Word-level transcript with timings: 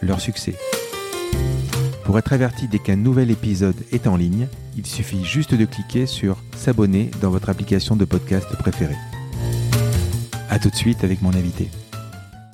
leur 0.00 0.20
succès. 0.20 0.54
Pour 2.04 2.18
être 2.18 2.32
averti 2.32 2.68
dès 2.68 2.78
qu'un 2.78 2.96
nouvel 2.96 3.30
épisode 3.30 3.76
est 3.92 4.06
en 4.06 4.16
ligne, 4.16 4.48
il 4.76 4.86
suffit 4.86 5.24
juste 5.24 5.54
de 5.54 5.64
cliquer 5.64 6.06
sur 6.06 6.38
S'abonner 6.56 7.10
dans 7.20 7.30
votre 7.30 7.50
application 7.50 7.96
de 7.96 8.04
podcast 8.04 8.48
préférée. 8.58 8.96
A 10.48 10.58
tout 10.58 10.70
de 10.70 10.76
suite 10.76 11.04
avec 11.04 11.20
mon 11.20 11.34
invité. 11.34 11.68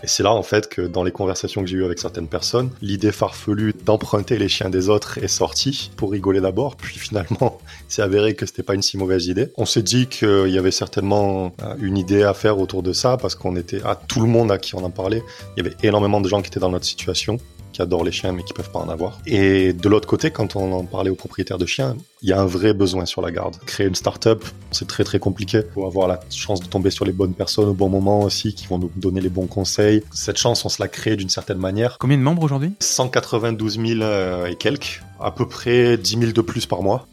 Et 0.05 0.07
c'est 0.07 0.23
là 0.23 0.35
en 0.35 0.43
fait 0.43 0.69
que 0.69 0.83
dans 0.83 1.03
les 1.03 1.13
conversations 1.13 1.63
que 1.63 1.67
j'ai 1.67 1.79
eues 1.79 1.85
avec 1.87 1.99
certaines 1.99 2.29
personnes, 2.29 2.69
l'idée 2.83 3.11
farfelue 3.11 3.73
d'emprunter 3.87 4.37
les 4.37 4.51
chiens 4.51 4.69
des 4.69 4.91
autres 4.91 5.17
est 5.17 5.29
sortie 5.29 5.91
pour 5.97 6.12
rigoler 6.12 6.43
d'abord, 6.43 6.77
puis 6.77 6.99
finalement 6.99 7.59
c'est 7.89 8.03
avéré 8.03 8.35
que 8.35 8.45
c'était 8.45 8.62
pas 8.62 8.75
une 8.75 8.83
si 8.83 8.98
mauvaise 8.98 9.29
idée. 9.29 9.51
On 9.57 9.65
s'est 9.65 9.81
dit 9.81 10.07
qu'il 10.07 10.48
y 10.48 10.59
avait 10.59 10.73
certainement 10.73 11.55
euh, 11.62 11.75
une 11.81 11.97
idée 11.97 12.23
à 12.23 12.35
faire 12.35 12.59
autour 12.59 12.83
de 12.83 12.93
ça 12.93 13.17
parce 13.17 13.35
qu'on 13.35 13.57
était 13.57 13.81
à 13.83 13.97
tout 13.97 14.21
le 14.21 14.27
monde 14.27 14.53
à 14.53 14.59
qui 14.59 14.75
on 14.75 14.85
en 14.85 14.91
parlait. 14.91 15.23
Il 15.57 15.65
y 15.65 15.67
avait 15.67 15.77
énormément 15.83 16.21
de 16.21 16.28
gens 16.28 16.43
qui 16.43 16.48
étaient 16.48 16.61
dans 16.61 16.71
notre 16.71 16.84
situation 16.84 17.39
qui 17.75 17.83
adorent 17.83 18.05
les 18.05 18.12
chiens 18.12 18.33
mais 18.33 18.42
qui 18.42 18.55
peuvent 18.55 18.70
pas 18.70 18.78
en 18.78 18.89
avoir. 18.89 19.19
Et 19.27 19.75
de 19.75 19.89
l'autre 19.89 20.08
côté, 20.08 20.30
quand 20.30 20.56
on 20.56 20.72
en 20.72 20.84
parlait 20.84 21.11
aux 21.11 21.17
propriétaires 21.17 21.58
de 21.58 21.67
chiens, 21.67 21.97
il 22.22 22.31
y 22.31 22.33
a 22.33 22.41
un 22.41 22.47
vrai 22.47 22.72
besoin 22.72 23.05
sur 23.05 23.20
la 23.20 23.31
garde. 23.31 23.56
Créer 23.66 23.86
une 23.86 23.94
start-up, 23.94 24.44
c'est 24.70 24.89
très 24.89 25.05
très 25.05 25.19
compliqué. 25.19 25.58
Il 25.58 25.72
faut 25.75 25.84
avoir 25.84 26.08
la 26.08 26.20
chance 26.31 26.61
de 26.61 26.66
tomber 26.66 26.91
sur 26.91 27.05
les 27.05 27.12
bonnes 27.12 27.34
personnes 27.34 27.69
au 27.69 27.75
bon 27.75 27.91
moment 27.91 28.22
aussi, 28.22 28.55
qui 28.55 28.66
vont 28.66 28.78
nous 28.78 28.91
donner 28.97 29.20
les 29.20 29.28
bons 29.28 29.47
conseils. 29.47 30.03
Cette 30.12 30.39
chance, 30.39 30.64
on 30.64 30.69
se 30.69 30.81
la 30.81 30.89
crée 30.89 31.16
d'une 31.16 31.28
certaine 31.28 31.58
manière. 31.58 31.98
Combien 31.98 32.16
de 32.16 32.22
membres 32.22 32.42
aujourd'hui? 32.42 32.72
192 32.81 33.81
000 33.84 34.00
euh, 34.00 34.47
et 34.47 34.55
quelques, 34.55 35.03
à 35.20 35.33
peu 35.33 35.47
près 35.47 35.98
10 35.98 36.19
000 36.19 36.33
de 36.33 36.41
plus 36.41 36.64
par 36.66 36.83
mois. 36.83 37.06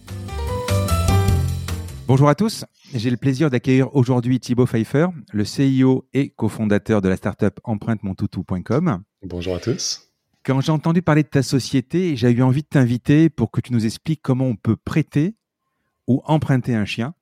Bonjour 2.08 2.28
à 2.28 2.36
tous, 2.36 2.66
j'ai 2.94 3.09
le 3.09 3.16
plaisir 3.16 3.50
d'accueillir 3.50 3.96
aujourd'hui 3.96 4.40
Thibaut 4.40 4.66
Pfeiffer, 4.66 5.08
le 5.31 5.46
CIO 5.46 6.06
et 6.14 6.30
cofondateur 6.30 7.02
de 7.02 7.08
la 7.08 7.16
startup 7.16 7.58
empruntemontoutou.com. 7.64 9.02
Bonjour 9.23 9.56
à 9.56 9.59
tous. 9.59 10.11
Quand 10.44 10.59
j'ai 10.59 10.72
entendu 10.72 11.03
parler 11.03 11.22
de 11.22 11.28
ta 11.28 11.44
société, 11.44 12.16
j'ai 12.16 12.31
eu 12.31 12.42
envie 12.42 12.64
de 12.64 12.67
t'inviter 12.67 13.30
pour 13.30 13.52
que 13.52 13.61
tu 13.61 13.73
nous 13.73 13.86
expliques 13.86 14.22
comment 14.23 14.45
on 14.45 14.56
peut 14.56 14.75
prêter 14.75 15.36
ou 16.08 16.23
emprunter 16.25 16.73
un 16.73 16.86
chien. 16.86 17.14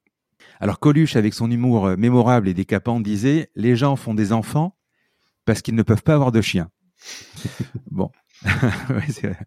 Alors 0.62 0.80
Coluche, 0.80 1.18
avec 1.18 1.34
son 1.34 1.52
humour 1.52 1.88
euh, 1.88 1.98
mémorable 1.98 2.48
et 2.48 2.54
décapant, 2.54 3.02
disait 3.02 3.52
Les 3.56 3.76
gens 3.76 3.98
font 3.98 4.14
des 4.14 4.32
enfants 4.32 4.78
parce 5.44 5.62
qu'ils 5.62 5.76
ne 5.76 5.84
peuvent 5.84 6.04
pas 6.04 6.14
avoir 6.14 6.32
de 6.32 6.40
chien. 6.40 6.70
bon. 7.92 8.10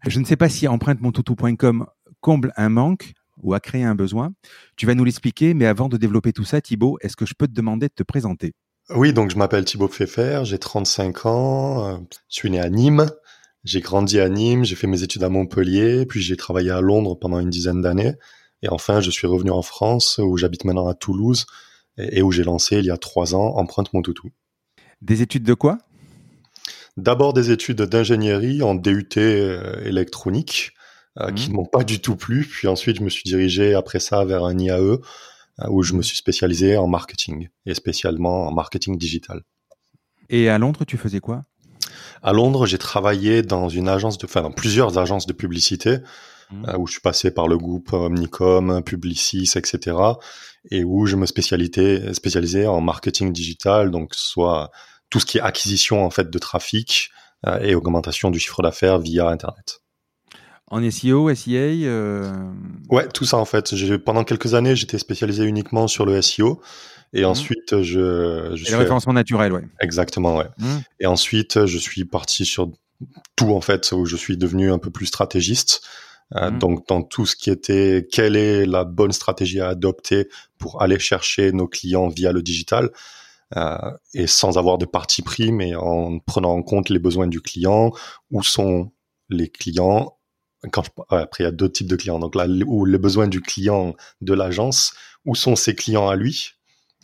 Je 0.07 0.21
ne 0.21 0.25
sais 0.27 0.37
pas 0.37 0.51
si 0.51 0.69
empruntemontoutou.com 0.69 1.87
comble 2.21 2.53
un 2.57 2.69
manque 2.69 3.15
ou 3.43 3.55
a 3.55 3.61
créé 3.61 3.85
un 3.85 3.95
besoin. 3.95 4.35
Tu 4.77 4.85
vas 4.85 4.95
nous 4.95 5.05
l'expliquer, 5.05 5.55
mais 5.55 5.65
avant 5.65 5.89
de 5.89 5.97
développer 5.97 6.35
tout 6.35 6.45
ça, 6.45 6.61
Thibaut, 6.61 6.99
est-ce 7.01 7.17
que 7.17 7.25
je 7.25 7.33
peux 7.35 7.47
te 7.47 7.55
demander 7.55 7.89
de 7.89 7.95
te 7.95 8.03
présenter? 8.03 8.53
Oui, 8.91 9.13
donc 9.13 9.31
je 9.31 9.37
m'appelle 9.37 9.65
Thibaut 9.65 9.89
Pfeffer, 9.89 10.43
j'ai 10.45 10.59
35 10.59 11.27
ans, 11.27 11.87
euh, 11.87 11.99
je 12.29 12.35
suis 12.35 12.51
né 12.51 12.61
à 12.61 12.69
Nîmes, 12.69 13.11
j'ai 13.65 13.81
grandi 13.81 14.19
à 14.19 14.29
Nîmes, 14.29 14.65
j'ai 14.65 14.75
fait 14.75 14.87
mes 14.87 15.03
études 15.03 15.23
à 15.23 15.29
Montpellier, 15.29 16.05
puis 16.07 16.21
j'ai 16.21 16.37
travaillé 16.37 16.71
à 16.71 16.81
Londres 16.81 17.15
pendant 17.15 17.39
une 17.39 17.51
dizaine 17.51 17.81
d'années. 17.81 18.15
Et 18.63 18.69
enfin, 18.69 19.01
je 19.01 19.11
suis 19.11 19.27
revenu 19.27 19.51
en 19.51 19.63
France, 19.63 20.19
où 20.19 20.37
j'habite 20.37 20.65
maintenant 20.65 20.89
à 20.89 20.95
Toulouse, 20.95 21.47
et, 21.99 22.23
où 22.23 22.33
j'ai 22.33 22.45
lancé 22.45 22.79
il 22.79 22.87
y 22.87 22.91
a 22.91 22.97
trois 22.97 23.35
ans 23.35 23.57
Empreinte 23.57 23.93
Mon 23.93 24.03
Toutou. 24.03 24.31
Des 25.01 25.23
études 25.23 25.45
de 25.45 25.55
quoi? 25.55 25.79
D'abord 26.97 27.33
des 27.33 27.51
études 27.51 27.83
d'ingénierie 27.83 28.63
en 28.63 28.75
DUT 28.75 29.09
euh, 29.17 29.83
électronique, 29.85 30.73
euh, 31.19 31.31
qui 31.33 31.49
ne 31.49 31.53
mmh. 31.53 31.57
m'ont 31.57 31.67
pas 31.67 31.85
du 31.85 32.01
tout 32.01 32.17
plu. 32.17 32.45
Puis 32.45 32.69
ensuite, 32.69 32.97
je 32.97 33.03
me 33.03 33.11
suis 33.11 33.25
dirigé 33.25 33.75
après 33.75 34.01
ça 34.01 34.25
vers 34.25 34.45
un 34.45 34.59
IAE, 34.59 34.81
euh, 34.81 34.99
où 35.69 35.83
je 35.83 35.95
me 35.95 36.03
suis 36.03 36.17
spécialisé 36.17 36.77
en 36.77 36.89
marketing, 36.89 37.49
et 37.67 37.75
spécialement 37.75 38.49
en 38.49 38.53
marketing 38.53 38.99
digital. 38.99 39.43
Et 40.31 40.49
à 40.49 40.59
Londres, 40.59 40.85
tu 40.85 40.97
faisais 40.97 41.21
quoi? 41.21 41.43
À 42.23 42.33
Londres, 42.33 42.67
j'ai 42.67 42.79
travaillé 42.79 43.43
dans 43.43 43.69
une 43.69 43.89
agence 43.89 44.19
de, 44.19 44.27
enfin, 44.27 44.43
dans 44.43 44.53
plusieurs 44.53 44.99
agences 44.99 45.27
de 45.27 45.33
publicité, 45.33 45.99
mmh. 46.51 46.69
euh, 46.69 46.79
où 46.79 46.87
je 46.87 46.93
suis 46.93 47.01
passé 47.01 47.31
par 47.31 47.49
le 47.49 47.59
groupe 47.59 47.93
Omnicom, 47.93 48.83
Publicis, 48.83 49.51
etc. 49.57 49.97
Et 50.71 50.85
où 50.85 51.07
je 51.07 51.17
me 51.17 51.27
spécialisais, 51.27 52.15
spécialisais 52.15 52.67
en 52.67 52.81
marketing 52.81 53.33
digital, 53.33 53.91
donc 53.91 54.15
soit 54.15 54.71
tout 55.11 55.21
ce 55.21 55.27
qui 55.27 55.39
est 55.39 55.43
acquisition, 55.43 56.05
en 56.05 56.11
fait, 56.11 56.31
de 56.31 56.39
trafic, 56.39 57.11
euh, 57.47 57.59
et 57.61 57.75
augmentation 57.75 58.31
du 58.31 58.39
chiffre 58.39 58.63
d'affaires 58.63 58.99
via 59.01 59.29
Internet. 59.29 59.81
En 60.69 60.89
SEO, 60.91 61.35
SEA 61.35 61.85
euh... 61.85 62.33
Ouais, 62.89 63.09
tout 63.09 63.25
ça 63.25 63.37
en 63.37 63.45
fait. 63.45 63.75
Pendant 63.99 64.25
quelques 64.25 64.55
années, 64.55 64.77
j'étais 64.77 64.99
spécialisé 64.99 65.45
uniquement 65.45 65.87
sur 65.89 66.07
le 66.07 66.23
SEO. 66.23 66.63
Et 67.13 67.23
mmh. 67.23 67.27
ensuite, 67.27 67.83
je, 67.83 68.53
je 68.55 68.65
suis. 68.65 68.73
Le 68.73 68.79
référencement 68.79 69.13
naturel, 69.13 69.53
ouais. 69.53 69.63
Exactement, 69.81 70.37
ouais. 70.37 70.49
Mmh. 70.59 70.67
Et 71.01 71.07
ensuite, 71.07 71.67
je 71.67 71.79
suis 71.79 72.05
parti 72.05 72.45
sur 72.45 72.71
tout, 73.37 73.53
en 73.53 73.61
fait, 73.61 73.93
où 73.93 74.07
je 74.07 74.17
suis 74.17 74.37
devenu 74.37 74.73
un 74.73 74.79
peu 74.79 74.91
plus 74.91 75.07
stratégiste. 75.07 75.83
Euh, 76.35 76.51
mmh. 76.51 76.59
Donc, 76.59 76.89
dans 76.89 77.03
tout 77.03 77.27
ce 77.27 77.37
qui 77.37 77.51
était 77.51 78.07
quelle 78.11 78.37
est 78.37 78.65
la 78.65 78.85
bonne 78.85 79.13
stratégie 79.13 79.61
à 79.61 79.69
adopter 79.69 80.29
pour 80.57 80.81
aller 80.81 80.99
chercher 80.99 81.53
nos 81.53 81.69
clients 81.69 82.09
via 82.09 82.33
le 82.33 82.43
digital. 82.43 82.91
Euh, 83.57 83.77
et 84.15 84.27
sans 84.27 84.57
avoir 84.57 84.79
de 84.79 84.87
parti 84.87 85.21
pris, 85.21 85.53
mais 85.53 85.75
en 85.75 86.19
prenant 86.21 86.53
en 86.53 86.63
compte 86.63 86.89
les 86.89 86.99
besoins 86.99 87.27
du 87.27 87.43
client, 87.43 87.93
où 88.31 88.43
sont 88.43 88.91
les 89.29 89.49
clients. 89.49 90.17
Quand 90.71 90.85
après, 91.11 91.45
il 91.45 91.47
y 91.47 91.49
a 91.49 91.53
deux 91.53 91.71
types 91.71 91.89
de 91.89 91.97
clients. 91.97 92.19
Donc 92.19 92.35
là, 92.35 92.47
où 92.67 92.87
les 92.87 92.97
besoins 92.97 93.29
du 93.29 93.43
client 93.43 93.95
de 94.23 94.33
l'agence, 94.33 94.95
où 95.27 95.35
sont 95.35 95.55
ses 95.55 95.75
clients 95.75 96.09
à 96.09 96.17
lui, 96.17 96.53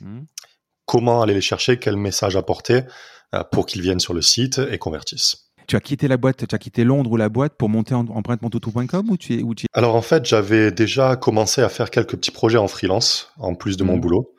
Hmm. 0.00 0.22
Comment 0.86 1.22
aller 1.22 1.34
les 1.34 1.40
chercher, 1.40 1.78
quel 1.78 1.96
message 1.96 2.36
apporter 2.36 2.82
euh, 3.34 3.44
pour 3.44 3.66
qu'ils 3.66 3.82
viennent 3.82 4.00
sur 4.00 4.14
le 4.14 4.22
site 4.22 4.58
et 4.70 4.78
convertissent? 4.78 5.48
Tu 5.66 5.76
as 5.76 5.80
quitté 5.80 6.08
la 6.08 6.16
boîte, 6.16 6.46
tu 6.46 6.54
as 6.54 6.58
quitté 6.58 6.82
Londres 6.82 7.12
ou 7.12 7.18
la 7.18 7.28
boîte 7.28 7.52
pour 7.58 7.68
monter 7.68 7.94
en 7.94 8.06
empruntemontoutou.com 8.06 9.10
ou 9.10 9.16
tu 9.18 9.34
es, 9.34 9.54
tu 9.54 9.66
Alors 9.74 9.94
en 9.94 10.00
fait, 10.00 10.24
j'avais 10.24 10.72
déjà 10.72 11.16
commencé 11.16 11.60
à 11.60 11.68
faire 11.68 11.90
quelques 11.90 12.16
petits 12.16 12.30
projets 12.30 12.56
en 12.56 12.68
freelance 12.68 13.30
en 13.36 13.54
plus 13.54 13.76
de 13.76 13.84
mon 13.84 13.96
hmm. 13.96 14.00
boulot 14.00 14.34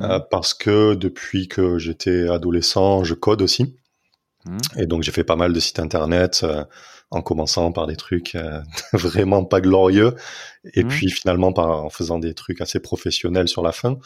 euh, 0.00 0.18
hmm. 0.18 0.22
parce 0.30 0.54
que 0.54 0.94
depuis 0.94 1.48
que 1.48 1.78
j'étais 1.78 2.28
adolescent, 2.28 3.04
je 3.04 3.14
code 3.14 3.42
aussi. 3.42 3.76
Et 4.78 4.86
donc 4.86 5.02
j'ai 5.02 5.12
fait 5.12 5.22
pas 5.22 5.36
mal 5.36 5.52
de 5.52 5.60
sites 5.60 5.80
internet 5.80 6.40
euh, 6.44 6.64
en 7.10 7.20
commençant 7.20 7.72
par 7.72 7.86
des 7.86 7.96
trucs 7.96 8.38
vraiment 8.94 9.44
pas 9.44 9.60
glorieux 9.60 10.14
et 10.72 10.82
puis 10.82 11.10
finalement 11.10 11.52
par 11.52 11.84
en 11.84 11.90
faisant 11.90 12.18
des 12.18 12.32
trucs 12.32 12.62
assez 12.62 12.80
professionnels 12.80 13.48
sur 13.48 13.62
la 13.62 13.72
fin. 13.72 13.98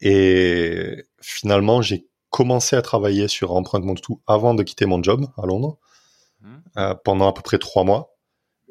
Et 0.00 1.04
finalement, 1.20 1.82
j'ai 1.82 2.06
commencé 2.30 2.76
à 2.76 2.82
travailler 2.82 3.28
sur 3.28 3.52
Empreinte 3.52 3.84
Mon 3.84 3.94
Tout 3.94 4.20
avant 4.26 4.54
de 4.54 4.62
quitter 4.62 4.86
mon 4.86 5.02
job 5.02 5.26
à 5.38 5.46
Londres 5.46 5.78
mmh. 6.40 6.54
euh, 6.76 6.94
pendant 7.04 7.28
à 7.28 7.32
peu 7.32 7.42
près 7.42 7.58
trois 7.58 7.84
mois. 7.84 8.16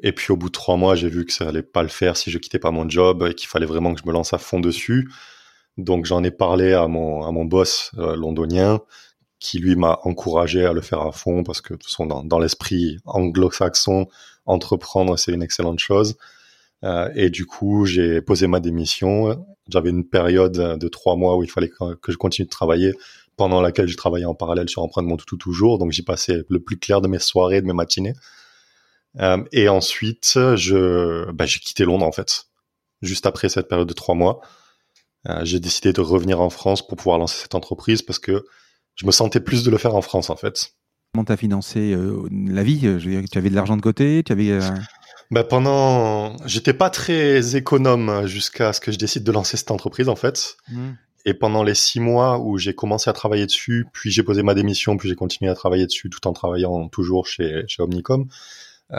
Et 0.02 0.12
puis 0.12 0.30
au 0.32 0.36
bout 0.36 0.48
de 0.48 0.52
trois 0.52 0.76
mois, 0.76 0.94
j'ai 0.94 1.08
vu 1.08 1.24
que 1.24 1.32
ça 1.32 1.48
allait 1.48 1.62
pas 1.62 1.82
le 1.82 1.88
faire 1.88 2.16
si 2.16 2.30
je 2.30 2.38
quittais 2.38 2.58
pas 2.58 2.70
mon 2.70 2.88
job 2.88 3.26
et 3.28 3.34
qu'il 3.34 3.48
fallait 3.48 3.66
vraiment 3.66 3.94
que 3.94 4.00
je 4.00 4.06
me 4.06 4.12
lance 4.12 4.34
à 4.34 4.38
fond 4.38 4.60
dessus. 4.60 5.10
Donc 5.78 6.06
j'en 6.06 6.22
ai 6.22 6.30
parlé 6.30 6.72
à 6.74 6.86
mon 6.86 7.24
à 7.24 7.32
mon 7.32 7.44
boss 7.44 7.90
euh, 7.98 8.14
londonien 8.16 8.80
qui 9.38 9.58
lui 9.58 9.76
m'a 9.76 9.98
encouragé 10.04 10.64
à 10.64 10.72
le 10.72 10.80
faire 10.80 11.00
à 11.00 11.12
fond 11.12 11.42
parce 11.42 11.60
que 11.60 11.74
de 11.74 11.78
toute 11.78 11.90
façon 11.90 12.06
dans, 12.06 12.24
dans 12.24 12.38
l'esprit 12.38 12.98
anglo-saxon, 13.04 14.06
entreprendre 14.46 15.18
c'est 15.18 15.32
une 15.32 15.42
excellente 15.42 15.78
chose. 15.78 16.16
Euh, 16.84 17.10
et 17.14 17.30
du 17.30 17.46
coup, 17.46 17.86
j'ai 17.86 18.20
posé 18.20 18.46
ma 18.46 18.60
démission. 18.60 19.46
J'avais 19.68 19.90
une 19.90 20.08
période 20.08 20.78
de 20.78 20.88
trois 20.88 21.16
mois 21.16 21.36
où 21.36 21.42
il 21.42 21.50
fallait 21.50 21.70
que, 21.70 22.12
je 22.12 22.16
continue 22.16 22.46
de 22.46 22.50
travailler, 22.50 22.92
pendant 23.36 23.60
laquelle 23.60 23.88
je 23.88 23.96
travaillais 23.96 24.24
en 24.24 24.34
parallèle 24.34 24.68
sur 24.68 24.82
Empreinte 24.82 25.06
Mon 25.06 25.16
Toutou 25.16 25.36
toujours. 25.36 25.78
Donc, 25.78 25.92
j'y 25.92 26.02
passais 26.02 26.42
le 26.48 26.60
plus 26.60 26.78
clair 26.78 27.00
de 27.00 27.08
mes 27.08 27.18
soirées, 27.18 27.60
de 27.60 27.66
mes 27.66 27.72
matinées. 27.72 28.14
Euh, 29.18 29.42
et 29.52 29.68
ensuite, 29.68 30.38
je, 30.56 31.30
bah, 31.32 31.46
j'ai 31.46 31.60
quitté 31.60 31.84
Londres 31.84 32.06
en 32.06 32.12
fait. 32.12 32.46
Juste 33.02 33.26
après 33.26 33.48
cette 33.48 33.68
période 33.68 33.88
de 33.88 33.94
trois 33.94 34.14
mois, 34.14 34.40
euh, 35.28 35.44
j'ai 35.44 35.60
décidé 35.60 35.92
de 35.92 36.00
revenir 36.00 36.40
en 36.40 36.50
France 36.50 36.86
pour 36.86 36.96
pouvoir 36.96 37.18
lancer 37.18 37.42
cette 37.42 37.54
entreprise 37.54 38.02
parce 38.02 38.18
que 38.18 38.44
je 38.94 39.06
me 39.06 39.10
sentais 39.10 39.40
plus 39.40 39.64
de 39.64 39.70
le 39.70 39.78
faire 39.78 39.94
en 39.94 40.02
France 40.02 40.30
en 40.30 40.36
fait. 40.36 40.72
Comment 41.12 41.24
t'as 41.24 41.36
financé 41.36 41.92
euh, 41.94 42.28
la 42.30 42.62
vie? 42.62 42.80
Tu 43.30 43.38
avais 43.38 43.50
de 43.50 43.54
l'argent 43.54 43.76
de 43.76 43.82
côté 43.82 44.22
Tu 44.24 44.32
avais 44.32 44.50
euh, 44.50 44.60
bah 45.30 45.44
pendant, 45.44 46.36
j'étais 46.46 46.72
pas 46.72 46.90
très 46.90 47.56
économe 47.56 48.26
jusqu'à 48.26 48.72
ce 48.72 48.80
que 48.80 48.92
je 48.92 48.98
décide 48.98 49.24
de 49.24 49.32
lancer 49.32 49.56
cette 49.56 49.70
entreprise 49.70 50.08
en 50.08 50.16
fait. 50.16 50.56
Mmh. 50.68 50.92
Et 51.24 51.34
pendant 51.34 51.64
les 51.64 51.74
six 51.74 51.98
mois 51.98 52.38
où 52.38 52.56
j'ai 52.56 52.74
commencé 52.74 53.10
à 53.10 53.12
travailler 53.12 53.46
dessus, 53.46 53.86
puis 53.92 54.12
j'ai 54.12 54.22
posé 54.22 54.42
ma 54.42 54.54
démission, 54.54 54.96
puis 54.96 55.08
j'ai 55.08 55.16
continué 55.16 55.50
à 55.50 55.54
travailler 55.54 55.86
dessus 55.86 56.08
tout 56.08 56.24
en 56.28 56.32
travaillant 56.32 56.88
toujours 56.88 57.26
chez, 57.26 57.64
chez 57.66 57.82
Omnicom, 57.82 58.28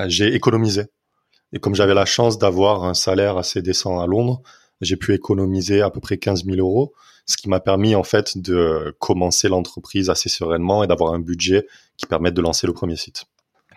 j'ai 0.08 0.34
économisé. 0.36 0.88
Et 1.54 1.60
comme 1.60 1.76
j'avais 1.76 1.94
la 1.94 2.06
chance 2.06 2.38
d'avoir 2.38 2.84
un 2.84 2.94
salaire 2.94 3.38
assez 3.38 3.62
décent 3.62 4.00
à 4.00 4.08
Londres, 4.08 4.42
j'ai 4.82 4.98
pu 4.98 5.14
économiser 5.14 5.82
à 5.82 5.90
peu 5.90 6.00
près 6.00 6.18
15 6.18 6.46
000 6.46 6.58
euros, 6.58 6.94
ce 7.26 7.38
qui 7.38 7.50
m'a 7.50 7.60
permis 7.60 7.96
en 7.96 8.04
fait 8.04 8.38
de 8.38 8.96
commencer 9.00 9.48
l'entreprise 9.48 10.10
assez 10.10 10.30
sereinement 10.30 10.84
et 10.84 10.88
d'avoir 10.88 11.14
un 11.14 11.20
budget 11.20 11.66
qui 11.98 12.06
permette 12.06 12.34
de 12.34 12.42
lancer 12.42 12.68
le 12.68 12.74
premier 12.74 12.96
site. 12.96 13.26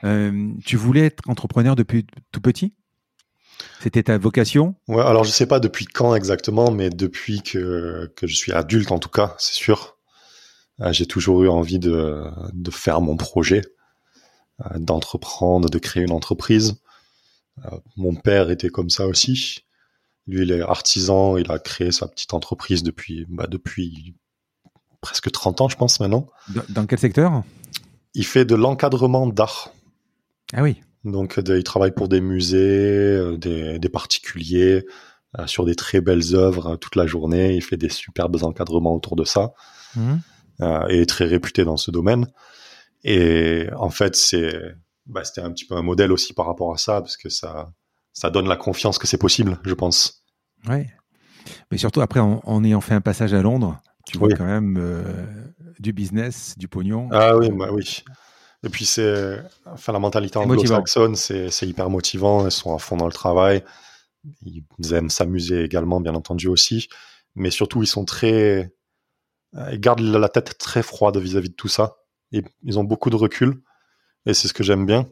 Euh, 0.05 0.53
tu 0.65 0.77
voulais 0.77 1.07
être 1.07 1.29
entrepreneur 1.29 1.77
depuis 1.77 2.07
tout 2.33 2.41
petit? 2.41 2.75
C'était 3.81 4.05
ta 4.05 4.17
vocation? 4.19 4.75
Ouais, 4.89 5.03
alors 5.03 5.25
je 5.25 5.31
sais 5.31 5.47
pas 5.47 5.61
depuis 5.61 5.85
quand 5.85 6.15
exactement, 6.15 6.71
mais 6.71 6.89
depuis 6.89 7.43
que, 7.43 8.11
que 8.17 8.27
je 8.27 8.35
suis 8.35 8.53
adulte 8.53 8.91
en 8.91 8.99
tout 8.99 9.11
cas, 9.11 9.35
c'est 9.39 9.55
sûr. 9.55 9.99
Euh, 10.81 10.93
j'ai 10.93 11.07
toujours 11.07 11.43
eu 11.43 11.49
envie 11.49 11.79
de, 11.79 12.25
de 12.53 12.71
faire 12.71 13.01
mon 13.01 13.17
projet, 13.17 13.63
euh, 14.63 14.79
d'entreprendre, 14.79 15.69
de 15.69 15.79
créer 15.79 16.03
une 16.03 16.13
entreprise. 16.13 16.81
Mon 17.97 18.15
père 18.15 18.49
était 18.51 18.71
comme 18.71 18.89
ça 18.89 19.07
aussi. 19.07 19.67
Lui, 20.27 20.43
il 20.43 20.53
est 20.53 20.63
artisan, 20.63 21.37
il 21.37 21.51
a 21.51 21.59
créé 21.59 21.93
sa 21.93 22.09
petite 22.09 22.33
entreprise 22.33 22.83
depuis, 22.83 23.27
bah, 23.29 23.47
depuis 23.47 24.15
presque 25.01 25.31
30 25.31 25.61
ans, 25.63 25.69
je 25.69 25.77
pense, 25.77 26.01
maintenant. 26.01 26.27
Dans 26.69 26.87
quel 26.87 26.99
secteur? 26.99 27.43
Il 28.15 28.25
fait 28.25 28.45
de 28.45 28.55
l'encadrement 28.55 29.27
d'art. 29.27 29.73
Ah 30.53 30.63
oui. 30.63 30.81
Donc, 31.05 31.41
il 31.47 31.65
travaille 31.65 31.93
pour 31.93 32.09
des 32.09 32.21
musées, 32.21 32.59
euh, 32.59 33.37
des, 33.39 33.89
particuliers, 33.89 34.85
euh, 35.39 35.47
sur 35.47 35.65
des 35.65 35.75
très 35.75 36.01
belles 36.01 36.35
œuvres 36.35 36.75
euh, 36.75 36.77
toute 36.77 36.97
la 36.97 37.07
journée. 37.07 37.55
Il 37.55 37.63
fait 37.63 37.77
des 37.77 37.89
superbes 37.89 38.43
encadrements 38.43 38.95
autour 38.95 39.17
de 39.17 39.25
ça. 39.25 39.53
Mmh. 39.97 40.19
et 40.89 41.01
est 41.01 41.09
très 41.09 41.25
réputé 41.25 41.65
dans 41.65 41.77
ce 41.77 41.91
domaine. 41.91 42.29
Et 43.03 43.67
en 43.77 43.91
fait, 43.91 44.15
c'est, 44.15 44.77
bah, 45.07 45.25
c'était 45.25 45.41
un 45.41 45.51
petit 45.51 45.65
peu 45.65 45.75
un 45.75 45.83
modèle 45.83 46.13
aussi 46.13 46.33
par 46.33 46.47
rapport 46.47 46.73
à 46.73 46.77
ça, 46.77 47.01
parce 47.01 47.17
que 47.17 47.29
ça, 47.29 47.73
ça 48.13 48.31
donne 48.31 48.47
la 48.47 48.57
confiance 48.57 48.99
que 48.99 49.07
c'est 49.07 49.19
possible, 49.19 49.59
je 49.65 49.75
pense. 49.75 50.25
Ouais. 50.69 50.89
Mais 51.71 51.79
surtout 51.79 52.01
après, 52.01 52.21
en, 52.21 52.65
ayant 52.65 52.81
fait 52.81 52.95
un 52.95 53.01
passage 53.01 53.35
à 53.35 53.43
Londres, 53.43 53.81
tu 54.07 54.19
vois 54.19 54.29
quand 54.31 54.45
même 54.45 54.77
euh, 54.79 55.03
du 55.79 55.93
business, 55.93 56.55
du 56.59 56.69
pognon. 56.69 57.09
Ah 57.13 57.37
oui, 57.37 57.51
bah 57.51 57.71
oui. 57.73 58.03
Et 58.63 58.69
puis 58.69 58.85
c'est, 58.85 59.43
enfin 59.67 59.93
la 59.93 59.99
mentalité 59.99 60.39
anglo-saxonne, 60.39 61.17
c'est 61.17 61.63
hyper 61.63 61.89
motivant. 61.89 62.47
Ils 62.47 62.51
sont 62.51 62.75
à 62.75 62.79
fond 62.79 62.97
dans 62.97 63.07
le 63.07 63.13
travail. 63.13 63.65
Ils 64.43 64.93
aiment 64.93 65.11
s'amuser 65.11 65.65
également, 65.65 66.01
bien 66.01 66.15
entendu 66.15 66.49
aussi. 66.49 66.89
Mais 67.37 67.51
surtout, 67.51 67.83
ils 67.83 67.87
sont 67.87 68.05
très, 68.05 68.73
ils 69.73 69.81
gardent 69.81 70.01
la 70.01 70.29
tête 70.29 70.59
très 70.59 70.83
froide 70.83 71.17
vis-à-vis 71.17 71.49
-vis 71.49 71.51
de 71.53 71.57
tout 71.57 71.69
ça. 71.69 71.97
Et 72.33 72.43
ils 72.63 72.79
ont 72.79 72.85
beaucoup 72.85 73.11
de 73.11 73.17
recul. 73.17 73.63
Et 74.27 74.35
c'est 74.35 74.49
ce 74.49 74.53
que 74.53 74.63
j'aime 74.63 74.85
bien. 74.87 75.09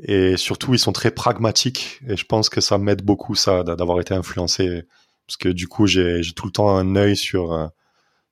Et 0.00 0.36
surtout, 0.36 0.74
ils 0.74 0.78
sont 0.78 0.92
très 0.92 1.10
pragmatiques. 1.10 2.00
Et 2.06 2.16
je 2.16 2.26
pense 2.26 2.48
que 2.48 2.60
ça 2.60 2.78
m'aide 2.78 3.02
beaucoup, 3.02 3.34
ça, 3.34 3.62
d'avoir 3.62 4.00
été 4.00 4.14
influencé. 4.14 4.82
Parce 5.26 5.36
que 5.36 5.48
du 5.48 5.68
coup, 5.68 5.86
j'ai 5.86 6.20
tout 6.34 6.46
le 6.46 6.52
temps 6.52 6.76
un 6.76 6.96
œil 6.96 7.16
sur, 7.16 7.52
euh, 7.52 7.68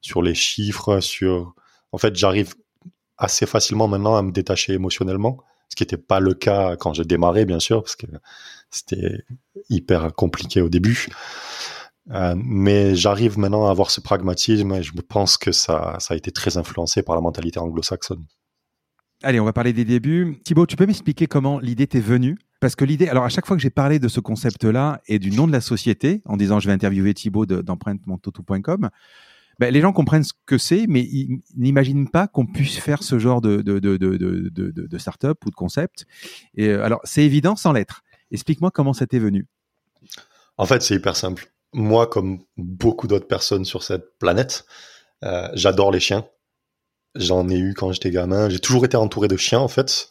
sur 0.01 0.23
les 0.23 0.35
chiffres, 0.35 1.01
sur... 1.01 1.55
En 1.93 1.99
fait, 1.99 2.17
j'arrive 2.17 2.55
assez 3.21 3.47
facilement 3.47 3.87
maintenant 3.87 4.17
à 4.17 4.23
me 4.23 4.33
détacher 4.33 4.73
émotionnellement. 4.73 5.39
Ce 5.69 5.77
qui 5.77 5.85
n'était 5.85 5.97
pas 5.97 6.19
le 6.19 6.35
cas 6.35 6.77
quand 6.77 6.95
j'ai 6.95 7.05
démarré, 7.05 7.45
bien 7.45 7.61
sûr, 7.61 7.83
parce 7.83 7.95
que 7.95 8.07
c'était 8.71 9.25
hyper 9.69 10.13
compliqué 10.15 10.63
au 10.63 10.69
début. 10.69 11.07
Euh, 12.11 12.35
mais 12.37 12.97
j'arrive 12.97 13.39
maintenant 13.39 13.69
à 13.69 13.71
avoir 13.71 13.91
ce 13.91 14.01
pragmatisme 14.01 14.73
et 14.73 14.83
je 14.83 14.93
pense 15.09 15.37
que 15.37 15.53
ça, 15.53 15.97
ça 16.01 16.15
a 16.15 16.17
été 16.17 16.33
très 16.33 16.57
influencé 16.57 17.03
par 17.03 17.15
la 17.15 17.21
mentalité 17.21 17.61
anglo-saxonne. 17.61 18.25
Allez, 19.23 19.39
on 19.39 19.45
va 19.45 19.53
parler 19.53 19.75
des 19.75 19.85
débuts. 19.85 20.41
Thibaut, 20.45 20.67
tu 20.67 20.77
peux 20.77 20.87
m'expliquer 20.87 21.27
comment 21.27 21.61
l'idée 21.61 21.87
t'est 21.87 22.01
venue? 22.01 22.39
Parce 22.59 22.75
que 22.75 22.85
l'idée, 22.85 23.09
alors 23.09 23.25
à 23.25 23.29
chaque 23.29 23.47
fois 23.47 23.57
que 23.57 23.63
j'ai 23.63 23.71
parlé 23.71 23.99
de 23.99 24.09
ce 24.09 24.19
concept-là 24.19 25.03
et 25.07 25.19
du 25.19 25.31
nom 25.31 25.47
de 25.47 25.53
la 25.53 25.61
société, 25.61 26.23
en 26.25 26.37
disant 26.37 26.59
je 26.59 26.67
vais 26.67 26.73
interviewer 26.73 27.15
Thibaut 27.15 27.47
d'empruntemontoto.com, 27.47 28.91
ben, 29.61 29.75
les 29.75 29.83
gens 29.83 29.93
comprennent 29.93 30.25
ce 30.25 30.33
que 30.47 30.57
c'est, 30.57 30.87
mais 30.89 31.03
ils 31.03 31.43
n'imaginent 31.55 32.09
pas 32.09 32.27
qu'on 32.27 32.47
puisse 32.47 32.79
faire 32.79 33.03
ce 33.03 33.19
genre 33.19 33.43
de, 33.43 33.61
de 33.61 34.99
start-up 34.99 35.39
ou 35.45 35.51
de 35.51 35.55
concept. 35.55 36.07
Et 36.55 36.69
euh, 36.69 36.83
alors, 36.83 37.01
c'est 37.05 37.23
évident 37.23 37.57
sans 37.57 37.73
l'être. 37.73 38.01
Explique-moi 38.31 38.71
comment 38.71 38.95
ça 38.95 39.07
t'est 39.07 39.19
venu. 39.19 39.47
En 40.57 40.65
fait, 40.65 40.81
c'est 40.81 40.95
hyper 40.95 41.15
simple. 41.15 41.53
Moi, 41.75 42.07
comme 42.07 42.41
beaucoup 42.57 43.07
d'autres 43.07 43.27
personnes 43.27 43.67
sur 43.67 43.83
cette 43.83 44.19
planète, 44.19 44.65
euh, 45.25 45.51
j'adore 45.53 45.93
les 45.93 46.01
chiens. 46.01 46.27
J'en 47.15 47.47
ai 47.51 47.59
eu 47.59 47.75
quand 47.75 47.93
j'étais 47.93 48.11
gamin. 48.11 48.49
J'ai 48.49 48.61
toujours 48.61 48.87
été 48.87 48.97
entouré 48.97 49.29
de 49.29 49.37
chiens, 49.37 49.61
en 49.61 49.69
fait. 49.69 50.09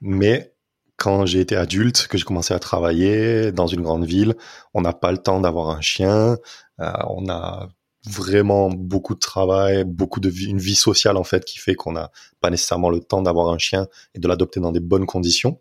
Mais 0.00 0.54
quand 0.96 1.26
j'ai 1.26 1.40
été 1.40 1.56
adulte, 1.56 2.06
que 2.06 2.16
j'ai 2.16 2.24
commencé 2.24 2.54
à 2.54 2.60
travailler 2.60 3.50
dans 3.50 3.66
une 3.66 3.82
grande 3.82 4.04
ville, 4.04 4.36
on 4.72 4.82
n'a 4.82 4.92
pas 4.92 5.10
le 5.10 5.18
temps 5.18 5.40
d'avoir 5.40 5.70
un 5.70 5.80
chien. 5.80 6.36
Euh, 6.78 6.92
on 7.08 7.28
a 7.28 7.70
vraiment 8.06 8.70
beaucoup 8.70 9.14
de 9.14 9.20
travail, 9.20 9.84
beaucoup 9.84 10.20
de 10.20 10.28
vie, 10.28 10.46
une 10.46 10.58
vie 10.58 10.74
sociale 10.74 11.16
en 11.16 11.24
fait 11.24 11.44
qui 11.44 11.58
fait 11.58 11.74
qu'on 11.74 11.92
n'a 11.92 12.10
pas 12.40 12.50
nécessairement 12.50 12.90
le 12.90 13.00
temps 13.00 13.22
d'avoir 13.22 13.50
un 13.50 13.58
chien 13.58 13.88
et 14.14 14.18
de 14.18 14.28
l'adopter 14.28 14.60
dans 14.60 14.72
des 14.72 14.80
bonnes 14.80 15.06
conditions. 15.06 15.58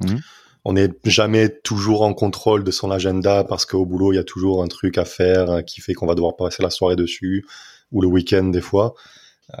Mmh. 0.00 0.16
On 0.64 0.72
n'est 0.72 0.90
jamais 1.04 1.48
toujours 1.48 2.02
en 2.02 2.14
contrôle 2.14 2.64
de 2.64 2.70
son 2.70 2.90
agenda 2.90 3.44
parce 3.44 3.64
qu'au 3.64 3.86
boulot 3.86 4.12
il 4.12 4.16
y 4.16 4.20
a 4.20 4.24
toujours 4.24 4.62
un 4.62 4.68
truc 4.68 4.98
à 4.98 5.04
faire 5.04 5.64
qui 5.64 5.80
fait 5.80 5.94
qu'on 5.94 6.06
va 6.06 6.14
devoir 6.14 6.36
passer 6.36 6.62
la 6.62 6.70
soirée 6.70 6.96
dessus 6.96 7.46
ou 7.92 8.02
le 8.02 8.08
week-end 8.08 8.44
des 8.44 8.60
fois. 8.60 8.94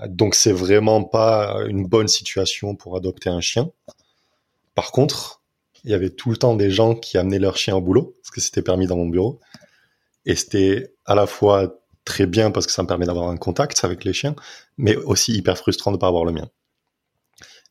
Donc 0.06 0.34
c'est 0.34 0.52
vraiment 0.52 1.04
pas 1.04 1.56
une 1.66 1.86
bonne 1.86 2.08
situation 2.08 2.74
pour 2.74 2.96
adopter 2.96 3.30
un 3.30 3.40
chien. 3.40 3.70
Par 4.74 4.92
contre, 4.92 5.42
il 5.84 5.90
y 5.90 5.94
avait 5.94 6.10
tout 6.10 6.30
le 6.30 6.36
temps 6.36 6.54
des 6.54 6.70
gens 6.70 6.94
qui 6.94 7.18
amenaient 7.18 7.38
leur 7.38 7.56
chien 7.56 7.74
au 7.76 7.80
boulot, 7.80 8.16
parce 8.22 8.30
que 8.30 8.40
c'était 8.40 8.62
permis 8.62 8.86
dans 8.86 8.96
mon 8.96 9.08
bureau. 9.08 9.40
Et 10.26 10.36
c'était 10.36 10.94
à 11.06 11.14
la 11.14 11.26
fois 11.26 11.80
très 12.08 12.24
bien 12.26 12.50
parce 12.50 12.66
que 12.66 12.72
ça 12.72 12.82
me 12.82 12.88
permet 12.88 13.04
d'avoir 13.04 13.28
un 13.28 13.36
contact 13.36 13.84
avec 13.84 14.02
les 14.04 14.14
chiens, 14.14 14.34
mais 14.78 14.96
aussi 14.96 15.34
hyper 15.34 15.58
frustrant 15.58 15.90
de 15.90 15.96
ne 15.96 16.00
pas 16.00 16.08
avoir 16.08 16.24
le 16.24 16.32
mien. 16.32 16.48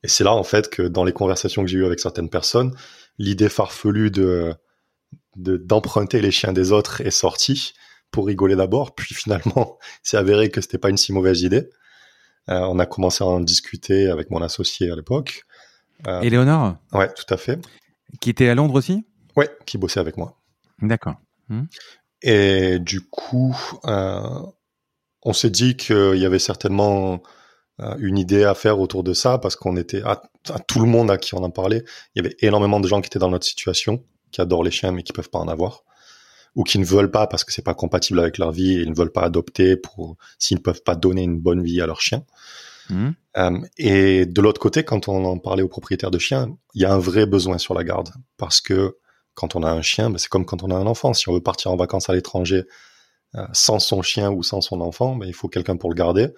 Et 0.04 0.08
c'est 0.08 0.24
là, 0.24 0.34
en 0.34 0.44
fait, 0.44 0.70
que 0.70 0.84
dans 0.84 1.04
les 1.04 1.12
conversations 1.12 1.64
que 1.64 1.68
j'ai 1.68 1.80
eues 1.80 1.86
avec 1.86 2.00
certaines 2.00 2.30
personnes, 2.30 2.76
l'idée 3.18 3.50
farfelue 3.50 4.12
de 4.12 4.56
d'emprunter 5.36 6.20
les 6.20 6.32
chiens 6.32 6.52
des 6.52 6.72
autres 6.72 7.02
est 7.02 7.12
sortie 7.12 7.74
pour 8.10 8.26
rigoler 8.26 8.56
d'abord, 8.56 8.96
puis 8.96 9.14
finalement, 9.14 9.78
c'est 10.04 10.18
avéré 10.18 10.50
que 10.50 10.62
c'était 10.62 10.78
pas 10.78 10.90
une 10.90 10.98
si 10.98 11.14
mauvaise 11.14 11.42
idée. 11.42 11.70
Euh, 12.50 12.62
on 12.62 12.80
a 12.80 12.86
commencé 12.86 13.24
à 13.24 13.28
en 13.28 13.40
discuter 13.40 14.08
avec 14.10 14.30
mon 14.30 14.42
associé 14.42 14.90
à 14.92 14.96
l'époque. 14.96 15.44
Euh, 16.08 16.22
Éléonore? 16.22 16.78
Ouais, 16.94 17.12
tout 17.14 17.32
à 17.34 17.38
fait. 17.38 17.60
Qui 18.22 18.30
était 18.30 18.50
à 18.50 18.56
Londres 18.56 18.76
aussi? 18.76 19.06
Ouais, 19.36 19.50
qui 19.66 19.78
bossait 19.78 20.00
avec 20.00 20.18
moi. 20.18 20.40
D'accord. 20.82 21.16
Hmm. 21.50 21.66
Et 22.22 22.80
du 22.80 23.02
coup, 23.02 23.56
euh, 23.86 24.22
on 25.24 25.34
s'est 25.34 25.50
dit 25.50 25.78
qu'il 25.78 26.18
y 26.18 26.26
avait 26.26 26.40
certainement 26.40 27.22
une 28.00 28.18
idée 28.18 28.44
à 28.44 28.56
faire 28.56 28.80
autour 28.80 29.04
de 29.04 29.14
ça 29.14 29.38
parce 29.38 29.56
qu'on 29.56 29.78
était 29.78 30.02
à, 30.02 30.24
tout 30.68 30.80
le 30.80 30.88
monde 30.88 31.12
à 31.12 31.20
qui 31.20 31.36
on 31.36 31.44
en 31.44 31.52
parlait. 31.52 31.84
Il 32.16 32.24
y 32.24 32.26
avait 32.26 32.36
énormément 32.40 32.80
de 32.80 32.88
gens 32.88 33.02
qui 33.02 33.08
étaient 33.08 33.20
dans 33.20 33.30
notre 33.30 33.46
situation, 33.46 34.04
qui 34.32 34.42
adorent 34.42 34.64
les 34.64 34.72
chiens 34.72 34.92
mais 34.92 35.04
qui 35.04 35.14
peuvent 35.14 35.30
pas 35.30 35.38
en 35.38 35.48
avoir 35.48 35.84
ou 36.58 36.64
qui 36.64 36.80
ne 36.80 36.86
veulent 36.86 37.12
pas 37.12 37.28
parce 37.28 37.44
que 37.44 37.54
c'est 37.54 37.62
pas 37.62 37.76
compatible 37.76 38.20
avec 38.20 38.40
leur 38.40 38.52
vie 38.52 38.74
et 38.74 38.82
ils 38.82 38.90
ne 38.90 38.96
veulent 38.96 39.12
pas 39.12 39.22
adopter 39.22 39.78
pour 39.78 40.18
s'ils 40.40 40.58
ne 40.58 40.64
peuvent 40.64 40.82
pas 40.82 40.96
donner 40.96 41.22
une 41.22 41.40
bonne 41.40 41.62
vie 41.62 41.82
à 41.82 41.86
leur 41.86 42.02
chien. 42.02 42.24
Mmh. 42.90 43.10
Euh, 43.38 43.60
et 43.78 44.26
de 44.26 44.42
l'autre 44.42 44.60
côté, 44.60 44.84
quand 44.84 45.08
on 45.08 45.24
en 45.24 45.38
parlait 45.38 45.62
aux 45.62 45.68
propriétaires 45.68 46.10
de 46.10 46.18
chiens, 46.18 46.58
il 46.74 46.82
y 46.82 46.86
a 46.86 46.92
un 46.92 46.98
vrai 46.98 47.28
besoin 47.28 47.60
sur 47.60 47.76
la 47.76 47.84
garde 47.84 48.10
parce 48.38 48.60
que 48.60 48.98
quand 49.38 49.56
on 49.56 49.64
a 49.64 49.72
un 49.72 49.82
chien, 49.82 50.10
ben 50.10 50.18
c'est 50.18 50.28
comme 50.28 50.46
quand 50.46 50.64
on 50.64 50.72
a 50.72 50.76
un 50.76 50.88
enfant. 50.88 51.14
Si 51.14 51.30
on 51.30 51.34
veut 51.34 51.42
partir 51.42 51.72
en 51.72 51.78
vacances 51.78 52.10
à 52.10 52.14
l'étranger 52.14 52.66
euh, 53.36 53.46
sans 53.54 53.80
son 53.80 54.02
chien 54.02 54.32
ou 54.32 54.44
sans 54.44 54.62
son 54.62 54.82
enfant, 54.82 55.16
ben 55.16 55.28
il 55.28 55.34
faut 55.34 55.48
quelqu'un 55.48 55.78
pour 55.78 55.90
le 55.90 55.96
garder. 55.96 56.30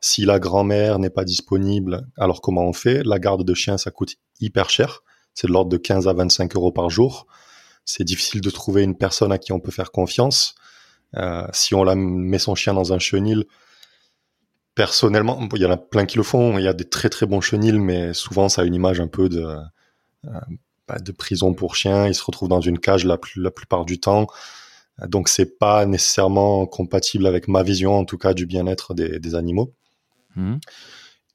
Si 0.00 0.24
la 0.24 0.38
grand-mère 0.38 0.98
n'est 0.98 1.10
pas 1.10 1.24
disponible, 1.24 2.06
alors 2.16 2.40
comment 2.40 2.64
on 2.64 2.72
fait? 2.72 3.02
La 3.04 3.18
garde 3.18 3.44
de 3.44 3.54
chien, 3.54 3.76
ça 3.76 3.90
coûte 3.90 4.14
hyper 4.40 4.70
cher. 4.70 5.02
C'est 5.34 5.48
de 5.48 5.52
l'ordre 5.52 5.70
de 5.70 5.76
15 5.76 6.08
à 6.08 6.14
25 6.14 6.56
euros 6.56 6.72
par 6.72 6.88
jour 6.88 7.26
c'est 7.86 8.04
difficile 8.04 8.40
de 8.40 8.50
trouver 8.50 8.82
une 8.82 8.96
personne 8.96 9.32
à 9.32 9.38
qui 9.38 9.52
on 9.52 9.60
peut 9.60 9.70
faire 9.70 9.92
confiance. 9.92 10.56
Euh, 11.16 11.46
si 11.52 11.74
on 11.74 11.84
la 11.84 11.94
met 11.94 12.38
son 12.38 12.54
chien 12.54 12.74
dans 12.74 12.92
un 12.92 12.98
chenil, 12.98 13.44
personnellement, 14.74 15.48
il 15.54 15.62
y 15.62 15.64
en 15.64 15.70
a 15.70 15.76
plein 15.76 16.04
qui 16.04 16.18
le 16.18 16.24
font. 16.24 16.58
Il 16.58 16.64
y 16.64 16.68
a 16.68 16.74
des 16.74 16.88
très 16.88 17.08
très 17.08 17.26
bons 17.26 17.40
chenils, 17.40 17.78
mais 17.78 18.12
souvent 18.12 18.48
ça 18.48 18.62
a 18.62 18.64
une 18.64 18.74
image 18.74 19.00
un 19.00 19.06
peu 19.06 19.28
de 19.28 19.46
euh, 20.24 20.40
bah, 20.88 20.98
de 20.98 21.12
prison 21.12 21.54
pour 21.54 21.76
chien. 21.76 22.06
Ils 22.06 22.14
se 22.14 22.24
retrouvent 22.24 22.48
dans 22.48 22.60
une 22.60 22.78
cage 22.78 23.04
la, 23.04 23.18
la 23.36 23.50
plupart 23.50 23.84
du 23.84 24.00
temps. 24.00 24.26
Donc 25.06 25.28
c'est 25.28 25.58
pas 25.58 25.84
nécessairement 25.84 26.66
compatible 26.66 27.26
avec 27.26 27.48
ma 27.48 27.62
vision, 27.62 27.94
en 27.96 28.04
tout 28.04 28.18
cas, 28.18 28.34
du 28.34 28.46
bien-être 28.46 28.94
des, 28.94 29.34
animaux. 29.34 29.74
Mmh. 30.36 30.56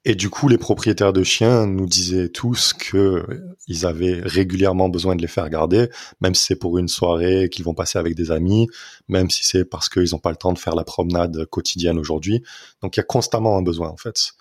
Et 0.03 0.15
du 0.15 0.31
coup, 0.31 0.47
les 0.47 0.57
propriétaires 0.57 1.13
de 1.13 1.21
chiens 1.21 1.67
nous 1.67 1.85
disaient 1.85 2.29
tous 2.29 2.73
que 2.73 3.23
ils 3.67 3.85
avaient 3.85 4.19
régulièrement 4.23 4.89
besoin 4.89 5.15
de 5.15 5.21
les 5.21 5.27
faire 5.27 5.47
garder, 5.47 5.89
même 6.21 6.33
si 6.33 6.45
c'est 6.45 6.55
pour 6.55 6.79
une 6.79 6.87
soirée 6.87 7.49
qu'ils 7.49 7.65
vont 7.65 7.75
passer 7.75 7.99
avec 7.99 8.15
des 8.15 8.31
amis, 8.31 8.67
même 9.07 9.29
si 9.29 9.45
c'est 9.45 9.63
parce 9.63 9.89
qu'ils 9.89 10.09
n'ont 10.13 10.19
pas 10.19 10.31
le 10.31 10.37
temps 10.37 10.53
de 10.53 10.57
faire 10.57 10.73
la 10.73 10.83
promenade 10.83 11.45
quotidienne 11.45 11.99
aujourd'hui. 11.99 12.41
Donc, 12.81 12.97
il 12.97 12.99
y 12.99 13.01
a 13.01 13.03
constamment 13.03 13.57
un 13.57 13.61
besoin, 13.61 13.89
en 13.89 13.97
fait. 13.97 14.31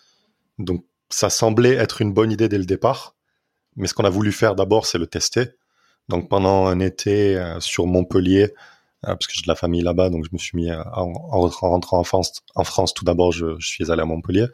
Donc, 0.58 0.86
ça 1.10 1.28
semblait 1.28 1.74
être 1.74 2.00
une 2.00 2.14
bonne 2.14 2.32
idée 2.32 2.48
dès 2.48 2.58
le 2.58 2.64
départ, 2.64 3.14
Mais 3.76 3.86
ce 3.86 3.94
qu'on 3.94 4.04
a 4.04 4.10
voulu 4.10 4.32
faire 4.32 4.54
d'abord, 4.54 4.86
c'est 4.86 4.98
le 4.98 5.06
tester. 5.06 5.50
Donc 6.08 6.28
pendant 6.28 6.66
un 6.66 6.80
été 6.80 7.36
euh, 7.36 7.60
sur 7.60 7.86
Montpellier, 7.86 8.52
euh, 9.06 9.14
parce 9.14 9.26
que 9.26 9.32
j'ai 9.34 9.42
de 9.42 9.48
la 9.48 9.54
famille 9.54 9.82
là-bas, 9.82 10.10
donc 10.10 10.24
je 10.24 10.30
me 10.32 10.38
suis 10.38 10.56
mis 10.56 10.70
à, 10.70 10.86
en, 10.98 11.12
rentrant 11.12 11.98
en 11.98 12.04
France. 12.04 12.42
En 12.54 12.64
France, 12.64 12.92
tout 12.94 13.04
d'abord, 13.04 13.32
je, 13.32 13.56
suis 13.60 13.90
allé 13.90 14.02
à 14.02 14.04
Montpellier. 14.04 14.46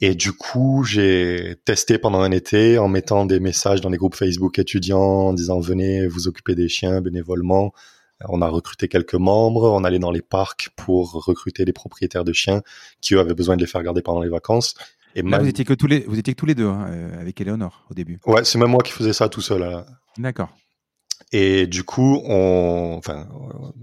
Et 0.00 0.14
du 0.14 0.32
coup, 0.32 0.84
j'ai 0.84 1.56
testé 1.64 1.98
pendant 1.98 2.20
un 2.20 2.30
été 2.30 2.78
en 2.78 2.88
mettant 2.88 3.26
des 3.26 3.40
messages 3.40 3.80
dans 3.80 3.88
les 3.88 3.96
groupes 3.96 4.16
Facebook 4.16 4.58
étudiants 4.58 5.00
en 5.00 5.32
disant 5.32 5.60
venez 5.60 6.06
vous 6.06 6.28
occuper 6.28 6.54
des 6.54 6.68
chiens 6.68 7.00
bénévolement. 7.00 7.72
On 8.28 8.42
a 8.42 8.48
recruté 8.48 8.88
quelques 8.88 9.14
membres, 9.14 9.70
on 9.70 9.84
allait 9.84 9.98
dans 9.98 10.10
les 10.10 10.22
parcs 10.22 10.70
pour 10.76 11.12
recruter 11.24 11.64
des 11.64 11.72
propriétaires 11.72 12.24
de 12.24 12.32
chiens 12.32 12.62
qui 13.00 13.14
eux 13.14 13.20
avaient 13.20 13.34
besoin 13.34 13.56
de 13.56 13.60
les 13.60 13.66
faire 13.66 13.82
garder 13.82 14.02
pendant 14.02 14.20
les 14.20 14.28
vacances. 14.28 14.74
Et 15.14 15.22
Là, 15.22 15.38
vous 15.38 15.48
étiez 15.48 15.64
que 15.64 15.74
tous 15.74 15.86
les, 15.86 16.00
vous 16.00 16.18
étiez 16.18 16.34
que 16.34 16.38
tous 16.38 16.46
les 16.46 16.54
deux 16.54 16.66
hein, 16.66 16.86
euh, 16.90 17.20
avec 17.20 17.40
Eleonore 17.40 17.86
au 17.90 17.94
début. 17.94 18.18
Ouais, 18.26 18.44
c'est 18.44 18.58
même 18.58 18.70
moi 18.70 18.82
qui 18.82 18.92
faisais 18.92 19.12
ça 19.12 19.28
tout 19.28 19.40
seul. 19.40 19.84
D'accord. 20.18 20.50
Et 21.32 21.66
du 21.66 21.84
coup, 21.84 22.20
on, 22.26 22.96
enfin, 22.98 23.28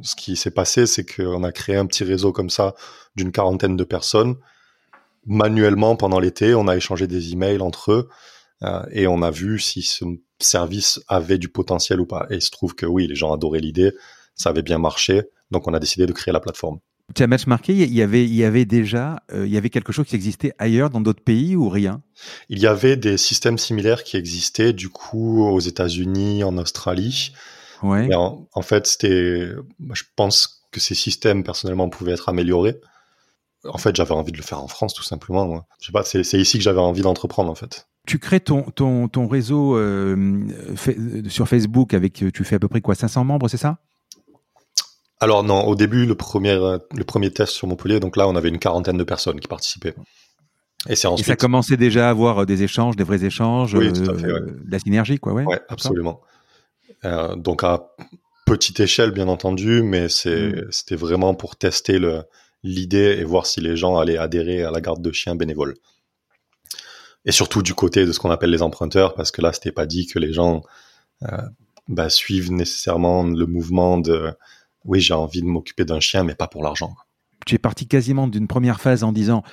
ce 0.01 0.15
qui 0.15 0.35
s'est 0.35 0.51
passé, 0.51 0.85
c'est 0.85 1.05
qu'on 1.05 1.43
a 1.43 1.51
créé 1.51 1.75
un 1.75 1.85
petit 1.85 2.03
réseau 2.03 2.31
comme 2.31 2.49
ça 2.49 2.75
d'une 3.15 3.31
quarantaine 3.31 3.77
de 3.77 3.83
personnes. 3.83 4.35
Manuellement, 5.25 5.95
pendant 5.95 6.19
l'été, 6.19 6.55
on 6.55 6.67
a 6.67 6.75
échangé 6.75 7.07
des 7.07 7.33
emails 7.33 7.61
entre 7.61 7.91
eux 7.91 8.09
euh, 8.63 8.83
et 8.91 9.07
on 9.07 9.21
a 9.21 9.31
vu 9.31 9.59
si 9.59 9.81
ce 9.81 10.05
service 10.39 10.99
avait 11.07 11.37
du 11.37 11.49
potentiel 11.49 11.99
ou 11.99 12.05
pas. 12.05 12.25
Et 12.29 12.35
il 12.35 12.41
se 12.41 12.51
trouve 12.51 12.75
que 12.75 12.85
oui, 12.85 13.07
les 13.07 13.15
gens 13.15 13.33
adoraient 13.33 13.59
l'idée, 13.59 13.93
ça 14.35 14.49
avait 14.49 14.63
bien 14.63 14.77
marché, 14.77 15.23
donc 15.51 15.67
on 15.67 15.73
a 15.73 15.79
décidé 15.79 16.05
de 16.05 16.13
créer 16.13 16.33
la 16.33 16.39
plateforme. 16.39 16.79
Tu 17.15 17.23
as 17.23 17.27
marqué, 17.47 17.73
il 17.73 17.93
y 17.93 18.01
avait, 18.01 18.23
il 18.23 18.33
y 18.33 18.43
avait 18.43 18.65
déjà, 18.65 19.21
euh, 19.33 19.45
il 19.45 19.51
y 19.51 19.57
avait 19.57 19.69
quelque 19.69 19.91
chose 19.91 20.05
qui 20.07 20.15
existait 20.15 20.53
ailleurs 20.57 20.89
dans 20.89 21.01
d'autres 21.01 21.23
pays 21.23 21.55
ou 21.55 21.69
rien? 21.69 22.01
Il 22.49 22.59
y 22.59 22.67
avait 22.67 22.97
des 22.97 23.17
systèmes 23.17 23.57
similaires 23.57 24.03
qui 24.03 24.17
existaient 24.17 24.73
du 24.73 24.89
coup 24.89 25.43
aux 25.43 25.59
États-Unis, 25.59 26.43
en 26.43 26.57
Australie. 26.57 27.33
Ouais. 27.83 28.13
En, 28.13 28.47
en, 28.53 28.61
fait, 28.61 28.87
c'était, 28.87 29.49
je 29.93 30.03
pense 30.15 30.63
que 30.71 30.79
ces 30.79 30.95
systèmes 30.95 31.43
personnellement 31.43 31.89
pouvaient 31.89 32.13
être 32.13 32.29
améliorés. 32.29 32.79
En 33.65 33.77
fait, 33.77 33.95
j'avais 33.95 34.11
envie 34.11 34.31
de 34.31 34.37
le 34.37 34.43
faire 34.43 34.63
en 34.63 34.67
France 34.67 34.93
tout 34.93 35.03
simplement. 35.03 35.45
Moi. 35.45 35.65
Je 35.79 35.87
sais 35.87 35.91
pas, 35.91 36.03
c'est, 36.03 36.23
c'est 36.23 36.39
ici 36.39 36.57
que 36.57 36.63
j'avais 36.63 36.79
envie 36.79 37.01
d'entreprendre 37.01 37.51
en 37.51 37.55
fait. 37.55 37.87
Tu 38.07 38.17
crées 38.17 38.39
ton, 38.39 38.63
ton, 38.63 39.07
ton 39.07 39.27
réseau 39.27 39.77
euh, 39.77 40.47
sur 41.27 41.47
Facebook 41.47 41.93
avec, 41.93 42.23
tu 42.33 42.43
fais 42.43 42.55
à 42.55 42.59
peu 42.59 42.67
près 42.67 42.81
quoi, 42.81 42.95
500 42.95 43.23
membres, 43.23 43.47
c'est 43.47 43.57
ça? 43.57 43.77
Alors 45.21 45.43
non, 45.43 45.65
au 45.65 45.75
début, 45.75 46.05
le 46.05 46.15
premier, 46.15 46.55
le 46.55 47.03
premier 47.03 47.31
test 47.31 47.53
sur 47.53 47.67
Montpellier, 47.67 47.99
donc 47.99 48.17
là, 48.17 48.27
on 48.27 48.35
avait 48.35 48.49
une 48.49 48.59
quarantaine 48.59 48.97
de 48.97 49.03
personnes 49.03 49.39
qui 49.39 49.47
participaient. 49.47 49.93
Et 50.89 50.95
c'est 50.95 51.07
ensuite. 51.07 51.27
Et 51.27 51.31
ça 51.31 51.35
commençait 51.35 51.77
déjà 51.77 52.07
à 52.07 52.09
avoir 52.09 52.39
euh, 52.39 52.45
des 52.45 52.63
échanges, 52.63 52.95
des 52.95 53.03
vrais 53.03 53.23
échanges, 53.23 53.75
oui, 53.75 53.93
tout 53.93 54.09
à 54.09 54.17
fait, 54.17 54.25
euh, 54.25 54.39
de 54.39 54.71
la 54.71 54.79
synergie, 54.79 55.19
quoi, 55.19 55.33
ouais. 55.33 55.45
Ouais, 55.45 55.61
absolument. 55.69 56.21
Euh, 57.05 57.35
donc 57.35 57.63
à 57.63 57.91
petite 58.45 58.79
échelle, 58.79 59.11
bien 59.11 59.27
entendu, 59.27 59.83
mais 59.83 60.07
mm. 60.07 60.71
c'était 60.71 60.95
vraiment 60.95 61.35
pour 61.35 61.55
tester 61.55 61.99
l'idée 62.63 63.17
et 63.19 63.23
voir 63.23 63.45
si 63.45 63.61
les 63.61 63.77
gens 63.77 63.97
allaient 63.97 64.17
adhérer 64.17 64.63
à 64.63 64.71
la 64.71 64.81
garde 64.81 65.01
de 65.01 65.11
chiens 65.11 65.35
bénévole. 65.35 65.75
Et 67.25 67.31
surtout 67.31 67.61
du 67.61 67.75
côté 67.75 68.05
de 68.05 68.11
ce 68.11 68.19
qu'on 68.19 68.31
appelle 68.31 68.49
les 68.49 68.63
emprunteurs, 68.63 69.13
parce 69.13 69.31
que 69.31 69.41
là, 69.41 69.53
c'était 69.53 69.71
pas 69.71 69.85
dit 69.85 70.07
que 70.07 70.17
les 70.17 70.33
gens 70.33 70.63
euh, 71.23 71.37
bah, 71.87 72.09
suivent 72.09 72.51
nécessairement 72.51 73.23
le 73.23 73.45
mouvement 73.45 73.99
de 73.99 74.33
oui, 74.85 74.99
j'ai 74.99 75.13
envie 75.13 75.41
de 75.41 75.47
m'occuper 75.47 75.85
d'un 75.85 75.99
chien, 75.99 76.23
mais 76.23 76.35
pas 76.35 76.47
pour 76.47 76.63
l'argent. 76.63 76.95
Tu 77.45 77.55
es 77.55 77.57
parti 77.57 77.87
quasiment 77.87 78.27
d'une 78.27 78.47
première 78.47 78.81
phase 78.81 79.03
en 79.03 79.11
disant 79.11 79.43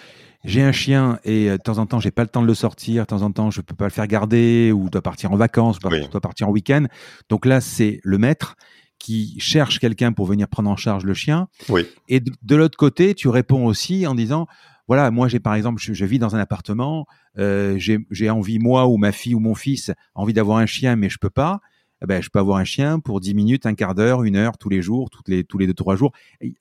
j'ai 0.44 0.62
un 0.62 0.73
chien 0.73 1.18
et 1.25 1.49
euh, 1.49 1.56
de 1.56 1.62
temps 1.62 1.78
en 1.78 1.87
temps 1.87 2.00
j'ai 2.00 2.11
pas 2.11 2.23
le 2.23 2.28
temps 2.28 2.42
de 2.42 2.47
le 2.47 2.54
sortir, 2.54 3.02
de 3.02 3.06
temps 3.06 3.23
en 3.23 3.32
temps 3.32 3.50
je 3.50 3.61
peux 3.61 3.75
pas 3.75 3.87
le 3.87 3.90
faire 3.90 4.06
garder 4.06 4.73
ou 4.73 4.88
dois 4.88 5.02
partir 5.02 5.32
en 5.32 5.37
vacances, 5.37 5.78
ou 5.78 5.88
dois 6.11 6.20
partir 6.20 6.49
en 6.49 6.52
week-end. 6.52 6.87
Donc 7.28 7.47
là 7.47 7.61
c'est 7.61 8.00
le 8.04 8.18
maître 8.18 8.56
qui 8.99 9.38
cherche 9.38 9.78
quelqu'un 9.78 10.12
pour 10.12 10.26
venir 10.26 10.49
prendre 10.49 10.70
en 10.70 10.76
charge 10.76 11.04
le 11.04 11.14
chien. 11.14 11.49
Oui. 11.68 11.87
Et 12.08 12.20
de, 12.20 12.56
l'autre 12.56 12.76
côté 12.76 13.14
tu 13.14 13.28
réponds 13.28 13.66
aussi 13.66 14.06
en 14.06 14.14
disant 14.14 14.47
voilà 14.87 15.11
moi 15.11 15.28
j'ai 15.28 15.40
par 15.40 15.54
exemple 15.54 15.80
je, 15.80 16.04
vis 16.04 16.18
dans 16.18 16.37
un 16.37 16.38
appartement, 16.38 17.06
euh, 17.38 17.78
j'ai 17.78 18.30
envie 18.30 18.58
moi 18.58 18.87
ou 18.87 18.97
ma 18.97 19.12
fille 19.12 19.35
ou 19.35 19.40
mon 19.40 19.54
fils 19.54 19.90
envie 20.14 20.35
d'avoir 20.35 20.58
un 20.58 20.66
chien 20.66 20.94
mais 20.94 21.08
je 21.08 21.18
peux 21.18 21.30
pas. 21.30 21.61
Eh 22.02 22.06
ben, 22.06 22.22
je 22.22 22.28
peux 22.30 22.38
avoir 22.38 22.58
un 22.58 22.64
chien 22.64 23.00
pour 23.00 23.20
10 23.20 23.34
minutes, 23.34 23.66
un 23.66 23.74
quart 23.74 23.94
d'heure, 23.94 24.22
une 24.22 24.36
heure, 24.36 24.56
tous 24.56 24.68
les 24.68 24.82
jours, 24.82 25.10
toutes 25.10 25.28
les, 25.28 25.44
tous 25.44 25.58
les 25.58 25.66
deux, 25.66 25.74
trois 25.74 25.96
jours. 25.96 26.12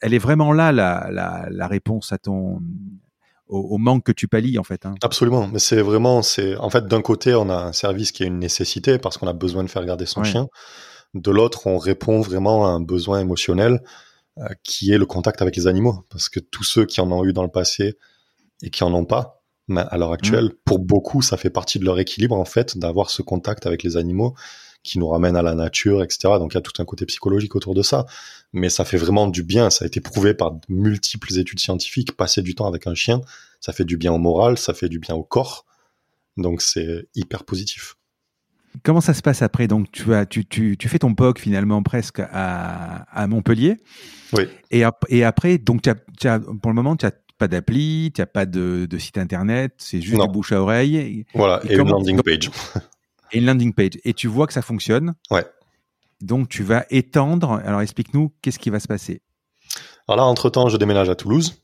Elle 0.01 0.13
est 0.13 0.20
vraiment 0.20 0.51
là, 0.51 0.72
la, 0.72 1.10
la, 1.12 1.48
la 1.50 1.67
réponse 1.67 2.12
à 2.12 2.17
ton, 2.17 2.60
au, 3.50 3.77
manque 3.77 4.03
que 4.03 4.12
tu 4.12 4.27
pallies, 4.27 4.58
en 4.60 4.63
fait. 4.63 4.86
Hein. 4.86 4.96
Absolument. 5.01 5.48
Mais 5.48 5.60
c'est 5.60 5.82
vraiment, 5.82 6.22
c'est, 6.22 6.56
en 6.58 6.70
fait, 6.70 6.86
d'un 6.88 7.01
côté, 7.01 7.34
on 7.36 7.50
a 7.50 7.56
un 7.56 7.74
service 7.74 8.12
qui 8.12 8.24
est 8.24 8.27
une 8.27 8.39
nécessité 8.39 8.98
parce 8.98 9.17
qu'on 9.17 9.27
a 9.27 9.34
besoin 9.34 9.63
de 9.63 9.70
faire 9.70 9.86
garder 9.86 10.06
son 10.06 10.24
chien. 10.24 10.48
De 11.13 11.32
l'autre, 11.32 11.67
on 11.67 11.77
répond 11.77 12.20
vraiment 12.20 12.65
à 12.65 12.70
un 12.70 12.82
besoin 12.82 13.20
émotionnel 13.20 13.82
euh, 14.39 14.46
qui 14.63 14.91
est 14.91 14.98
le 14.98 15.06
contact 15.06 15.41
avec 15.41 15.56
les 15.56 15.67
animaux. 15.67 16.06
Parce 16.10 16.29
que 16.29 16.39
tous 16.39 16.63
ceux 16.63 16.86
qui 16.86 17.00
en 17.01 17.12
ont 17.12 17.24
eu 17.24 17.34
dans 17.34 17.44
le 17.44 17.50
passé 17.50 17.98
et 18.62 18.70
qui 18.70 18.84
en 18.84 18.94
ont 18.94 19.06
pas, 19.06 19.41
mais 19.67 19.82
à 19.89 19.98
l'heure 19.98 20.13
actuelle, 20.13 20.46
mmh. 20.46 20.58
pour 20.65 20.79
beaucoup, 20.79 21.22
ça 21.22 21.38
fait 21.38 21.50
partie 21.50 21.79
de 21.79 21.86
leur 21.86 22.00
équilibre, 22.00 22.38
en 22.38 22.46
fait, 22.46 22.77
d'avoir 22.77 23.10
ce 23.10 23.22
contact 23.22 23.65
avec 23.65 23.84
les 23.84 23.98
animaux 23.98 24.36
qui 24.88 25.00
nous 25.00 25.08
ramène 25.08 25.36
à 25.36 25.41
la 25.41 25.53
nature, 25.53 26.01
etc. 26.01 26.36
Donc 26.39 26.53
il 26.53 26.56
y 26.56 26.58
a 26.58 26.62
tout 26.62 26.82
un 26.82 26.86
côté 26.86 27.06
psychologique 27.06 27.56
autour 27.56 27.75
de 27.75 27.82
ça. 27.82 28.06
Mais 28.53 28.70
ça 28.70 28.86
fait 28.86 28.98
vraiment 28.98 29.27
du 29.27 29.44
bien. 29.44 29.70
Ça 29.70 29.84
a 29.84 29.88
été 29.88 30.00
prouvé 30.00 30.34
par 30.34 30.56
multiples 30.70 31.38
études 31.38 31.60
scientifiques. 31.60 32.15
Passer 32.15 32.41
du 32.41 32.56
temps 32.56 32.67
avec 32.67 32.88
un 32.88 32.96
chien, 32.96 33.22
ça 33.60 33.74
fait 33.74 33.84
du 33.84 33.98
bien 33.98 34.13
au 34.13 34.17
moral, 34.17 34.58
ça 34.58 34.74
fait 34.74 34.89
du 34.89 35.00
bien 35.00 35.15
au 35.15 35.24
corps. 35.24 35.65
Donc 36.38 36.62
c'est 36.62 37.08
hyper 37.15 37.44
positif. 37.44 37.98
Comment 38.84 39.01
ça 39.01 39.13
se 39.13 39.22
passe 39.22 39.41
après? 39.41 39.67
Donc 39.67 39.91
tu 39.91 40.13
as 40.13 40.25
tu, 40.25 40.46
tu, 40.46 40.77
tu 40.77 40.88
fais 40.88 41.00
ton 41.00 41.13
POC 41.15 41.39
finalement 41.39 41.84
presque 41.84 42.20
à, 42.20 43.03
à 43.12 43.27
Montpellier. 43.27 43.77
Oui. 44.34 44.44
Et, 44.72 44.84
et 45.10 45.24
après 45.24 45.58
donc 45.58 45.88
as, 45.88 45.96
pour 46.39 46.72
le 46.72 46.75
moment 46.75 46.96
tu 46.96 47.06
as 47.06 47.12
pas 47.38 47.48
d'appli, 47.48 48.12
tu 48.13 48.22
n'as 48.22 48.25
pas 48.25 48.46
de, 48.46 48.88
de, 48.89 48.98
site 48.98 49.17
internet, 49.17 49.74
c'est 49.77 50.01
juste 50.01 50.22
bouche 50.32 50.51
à 50.51 50.62
oreille. 50.62 51.25
Voilà, 51.36 51.62
et, 51.70 51.75
une 51.75 51.88
landing 51.88 52.22
page. 52.22 52.50
et 53.32 53.40
une 53.40 53.46
landing 53.46 53.74
page. 53.74 54.00
Et 54.04 54.14
tu 54.14 54.28
vois 54.28 54.48
que 54.48 54.54
ça 54.54 54.62
fonctionne. 54.62 55.14
Ouais. 55.32 55.46
Donc 56.22 56.50
tu 56.50 56.64
vas 56.64 56.86
étendre. 56.90 57.62
Alors 57.64 57.82
explique-nous 57.82 58.34
qu'est-ce 58.42 58.60
qui 58.60 58.70
va 58.70 58.80
se 58.80 58.88
passer? 58.88 59.22
Alors 60.08 60.18
là, 60.18 60.24
entre-temps, 60.24 60.70
je 60.70 60.78
déménage 60.78 61.10
à 61.10 61.16
Toulouse. 61.16 61.62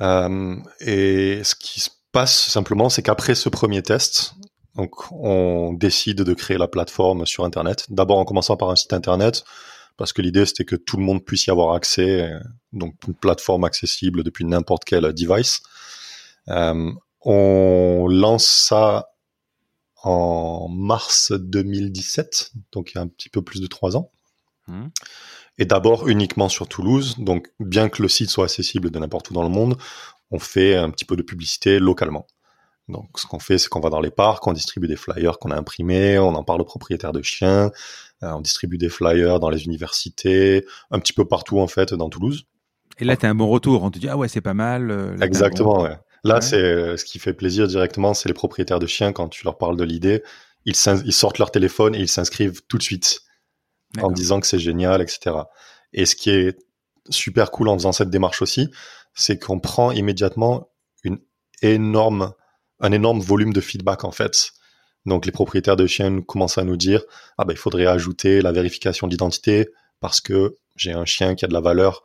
Euh, 0.00 0.56
et 0.80 1.42
ce 1.44 1.54
qui 1.54 1.80
se 1.80 1.90
passe 2.12 2.48
simplement, 2.48 2.88
c'est 2.88 3.02
qu'après 3.02 3.34
ce 3.34 3.48
premier 3.48 3.82
test, 3.82 4.34
donc 4.76 5.10
on 5.12 5.72
décide 5.72 6.22
de 6.22 6.34
créer 6.34 6.58
la 6.58 6.68
plateforme 6.68 7.26
sur 7.26 7.44
Internet. 7.44 7.86
D'abord 7.90 8.18
en 8.18 8.24
commençant 8.24 8.56
par 8.56 8.70
un 8.70 8.76
site 8.76 8.92
Internet, 8.92 9.44
parce 9.96 10.12
que 10.12 10.22
l'idée 10.22 10.46
c'était 10.46 10.64
que 10.64 10.76
tout 10.76 10.96
le 10.96 11.04
monde 11.04 11.24
puisse 11.24 11.46
y 11.46 11.50
avoir 11.50 11.74
accès, 11.74 12.30
donc 12.72 12.94
une 13.06 13.14
plateforme 13.14 13.64
accessible 13.64 14.22
depuis 14.22 14.44
n'importe 14.44 14.84
quel 14.84 15.12
device. 15.12 15.62
Euh, 16.48 16.92
on 17.20 18.06
lance 18.08 18.46
ça 18.46 19.08
en 20.04 20.68
mars 20.68 21.32
2017, 21.32 22.52
donc 22.72 22.92
il 22.92 22.96
y 22.96 22.98
a 22.98 23.02
un 23.02 23.08
petit 23.08 23.28
peu 23.28 23.42
plus 23.42 23.60
de 23.60 23.66
trois 23.66 23.96
ans. 23.96 24.10
Mmh. 24.68 24.86
Et 25.58 25.64
d'abord 25.64 26.08
uniquement 26.08 26.48
sur 26.48 26.68
Toulouse, 26.68 27.16
donc 27.18 27.50
bien 27.60 27.88
que 27.88 28.02
le 28.02 28.08
site 28.08 28.30
soit 28.30 28.44
accessible 28.44 28.90
de 28.90 28.98
n'importe 28.98 29.30
où 29.30 29.34
dans 29.34 29.42
le 29.42 29.48
monde, 29.48 29.76
on 30.30 30.38
fait 30.38 30.76
un 30.76 30.90
petit 30.90 31.04
peu 31.04 31.16
de 31.16 31.22
publicité 31.22 31.78
localement. 31.78 32.26
Donc 32.88 33.08
ce 33.16 33.26
qu'on 33.26 33.38
fait, 33.38 33.56
c'est 33.56 33.68
qu'on 33.68 33.80
va 33.80 33.88
dans 33.88 34.00
les 34.00 34.10
parcs, 34.10 34.46
on 34.46 34.52
distribue 34.52 34.88
des 34.88 34.96
flyers 34.96 35.38
qu'on 35.38 35.50
a 35.50 35.56
imprimés, 35.56 36.18
on 36.18 36.34
en 36.34 36.44
parle 36.44 36.60
aux 36.60 36.66
propriétaires 36.66 37.12
de 37.12 37.22
chiens, 37.22 37.70
euh, 38.22 38.32
on 38.32 38.40
distribue 38.40 38.76
des 38.76 38.90
flyers 38.90 39.40
dans 39.40 39.48
les 39.48 39.64
universités, 39.64 40.66
un 40.90 40.98
petit 40.98 41.14
peu 41.14 41.24
partout 41.24 41.60
en 41.60 41.66
fait 41.66 41.94
dans 41.94 42.10
Toulouse. 42.10 42.44
Et 42.98 43.04
là, 43.04 43.16
tu 43.16 43.26
as 43.26 43.30
un 43.30 43.34
bon 43.34 43.48
retour, 43.48 43.82
on 43.82 43.90
te 43.90 43.98
dit 43.98 44.08
ah 44.08 44.16
ouais 44.16 44.28
c'est 44.28 44.42
pas 44.42 44.54
mal. 44.54 44.90
Euh, 44.90 45.16
Exactement, 45.20 45.82
ouais. 45.82 45.96
Là, 46.24 46.40
c'est 46.40 46.56
euh, 46.56 46.96
ce 46.96 47.04
qui 47.04 47.18
fait 47.18 47.34
plaisir 47.34 47.66
directement, 47.68 48.14
c'est 48.14 48.28
les 48.28 48.34
propriétaires 48.34 48.78
de 48.78 48.86
chiens 48.86 49.12
quand 49.12 49.28
tu 49.28 49.44
leur 49.44 49.58
parles 49.58 49.76
de 49.76 49.84
l'idée, 49.84 50.22
ils, 50.64 50.74
ils, 51.04 51.12
sortent 51.12 51.38
leur 51.38 51.50
téléphone 51.50 51.94
et 51.94 51.98
ils 51.98 52.08
s'inscrivent 52.08 52.62
tout 52.66 52.78
de 52.78 52.82
suite 52.82 53.20
en 54.00 54.10
disant 54.10 54.40
que 54.40 54.46
c'est 54.46 54.58
génial, 54.58 55.02
etc. 55.02 55.36
Et 55.92 56.06
ce 56.06 56.16
qui 56.16 56.30
est 56.30 56.58
super 57.10 57.50
cool 57.50 57.68
en 57.68 57.76
faisant 57.76 57.92
cette 57.92 58.10
démarche 58.10 58.40
aussi, 58.40 58.70
c'est 59.14 59.38
qu'on 59.38 59.60
prend 59.60 59.92
immédiatement 59.92 60.70
une 61.02 61.18
énorme, 61.62 62.32
un 62.80 62.92
énorme 62.92 63.20
volume 63.20 63.52
de 63.52 63.60
feedback 63.60 64.04
en 64.04 64.10
fait. 64.10 64.52
Donc 65.06 65.26
les 65.26 65.32
propriétaires 65.32 65.76
de 65.76 65.86
chiens 65.86 66.22
commencent 66.22 66.58
à 66.58 66.64
nous 66.64 66.78
dire 66.78 67.02
ah 67.36 67.44
ben 67.44 67.52
il 67.52 67.58
faudrait 67.58 67.86
ajouter 67.86 68.40
la 68.40 68.52
vérification 68.52 69.06
d'identité 69.06 69.68
parce 70.00 70.20
que 70.20 70.56
j'ai 70.76 70.92
un 70.92 71.04
chien 71.04 71.34
qui 71.34 71.44
a 71.44 71.48
de 71.48 71.52
la 71.52 71.60
valeur 71.60 72.02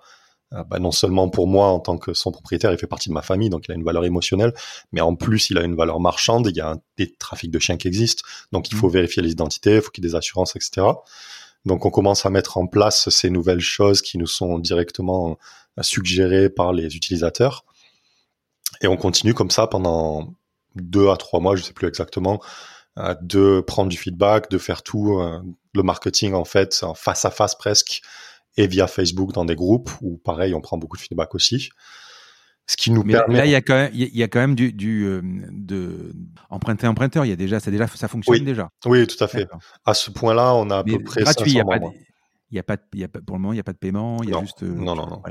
bah, 0.52 0.80
non 0.80 0.92
seulement 0.92 1.30
pour 1.30 1.48
moi 1.48 1.68
en 1.68 1.80
tant 1.80 1.98
que 2.00 2.14
son 2.14 2.32
propriétaire, 2.32 2.72
il 2.72 2.80
fait 2.80 2.88
partie 2.88 3.10
de 3.10 3.14
ma 3.14 3.22
famille, 3.22 3.52
donc 3.52 3.68
il 3.68 3.72
a 3.72 3.76
une 3.76 3.84
valeur 3.84 4.04
émotionnelle, 4.04 4.54
mais 4.92 5.00
en 5.00 5.16
plus 5.16 5.52
il 5.52 5.60
a 5.60 5.64
une 5.64 5.76
valeur 5.76 6.00
marchande, 6.00 6.48
il 6.48 6.56
y 6.56 6.62
a 6.62 6.76
des 6.98 7.14
trafics 7.14 7.52
de 7.52 7.60
chiens 7.60 7.78
qui 7.78 7.88
existent, 7.88 8.24
donc 8.52 8.72
il 8.72 8.76
faut 8.76 8.90
mmh. 8.90 8.94
vérifier 8.94 9.22
les 9.22 9.32
identités, 9.32 9.76
il 9.76 9.82
faut 9.82 9.92
qu'il 9.92 10.04
y 10.04 10.08
ait 10.08 10.10
des 10.10 10.16
assurances, 10.16 10.56
etc. 10.56 10.88
Donc 11.66 11.86
on 11.86 11.92
commence 11.92 12.26
à 12.26 12.32
mettre 12.32 12.58
en 12.58 12.66
place 12.66 13.10
ces 13.10 13.30
nouvelles 13.30 13.60
choses 13.60 14.02
qui 14.02 14.18
nous 14.18 14.26
sont 14.26 14.58
directement 14.58 15.38
euh, 15.78 15.84
suggérées 15.84 16.50
par 16.50 16.74
les 16.74 16.96
utilisateurs. 16.96 17.64
Et 18.82 18.88
on 18.88 18.98
continue 18.98 19.36
comme 19.36 19.52
ça 19.52 19.68
pendant 19.68 20.34
deux 20.76 21.10
à 21.10 21.18
trois 21.18 21.40
mois, 21.40 21.56
je 21.56 21.62
sais 21.62 21.74
plus 21.74 21.88
exactement, 21.88 22.42
de 23.22 23.62
prendre 23.62 23.90
du 23.90 23.98
feedback, 23.98 24.50
de 24.50 24.58
faire 24.58 24.84
tout 24.84 25.20
le 25.74 25.84
marketing 25.84 26.34
en 26.34 26.46
fait 26.46 26.86
face 26.96 27.26
à 27.26 27.32
face 27.32 27.56
presque 27.56 28.02
et 28.60 28.68
via 28.68 28.88
Facebook 28.88 29.32
dans 29.32 29.46
des 29.46 29.56
groupes 29.56 29.90
où 30.02 30.18
pareil 30.18 30.54
on 30.54 30.60
prend 30.60 30.78
beaucoup 30.78 30.98
de 30.98 31.02
feedback 31.02 31.34
aussi. 31.34 31.70
Ce 32.68 32.76
qui 32.76 32.92
nous 32.92 33.04
permet. 33.04 33.38
Là, 33.38 33.46
il 33.46 33.52
y 33.52 33.56
a 33.56 33.62
quand 33.62 33.74
même, 33.74 33.92
il 33.94 34.16
y 34.16 34.22
a 34.22 34.28
quand 34.28 34.40
même 34.40 34.54
du, 34.54 34.74
du 34.74 35.06
euh, 35.06 35.22
de 35.24 36.14
emprunter 36.52 36.86
emprunteur. 36.86 37.26
Il 37.26 37.30
y 37.30 37.32
a 37.32 37.38
déjà, 37.38 37.60
ça 37.60 37.72
déjà, 37.72 37.88
ça 37.88 38.08
fonctionne 38.08 38.44
déjà. 38.44 38.70
Oui, 38.86 39.08
tout 39.08 39.24
à 39.24 39.28
fait. 39.28 39.48
À 39.86 39.94
ce 39.96 40.12
point-là, 40.12 40.54
on 40.54 40.70
a 40.70 40.80
à 40.80 40.84
peu 40.84 41.02
près 41.02 41.24
gratuit. 41.24 41.52
Il 41.52 41.58
y 41.58 41.62
a 41.62 41.66
pas, 41.66 41.80
il 42.52 42.56
y 42.58 42.60
a 42.60 42.64
pas, 42.64 42.78
il 42.94 43.00
y 43.00 43.04
a 43.04 43.08
pas, 43.08 43.22
pour 43.26 43.38
le 43.38 43.42
moment, 43.42 43.54
il 43.54 43.56
n'y 43.56 43.62
a 43.62 43.64
pas 43.64 43.74
de 43.74 43.78
paiement. 43.78 44.18
Il 44.24 44.30
y 44.30 44.36
a 44.36 44.42
juste. 44.42 44.62
Euh, 44.62 44.68
non, 44.68 44.94
non, 44.94 45.08
non. 45.08 45.24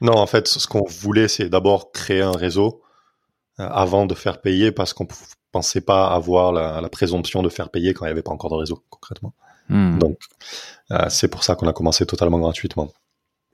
Non, 0.00 0.16
en 0.16 0.26
fait, 0.26 0.48
ce 0.48 0.66
qu'on 0.66 0.84
voulait, 0.84 1.28
c'est 1.28 1.48
d'abord 1.48 1.92
créer 1.92 2.22
un 2.22 2.32
réseau 2.32 2.82
euh, 3.60 3.68
avant 3.68 4.06
de 4.06 4.14
faire 4.14 4.40
payer 4.40 4.72
parce 4.72 4.92
qu'on 4.92 5.06
pensait 5.52 5.82
pas 5.82 6.08
avoir 6.08 6.50
la, 6.50 6.80
la, 6.80 6.88
présomption 6.88 7.42
de 7.42 7.50
faire 7.50 7.70
payer 7.70 7.94
quand 7.94 8.06
il 8.06 8.08
n'y 8.08 8.12
avait 8.12 8.22
pas 8.22 8.32
encore 8.32 8.50
de 8.50 8.56
réseau 8.56 8.82
concrètement. 8.88 9.34
Hmm. 9.70 9.98
Donc, 9.98 10.18
c'est 11.08 11.28
pour 11.28 11.44
ça 11.44 11.54
qu'on 11.54 11.68
a 11.68 11.72
commencé 11.72 12.04
totalement 12.04 12.38
gratuitement. 12.38 12.92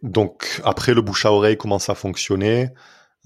Donc, 0.03 0.61
après, 0.65 0.95
le 0.95 1.03
bouche 1.03 1.25
à 1.27 1.33
oreille 1.33 1.57
commence 1.57 1.89
à 1.89 1.95
fonctionner. 1.95 2.71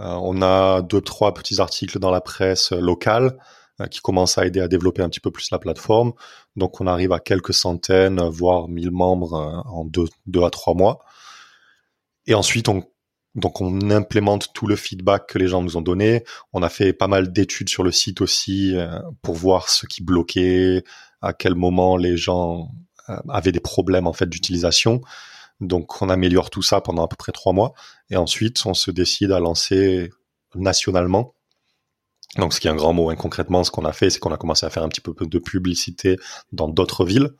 Euh, 0.01 0.15
on 0.23 0.41
a 0.41 0.83
deux, 0.83 1.01
trois 1.01 1.35
petits 1.35 1.61
articles 1.61 1.99
dans 1.99 2.11
la 2.11 2.21
presse 2.21 2.73
locale 2.73 3.37
euh, 3.81 3.87
qui 3.87 4.01
commencent 4.01 4.39
à 4.39 4.47
aider 4.47 4.61
à 4.61 4.69
développer 4.69 5.03
un 5.03 5.09
petit 5.09 5.21
peu 5.21 5.31
plus 5.31 5.51
la 5.51 5.59
plateforme. 5.59 6.13
Donc 6.57 6.81
on 6.81 6.87
arrive 6.87 7.13
à 7.13 7.21
quelques 7.21 7.55
centaines, 7.55 8.21
voire 8.23 8.69
mille 8.69 8.91
membres 8.93 9.35
euh, 9.35 9.71
en 9.71 9.85
deux, 9.85 10.07
deux 10.27 10.43
à 10.43 10.51
trois 10.51 10.75
mois. 10.75 11.01
Et 12.27 12.35
ensuite, 12.35 12.69
on, 12.69 12.85
donc 13.35 13.61
on 13.61 13.91
implémente 13.91 14.53
tout 14.55 14.67
le 14.67 14.77
feedback 14.77 15.27
que 15.27 15.39
les 15.39 15.49
gens 15.49 15.63
nous 15.63 15.77
ont 15.77 15.83
donné. 15.83 16.25
On 16.53 16.63
a 16.63 16.69
fait 16.69 16.93
pas 16.93 17.09
mal 17.09 17.33
d'études 17.33 17.69
sur 17.69 17.83
le 17.83 17.93
site 17.93 18.21
aussi 18.21 18.77
pour 19.23 19.35
voir 19.35 19.69
ce 19.69 19.87
qui 19.87 20.03
bloquait, 20.03 20.85
à 21.21 21.33
quel 21.33 21.55
moment 21.55 21.97
les 21.97 22.17
gens 22.17 22.71
avaient 23.29 23.53
des 23.53 23.61
problèmes 23.61 24.07
en 24.07 24.13
fait 24.13 24.27
d'utilisation. 24.27 25.01
Donc 25.61 26.01
on 26.01 26.09
améliore 26.09 26.51
tout 26.51 26.63
ça 26.63 26.81
pendant 26.81 27.05
à 27.05 27.09
peu 27.09 27.17
près 27.17 27.33
trois 27.33 27.53
mois 27.53 27.75
et 28.09 28.17
ensuite 28.17 28.65
on 28.65 28.75
se 28.75 28.91
décide 28.91 29.33
à 29.33 29.41
lancer 29.41 30.11
nationalement. 30.55 31.35
Donc 32.37 32.55
ce 32.55 32.61
qui 32.61 32.69
est 32.69 32.71
un 32.71 32.77
grand 32.77 32.93
mot. 32.93 33.11
Hein. 33.11 33.17
Concrètement, 33.17 33.65
ce 33.65 33.71
qu'on 33.71 33.85
a 33.85 33.93
fait, 33.93 34.11
c'est 34.11 34.21
qu'on 34.21 34.33
a 34.33 34.37
commencé 34.37 34.65
à 34.65 34.71
faire 34.71 34.83
un 34.83 34.89
petit 34.89 35.01
peu 35.01 35.15
de 35.21 35.39
publicité 35.39 36.17
dans 36.53 36.69
d'autres 36.69 37.05
villes. 37.05 37.31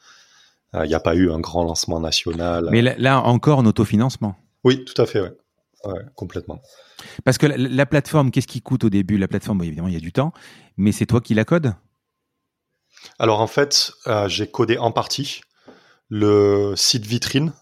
Euh, 0.75 0.85
il 0.85 0.89
n'y 0.89 0.95
a 0.95 1.01
pas 1.01 1.15
eu 1.15 1.31
un 1.31 1.41
grand 1.41 1.65
lancement 1.65 2.01
national. 2.01 2.69
Mais 2.71 2.83
là, 2.83 3.21
encore 3.21 3.59
en 3.59 3.67
autofinancement. 3.67 4.37
Oui, 4.65 4.85
tout 4.85 5.01
à 5.01 5.07
fait. 5.07 5.21
Ouais. 5.85 5.95
complètement. 6.15 6.61
Parce 7.25 7.39
que 7.39 7.47
la, 7.47 7.87
plateforme, 7.87 8.31
qu'est-ce 8.31 8.47
qui 8.47 8.61
coûte 8.61 8.85
au 8.85 8.91
début? 8.91 9.17
La 9.17 9.29
plateforme, 9.29 9.63
évidemment, 9.65 9.89
il 9.89 9.95
y 9.95 9.97
a 9.97 10.01
du 10.01 10.13
temps, 10.13 10.33
mais 10.77 10.93
c'est 10.93 11.07
toi 11.07 11.23
qui 11.23 11.33
la 11.33 11.47
codes 11.47 11.73
Alors 13.19 13.41
en 13.41 13.47
fait, 13.47 13.93
euh, 14.07 14.29
j'ai 14.29 14.51
codé 14.51 14.79
en 14.79 14.93
partie 14.93 15.43
le 16.09 16.75
site 16.77 17.07
vitrine 17.07 17.53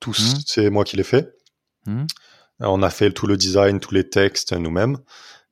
tous, 0.00 0.34
mmh. 0.34 0.40
c'est 0.46 0.70
moi 0.70 0.84
qui 0.84 0.96
l'ai 0.96 1.04
fait. 1.04 1.36
Mmh. 1.86 2.04
On 2.60 2.82
a 2.82 2.90
fait 2.90 3.12
tout 3.12 3.26
le 3.26 3.36
design, 3.36 3.80
tous 3.80 3.94
les 3.94 4.08
textes 4.08 4.52
nous-mêmes. 4.52 4.98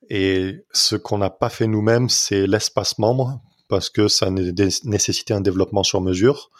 Et 0.08 0.64
ce 0.72 0.96
qu'on 0.96 1.18
n'a 1.18 1.30
pas 1.30 1.48
fait 1.48 1.68
nous-mêmes, 1.68 2.08
c'est 2.08 2.46
l'espace 2.46 2.98
membre, 2.98 3.40
parce 3.68 3.90
que 3.90 4.08
ça 4.08 4.28
nécessitait 4.30 5.34
un 5.34 5.40
développement 5.40 5.84
sur 5.84 6.00
mesure 6.00 6.50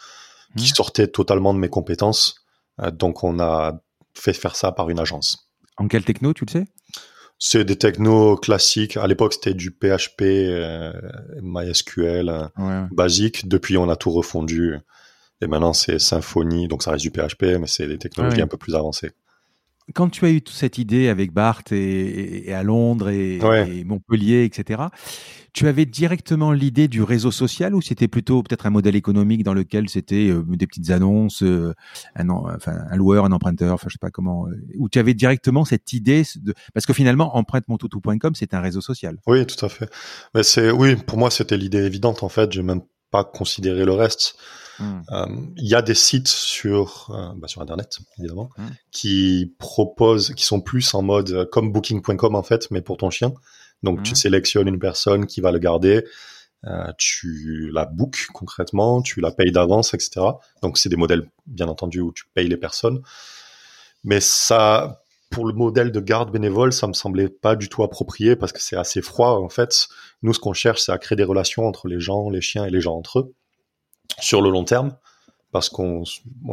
qui 0.57 0.71
mmh. 0.71 0.75
sortait 0.75 1.07
totalement 1.07 1.53
de 1.53 1.59
mes 1.59 1.69
compétences. 1.69 2.45
Euh, 2.79 2.91
donc 2.91 3.23
on 3.23 3.39
a 3.39 3.81
fait 4.13 4.33
faire 4.33 4.55
ça 4.55 4.71
par 4.71 4.89
une 4.89 4.99
agence. 4.99 5.51
En 5.77 5.87
quelle 5.87 6.05
techno, 6.05 6.33
tu 6.33 6.45
le 6.45 6.51
sais? 6.51 6.65
C'est 7.43 7.65
des 7.65 7.75
technos 7.75 8.37
classiques. 8.37 8.97
À 8.97 9.07
l'époque, 9.07 9.33
c'était 9.33 9.55
du 9.55 9.71
PHP, 9.71 10.21
euh, 10.21 10.93
MySQL, 11.41 12.29
euh, 12.29 12.85
basique. 12.91 13.47
Depuis, 13.47 13.77
on 13.77 13.89
a 13.89 13.95
tout 13.95 14.11
refondu. 14.11 14.75
Et 15.41 15.47
maintenant, 15.47 15.73
c'est 15.73 15.97
Symfony, 15.97 16.67
donc 16.67 16.83
ça 16.83 16.91
reste 16.91 17.01
du 17.01 17.09
PHP, 17.09 17.57
mais 17.59 17.65
c'est 17.65 17.87
des 17.87 17.97
technologies 17.97 18.43
un 18.43 18.47
peu 18.47 18.57
plus 18.57 18.75
avancées. 18.75 19.09
Quand 19.95 20.09
tu 20.09 20.23
as 20.25 20.29
eu 20.29 20.43
toute 20.43 20.55
cette 20.55 20.77
idée 20.77 21.07
avec 21.07 21.33
Bart 21.33 21.63
et, 21.71 22.53
à 22.53 22.61
Londres 22.61 23.09
et, 23.09 23.39
Montpellier, 23.85 24.43
etc., 24.43 24.83
tu 25.53 25.67
avais 25.67 25.85
directement 25.85 26.51
l'idée 26.51 26.87
du 26.87 27.03
réseau 27.03 27.31
social 27.31 27.75
ou 27.75 27.81
c'était 27.81 28.07
plutôt 28.07 28.41
peut-être 28.43 28.65
un 28.65 28.69
modèle 28.69 28.95
économique 28.95 29.43
dans 29.43 29.53
lequel 29.53 29.89
c'était 29.89 30.29
euh, 30.29 30.43
des 30.47 30.67
petites 30.67 30.91
annonces, 30.91 31.43
euh, 31.43 31.73
un, 32.15 32.29
enfin, 32.29 32.77
un 32.89 32.95
loueur, 32.95 33.25
un 33.25 33.31
emprunteur, 33.31 33.73
enfin 33.73 33.87
je 33.89 33.93
sais 33.93 33.99
pas 33.99 34.11
comment, 34.11 34.47
euh, 34.47 34.51
où 34.77 34.89
tu 34.89 34.99
avais 34.99 35.13
directement 35.13 35.65
cette 35.65 35.93
idée 35.93 36.23
de, 36.35 36.53
parce 36.73 36.85
que 36.85 36.93
finalement 36.93 37.35
empruntemontoutou.com 37.35 38.33
c'est 38.35 38.53
un 38.53 38.61
réseau 38.61 38.81
social. 38.81 39.17
Oui, 39.27 39.45
tout 39.45 39.65
à 39.65 39.69
fait. 39.69 39.89
Mais 40.33 40.43
c'est 40.43 40.71
oui, 40.71 40.95
pour 40.95 41.17
moi 41.17 41.29
c'était 41.29 41.57
l'idée 41.57 41.83
évidente 41.85 42.23
en 42.23 42.29
fait. 42.29 42.51
J'ai 42.51 42.63
même 42.63 42.81
pas 43.11 43.25
considéré 43.25 43.85
le 43.85 43.91
reste. 43.91 44.35
Hmm. 44.79 45.01
Euh, 45.11 45.25
il 45.57 45.67
y 45.67 45.75
a 45.75 45.81
des 45.81 45.93
sites 45.93 46.29
sur 46.29 47.11
euh, 47.13 47.33
bah, 47.35 47.47
sur 47.47 47.61
internet 47.61 47.99
évidemment 48.17 48.49
hmm. 48.57 48.67
qui 48.91 49.53
proposent, 49.59 50.33
qui 50.33 50.43
sont 50.43 50.61
plus 50.61 50.93
en 50.95 51.03
mode 51.03 51.29
euh, 51.31 51.45
comme 51.45 51.71
Booking.com 51.71 52.35
en 52.35 52.41
fait, 52.41 52.71
mais 52.71 52.81
pour 52.81 52.97
ton 52.97 53.09
chien. 53.09 53.33
Donc 53.83 54.03
tu 54.03 54.13
hmm. 54.13 54.15
sélectionnes 54.15 54.67
une 54.67 54.79
personne 54.79 55.25
qui 55.25 55.41
va 55.41 55.51
le 55.51 55.59
garder, 55.59 56.05
tu 56.97 57.71
la 57.73 57.85
book 57.85 58.27
concrètement, 58.33 59.01
tu 59.01 59.19
la 59.19 59.31
payes 59.31 59.51
d'avance, 59.51 59.95
etc. 59.95 60.21
Donc 60.61 60.77
c'est 60.77 60.89
des 60.89 60.95
modèles 60.95 61.27
bien 61.47 61.67
entendu 61.67 62.01
où 62.01 62.11
tu 62.13 62.25
payes 62.35 62.47
les 62.47 62.57
personnes, 62.57 63.01
mais 64.03 64.19
ça 64.19 65.01
pour 65.31 65.47
le 65.47 65.53
modèle 65.53 65.91
de 65.91 65.99
garde 65.99 66.29
bénévole, 66.29 66.73
ça 66.73 66.87
me 66.87 66.93
semblait 66.93 67.29
pas 67.29 67.55
du 67.55 67.69
tout 67.69 67.83
approprié 67.83 68.35
parce 68.35 68.51
que 68.51 68.61
c'est 68.61 68.75
assez 68.75 69.01
froid 69.01 69.39
en 69.39 69.49
fait. 69.49 69.87
Nous, 70.21 70.33
ce 70.33 70.39
qu'on 70.39 70.53
cherche, 70.53 70.81
c'est 70.81 70.91
à 70.91 70.97
créer 70.97 71.15
des 71.15 71.23
relations 71.23 71.65
entre 71.65 71.87
les 71.87 71.99
gens, 71.99 72.29
les 72.29 72.41
chiens 72.41 72.65
et 72.65 72.69
les 72.69 72.81
gens 72.81 72.95
entre 72.95 73.19
eux 73.19 73.33
sur 74.19 74.41
le 74.41 74.49
long 74.49 74.65
terme 74.65 74.95
parce 75.51 75.69
qu'on 75.69 76.03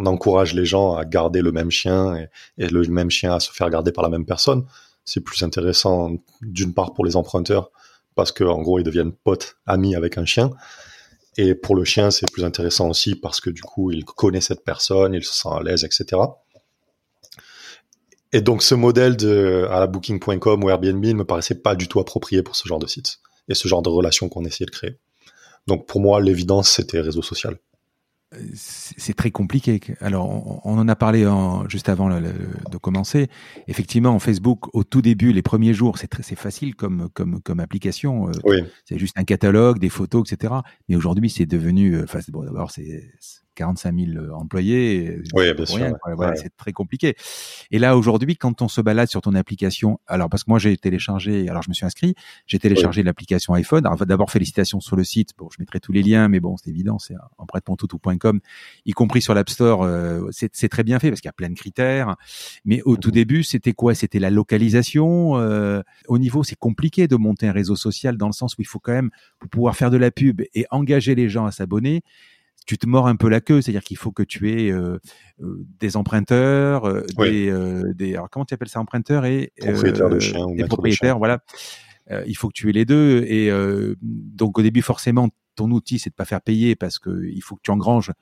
encourage 0.06 0.54
les 0.54 0.64
gens 0.64 0.94
à 0.94 1.04
garder 1.04 1.42
le 1.42 1.52
même 1.52 1.70
chien 1.70 2.26
et, 2.56 2.68
le 2.68 2.82
même 2.88 3.10
chien 3.10 3.34
à 3.34 3.40
se 3.40 3.52
faire 3.52 3.68
garder 3.68 3.92
par 3.92 4.02
la 4.02 4.10
même 4.10 4.24
personne. 4.24 4.64
C'est 5.08 5.22
plus 5.22 5.42
intéressant 5.42 6.10
d'une 6.42 6.74
part 6.74 6.92
pour 6.92 7.06
les 7.06 7.16
emprunteurs 7.16 7.70
parce 8.14 8.30
qu'en 8.30 8.60
gros 8.60 8.78
ils 8.78 8.84
deviennent 8.84 9.12
potes, 9.12 9.56
amis 9.64 9.96
avec 9.96 10.18
un 10.18 10.26
chien. 10.26 10.50
Et 11.38 11.54
pour 11.54 11.74
le 11.76 11.84
chien, 11.84 12.10
c'est 12.10 12.30
plus 12.30 12.44
intéressant 12.44 12.90
aussi 12.90 13.14
parce 13.14 13.40
que 13.40 13.48
du 13.48 13.62
coup, 13.62 13.90
il 13.90 14.04
connaît 14.04 14.42
cette 14.42 14.64
personne, 14.64 15.14
il 15.14 15.24
se 15.24 15.32
sent 15.32 15.48
à 15.50 15.62
l'aise, 15.62 15.82
etc. 15.84 16.20
Et 18.32 18.42
donc, 18.42 18.62
ce 18.62 18.74
modèle 18.74 19.16
de, 19.16 19.66
à 19.70 19.80
la 19.80 19.86
booking.com 19.86 20.62
ou 20.62 20.68
Airbnb 20.68 21.02
ne 21.02 21.12
me 21.14 21.24
paraissait 21.24 21.54
pas 21.54 21.74
du 21.74 21.88
tout 21.88 22.00
approprié 22.00 22.42
pour 22.42 22.54
ce 22.54 22.68
genre 22.68 22.78
de 22.78 22.86
site 22.86 23.20
et 23.48 23.54
ce 23.54 23.66
genre 23.66 23.80
de 23.80 23.88
relation 23.88 24.28
qu'on 24.28 24.44
essayait 24.44 24.66
de 24.66 24.70
créer. 24.70 24.98
Donc 25.66 25.86
pour 25.86 26.02
moi, 26.02 26.20
l'évidence, 26.20 26.68
c'était 26.68 27.00
réseau 27.00 27.22
social. 27.22 27.58
C'est 28.54 29.14
très 29.14 29.30
compliqué. 29.30 29.80
Alors, 30.00 30.66
on, 30.66 30.78
en 30.78 30.86
a 30.86 30.96
parlé 30.96 31.26
juste 31.68 31.88
avant 31.88 32.08
de 32.10 32.76
commencer. 32.78 33.28
Effectivement, 33.68 34.10
en 34.10 34.18
Facebook, 34.18 34.74
au 34.74 34.84
tout 34.84 35.00
début, 35.00 35.32
les 35.32 35.40
premiers 35.40 35.72
jours, 35.72 35.96
c'est 35.98 36.34
facile 36.36 36.74
comme, 36.74 37.08
comme, 37.14 37.40
comme 37.40 37.60
application. 37.60 38.28
Euh, 38.28 38.60
c'est 38.84 38.98
juste 38.98 39.16
un 39.18 39.24
catalogue, 39.24 39.78
des 39.78 39.88
photos, 39.88 40.30
etc. 40.30 40.54
Mais 40.88 40.96
aujourd'hui, 40.96 41.30
c'est 41.30 41.46
devenu. 41.46 41.94
Euh, 41.94 42.04
enfin, 42.04 42.20
bon, 42.28 42.44
d'abord, 42.44 42.70
c'est 42.70 43.10
45 43.58 43.94
000 43.94 44.10
euh, 44.16 44.30
employés. 44.32 45.20
Oui, 45.34 45.52
bien 45.52 45.66
sûr. 45.66 45.96
C'est 46.36 46.56
très 46.56 46.72
compliqué. 46.72 47.16
Et 47.70 47.78
là, 47.78 47.96
aujourd'hui, 47.96 48.36
quand 48.36 48.62
on 48.62 48.68
se 48.68 48.80
balade 48.80 49.08
sur 49.08 49.20
ton 49.20 49.34
application, 49.34 49.98
alors 50.06 50.28
parce 50.28 50.44
que 50.44 50.50
moi 50.50 50.58
j'ai 50.60 50.76
téléchargé, 50.76 51.48
alors 51.48 51.62
je 51.62 51.68
me 51.68 51.74
suis 51.74 51.84
inscrit, 51.84 52.14
j'ai 52.46 52.58
téléchargé 52.58 53.02
l'application 53.02 53.54
iPhone. 53.54 53.84
Alors 53.84 53.98
d'abord 54.06 54.30
félicitations 54.30 54.80
sur 54.80 54.94
le 54.94 55.02
site. 55.02 55.30
Bon, 55.36 55.48
je 55.50 55.56
mettrai 55.58 55.80
tous 55.80 55.92
les 55.92 56.02
liens, 56.02 56.28
mais 56.28 56.38
bon, 56.38 56.56
c'est 56.56 56.70
évident, 56.70 56.98
c'est 56.98 57.14
empruntemontoutou.com, 57.38 58.40
y 58.86 58.92
compris 58.92 59.22
sur 59.22 59.34
l'App 59.34 59.50
Store. 59.50 59.82
Euh, 59.82 60.28
c'est 60.30 60.68
très 60.68 60.84
bien 60.84 61.00
fait 61.00 61.08
parce 61.10 61.20
qu'il 61.20 61.28
y 61.28 61.30
a 61.30 61.32
plein 61.32 61.50
de 61.50 61.58
critères. 61.58 62.16
Mais 62.64 62.80
au 62.82 62.96
tout 62.96 63.08
mhm. 63.08 63.14
début, 63.14 63.42
c'était 63.42 63.72
quoi? 63.72 63.94
C'était 63.94 64.20
la 64.20 64.30
localisation. 64.30 65.36
Euh, 65.38 65.82
au 66.06 66.18
niveau, 66.18 66.44
c'est 66.44 66.58
compliqué 66.58 67.08
de 67.08 67.16
monter 67.16 67.48
un 67.48 67.52
réseau 67.52 67.74
social 67.74 68.16
dans 68.16 68.28
le 68.28 68.32
sens 68.32 68.56
où 68.56 68.62
il 68.62 68.66
faut 68.66 68.78
quand 68.78 68.92
même 68.92 69.10
pour 69.40 69.50
pouvoir 69.50 69.76
faire 69.76 69.90
de 69.90 69.96
la 69.96 70.12
pub 70.12 70.42
et 70.54 70.66
engager 70.70 71.16
les 71.16 71.28
gens 71.28 71.46
à 71.46 71.50
s'abonner 71.50 72.02
tu 72.68 72.76
te 72.76 72.86
mords 72.86 73.08
un 73.08 73.16
peu 73.16 73.30
la 73.30 73.40
queue, 73.40 73.62
c'est-à-dire 73.62 73.82
qu'il 73.82 73.96
faut 73.96 74.12
que 74.12 74.22
tu 74.22 74.50
aies 74.50 74.70
euh, 74.70 74.98
euh, 75.40 75.64
des 75.80 75.96
emprunteurs, 75.96 76.86
euh, 76.86 77.02
des, 77.16 77.50
des, 77.94 78.14
alors 78.14 78.28
comment 78.28 78.44
tu 78.44 78.52
appelles 78.52 78.68
ça, 78.68 78.78
emprunteurs 78.78 79.24
et 79.24 79.52
propriétaires 79.58 80.10
de 80.10 80.18
chiens, 80.18 80.46
des 80.54 80.64
propriétaires, 80.66 81.16
voilà. 81.16 81.40
il 82.26 82.36
faut 82.36 82.48
que 82.48 82.52
tu 82.52 82.68
aies 82.68 82.72
les 82.72 82.84
deux 82.84 83.24
et 83.26 83.50
donc 84.02 84.58
au 84.58 84.62
début 84.62 84.82
forcément 84.82 85.30
ton 85.54 85.70
outil 85.70 85.98
c'est 85.98 86.10
de 86.10 86.14
pas 86.14 86.26
faire 86.26 86.42
payer 86.42 86.76
parce 86.76 86.98
que 86.98 87.24
il 87.24 87.40
faut 87.40 87.56
que 87.56 87.62
tu 87.64 87.70
engranges. 87.70 88.12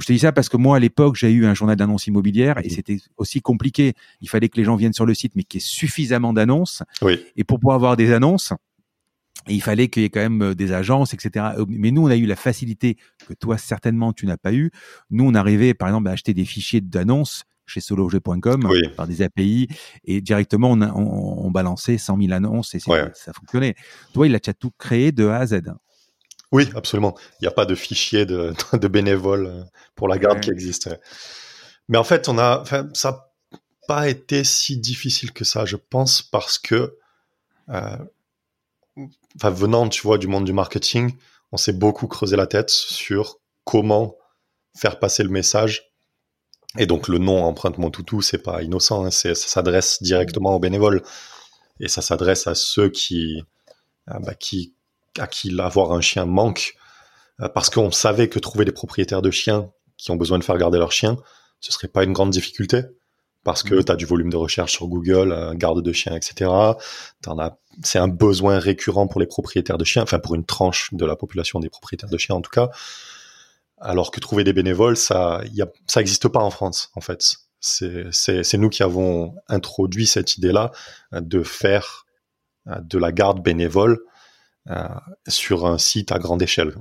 Je 0.00 0.06
te 0.06 0.12
dis 0.12 0.18
ça 0.18 0.32
parce 0.32 0.48
que 0.48 0.56
moi 0.56 0.76
à 0.76 0.80
l'époque 0.80 1.16
j'ai 1.16 1.30
eu 1.30 1.44
un 1.44 1.54
journal 1.54 1.76
d'annonces 1.76 2.06
immobilières 2.06 2.58
et 2.64 2.68
mmh 2.68 2.70
c'était 2.70 2.96
aussi 3.18 3.42
compliqué. 3.42 3.92
Il 4.22 4.30
fallait 4.30 4.48
que 4.48 4.56
les 4.56 4.64
gens 4.64 4.76
viennent 4.76 4.94
sur 4.94 5.06
le 5.06 5.12
site 5.12 5.32
mais 5.36 5.44
qu'il 5.44 5.60
y 5.60 5.62
ait 5.62 5.66
suffisamment 5.66 6.32
d'annonces. 6.32 6.82
Oui. 7.02 7.20
Et 7.36 7.44
pour 7.44 7.60
pouvoir 7.60 7.76
avoir 7.76 7.96
des 7.96 8.12
annonces, 8.12 8.54
il 9.48 9.62
fallait 9.62 9.88
qu'il 9.88 10.02
y 10.02 10.04
ait 10.06 10.10
quand 10.10 10.20
même 10.20 10.42
euh, 10.42 10.54
des 10.54 10.72
agences, 10.72 11.14
etc. 11.14 11.46
Mais 11.68 11.90
nous, 11.90 12.02
on 12.02 12.10
a 12.10 12.16
eu 12.16 12.26
la 12.26 12.36
facilité 12.36 12.96
que 13.26 13.34
toi, 13.34 13.58
certainement, 13.58 14.12
tu 14.12 14.26
n'as 14.26 14.36
pas 14.36 14.52
eu. 14.52 14.70
Nous, 15.10 15.24
on 15.24 15.34
arrivait, 15.34 15.74
par 15.74 15.88
exemple, 15.88 16.08
à 16.08 16.12
acheter 16.12 16.34
des 16.34 16.44
fichiers 16.44 16.80
d'annonces 16.80 17.44
chez 17.66 17.80
solojeu.com 17.80 18.68
par 18.96 19.06
des 19.06 19.22
API 19.22 19.68
et 20.04 20.20
directement, 20.20 20.72
on, 20.72 20.82
on, 20.82 21.50
balançait 21.52 21.98
100 21.98 22.18
000 22.20 22.32
annonces 22.32 22.74
et 22.74 22.80
ça 22.80 23.32
fonctionnait. 23.32 23.76
Toi, 24.12 24.26
il 24.26 24.34
a 24.34 24.38
déjà 24.38 24.52
tout 24.52 24.72
créé 24.76 25.12
de 25.12 25.28
A 25.28 25.36
à 25.36 25.46
Z. 25.46 25.60
Oui, 26.50 26.68
absolument. 26.74 27.16
Il 27.40 27.44
n'y 27.44 27.48
a 27.48 27.52
pas 27.52 27.66
de 27.66 27.76
fichier 27.76 28.26
de, 28.26 28.52
de 28.72 28.88
bénévoles 28.88 29.66
pour 29.94 30.08
la 30.08 30.18
garde 30.18 30.40
qui 30.40 30.50
existe. 30.50 30.90
Mais 31.88 31.98
en 31.98 32.04
fait, 32.04 32.28
on 32.28 32.38
a, 32.38 32.64
ça 32.92 33.10
n'a 33.10 33.30
pas 33.86 34.08
été 34.08 34.44
si 34.44 34.76
difficile 34.76 35.32
que 35.32 35.44
ça, 35.44 35.64
je 35.64 35.76
pense, 35.76 36.22
parce 36.22 36.58
que, 36.58 36.96
euh, 37.68 37.96
venant, 39.42 39.88
tu 39.88 40.02
vois, 40.02 40.18
du 40.18 40.26
monde 40.26 40.44
du 40.44 40.52
marketing, 40.52 41.14
on 41.52 41.56
s'est 41.56 41.72
beaucoup 41.72 42.06
creusé 42.06 42.36
la 42.36 42.46
tête 42.46 42.70
sur 42.70 43.38
comment 43.64 44.16
faire 44.76 44.98
passer 44.98 45.22
le 45.22 45.30
message. 45.30 45.92
Et 46.78 46.86
donc, 46.86 47.08
le 47.08 47.18
nom 47.18 47.44
empreinte 47.44 47.78
mon 47.78 47.90
toutou, 47.90 48.22
c'est 48.22 48.42
pas 48.42 48.62
innocent, 48.62 49.04
hein, 49.04 49.10
ça 49.10 49.34
s'adresse 49.34 50.02
directement 50.02 50.54
aux 50.54 50.60
bénévoles. 50.60 51.02
Et 51.80 51.88
ça 51.88 52.02
s'adresse 52.02 52.46
à 52.46 52.54
ceux 52.54 52.90
qui, 52.90 53.42
euh, 54.08 54.18
bah, 54.20 54.34
qui, 54.34 54.74
à 55.18 55.26
qui 55.26 55.58
avoir 55.58 55.92
un 55.92 56.00
chien 56.00 56.26
manque, 56.26 56.74
euh, 57.40 57.48
parce 57.48 57.70
qu'on 57.70 57.90
savait 57.90 58.28
que 58.28 58.38
trouver 58.38 58.64
des 58.64 58.72
propriétaires 58.72 59.22
de 59.22 59.30
chiens 59.30 59.70
qui 59.96 60.10
ont 60.10 60.16
besoin 60.16 60.38
de 60.38 60.44
faire 60.44 60.58
garder 60.58 60.78
leur 60.78 60.92
chien, 60.92 61.16
ce 61.60 61.72
serait 61.72 61.88
pas 61.88 62.04
une 62.04 62.12
grande 62.12 62.30
difficulté 62.30 62.82
parce 63.44 63.62
que 63.62 63.74
mmh. 63.74 63.84
tu 63.84 63.92
as 63.92 63.96
du 63.96 64.04
volume 64.04 64.30
de 64.30 64.36
recherche 64.36 64.72
sur 64.72 64.86
Google, 64.86 65.32
euh, 65.32 65.54
garde 65.54 65.82
de 65.82 65.92
chiens, 65.92 66.14
etc. 66.14 66.50
c'est 67.82 67.98
un 67.98 68.08
besoin 68.08 68.58
récurrent 68.58 69.06
pour 69.06 69.20
les 69.20 69.26
propriétaires 69.26 69.78
de 69.78 69.84
chiens, 69.84 70.02
enfin 70.02 70.18
pour 70.18 70.34
une 70.34 70.44
tranche 70.44 70.92
de 70.92 71.04
la 71.06 71.16
population 71.16 71.60
des 71.60 71.68
propriétaires 71.68 72.10
de 72.10 72.18
chiens 72.18 72.36
en 72.36 72.42
tout 72.42 72.50
cas. 72.50 72.70
Alors 73.78 74.10
que 74.10 74.20
trouver 74.20 74.44
des 74.44 74.52
bénévoles, 74.52 74.96
ça, 74.96 75.40
y 75.52 75.62
a, 75.62 75.66
ça 75.86 76.00
n'existe 76.00 76.28
pas 76.28 76.40
en 76.40 76.50
France 76.50 76.90
en 76.94 77.00
fait. 77.00 77.24
C'est 77.60 78.56
nous 78.56 78.68
qui 78.70 78.82
avons 78.82 79.34
introduit 79.48 80.06
cette 80.06 80.36
idée-là 80.36 80.70
de 81.12 81.42
faire 81.42 82.06
de 82.66 82.98
la 82.98 83.12
garde 83.12 83.42
bénévole 83.42 84.00
euh, 84.68 84.88
sur 85.26 85.64
un 85.66 85.78
site 85.78 86.12
à 86.12 86.18
grande 86.18 86.42
échelle. 86.42 86.74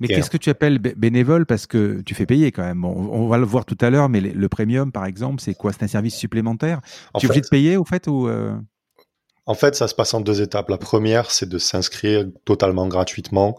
Mais 0.00 0.08
qu'est-ce 0.08 0.30
que 0.30 0.36
tu 0.36 0.50
appelles 0.50 0.78
bénévole? 0.78 1.46
Parce 1.46 1.66
que 1.66 2.00
tu 2.02 2.14
fais 2.14 2.26
payer 2.26 2.52
quand 2.52 2.62
même. 2.62 2.84
On, 2.84 3.28
va 3.28 3.38
le 3.38 3.44
voir 3.44 3.64
tout 3.64 3.78
à 3.80 3.90
l'heure, 3.90 4.08
mais 4.08 4.20
le 4.20 4.48
premium, 4.48 4.92
par 4.92 5.06
exemple, 5.06 5.40
c'est 5.40 5.54
quoi? 5.54 5.72
C'est 5.72 5.82
un 5.82 5.88
service 5.88 6.14
supplémentaire? 6.14 6.80
Tu 7.18 7.26
es 7.26 7.28
obligé 7.28 7.40
de 7.40 7.48
payer, 7.48 7.76
au 7.76 7.84
fait 7.84 8.06
ou 8.06 8.28
euh? 8.28 8.54
En 9.46 9.54
fait, 9.54 9.74
ça 9.74 9.88
se 9.88 9.94
passe 9.94 10.14
en 10.14 10.20
deux 10.20 10.40
étapes. 10.40 10.68
La 10.68 10.78
première, 10.78 11.30
c'est 11.30 11.48
de 11.48 11.58
s'inscrire 11.58 12.26
totalement 12.44 12.86
gratuitement, 12.86 13.58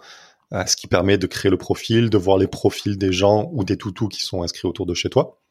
euh, 0.53 0.65
ce 0.65 0.75
qui 0.75 0.87
permet 0.87 1.17
de 1.17 1.27
créer 1.27 1.49
le 1.49 1.57
profil, 1.57 2.09
de 2.09 2.17
voir 2.17 2.37
les 2.37 2.47
profils 2.47 2.97
des 2.97 3.11
gens 3.11 3.49
ou 3.51 3.63
des 3.63 3.77
toutous 3.77 4.07
qui 4.07 4.21
sont 4.21 4.43
inscrits 4.43 4.67
autour 4.67 4.85
de 4.85 4.93
chez 4.93 5.09
toi. 5.09 5.41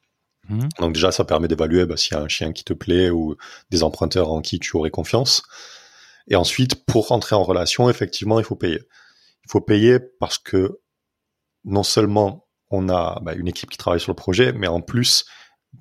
Mmh. 0.48 0.68
Donc 0.80 0.94
déjà, 0.94 1.12
ça 1.12 1.24
permet 1.24 1.48
d'évaluer 1.48 1.84
bah, 1.86 1.96
s'il 1.96 2.16
y 2.16 2.16
a 2.16 2.22
un 2.22 2.28
chien 2.28 2.52
qui 2.52 2.64
te 2.64 2.72
plaît 2.72 3.10
ou 3.10 3.36
des 3.70 3.82
emprunteurs 3.82 4.32
en 4.32 4.40
qui 4.40 4.58
tu 4.58 4.76
aurais 4.76 4.90
confiance. 4.90 5.42
Et 6.28 6.36
ensuite, 6.36 6.84
pour 6.86 7.08
rentrer 7.08 7.36
en 7.36 7.42
relation, 7.42 7.90
effectivement, 7.90 8.38
il 8.38 8.44
faut 8.44 8.56
payer. 8.56 8.80
Il 9.44 9.50
faut 9.50 9.60
payer 9.60 9.98
parce 10.20 10.38
que 10.38 10.80
non 11.64 11.82
seulement 11.82 12.48
on 12.70 12.88
a 12.88 13.20
bah, 13.22 13.34
une 13.34 13.48
équipe 13.48 13.70
qui 13.70 13.78
travaille 13.78 14.00
sur 14.00 14.10
le 14.10 14.16
projet, 14.16 14.52
mais 14.52 14.66
en 14.66 14.80
plus, 14.80 15.26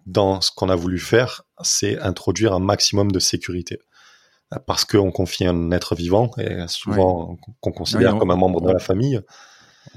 dans 0.05 0.41
ce 0.41 0.51
qu'on 0.51 0.69
a 0.69 0.75
voulu 0.75 0.99
faire, 0.99 1.43
c'est 1.61 1.97
introduire 1.99 2.53
un 2.53 2.59
maximum 2.59 3.11
de 3.11 3.19
sécurité. 3.19 3.79
Parce 4.67 4.83
qu'on 4.83 5.11
confie 5.11 5.45
un 5.45 5.71
être 5.71 5.95
vivant, 5.95 6.31
et 6.37 6.67
souvent 6.67 7.37
qu'on 7.61 7.71
considère 7.71 8.17
comme 8.17 8.31
un 8.31 8.35
membre 8.35 8.59
de 8.59 8.71
la 8.71 8.79
famille. 8.79 9.21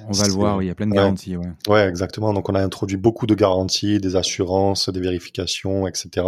On 0.07 0.13
va 0.13 0.27
le 0.29 0.33
voir, 0.33 0.63
il 0.63 0.67
y 0.67 0.71
a 0.71 0.75
plein 0.77 0.87
de 0.87 0.93
garanties. 0.93 1.37
Ouais. 1.37 1.53
ouais, 1.69 1.89
exactement. 1.89 2.33
Donc 2.33 2.49
on 2.49 2.55
a 2.55 2.63
introduit 2.63 2.97
beaucoup 2.97 3.27
de 3.27 3.35
garanties, 3.35 3.99
des 3.99 4.15
assurances, 4.15 4.89
des 4.89 5.01
vérifications, 5.01 5.89
etc. 5.89 6.27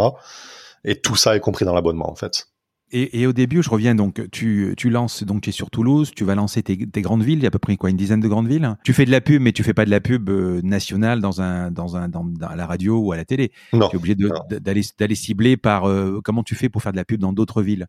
Et 0.83 0.99
tout 0.99 1.15
ça 1.15 1.37
est 1.37 1.39
compris 1.39 1.63
dans 1.63 1.73
l'abonnement, 1.73 2.09
en 2.11 2.15
fait. 2.15 2.49
Et, 2.93 3.27
au 3.27 3.33
début, 3.33 3.61
je 3.61 3.69
reviens 3.69 3.95
donc, 3.95 4.21
tu, 4.31 4.73
tu 4.77 4.89
lances, 4.89 5.23
donc 5.23 5.41
tu 5.41 5.49
es 5.49 5.51
sur 5.51 5.69
Toulouse, 5.69 6.11
tu 6.15 6.23
vas 6.23 6.35
lancer 6.35 6.63
tes, 6.63 6.77
grandes 7.01 7.21
villes, 7.21 7.39
il 7.39 7.43
y 7.43 7.45
a 7.45 7.49
à 7.49 7.51
peu 7.51 7.59
près 7.59 7.75
quoi, 7.75 7.89
une 7.89 7.97
dizaine 7.97 8.21
de 8.21 8.27
grandes 8.29 8.47
villes. 8.47 8.77
Tu 8.85 8.93
fais 8.93 9.03
de 9.03 9.11
la 9.11 9.19
pub, 9.19 9.41
mais 9.41 9.51
tu 9.51 9.61
fais 9.61 9.73
pas 9.73 9.83
de 9.83 9.89
la 9.89 9.99
pub 9.99 10.29
euh, 10.29 10.61
nationale 10.63 11.19
dans 11.19 11.41
un, 11.41 11.69
dans 11.69 11.97
un, 11.97 12.07
dans, 12.07 12.25
à 12.47 12.55
la 12.55 12.65
radio 12.65 12.97
ou 12.97 13.11
à 13.11 13.17
la 13.17 13.25
télé. 13.25 13.51
Non. 13.73 13.89
Tu 13.89 13.97
es 13.97 13.99
obligé 13.99 14.15
d'aller, 14.49 15.15
cibler 15.15 15.57
par, 15.57 15.89
euh, 15.89 16.21
comment 16.23 16.43
tu 16.43 16.55
fais 16.55 16.69
pour 16.69 16.81
faire 16.81 16.93
de 16.93 16.97
la 16.97 17.03
pub 17.03 17.19
dans 17.19 17.33
d'autres 17.33 17.61
villes? 17.61 17.87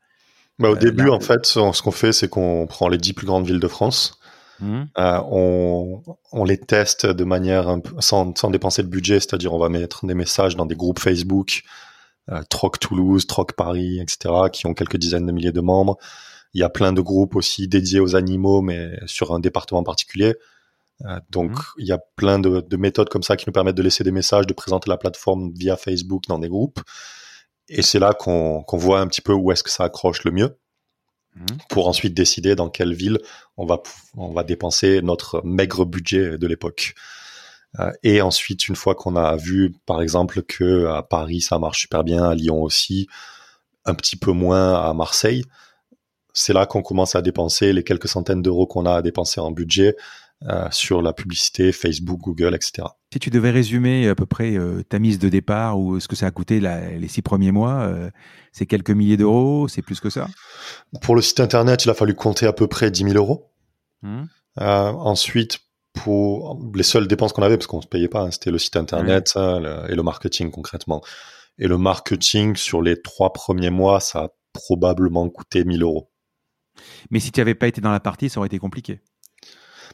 Bah, 0.59 0.71
au 0.71 0.75
euh, 0.75 0.79
début, 0.79 1.11
en 1.11 1.21
fait, 1.21 1.47
ce 1.47 1.81
qu'on 1.81 1.93
fait, 1.93 2.13
c'est 2.13 2.29
qu'on 2.29 2.67
prend 2.67 2.89
les 2.89 2.99
dix 2.99 3.13
plus 3.13 3.27
grandes 3.27 3.47
villes 3.47 3.61
de 3.61 3.69
France. 3.69 4.19
Mmh. 4.61 4.87
on, 4.97 6.03
on, 6.33 6.45
les 6.45 6.59
teste 6.59 7.07
de 7.07 7.23
manière 7.23 7.77
sans, 8.01 8.37
sans 8.37 8.51
dépenser 8.51 8.83
de 8.83 8.89
budget, 8.89 9.21
c'est-à-dire 9.21 9.55
on 9.55 9.59
va 9.61 9.69
mettre 9.69 10.05
des 10.05 10.15
messages 10.15 10.57
dans 10.57 10.67
des 10.67 10.75
groupes 10.75 10.99
Facebook, 10.99 11.63
Troc 12.51 12.79
Toulouse, 12.79 13.27
Troc 13.27 13.55
Paris, 13.55 14.01
etc., 14.01 14.35
qui 14.53 14.67
ont 14.67 14.75
quelques 14.75 14.97
dizaines 14.97 15.27
de 15.27 15.33
milliers 15.33 15.53
de 15.53 15.61
membres. 15.61 15.97
Il 16.55 16.61
y 16.61 16.65
a 16.65 16.69
plein 16.69 16.93
de 16.93 17.01
groupes 17.01 17.37
aussi 17.37 17.69
dédiés 17.69 18.01
aux 18.01 18.17
animaux, 18.17 18.63
mais 18.63 18.99
sur 19.07 19.33
un 19.33 19.41
département 19.41 19.83
particulier. 19.83 20.35
Euh, 21.05 21.21
donc, 21.31 21.51
mhm. 21.51 21.63
il 21.79 21.87
y 21.87 21.93
a 21.93 21.99
plein 22.17 22.39
de, 22.39 22.77
méthodes 22.77 23.09
comme 23.09 23.23
ça 23.23 23.37
qui 23.37 23.45
nous 23.47 23.53
permettent 23.53 23.77
de 23.77 23.83
laisser 23.83 24.05
des 24.05 24.11
messages, 24.11 24.47
de 24.47 24.55
présenter 24.55 24.91
la 24.91 24.97
plateforme 24.97 25.53
via 25.55 25.77
Facebook 25.77 26.25
dans 26.29 26.39
des 26.39 26.49
groupes. 26.49 26.81
Et 27.69 27.83
c'est 27.83 27.99
là 27.99 28.15
qu'on 28.15 28.65
voit 28.73 29.01
un 29.01 29.07
petit 29.07 29.21
peu 29.21 29.33
où 29.33 29.53
est-ce 29.53 29.63
que 29.63 29.71
ça 29.71 29.85
accroche 29.85 30.25
le 30.25 30.31
mieux 30.31 30.59
mhm. 31.37 31.47
pour 31.69 31.89
ensuite 31.89 32.15
décider 32.15 32.55
dans 32.55 32.71
quelle 32.71 32.95
ville 32.95 33.19
on 33.57 33.67
va, 33.67 33.83
on 34.17 34.33
va 34.33 34.43
dépenser 34.43 35.03
notre 35.03 35.43
maigre 35.45 35.85
budget 35.85 36.39
de 36.39 36.47
l'époque. 36.47 36.95
Euh, 37.79 37.93
et 38.03 38.23
ensuite, 38.23 38.69
une 38.69 38.77
fois 38.77 38.95
qu'on 38.95 39.17
a 39.17 39.37
vu, 39.37 39.75
par 39.87 40.01
exemple, 40.01 40.43
que 40.43 40.87
à 40.87 41.03
Paris 41.03 41.41
ça 41.41 41.59
marche 41.59 41.81
super 41.81 42.05
bien, 42.05 42.25
à 42.25 42.35
Lyon 42.35 42.63
aussi, 42.63 43.09
un 43.85 43.95
petit 43.95 44.17
peu 44.17 44.33
moins 44.33 44.75
à 44.75 44.93
Marseille, 44.95 45.45
c'est 46.33 46.53
là 46.53 46.67
qu'on 46.67 46.83
commence 46.83 47.15
à 47.15 47.23
dépenser 47.23 47.73
les 47.73 47.85
quelques 47.85 48.09
centaines 48.09 48.43
d'euros 48.43 48.67
qu'on 48.67 48.87
a 48.87 48.95
à 48.97 49.03
dépenser 49.03 49.41
en 49.41 49.51
budget 49.51 49.97
euh, 50.49 50.69
sur 50.71 51.03
la 51.03 51.13
publicité, 51.13 51.73
Facebook, 51.73 52.21
Google, 52.21 52.55
etc. 52.55 52.89
Si 53.13 53.19
tu 53.19 53.31
devais 53.31 53.51
résumer 53.51 54.09
à 54.09 54.15
peu 54.15 54.27
près 54.27 54.57
euh, 54.57 54.83
ta 54.89 54.99
mise 54.99 55.19
de 55.19 55.29
départ 55.29 55.81
ou 55.81 55.99
ce 55.99 56.07
que 56.07 56.15
ça 56.15 56.27
a 56.27 56.31
coûté 56.31 56.61
les 56.61 57.09
six 57.09 57.23
premiers 57.23 57.51
mois, 57.53 57.91
c'est 58.53 58.67
quelques 58.67 58.91
milliers 58.91 59.17
d'euros, 59.17 59.69
c'est 59.69 59.83
plus 59.83 60.01
que 60.01 60.11
ça? 60.11 60.29
Pour 61.03 61.17
le 61.17 61.23
site 61.23 61.41
internet, 61.41 61.85
il 61.85 61.91
a 61.91 61.95
fallu 61.95 62.15
compter 62.15 62.47
à 62.47 62.53
peu 62.53 62.67
près 62.67 62.91
10 62.91 63.05
000 63.05 63.15
euros. 63.15 63.51
Mmh. 64.03 64.27
ensuite, 64.59 65.59
pour 66.03 66.59
les 66.75 66.83
seules 66.83 67.09
dépenses 67.09 67.33
qu'on 67.33 67.43
avait, 67.43 67.57
parce 67.57 67.67
qu'on 67.67 67.83
se 67.83 67.87
payait 67.87 68.09
pas, 68.09 68.23
hein, 68.23 68.31
c'était 68.31 68.51
le 68.51 68.59
site 68.59 68.77
internet 68.77 69.35
et 69.37 69.95
le 69.95 70.03
marketing 70.03 70.51
concrètement. 70.51 71.03
Et 71.59 71.67
le 71.67 71.77
marketing 71.77 72.57
sur 72.57 72.83
les 72.83 73.01
trois 73.01 73.33
premiers 73.33 73.71
mois, 73.71 74.01
ça 74.01 74.21
a 74.21 74.29
probablement 74.53 75.29
coûté 75.29 75.65
1000 75.65 75.83
euros. 75.83 76.11
Mais 77.11 77.21
si 77.21 77.33
tu 77.33 77.41
n'avais 77.41 77.55
pas 77.55 77.67
été 77.67 77.81
dans 77.81 77.91
la 77.91 78.01
partie, 78.01 78.29
ça 78.29 78.39
aurait 78.39 78.47
été 78.47 78.59
compliqué. 78.59 79.01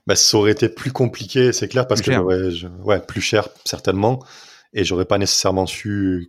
Bah, 0.07 0.17
ça 0.17 0.37
aurait 0.37 0.53
été 0.53 0.69
plus 0.69 0.93
compliqué, 0.93 1.53
c'est 1.53 1.69
clair, 1.69 1.87
parce 1.87 2.03
que 2.03 2.11
ouais, 2.83 3.01
plus 3.01 3.23
cher 3.23 3.49
certainement, 3.65 4.23
et 4.75 4.85
j'aurais 4.85 5.07
pas 5.07 5.19
nécessairement 5.19 5.67
su 5.67 6.29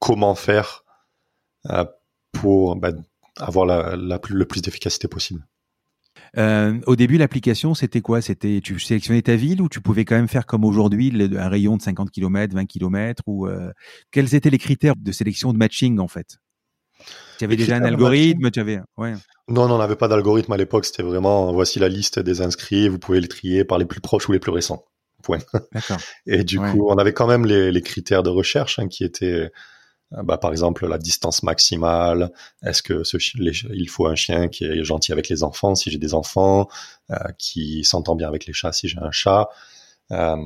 comment 0.00 0.34
faire 0.34 0.84
euh, 1.70 1.84
pour 2.32 2.76
bah, 2.76 2.90
avoir 3.36 3.66
la, 3.66 3.94
le 3.96 4.44
plus 4.46 4.62
d'efficacité 4.62 5.06
possible. 5.06 5.46
Euh, 6.36 6.78
au 6.86 6.96
début, 6.96 7.18
l'application, 7.18 7.74
c'était 7.74 8.00
quoi? 8.00 8.20
C'était 8.20 8.60
tu 8.62 8.78
sélectionnais 8.78 9.22
ta 9.22 9.36
ville 9.36 9.62
ou 9.62 9.68
tu 9.68 9.80
pouvais 9.80 10.04
quand 10.04 10.16
même 10.16 10.28
faire 10.28 10.46
comme 10.46 10.64
aujourd'hui 10.64 11.12
un 11.36 11.48
rayon 11.48 11.76
de 11.76 11.82
50 11.82 12.10
km, 12.10 12.54
20 12.54 12.66
km 12.66 13.22
ou 13.26 13.46
euh, 13.46 13.70
quels 14.10 14.34
étaient 14.34 14.50
les 14.50 14.58
critères 14.58 14.94
de 14.96 15.12
sélection 15.12 15.52
de 15.52 15.58
matching 15.58 15.98
en 15.98 16.08
fait? 16.08 16.38
Tu 17.38 17.44
avais 17.44 17.56
déjà 17.56 17.76
un 17.76 17.84
algorithme, 17.84 18.50
tu 18.50 18.60
avais 18.60 18.80
ouais. 18.96 19.14
Non, 19.48 19.68
non, 19.68 19.76
on 19.76 19.78
n'avait 19.78 19.96
pas 19.96 20.08
d'algorithme 20.08 20.52
à 20.52 20.56
l'époque. 20.56 20.84
C'était 20.84 21.04
vraiment 21.04 21.52
voici 21.52 21.78
la 21.78 21.88
liste 21.88 22.18
des 22.18 22.40
inscrits. 22.40 22.88
Vous 22.88 22.98
pouvez 22.98 23.20
les 23.20 23.28
trier 23.28 23.64
par 23.64 23.78
les 23.78 23.84
plus 23.84 24.00
proches 24.00 24.28
ou 24.28 24.32
les 24.32 24.40
plus 24.40 24.50
récents. 24.50 24.84
Point. 25.22 25.38
D'accord. 25.72 25.98
Et 26.26 26.44
du 26.44 26.58
coup, 26.58 26.88
on 26.88 26.96
avait 26.96 27.12
quand 27.12 27.26
même 27.26 27.46
les, 27.46 27.72
les 27.72 27.82
critères 27.82 28.22
de 28.22 28.30
recherche 28.30 28.78
hein, 28.78 28.88
qui 28.88 29.04
étaient 29.04 29.50
bah, 30.10 30.38
par 30.38 30.52
exemple 30.52 30.86
la 30.86 30.98
distance 30.98 31.42
maximale. 31.42 32.32
Est-ce 32.62 32.82
que 32.82 33.04
ce, 33.04 33.18
il 33.38 33.88
faut 33.88 34.06
un 34.06 34.14
chien 34.14 34.48
qui 34.48 34.64
est 34.64 34.82
gentil 34.84 35.12
avec 35.12 35.28
les 35.28 35.42
enfants 35.42 35.74
si 35.74 35.90
j'ai 35.90 35.98
des 35.98 36.14
enfants, 36.14 36.68
euh, 37.10 37.16
qui 37.38 37.84
s'entend 37.84 38.16
bien 38.16 38.28
avec 38.28 38.46
les 38.46 38.52
chats 38.52 38.72
si 38.72 38.88
j'ai 38.88 38.98
un 38.98 39.10
chat. 39.10 39.48
Euh, 40.12 40.36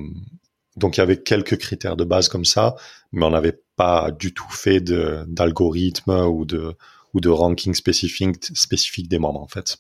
donc 0.77 0.97
il 0.97 1.01
y 1.01 1.03
avait 1.03 1.23
quelques 1.23 1.59
critères 1.59 1.97
de 1.97 2.05
base 2.05 2.29
comme 2.29 2.45
ça, 2.45 2.75
mais 3.13 3.25
on 3.25 3.31
n'avait 3.31 3.61
pas 3.77 4.11
du 4.11 4.35
tout 4.35 4.51
fait 4.51 4.81
d'algorithme 4.81 6.27
ou 6.27 6.45
de 6.45 6.75
ou 7.15 7.21
de 7.21 7.29
ranking 7.29 7.75
spécifique 7.75 8.45
spécifique 8.57 9.09
des 9.09 9.19
membres 9.19 9.43
en 9.43 9.49
fait. 9.49 9.79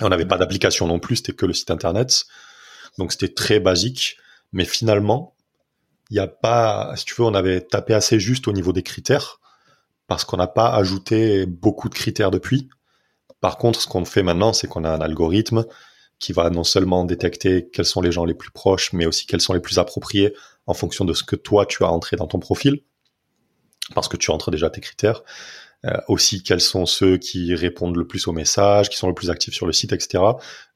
on 0.00 0.08
n'avait 0.08 0.26
pas 0.26 0.38
d'application 0.38 0.86
non 0.86 0.98
plus, 0.98 1.16
c'était 1.16 1.34
que 1.34 1.46
le 1.46 1.52
site 1.52 1.70
internet. 1.70 2.24
Donc 2.98 3.12
c'était 3.12 3.32
très 3.32 3.60
basique, 3.60 4.16
mais 4.52 4.64
finalement 4.64 5.35
il 6.10 6.14
n'y 6.14 6.20
a 6.20 6.28
pas, 6.28 6.94
si 6.96 7.04
tu 7.04 7.14
veux, 7.16 7.24
on 7.24 7.34
avait 7.34 7.60
tapé 7.60 7.94
assez 7.94 8.20
juste 8.20 8.48
au 8.48 8.52
niveau 8.52 8.72
des 8.72 8.82
critères 8.82 9.40
parce 10.06 10.24
qu'on 10.24 10.36
n'a 10.36 10.46
pas 10.46 10.68
ajouté 10.68 11.46
beaucoup 11.46 11.88
de 11.88 11.94
critères 11.94 12.30
depuis. 12.30 12.68
Par 13.40 13.58
contre, 13.58 13.80
ce 13.80 13.86
qu'on 13.86 14.04
fait 14.04 14.22
maintenant, 14.22 14.52
c'est 14.52 14.68
qu'on 14.68 14.84
a 14.84 14.90
un 14.90 15.00
algorithme 15.00 15.64
qui 16.18 16.32
va 16.32 16.48
non 16.48 16.64
seulement 16.64 17.04
détecter 17.04 17.68
quels 17.70 17.84
sont 17.84 18.00
les 18.00 18.12
gens 18.12 18.24
les 18.24 18.34
plus 18.34 18.50
proches, 18.50 18.92
mais 18.92 19.06
aussi 19.06 19.26
quels 19.26 19.40
sont 19.40 19.52
les 19.52 19.60
plus 19.60 19.78
appropriés 19.78 20.34
en 20.66 20.74
fonction 20.74 21.04
de 21.04 21.12
ce 21.12 21.24
que 21.24 21.36
toi 21.36 21.66
tu 21.66 21.84
as 21.84 21.90
entré 21.90 22.16
dans 22.16 22.26
ton 22.26 22.38
profil, 22.38 22.82
parce 23.94 24.08
que 24.08 24.16
tu 24.16 24.30
entres 24.30 24.50
déjà 24.50 24.70
tes 24.70 24.80
critères. 24.80 25.22
aussi 26.08 26.42
quels 26.42 26.60
sont 26.60 26.86
ceux 26.86 27.18
qui 27.18 27.54
répondent 27.54 27.96
le 27.96 28.06
plus 28.06 28.26
aux 28.26 28.32
messages, 28.32 28.88
qui 28.88 28.96
sont 28.96 29.08
le 29.08 29.14
plus 29.14 29.30
actifs 29.30 29.54
sur 29.54 29.66
le 29.66 29.72
site, 29.72 29.92
etc. 29.92 30.22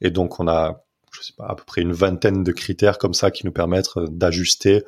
Et 0.00 0.10
donc 0.10 0.38
on 0.40 0.46
a, 0.46 0.84
je 1.12 1.22
sais 1.22 1.32
pas, 1.36 1.46
à 1.46 1.54
peu 1.54 1.64
près 1.64 1.80
une 1.82 1.92
vingtaine 1.92 2.44
de 2.44 2.52
critères 2.52 2.98
comme 2.98 3.14
ça 3.14 3.30
qui 3.30 3.46
nous 3.46 3.52
permettent 3.52 3.88
d'ajuster 3.96 4.84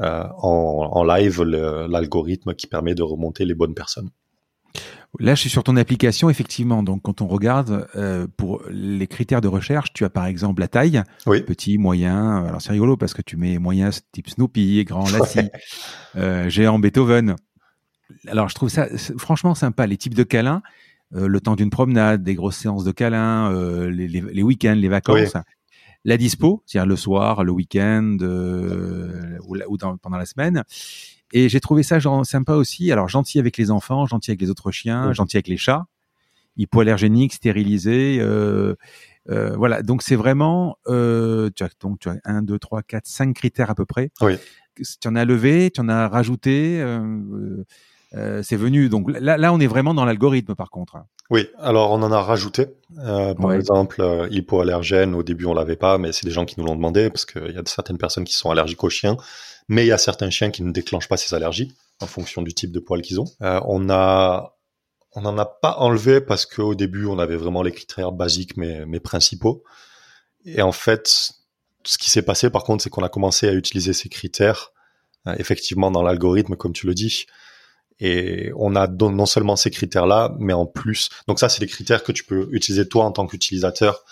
en, 0.00 0.90
en, 0.92 1.04
live 1.04 1.42
l'algorithme 1.42 2.54
qui 2.54 2.66
permet 2.66 2.94
de 2.94 3.02
remonter 3.02 3.44
les 3.44 3.54
bonnes 3.54 3.74
personnes. 3.74 4.10
Là, 5.18 5.34
je 5.34 5.40
suis 5.40 5.50
sur 5.50 5.64
ton 5.64 5.76
application, 5.76 6.30
effectivement. 6.30 6.82
Donc, 6.82 7.02
quand 7.02 7.20
on 7.20 7.26
regarde 7.26 7.88
euh, 7.96 8.28
pour 8.36 8.62
les 8.70 9.08
critères 9.08 9.40
de 9.40 9.48
recherche, 9.48 9.92
tu 9.92 10.04
as 10.04 10.10
par 10.10 10.26
exemple 10.26 10.60
la 10.60 10.68
taille, 10.68 11.02
petit, 11.24 11.78
moyen. 11.78 12.44
Alors, 12.44 12.62
c'est 12.62 12.70
rigolo 12.70 12.96
parce 12.96 13.12
que 13.12 13.22
tu 13.22 13.36
mets 13.36 13.58
moyen 13.58 13.90
type 14.12 14.28
Snoopy, 14.28 14.84
grand 14.84 15.10
Lassie, 15.18 15.50
euh, 16.16 16.48
géant 16.48 16.78
Beethoven. 16.78 17.34
Alors, 18.28 18.48
je 18.48 18.54
trouve 18.54 18.68
ça 18.68 18.86
franchement 19.18 19.54
sympa. 19.54 19.86
Les 19.86 19.96
types 19.96 20.14
de 20.14 20.22
câlins, 20.22 20.62
euh, 21.16 21.26
le 21.26 21.40
temps 21.40 21.56
d'une 21.56 21.70
promenade, 21.70 22.22
des 22.22 22.36
grosses 22.36 22.56
séances 22.56 22.84
de 22.84 22.92
câlins, 22.92 23.52
euh, 23.52 23.90
les, 23.90 24.06
les, 24.06 24.20
les 24.20 24.42
week-ends, 24.42 24.76
les 24.76 24.88
vacances. 24.88 25.34
La 26.04 26.16
dispo, 26.16 26.62
c'est-à-dire 26.66 26.88
le 26.88 26.96
soir, 26.96 27.44
le 27.44 27.52
week-end 27.52 28.16
euh, 28.22 29.36
ou, 29.46 29.56
ou 29.68 29.76
dans, 29.76 29.96
pendant 29.98 30.16
la 30.16 30.26
semaine 30.26 30.64
et 31.32 31.48
j'ai 31.48 31.60
trouvé 31.60 31.82
ça 31.82 31.98
genre, 31.98 32.24
sympa 32.26 32.54
aussi. 32.54 32.90
Alors 32.92 33.08
gentil 33.08 33.38
avec 33.38 33.56
les 33.56 33.70
enfants, 33.70 34.06
gentil 34.06 34.30
avec 34.30 34.40
les 34.40 34.50
autres 34.50 34.70
chiens, 34.70 35.12
gentil 35.12 35.36
avec 35.36 35.48
les 35.48 35.56
chats, 35.56 35.86
hypoallergénique, 36.56 37.32
stérilisé. 37.32 38.18
Euh, 38.20 38.74
euh, 39.28 39.54
voilà, 39.56 39.82
donc 39.82 40.02
c'est 40.02 40.16
vraiment, 40.16 40.76
euh, 40.88 41.50
tu 41.54 41.62
as 41.62 41.68
donc 41.80 42.00
tu 42.00 42.08
as 42.08 42.16
un, 42.24 42.42
deux, 42.42 42.58
trois, 42.58 42.82
quatre, 42.82 43.06
cinq 43.06 43.34
critères 43.34 43.70
à 43.70 43.74
peu 43.74 43.86
près. 43.86 44.10
Oui. 44.20 44.36
Tu 44.76 45.08
en 45.08 45.14
as 45.14 45.24
levé, 45.24 45.70
tu 45.70 45.80
en 45.80 45.88
as 45.88 46.08
rajouté. 46.08 46.82
Euh, 48.14 48.42
c'est 48.42 48.56
venu. 48.56 48.88
Donc 48.88 49.08
là, 49.08 49.36
là, 49.36 49.52
on 49.52 49.60
est 49.60 49.66
vraiment 49.66 49.94
dans 49.94 50.04
l'algorithme 50.04 50.54
par 50.54 50.70
contre. 50.70 50.98
Oui, 51.30 51.48
alors 51.58 51.92
on 51.92 52.02
en 52.02 52.10
a 52.10 52.20
rajouté. 52.20 52.66
Euh, 52.98 53.34
par 53.34 53.52
exemple, 53.52 54.02
euh, 54.02 54.26
hypoallergène, 54.30 55.14
au 55.14 55.22
début 55.22 55.46
on 55.46 55.54
l'avait 55.54 55.76
pas, 55.76 55.96
mais 55.96 56.12
c'est 56.12 56.26
des 56.26 56.32
gens 56.32 56.44
qui 56.44 56.58
nous 56.58 56.66
l'ont 56.66 56.74
demandé 56.74 57.08
parce 57.08 57.24
qu'il 57.24 57.52
y 57.52 57.58
a 57.58 57.62
certaines 57.66 57.98
personnes 57.98 58.24
qui 58.24 58.34
sont 58.34 58.50
allergiques 58.50 58.82
aux 58.82 58.90
chiens 58.90 59.16
mais 59.70 59.84
il 59.84 59.88
y 59.88 59.92
a 59.92 59.98
certains 59.98 60.30
chiens 60.30 60.50
qui 60.50 60.64
ne 60.64 60.72
déclenchent 60.72 61.08
pas 61.08 61.16
ces 61.16 61.32
allergies 61.32 61.72
en 62.00 62.06
fonction 62.08 62.42
du 62.42 62.52
type 62.52 62.72
de 62.72 62.80
poil 62.80 63.02
qu'ils 63.02 63.20
ont. 63.20 63.26
On 63.40 63.88
a 63.88 64.56
on 65.12 65.22
n'en 65.22 65.38
a 65.38 65.46
pas 65.46 65.76
enlevé 65.78 66.20
parce 66.20 66.44
qu'au 66.44 66.74
début 66.74 67.06
on 67.06 67.20
avait 67.20 67.36
vraiment 67.36 67.62
les 67.62 67.70
critères 67.70 68.10
basiques 68.10 68.56
mais, 68.56 68.84
mais 68.86 68.98
principaux. 68.98 69.62
Et 70.44 70.60
en 70.60 70.72
fait, 70.72 71.32
ce 71.84 71.98
qui 71.98 72.10
s'est 72.10 72.22
passé 72.22 72.50
par 72.50 72.64
contre, 72.64 72.82
c'est 72.82 72.90
qu'on 72.90 73.04
a 73.04 73.08
commencé 73.08 73.48
à 73.48 73.52
utiliser 73.52 73.92
ces 73.92 74.08
critères 74.08 74.72
effectivement 75.36 75.92
dans 75.92 76.02
l'algorithme, 76.02 76.56
comme 76.56 76.72
tu 76.72 76.86
le 76.86 76.94
dis. 76.94 77.26
Et 78.00 78.50
on 78.56 78.74
a 78.76 78.86
non 78.86 79.26
seulement 79.26 79.56
ces 79.56 79.70
critères-là, 79.70 80.34
mais 80.38 80.52
en 80.52 80.66
plus, 80.66 81.10
donc 81.28 81.38
ça 81.38 81.48
c'est 81.48 81.60
des 81.60 81.66
critères 81.66 82.02
que 82.02 82.12
tu 82.12 82.24
peux 82.24 82.48
utiliser 82.52 82.88
toi 82.88 83.04
en 83.04 83.12
tant 83.12 83.26
qu'utilisateur 83.26 84.04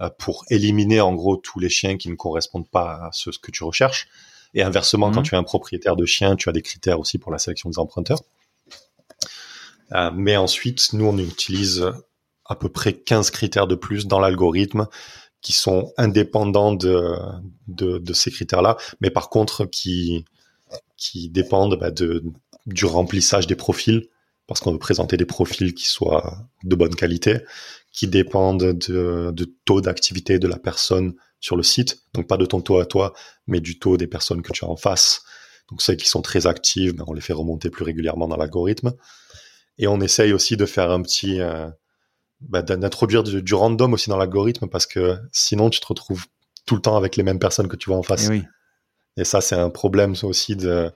euh, 0.00 0.10
pour 0.18 0.44
éliminer 0.50 1.00
en 1.00 1.14
gros 1.14 1.36
tous 1.36 1.60
les 1.60 1.68
chiens 1.68 1.96
qui 1.96 2.08
ne 2.08 2.16
correspondent 2.16 2.68
pas 2.68 3.06
à 3.06 3.10
ce 3.12 3.30
que 3.30 3.50
tu 3.50 3.62
recherches. 3.64 4.08
Et 4.54 4.62
inversement, 4.62 5.12
quand 5.12 5.20
mhm. 5.20 5.26
tu 5.26 5.34
es 5.34 5.38
un 5.38 5.44
propriétaire 5.44 5.94
de 5.94 6.06
chien, 6.06 6.34
tu 6.34 6.48
as 6.48 6.52
des 6.52 6.62
critères 6.62 6.98
aussi 6.98 7.18
pour 7.18 7.30
la 7.30 7.38
sélection 7.38 7.70
des 7.70 7.78
emprunteurs. 7.78 8.20
Euh, 9.92 10.10
mais 10.14 10.36
ensuite, 10.36 10.92
nous, 10.92 11.04
on 11.04 11.18
utilise 11.18 11.88
à 12.46 12.56
peu 12.56 12.68
près 12.68 12.94
15 12.94 13.30
critères 13.30 13.68
de 13.68 13.76
plus 13.76 14.06
dans 14.06 14.18
l'algorithme 14.18 14.88
qui 15.40 15.52
sont 15.52 15.92
indépendants 15.96 16.72
de, 16.74 17.16
de, 17.68 17.98
de 17.98 18.12
ces 18.12 18.30
critères-là, 18.30 18.76
mais 19.00 19.10
par 19.10 19.30
contre 19.30 19.64
qui, 19.64 20.24
qui 20.96 21.30
dépendent 21.30 21.78
bah, 21.78 21.90
de, 21.90 22.22
du 22.72 22.86
remplissage 22.86 23.46
des 23.46 23.56
profils, 23.56 24.08
parce 24.46 24.60
qu'on 24.60 24.72
veut 24.72 24.78
présenter 24.78 25.16
des 25.16 25.26
profils 25.26 25.74
qui 25.74 25.86
soient 25.86 26.48
de 26.64 26.74
bonne 26.74 26.94
qualité, 26.94 27.40
qui 27.92 28.08
dépendent 28.08 28.72
de, 28.72 29.30
de 29.32 29.56
taux 29.64 29.80
d'activité 29.80 30.38
de 30.38 30.48
la 30.48 30.58
personne 30.58 31.14
sur 31.40 31.56
le 31.56 31.62
site. 31.62 32.02
Donc 32.14 32.26
pas 32.26 32.36
de 32.36 32.46
ton 32.46 32.60
taux 32.60 32.78
à 32.78 32.86
toi, 32.86 33.12
mais 33.46 33.60
du 33.60 33.78
taux 33.78 33.96
des 33.96 34.06
personnes 34.06 34.42
que 34.42 34.52
tu 34.52 34.64
as 34.64 34.68
en 34.68 34.76
face. 34.76 35.22
Donc 35.70 35.82
celles 35.82 35.96
qui 35.96 36.08
sont 36.08 36.22
très 36.22 36.46
actives, 36.46 36.94
ben, 36.94 37.04
on 37.06 37.12
les 37.12 37.20
fait 37.20 37.32
remonter 37.32 37.70
plus 37.70 37.84
régulièrement 37.84 38.28
dans 38.28 38.36
l'algorithme. 38.36 38.92
Et 39.78 39.86
on 39.86 40.00
essaye 40.00 40.32
aussi 40.32 40.56
de 40.56 40.66
faire 40.66 40.90
un 40.90 41.00
petit, 41.02 41.40
euh, 41.40 41.68
ben, 42.40 42.62
d'introduire 42.62 43.22
du, 43.22 43.54
random 43.54 43.94
aussi 43.94 44.10
dans 44.10 44.18
l'algorithme 44.18 44.68
parce 44.68 44.86
que 44.86 45.16
sinon 45.32 45.70
tu 45.70 45.80
te 45.80 45.86
retrouves 45.86 46.26
tout 46.66 46.74
le 46.74 46.82
temps 46.82 46.96
avec 46.96 47.16
les 47.16 47.22
mêmes 47.22 47.38
personnes 47.38 47.68
que 47.68 47.76
tu 47.76 47.88
vois 47.88 47.98
en 47.98 48.02
face. 48.02 48.24
Et, 48.24 48.26
eh 48.26 48.30
oui. 48.30 48.42
Et 49.16 49.24
ça 49.24 49.40
c'est 49.40 49.56
un 49.56 49.70
problème 49.70 50.14
aussi 50.22 50.56
de 50.56 50.90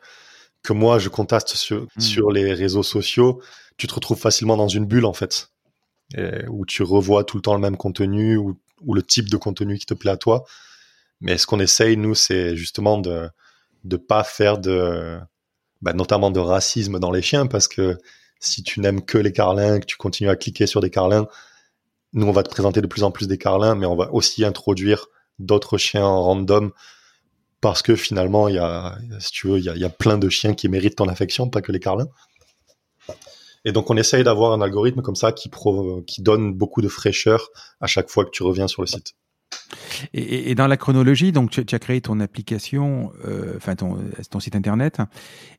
que 0.65 0.73
moi 0.73 0.99
je 0.99 1.09
conteste 1.09 1.55
sur, 1.55 1.83
hmm. 1.83 2.01
sur 2.01 2.33
les 2.33 2.53
réseaux 2.53 2.83
sociaux. 2.83 3.41
Tu 3.77 3.87
te 3.87 3.95
retrouves 3.95 4.19
facilement 4.19 4.57
dans 4.57 4.69
une 4.69 4.87
bulle 4.87 5.05
en 5.05 5.13
fait, 5.13 5.51
où 6.49 6.67
tu 6.67 6.83
revois 6.83 7.23
tout 7.23 7.37
le 7.37 7.43
temps 7.43 7.55
le 7.55 7.61
même 7.61 7.77
contenu, 7.77 8.37
ou 8.37 8.95
le 8.95 9.03
type 9.03 9.31
de 9.31 9.37
contenu 9.37 9.79
qui 9.79 9.87
te 9.87 9.95
plaît 9.95 10.11
à 10.11 10.17
toi. 10.17 10.45
Mais 11.21 11.39
ce 11.39 11.47
qu'on 11.47 11.61
essaye, 11.61 11.97
nous, 11.97 12.15
c'est 12.15 12.57
justement 12.57 12.99
de 12.99 13.29
ne 13.85 13.97
pas 13.97 14.25
faire 14.25 14.59
de, 14.59 15.19
bah, 15.83 15.93
notamment 15.93 16.31
de 16.31 16.41
racisme 16.41 16.99
dans 16.99 17.11
les 17.11 17.23
chiens, 17.23 17.47
parce 17.47 17.69
que 17.69 17.99
si 18.41 18.63
tu 18.63 18.81
n'aimes 18.81 19.03
que 19.03 19.19
les 19.19 19.33
carlins, 19.33 19.81
que 19.81 19.87
tu 19.87 19.97
continues 19.97 20.31
à 20.31 20.37
cliquer 20.37 20.67
sur 20.67 20.81
des 20.81 20.91
carlins, 20.91 21.27
nous, 22.13 22.27
on 22.27 22.33
va 22.33 22.43
te 22.43 22.51
présenter 22.51 22.81
de 22.81 22.87
plus 22.87 23.03
en 23.03 23.11
plus 23.11 23.27
des 23.27 23.39
carlins, 23.39 23.75
mais 23.75 23.87
on 23.87 23.97
va 23.97 24.13
aussi 24.13 24.45
introduire 24.45 25.07
d'autres 25.39 25.79
chiens 25.79 26.05
en 26.05 26.23
random, 26.23 26.73
parce 27.65 27.81
que 27.81 27.97
finalement, 27.97 28.49
il 28.49 28.57
y 28.57 28.59
a, 28.59 28.99
si 29.21 29.33
tu 29.33 29.47
veux, 29.47 29.59
il 29.59 29.65
y 29.65 29.89
plein 29.89 30.19
de 30.19 30.29
chiens 30.29 30.53
qui 30.53 30.69
méritent 30.69 30.97
ton 30.97 31.09
affection, 31.09 31.49
pas 31.49 31.63
que 31.63 31.73
les 31.73 31.81
carlins. 31.81 32.09
Et 33.65 33.73
donc, 33.73 33.89
on 33.89 33.97
essaye 33.97 34.23
d'avoir 34.23 34.53
un 34.53 34.61
algorithme 34.61 35.01
comme 35.01 35.15
ça 35.15 35.33
qui, 35.33 35.49
donne 36.19 36.53
beaucoup 36.53 36.83
de 36.83 36.89
fraîcheur 36.89 37.49
à 37.81 37.87
chaque 37.87 38.11
fois 38.11 38.27
que 38.27 38.31
tu 38.31 38.43
reviens 38.43 38.69
sur 38.69 38.83
le 38.83 38.87
site. 38.87 39.15
Et, 40.13 40.55
dans 40.55 40.67
la 40.67 40.77
chronologie, 40.77 41.33
donc 41.33 41.53
tu, 41.53 41.75
as 41.75 41.79
créé 41.79 42.03
ton 42.03 42.21
application, 42.21 43.15
euh, 43.25 43.59
ton, 43.79 44.41
site 44.41 44.57
internet, 44.57 44.99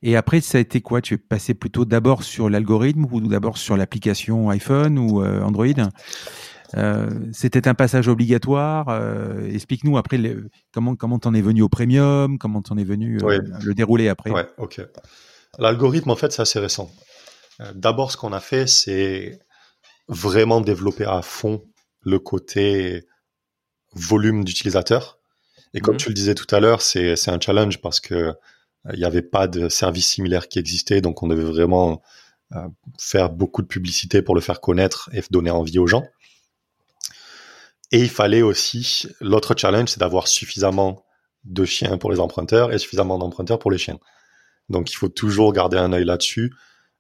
et 0.04 0.16
après 0.16 0.42
ça 0.42 0.60
a 0.60 0.62
été 0.62 0.82
quoi? 0.82 1.02
Tu 1.02 1.16
es 1.16 1.18
passé 1.18 1.56
plutôt 1.56 1.86
d'abord 1.86 2.22
sur 2.22 2.52
l'algorithme 2.52 3.08
ou 3.12 3.20
d'abord 3.22 3.58
sur 3.58 3.78
l'application 3.78 4.52
iPhone 4.52 5.00
ou 5.00 5.24
euh, 5.24 5.42
Android? 5.42 5.90
Euh, 6.76 7.10
C'était 7.32 7.68
un 7.68 7.74
passage 7.74 8.08
obligatoire. 8.08 8.90
Euh, 8.90 9.50
explique-nous 9.52 9.98
après 9.98 10.20
comment 10.74 10.96
comment 10.96 11.20
t'en 11.20 11.34
es 11.34 11.42
venu 11.42 11.62
au 11.62 11.70
premium, 11.70 12.38
comment 12.38 12.62
t'en 12.62 12.78
es 12.78 12.84
venu 12.84 13.20
euh, 13.24 13.40
le 13.64 13.74
dérouler 13.74 14.10
après. 14.10 14.32
Ouais, 14.32 14.48
ok. 14.58 14.82
L'algorithme 15.60 16.12
en 16.12 16.16
fait 16.16 16.32
c'est 16.32 16.42
assez 16.42 16.60
récent. 16.60 16.92
D'abord, 17.74 18.12
ce 18.12 18.18
qu'on 18.18 18.34
a 18.34 18.42
fait, 18.42 18.68
c'est 18.68 19.40
vraiment 20.10 20.60
développer 20.60 21.06
à 21.06 21.22
fond 21.22 21.64
le 22.02 22.20
côté 22.20 23.06
volume 23.94 24.44
d'utilisateurs. 24.44 25.20
Et 25.74 25.80
comme 25.80 25.96
mhm. 25.96 26.00
tu 26.00 26.10
le 26.10 26.16
disais 26.16 26.36
tout 26.36 26.54
à 26.54 26.60
l'heure, 26.60 26.82
c'est 26.82 27.30
un 27.30 27.40
challenge 27.40 27.82
parce 27.82 28.00
que 28.00 28.34
il 28.94 29.00
n'y 29.00 29.06
avait 29.06 29.24
pas 29.24 29.48
de 29.48 29.68
service 29.68 30.08
similaire 30.08 30.48
qui 30.48 30.60
existait, 30.60 31.02
donc 31.02 31.24
on 31.24 31.28
devait 31.28 31.44
vraiment 31.44 32.04
euh, 32.54 32.68
faire 33.00 33.32
beaucoup 33.32 33.64
de 33.64 33.68
publicité 33.68 34.22
pour 34.22 34.36
le 34.36 34.42
faire 34.42 34.62
connaître 34.62 35.10
et 35.14 35.22
donner 35.32 35.50
envie 35.50 35.80
aux 35.80 35.88
gens. 35.88 36.06
Et 37.92 38.00
il 38.00 38.10
fallait 38.10 38.42
aussi, 38.42 39.08
l'autre 39.22 39.54
challenge, 39.58 39.90
c'est 39.90 40.00
d'avoir 40.00 40.28
suffisamment 40.28 41.06
de 41.44 41.66
chiens 41.66 41.98
pour 41.98 42.12
les 42.12 42.20
emprunteurs 42.20 42.74
et 42.74 42.80
suffisamment 42.80 43.18
d'emprunteurs 43.18 43.60
pour 43.60 43.72
les 43.72 43.78
chiens. 43.78 44.00
Donc 44.70 44.92
il 44.92 44.96
faut 44.96 45.10
toujours 45.10 45.54
garder 45.54 45.78
un 45.78 45.94
œil 45.94 46.06
là-dessus 46.06 46.54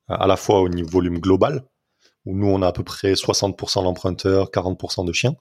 à 0.08 0.28
la 0.28 0.38
fois 0.38 0.62
au 0.62 0.70
niveau 0.70 0.90
volume 0.90 1.20
global, 1.20 1.64
où 2.26 2.36
nous 2.36 2.48
on 2.48 2.62
a 2.62 2.68
à 2.68 2.72
peu 2.72 2.84
près 2.84 3.14
60% 3.14 3.84
d'emprunteurs, 3.84 4.52
40% 4.52 5.06
de 5.06 5.14
chiens, 5.14 5.36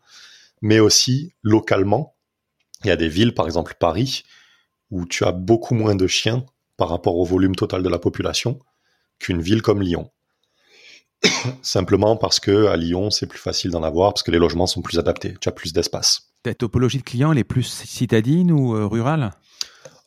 mais 0.63 0.81
aussi 0.81 1.35
localement. 1.43 2.17
Il 2.83 2.89
y 2.89 2.91
a 2.91 2.97
des 2.97 3.09
villes, 3.09 3.35
par 3.35 3.47
exemple 3.47 3.75
Paris, 3.79 4.23
où 4.91 5.07
tu 5.07 5.25
as 5.25 5.33
beaucoup 5.33 5.75
moins 5.75 5.95
de 5.95 6.07
chiens 6.07 6.47
par 6.77 6.89
rapport 6.89 7.17
au 7.17 7.25
volume 7.25 7.55
total 7.55 7.83
de 7.83 7.89
la 7.89 7.99
population 7.99 8.59
qu'une 9.19 9.43
ville 9.43 9.63
comme 9.63 9.83
Lyon. 9.83 10.11
Simplement 11.63 12.17
parce 12.17 12.41
que 12.41 12.67
à 12.67 12.77
Lyon, 12.77 13.11
c'est 13.11 13.27
plus 13.27 13.39
facile 13.39 13.71
d'en 13.71 13.83
avoir 13.83 14.13
parce 14.13 14.23
que 14.23 14.31
les 14.31 14.39
logements 14.39 14.67
sont 14.67 14.83
plus 14.83 14.99
adaptés, 14.99 15.35
tu 15.41 15.49
as 15.49 15.53
plus 15.53 15.73
d'espace. 15.73 16.31
Ta 16.43 16.55
topologie 16.55 16.99
de 16.99 17.03
clients, 17.03 17.33
elle 17.33 17.39
est 17.39 17.45
plus 17.45 17.65
citadine 17.87 18.53
ou 18.53 18.77
euh, 18.77 18.87
rurale? 18.87 19.31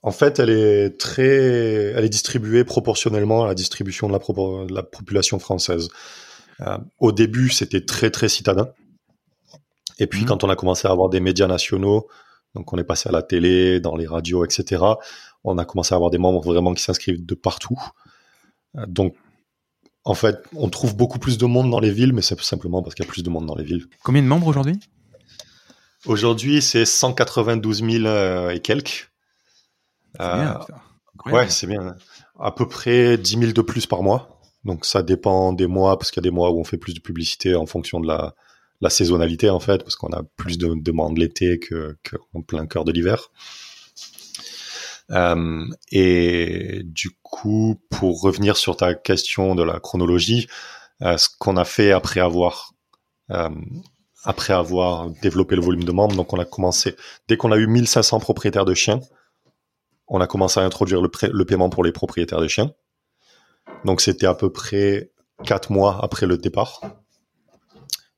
En 0.04 0.12
fait, 0.12 0.40
elle 0.40 0.52
est 0.52 1.00
très, 1.00 1.26
elle 1.26 2.06
est 2.06 2.10
distribuée 2.10 2.64
proportionnellement 2.64 3.44
à 3.44 3.48
la 3.48 3.56
distribution 3.56 4.08
de 4.08 4.14
la, 4.74 4.84
population 4.84 5.40
française. 5.40 5.90
Euh, 6.62 6.78
au 7.00 7.12
début, 7.12 7.50
c'était 7.50 7.82
très 7.82 8.12
très 8.12 8.30
citadin. 8.30 8.70
Et 10.00 10.08
puis, 10.08 10.22
mhm. 10.22 10.28
quand 10.28 10.44
on 10.44 10.50
a 10.50 10.56
commencé 10.56 10.88
à 10.88 10.92
avoir 10.92 11.10
des 11.10 11.20
médias 11.20 11.48
nationaux, 11.48 12.08
donc 12.56 12.72
on 12.72 12.78
est 12.78 12.84
passé 12.84 13.10
à 13.10 13.12
la 13.12 13.24
télé, 13.24 13.80
dans 13.80 13.96
les 13.96 14.08
radios, 14.08 14.46
etc. 14.46 14.84
On 15.44 15.58
a 15.58 15.66
commencé 15.66 15.94
à 15.94 15.98
avoir 15.98 16.12
des 16.12 16.18
membres 16.18 16.42
vraiment 16.42 16.74
qui 16.74 16.84
s'inscrivent 16.84 17.26
de 17.26 17.36
partout. 17.36 17.80
Euh, 18.78 18.86
donc, 18.88 19.16
en 20.08 20.13
fait, 20.13 20.41
on 20.56 20.70
trouve 20.70 20.96
beaucoup 20.96 21.20
plus 21.20 21.38
de 21.38 21.46
monde 21.46 21.70
dans 21.70 21.82
les 21.82 21.91
villes, 21.91 22.13
mais 22.13 22.22
c'est 22.22 22.39
simplement 22.39 22.82
parce 22.82 22.96
qu'il 22.96 23.04
y 23.04 23.08
a 23.08 23.12
plus 23.12 23.24
de 23.24 23.30
monde 23.30 23.46
dans 23.46 23.56
les 23.56 23.65
villes. 23.65 23.88
Combien 24.04 24.22
de 24.22 24.28
membres 24.28 24.48
aujourd'hui? 24.48 24.80
Aujourd'hui, 26.06 26.62
c'est 26.62 26.86
192 26.86 27.84
000 27.84 28.06
euh, 28.06 28.52
et 28.52 28.62
quelques. 28.62 29.12
Euh, 30.22 30.54
ouais, 31.26 31.50
c'est 31.50 31.67
bien. 31.67 31.98
À 32.39 32.54
peu 32.54 32.70
près 32.70 33.17
10 33.17 33.38
000 33.38 33.52
de 33.52 33.62
plus 33.62 33.86
par 33.86 34.02
mois. 34.02 34.39
Donc 34.63 34.86
ça 34.86 35.04
dépend 35.04 35.52
des 35.52 35.67
mois, 35.67 35.98
parce 35.98 36.12
qu'il 36.12 36.24
y 36.24 36.26
a 36.26 36.30
des 36.30 36.34
mois 36.34 36.52
où 36.52 36.60
on 36.62 36.63
fait 36.63 36.78
plus 36.78 36.93
de 36.93 37.02
publicité 37.02 37.56
en 37.56 37.65
fonction 37.65 38.00
de 38.00 38.08
la, 38.08 38.34
la 38.80 38.89
saisonnalité 38.89 39.50
en 39.50 39.60
fait, 39.60 39.84
parce 39.84 39.98
qu'on 39.98 40.13
a 40.13 40.24
plus 40.38 40.58
de 40.58 40.74
demandes 40.74 41.17
l'été 41.17 41.60
qu'en 41.60 42.41
plein 42.43 42.65
cœur 42.65 42.86
de 42.86 42.93
l'hiver. 42.93 43.30
Euh, 45.12 45.65
et 45.91 46.82
du 46.84 47.12
coup, 47.22 47.80
pour 47.89 48.22
revenir 48.22 48.58
sur 48.58 48.76
ta 48.76 48.93
question 48.93 49.56
de 49.56 49.63
la 49.63 49.80
chronologie, 49.80 50.48
euh, 51.02 51.17
ce 51.17 51.30
qu'on 51.39 51.58
a 51.58 51.65
fait 51.65 51.91
après 51.91 52.20
avoir 52.20 52.74
euh, 53.32 53.50
après 54.24 54.54
avoir 54.54 55.10
développé 55.22 55.56
le 55.56 55.62
volume 55.62 55.84
de 55.84 55.91
membres, 55.91 56.15
donc 56.15 56.34
on 56.34 56.39
a 56.39 56.46
commencé 56.46 56.96
dès 57.28 57.38
qu'on 57.38 57.52
a 57.52 57.58
eu 57.58 57.67
1500 57.67 58.20
propriétaires 58.20 58.65
de 58.65 58.74
chiens, 58.74 59.00
on 60.08 60.20
a 60.20 60.28
commencé 60.28 60.60
à 60.60 60.63
introduire 60.63 61.02
le, 61.02 61.10
le 61.32 61.46
paiement 61.46 61.70
pour 61.70 61.84
les 61.84 61.91
propriétaires 61.91 62.41
de 62.41 62.48
chiens. 62.48 62.72
Donc 63.86 64.02
c'était 64.02 64.26
à 64.26 64.34
peu 64.34 64.52
près 64.52 65.12
quatre 65.43 65.72
mois 65.72 66.00
après 66.04 66.26
le 66.26 66.38
départ 66.38 66.82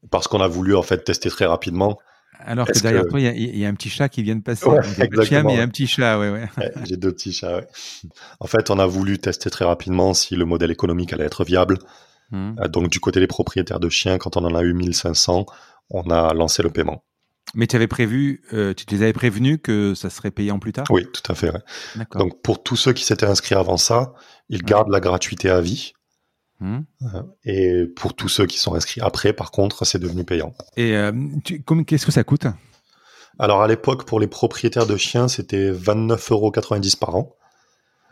parce 0.09 0.27
qu'on 0.27 0.41
a 0.41 0.47
voulu 0.47 0.75
en 0.75 0.81
fait 0.81 1.03
tester 1.03 1.29
très 1.29 1.45
rapidement. 1.45 1.99
Alors 2.39 2.67
que 2.67 2.79
derrière 2.79 3.05
toi, 3.05 3.19
il 3.19 3.57
y, 3.57 3.65
a 3.65 3.67
un 3.67 3.73
petit 3.73 3.89
chat 3.89 4.07
qui 4.07 4.23
vient 4.23 4.35
de 4.35 4.41
passer. 4.41 4.65
Ouais, 4.65 4.79
il 4.97 5.23
chien, 5.23 5.43
mais 5.43 5.53
il 5.53 5.57
y 5.57 5.59
a 5.59 5.63
un 5.63 5.67
petit 5.67 5.87
chat, 5.87 6.17
ouais, 6.17 6.29
ouais. 6.29 6.49
J'ai 6.85 6.95
deux 6.95 7.11
petits 7.11 7.33
chats. 7.33 7.61
En 8.39 8.47
fait, 8.47 8.69
on 8.69 8.79
a 8.79 8.85
voulu 8.85 9.19
tester 9.19 9.49
très 9.49 9.65
rapidement 9.65 10.13
si 10.13 10.35
le 10.35 10.45
modèle 10.45 10.71
économique 10.71 11.11
allait 11.11 11.25
être 11.25 11.43
viable. 11.43 11.79
Hmm. 12.31 12.53
Euh, 12.59 12.67
donc, 12.67 12.89
du 12.89 12.99
côté 12.99 13.19
des 13.19 13.27
propriétaires 13.27 13.79
de 13.79 13.89
chiens, 13.89 14.17
quand 14.17 14.37
on 14.37 14.45
en 14.45 14.55
a 14.55 14.63
eu 14.63 14.73
1500, 14.73 15.45
on 15.89 16.09
a 16.09 16.33
lancé 16.33 16.63
le 16.63 16.69
paiement. 16.69 17.03
Mais 17.55 17.67
tu 17.67 17.75
avais 17.75 17.87
prévu, 17.87 18.43
euh, 18.53 18.73
tu 18.73 18.85
les 18.91 19.01
avais 19.01 19.13
prévenus 19.13 19.59
que 19.61 19.93
ça 19.95 20.09
serait 20.09 20.31
payant 20.31 20.59
plus 20.59 20.71
tard? 20.71 20.85
Oui, 20.91 21.07
tout 21.11 21.31
à 21.31 21.35
fait. 21.35 21.51
Ouais. 21.51 22.05
Donc, 22.15 22.41
pour 22.41 22.63
tous 22.63 22.75
ceux 22.75 22.93
qui 22.93 23.03
s'étaient 23.03 23.25
inscrits 23.25 23.55
avant 23.55 23.77
ça, 23.77 24.13
ils 24.49 24.61
gardent 24.61 24.91
la 24.91 24.99
gratuité 24.99 25.49
à 25.49 25.59
vie. 25.59 25.93
Hmm. 26.59 26.79
Euh, 27.03 27.23
et 27.45 27.85
pour 27.95 28.13
tous 28.13 28.27
ceux 28.27 28.45
qui 28.45 28.59
sont 28.59 28.75
inscrits 28.75 29.01
après, 29.01 29.33
par 29.33 29.51
contre, 29.51 29.85
c'est 29.85 29.99
devenu 29.99 30.25
payant. 30.25 30.53
Et 30.75 30.95
euh, 30.95 31.11
qu'est-ce 31.85 32.05
que 32.05 32.11
ça 32.11 32.23
coûte? 32.23 32.47
Alors 33.37 33.61
à 33.61 33.67
l'époque, 33.67 34.05
pour 34.05 34.19
les 34.19 34.27
propriétaires 34.27 34.85
de 34.85 34.97
chiens, 34.97 35.29
c'était 35.29 35.71
29,90 35.71 36.33
euros 36.33 36.51
par 36.99 37.15
an. 37.15 37.35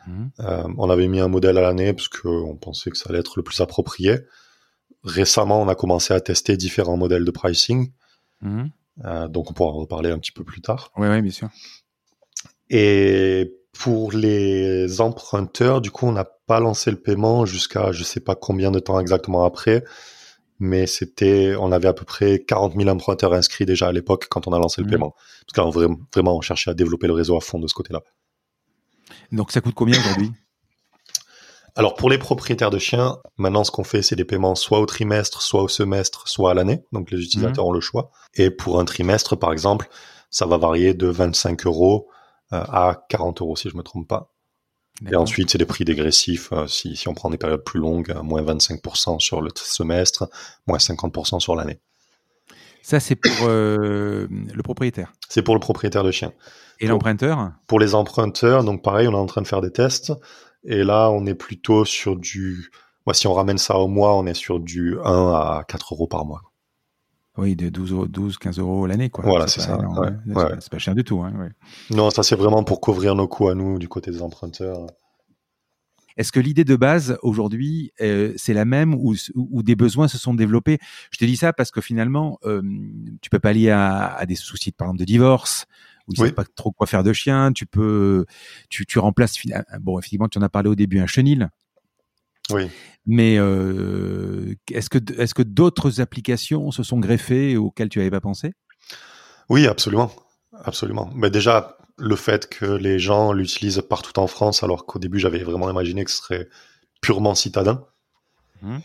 Hmm. 0.08 0.28
Euh, 0.40 0.64
on 0.78 0.90
avait 0.90 1.10
mis 1.10 1.20
un 1.20 1.28
modèle 1.28 1.58
à 1.58 1.62
l'année 1.62 1.92
parce 1.94 2.08
qu'on 2.08 2.56
pensait 2.56 2.90
que 2.90 2.98
ça 2.98 3.10
allait 3.10 3.20
être 3.20 3.34
le 3.36 3.44
plus 3.44 3.60
approprié. 3.60 4.20
Récemment, 5.04 5.62
on 5.62 5.68
a 5.68 5.76
commencé 5.76 6.14
à 6.14 6.22
tester 6.22 6.56
différents 6.56 6.98
modèles 6.98 7.26
de 7.26 7.32
pricing. 7.32 7.92
Hmm. 8.40 8.68
donc 9.30 9.50
on 9.50 9.54
pourra 9.54 9.72
en 9.72 9.80
reparler 9.80 10.12
un 10.12 10.20
petit 10.20 10.32
peu 10.32 10.44
plus 10.44 10.62
tard. 10.62 10.92
Oui, 10.96 11.08
oui, 11.08 11.22
bien 11.22 11.32
sûr. 11.32 11.50
Et 12.70 13.52
pour 13.74 14.12
les 14.12 15.02
emprunteurs, 15.02 15.82
du 15.82 15.92
coup, 15.92 16.08
on 16.08 16.14
n'a 16.14 16.28
pas 16.48 16.60
lancé 16.60 16.90
le 16.90 16.98
paiement 17.00 17.46
jusqu'à 17.46 17.92
je 17.92 18.04
sais 18.04 18.20
pas 18.20 18.36
combien 18.36 18.72
de 18.72 18.80
temps 18.80 19.00
exactement 19.00 19.46
après, 19.46 19.84
mais 20.60 20.88
c'était, 20.88 21.56
on 21.60 21.72
avait 21.72 21.88
à 21.88 21.94
peu 21.94 22.06
près 22.06 22.40
40 22.40 22.76
000 22.76 22.90
emprunteurs 22.90 23.34
inscrits 23.34 23.66
déjà 23.66 23.88
à 23.88 23.92
l'époque 23.92 24.28
quand 24.30 24.48
on 24.48 24.54
a 24.54 24.60
lancé 24.60 24.82
le 24.82 24.88
mmh. 24.88 24.92
paiement. 24.92 25.16
Parce 25.46 25.72
que 25.72 26.16
vraiment, 26.16 26.38
on 26.38 26.42
cherchait 26.42 26.72
à 26.72 26.74
développer 26.74 27.08
le 27.08 27.14
réseau 27.14 27.38
à 27.38 27.42
fond 27.42 27.60
de 27.60 27.68
ce 27.68 27.74
côté-là. 27.74 28.02
Donc 29.32 29.52
ça 29.52 29.62
coûte 29.62 29.76
combien 29.76 30.00
aujourd'hui? 30.00 30.32
Alors 31.76 31.94
pour 31.94 32.10
les 32.10 32.18
propriétaires 32.18 32.72
de 32.72 32.80
chiens, 32.80 33.20
maintenant 33.38 33.64
ce 33.64 33.70
qu'on 33.70 33.84
fait, 33.84 34.02
c'est 34.02 34.16
des 34.16 34.26
paiements 34.26 34.56
soit 34.56 34.80
au 34.80 34.88
trimestre, 34.88 35.44
soit 35.44 35.62
au 35.62 35.68
semestre, 35.68 36.28
soit 36.28 36.52
à 36.52 36.54
l'année. 36.56 36.84
Donc 36.92 37.12
les 37.12 37.22
utilisateurs 37.22 37.66
mmh. 37.66 37.70
ont 37.70 37.74
le 37.74 37.82
choix. 37.82 38.10
Et 38.34 38.50
pour 38.50 38.80
un 38.80 38.86
trimestre, 38.86 39.36
par 39.38 39.52
exemple, 39.52 39.88
ça 40.32 40.48
va 40.48 40.58
varier 40.58 40.96
de 40.96 41.08
25 41.08 41.68
euros 41.68 42.08
euh, 42.54 42.58
à 42.58 43.04
40 43.10 43.42
euros 43.42 43.56
si 43.56 43.70
je 43.70 43.78
me 43.78 43.84
trompe 43.84 44.08
pas. 44.08 44.32
Et 45.10 45.16
ensuite, 45.16 45.52
c'est 45.52 45.58
des 45.58 45.66
prix 45.66 45.86
dégressifs. 45.86 46.52
Euh, 46.52 46.68
si, 46.68 46.96
si 46.96 47.08
on 47.08 47.14
prend 47.14 47.30
des 47.30 47.38
périodes 47.38 47.64
plus 47.64 47.80
longues, 47.80 48.16
moins 48.24 48.42
25% 48.42 49.20
sur 49.20 49.42
le 49.42 49.50
semestre, 49.56 50.30
moins 50.66 50.78
50% 50.78 51.40
sur 51.40 51.56
l'année. 51.56 51.80
Ça, 52.82 53.00
c'est 53.00 53.16
pour 53.16 53.48
euh, 53.48 54.28
le 54.30 54.64
propriétaire. 54.64 55.14
C'est 55.30 55.42
pour 55.42 55.54
le 55.54 55.60
propriétaire 55.60 56.04
de 56.04 56.12
chien. 56.12 56.32
Et 56.80 56.88
l'emprunteur? 56.88 57.52
Pour 57.68 57.80
les 57.80 57.96
emprunteurs, 57.96 58.64
donc 58.64 58.82
pareil, 58.82 59.08
on 59.08 59.12
est 59.12 59.16
en 59.16 59.26
train 59.26 59.42
de 59.42 59.48
faire 59.48 59.62
des 59.62 59.72
tests. 59.72 60.14
Et 60.64 60.84
là, 60.84 61.10
on 61.10 61.26
est 61.26 61.36
plutôt 61.36 61.86
sur 61.86 62.16
du. 62.16 62.72
Moi, 63.06 63.14
si 63.14 63.28
on 63.28 63.34
ramène 63.34 63.58
ça 63.58 63.78
au 63.78 63.88
mois, 63.88 64.16
on 64.16 64.26
est 64.26 64.34
sur 64.34 64.60
du 64.60 64.98
1 65.04 65.32
à 65.34 65.64
4 65.68 65.94
euros 65.94 66.08
par 66.08 66.26
mois. 66.26 66.42
Oui, 67.38 67.56
de 67.56 67.70
12, 67.70 68.10
12 68.10 68.38
15 68.38 68.60
euros 68.60 68.88
l'année, 68.88 69.10
quoi. 69.10 69.24
Voilà, 69.24 69.48
c'est 69.48 69.62
ça. 69.62 69.80
C'est 70.60 70.72
pas 70.72 70.80
cher 70.80 70.96
du 70.96 71.04
tout. 71.04 71.22
Hein, 71.22 71.50
non, 71.92 72.10
ça 72.10 72.24
c'est 72.24 72.36
vraiment 72.36 72.64
pour 72.64 72.82
couvrir 72.82 73.16
nos 73.16 73.28
coûts 73.28 73.50
à 73.50 73.56
nous 73.56 73.78
du 73.78 73.88
côté 73.88 74.12
des 74.12 74.22
emprunteurs. 74.22 74.88
Est-ce 76.18 76.32
que 76.32 76.40
l'idée 76.40 76.64
de 76.64 76.76
base 76.76 77.20
aujourd'hui, 77.22 77.92
euh, 78.02 78.34
c'est 78.38 78.54
la 78.54 78.66
même 78.66 78.96
ou, 78.96 79.14
ou, 79.36 79.62
des 79.62 79.76
besoins 79.76 80.08
se 80.08 80.18
sont 80.18 80.34
développés? 80.34 80.80
Je 81.12 81.20
te 81.20 81.26
dis 81.26 81.38
ça 81.38 81.54
parce 81.54 81.70
que 81.70 81.80
finalement, 81.80 82.40
euh, 82.44 82.64
tu 83.22 83.30
peux 83.30 83.38
pas 83.38 83.54
lier 83.54 83.70
à, 83.70 84.16
à, 84.16 84.26
des 84.26 84.34
soucis, 84.34 84.72
par 84.72 84.88
exemple, 84.88 85.00
de 85.00 85.06
divorce, 85.06 85.68
où 86.08 86.14
ils 86.14 86.22
ne 86.22 86.26
savent 86.26 86.34
pas 86.34 86.46
trop 86.56 86.72
quoi 86.72 86.88
faire 86.88 87.04
de 87.04 87.14
chien. 87.14 87.52
Tu 87.54 87.68
peux, 87.68 88.26
tu, 88.70 88.88
tu 88.88 88.98
remplaces, 88.98 89.36
bon, 89.80 90.00
effectivement, 90.00 90.28
tu 90.28 90.40
en 90.40 90.42
as 90.42 90.50
parlé 90.50 90.70
au 90.70 90.76
début, 90.76 91.00
un 91.00 91.06
chenil. 91.06 91.50
Oui. 92.52 92.70
Mais 93.06 93.38
euh, 93.38 94.54
est-ce 94.72 94.90
que, 94.90 95.00
est-ce 95.18 95.34
que 95.34 95.44
d'autres 95.44 96.02
applications 96.02 96.72
se 96.72 96.84
sont 96.84 97.00
greffées 97.00 97.56
auxquelles 97.56 97.90
tu 97.90 98.00
n'avais 98.00 98.12
pas 98.12 98.22
pensé? 98.22 98.54
Oui, 99.50 99.66
absolument. 99.66 100.12
Absolument. 100.64 101.10
Mais 101.16 101.30
déjà, 101.30 101.78
le 101.98 102.16
fait 102.16 102.50
que 102.50 102.66
les 102.66 103.00
gens 103.00 103.32
l'utilisent 103.32 103.82
partout 103.88 104.20
en 104.20 104.28
France, 104.28 104.64
alors 104.64 104.86
qu'au 104.86 105.00
début, 105.00 105.20
j'avais 105.20 105.44
vraiment 105.44 105.70
imaginé 105.70 106.04
que 106.04 106.12
ce 106.12 106.18
serait 106.18 106.48
purement 107.02 107.36
citadin. 107.36 107.86
Mmh. 108.62 108.80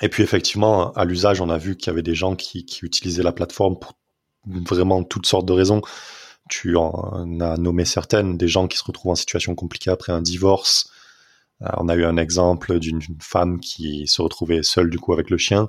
Et 0.00 0.08
puis, 0.08 0.22
effectivement, 0.22 0.92
à 0.94 1.04
l'usage, 1.04 1.40
on 1.40 1.48
a 1.48 1.58
vu 1.58 1.76
qu'il 1.76 1.86
y 1.86 1.90
avait 1.90 2.02
des 2.02 2.14
gens 2.14 2.34
qui, 2.34 2.64
qui 2.66 2.84
utilisaient 2.84 3.22
la 3.22 3.32
plateforme 3.32 3.78
pour 3.78 3.96
vraiment 4.44 5.04
toutes 5.04 5.26
sortes 5.26 5.46
de 5.46 5.52
raisons. 5.52 5.82
Tu 6.48 6.76
en 6.76 7.40
as 7.40 7.56
nommé 7.56 7.84
certaines, 7.84 8.36
des 8.36 8.48
gens 8.48 8.66
qui 8.66 8.76
se 8.76 8.84
retrouvent 8.84 9.12
en 9.12 9.16
situation 9.16 9.54
compliquée 9.54 9.90
après 9.90 10.12
un 10.12 10.20
divorce, 10.20 10.90
on 11.60 11.88
a 11.88 11.94
eu 11.94 12.04
un 12.04 12.16
exemple 12.16 12.78
d'une 12.78 13.00
femme 13.20 13.60
qui 13.60 14.06
se 14.06 14.20
retrouvait 14.20 14.62
seule 14.62 14.90
du 14.90 14.98
coup 14.98 15.12
avec 15.12 15.30
le 15.30 15.38
chien, 15.38 15.68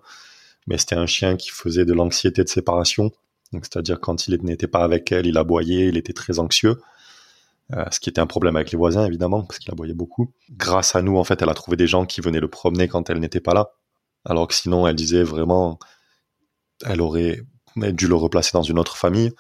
mais 0.67 0.77
c'était 0.77 0.95
un 0.95 1.05
chien 1.05 1.35
qui 1.35 1.49
faisait 1.49 1.85
de 1.85 1.93
l'anxiété 1.93 2.43
de 2.43 2.49
séparation. 2.49 3.11
Donc, 3.51 3.65
c'est-à-dire 3.65 3.99
quand 3.99 4.27
il 4.27 4.39
n'était 4.43 4.67
pas 4.67 4.83
avec 4.83 5.11
elle, 5.11 5.27
il 5.27 5.37
aboyait, 5.37 5.87
il 5.89 5.97
était 5.97 6.13
très 6.13 6.39
anxieux. 6.39 6.81
Euh, 7.71 7.85
ce 7.91 7.99
qui 7.99 8.09
était 8.09 8.19
un 8.19 8.27
problème 8.27 8.57
avec 8.57 8.71
les 8.71 8.77
voisins 8.77 9.05
évidemment 9.05 9.43
parce 9.43 9.59
qu'il 9.59 9.71
aboyait 9.71 9.93
beaucoup. 9.93 10.33
Grâce 10.51 10.95
à 10.95 11.01
nous, 11.01 11.17
en 11.17 11.23
fait, 11.23 11.41
elle 11.41 11.49
a 11.49 11.53
trouvé 11.53 11.77
des 11.77 11.87
gens 11.87 12.05
qui 12.05 12.19
venaient 12.21 12.41
le 12.41 12.49
promener 12.49 12.87
quand 12.87 13.09
elle 13.09 13.19
n'était 13.19 13.39
pas 13.39 13.53
là, 13.53 13.71
alors 14.25 14.47
que 14.47 14.53
sinon, 14.53 14.87
elle 14.87 14.95
disait 14.95 15.23
vraiment, 15.23 15.79
elle 16.85 17.01
aurait 17.01 17.41
dû 17.75 18.07
le 18.07 18.15
replacer 18.15 18.51
dans 18.53 18.63
une 18.63 18.79
autre 18.79 18.97
famille. 18.97 19.31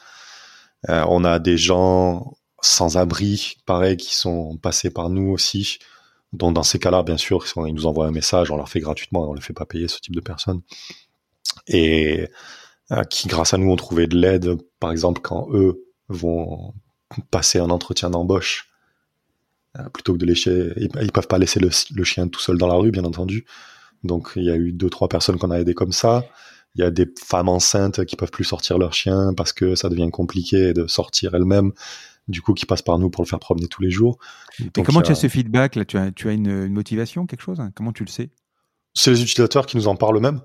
Euh, 0.89 1.05
on 1.09 1.23
a 1.23 1.39
des 1.39 1.57
gens 1.57 2.33
sans 2.61 2.97
abri, 2.97 3.57
pareil, 3.65 3.97
qui 3.97 4.15
sont 4.15 4.57
passés 4.57 4.89
par 4.89 5.09
nous 5.09 5.29
aussi, 5.29 5.79
donc 6.33 6.55
dans 6.55 6.63
ces 6.63 6.79
cas-là, 6.79 7.03
bien 7.03 7.17
sûr, 7.17 7.45
ils 7.67 7.73
nous 7.73 7.85
envoient 7.85 8.07
un 8.07 8.11
message, 8.11 8.49
on 8.49 8.57
leur 8.57 8.67
fait 8.67 8.79
gratuitement, 8.79 9.29
on 9.29 9.31
ne 9.31 9.37
les 9.37 9.43
fait 9.43 9.53
pas 9.53 9.65
payer 9.65 9.87
ce 9.87 9.99
type 9.99 10.15
de 10.15 10.21
personnes. 10.21 10.61
Et 11.67 12.27
euh, 12.91 13.03
qui, 13.03 13.27
grâce 13.27 13.53
à 13.53 13.57
nous, 13.57 13.71
ont 13.71 13.75
trouvé 13.75 14.07
de 14.07 14.17
l'aide, 14.17 14.57
par 14.79 14.91
exemple, 14.91 15.21
quand 15.21 15.47
eux 15.51 15.85
vont 16.09 16.73
passer 17.29 17.59
un 17.59 17.69
entretien 17.69 18.09
d'embauche, 18.09 18.69
euh, 19.77 19.87
plutôt 19.89 20.13
que 20.13 20.17
de 20.17 20.25
laisser, 20.25 20.73
ils, 20.77 20.89
ne 20.93 21.11
peuvent 21.11 21.27
pas 21.27 21.37
laisser 21.37 21.59
le, 21.59 22.03
chien 22.03 22.27
tout 22.27 22.39
seul 22.39 22.57
dans 22.57 22.67
la 22.67 22.75
rue, 22.75 22.89
bien 22.89 23.05
entendu. 23.05 23.45
Donc 24.03 24.31
il 24.35 24.43
y 24.43 24.49
a 24.51 24.55
eu 24.55 24.73
deux, 24.73 24.89
trois 24.89 25.07
personnes 25.07 25.37
qu'on 25.37 25.51
a 25.51 25.59
aidées 25.59 25.75
comme 25.75 25.93
ça. 25.93 26.25
Il 26.75 26.81
y 26.81 26.83
a 26.83 26.89
des 26.89 27.07
femmes 27.23 27.49
enceintes 27.49 28.03
qui 28.05 28.15
peuvent 28.15 28.31
plus 28.31 28.43
sortir 28.43 28.79
leur 28.79 28.93
chien 28.93 29.33
parce 29.37 29.53
que 29.53 29.75
ça 29.75 29.89
devient 29.89 30.09
compliqué 30.11 30.73
de 30.73 30.87
sortir 30.87 31.35
elles-mêmes 31.35 31.71
du 32.27 32.41
coup, 32.41 32.53
qui 32.53 32.65
passe 32.65 32.81
par 32.81 32.97
nous 32.99 33.09
pour 33.09 33.23
le 33.23 33.27
faire 33.27 33.39
promener 33.39 33.67
tous 33.67 33.81
les 33.81 33.91
jours. 33.91 34.17
Et 34.77 34.83
comment 34.83 35.01
tu 35.01 35.11
as 35.11 35.15
ce 35.15 35.27
feedback 35.27 35.75
là? 35.75 35.85
Tu 35.85 35.97
as, 35.97 36.11
tu 36.11 36.29
as 36.29 36.33
une, 36.33 36.69
motivation, 36.69 37.25
quelque 37.25 37.41
chose? 37.41 37.61
Comment 37.75 37.91
tu 37.91 38.03
le 38.03 38.09
sais? 38.09 38.29
C'est 38.93 39.11
les 39.11 39.21
utilisateurs 39.21 39.65
qui 39.65 39.77
nous 39.77 39.87
en 39.87 39.95
parlent 39.95 40.17
eux-mêmes. 40.17 40.41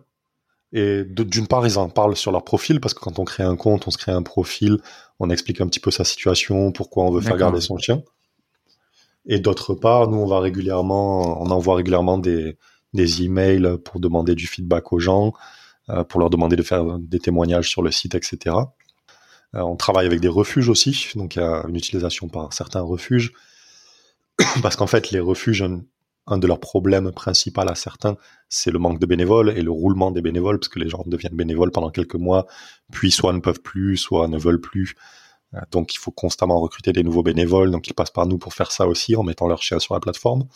Et 0.72 1.04
d'une 1.04 1.46
part, 1.46 1.66
ils 1.66 1.78
en 1.78 1.88
parlent 1.88 2.16
sur 2.16 2.30
leur 2.30 2.44
profil, 2.44 2.80
parce 2.80 2.92
que 2.92 3.00
quand 3.00 3.18
on 3.18 3.24
crée 3.24 3.42
un 3.42 3.56
compte, 3.56 3.88
on 3.88 3.90
se 3.90 3.96
crée 3.96 4.12
un 4.12 4.22
profil, 4.22 4.78
on 5.18 5.30
explique 5.30 5.60
un 5.60 5.66
petit 5.66 5.80
peu 5.80 5.90
sa 5.90 6.04
situation, 6.04 6.72
pourquoi 6.72 7.04
on 7.04 7.10
veut 7.10 7.22
faire 7.22 7.38
garder 7.38 7.60
son 7.60 7.78
chien. 7.78 8.02
Et 9.26 9.38
d'autre 9.38 9.74
part, 9.74 10.08
nous, 10.08 10.18
on 10.18 10.26
va 10.26 10.40
régulièrement, 10.40 11.40
on 11.42 11.50
envoie 11.50 11.76
régulièrement 11.76 12.18
des, 12.18 12.58
des 12.92 13.22
emails 13.22 13.78
pour 13.84 14.00
demander 14.00 14.34
du 14.34 14.46
feedback 14.46 14.92
aux 14.92 14.98
gens, 14.98 15.32
euh, 15.90 16.04
pour 16.04 16.20
leur 16.20 16.30
demander 16.30 16.56
de 16.56 16.62
faire 16.62 16.98
des 16.98 17.18
témoignages 17.18 17.70
sur 17.70 17.82
le 17.82 17.90
site, 17.90 18.14
etc. 18.14 18.56
Euh, 19.54 19.60
on 19.60 19.76
travaille 19.76 20.06
avec 20.06 20.20
des 20.20 20.28
refuges 20.28 20.68
aussi, 20.68 21.08
donc 21.14 21.36
il 21.36 21.40
y 21.40 21.42
a 21.42 21.64
une 21.68 21.76
utilisation 21.76 22.28
par 22.28 22.52
certains 22.52 22.82
refuges, 22.82 23.32
parce 24.62 24.76
qu'en 24.76 24.86
fait 24.86 25.10
les 25.10 25.20
refuges, 25.20 25.64
un, 26.26 26.38
de 26.38 26.46
leurs 26.46 26.60
problèmes 26.60 27.10
principaux 27.12 27.62
à 27.62 27.74
certains, 27.74 28.16
c'est 28.50 28.70
le 28.70 28.78
manque 28.78 28.98
de 28.98 29.06
bénévoles 29.06 29.50
et 29.56 29.62
le 29.62 29.70
roulement 29.70 30.10
des 30.10 30.20
bénévoles, 30.20 30.58
parce 30.58 30.68
que 30.68 30.78
les 30.78 30.88
gens 30.90 31.02
deviennent 31.06 31.36
bénévoles 31.36 31.70
pendant 31.70 31.90
quelques 31.90 32.16
mois, 32.16 32.46
puis 32.92 33.10
soit 33.10 33.32
ne 33.32 33.40
peuvent 33.40 33.62
plus, 33.62 33.96
soit 33.96 34.28
ne 34.28 34.38
veulent 34.38 34.60
plus. 34.60 34.94
Euh, 35.54 35.60
donc 35.70 35.94
il 35.94 35.98
faut 35.98 36.10
constamment 36.10 36.60
recruter 36.60 36.92
des 36.92 37.02
nouveaux 37.02 37.22
bénévoles, 37.22 37.70
donc 37.70 37.88
ils 37.88 37.94
passent 37.94 38.10
par 38.10 38.26
nous 38.26 38.38
pour 38.38 38.52
faire 38.52 38.72
ça 38.72 38.86
aussi, 38.86 39.16
en 39.16 39.22
mettant 39.22 39.48
leur 39.48 39.62
chien 39.62 39.78
sur 39.78 39.94
la 39.94 40.00
plateforme. 40.00 40.46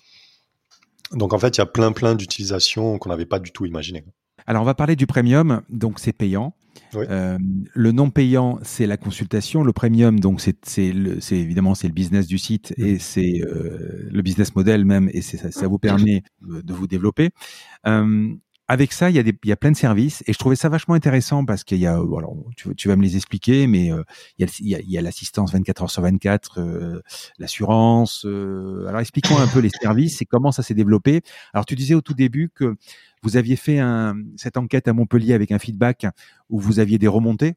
Donc 1.12 1.32
en 1.32 1.38
fait, 1.38 1.56
il 1.56 1.58
y 1.58 1.62
a 1.62 1.66
plein 1.66 1.92
plein 1.92 2.14
d'utilisations 2.14 2.98
qu'on 2.98 3.08
n'avait 3.08 3.26
pas 3.26 3.38
du 3.38 3.52
tout 3.52 3.64
imaginées. 3.64 4.04
Alors 4.46 4.62
on 4.62 4.66
va 4.66 4.74
parler 4.74 4.96
du 4.96 5.06
premium, 5.06 5.62
donc 5.68 5.98
c'est 5.98 6.12
payant. 6.12 6.54
Euh, 6.94 7.38
le 7.74 7.92
non 7.92 8.10
payant, 8.10 8.58
c'est 8.62 8.86
la 8.86 8.96
consultation. 8.96 9.62
Le 9.62 9.72
premium, 9.72 10.20
donc 10.20 10.40
c'est 10.40 10.94
évidemment 11.30 11.74
c'est 11.74 11.88
le 11.88 11.94
business 11.94 12.26
du 12.26 12.38
site 12.38 12.74
et 12.76 12.98
c'est 12.98 13.42
euh, 13.42 14.08
le 14.10 14.22
business 14.22 14.54
model 14.54 14.84
même 14.84 15.08
et 15.12 15.22
ça, 15.22 15.50
ça 15.50 15.68
vous 15.68 15.78
permet 15.78 16.22
de 16.42 16.72
vous 16.72 16.86
développer. 16.86 17.30
Euh, 17.86 18.34
avec 18.68 18.92
ça, 18.92 19.10
il 19.10 19.16
y, 19.16 19.18
a 19.18 19.22
des, 19.22 19.36
il 19.44 19.48
y 19.48 19.52
a 19.52 19.56
plein 19.56 19.72
de 19.72 19.76
services 19.76 20.22
et 20.26 20.32
je 20.32 20.38
trouvais 20.38 20.56
ça 20.56 20.68
vachement 20.68 20.94
intéressant 20.94 21.44
parce 21.44 21.64
qu'il 21.64 21.78
y 21.78 21.86
a, 21.86 21.94
alors, 21.94 22.36
tu, 22.56 22.74
tu, 22.74 22.88
vas 22.88 22.96
me 22.96 23.02
les 23.02 23.16
expliquer, 23.16 23.66
mais 23.66 23.92
euh, 23.92 24.02
il 24.38 24.46
y 24.60 24.98
a, 24.98 25.02
l'assistance 25.02 25.52
24 25.52 25.82
heures 25.82 25.90
sur 25.90 26.02
24, 26.02 26.60
euh, 26.60 27.02
l'assurance. 27.38 28.24
Euh, 28.24 28.86
alors 28.86 29.00
expliquons 29.00 29.36
un 29.38 29.48
peu 29.48 29.58
les 29.58 29.68
services 29.68 30.22
et 30.22 30.26
comment 30.26 30.52
ça 30.52 30.62
s'est 30.62 30.74
développé. 30.74 31.22
Alors 31.52 31.66
tu 31.66 31.74
disais 31.74 31.94
au 31.94 32.00
tout 32.00 32.14
début 32.14 32.50
que 32.54 32.76
vous 33.22 33.36
aviez 33.36 33.56
fait 33.56 33.78
un, 33.78 34.14
cette 34.36 34.56
enquête 34.56 34.86
à 34.86 34.92
Montpellier 34.92 35.34
avec 35.34 35.50
un 35.50 35.58
feedback 35.58 36.06
où 36.48 36.60
vous 36.60 36.78
aviez 36.78 36.98
des 36.98 37.08
remontées. 37.08 37.54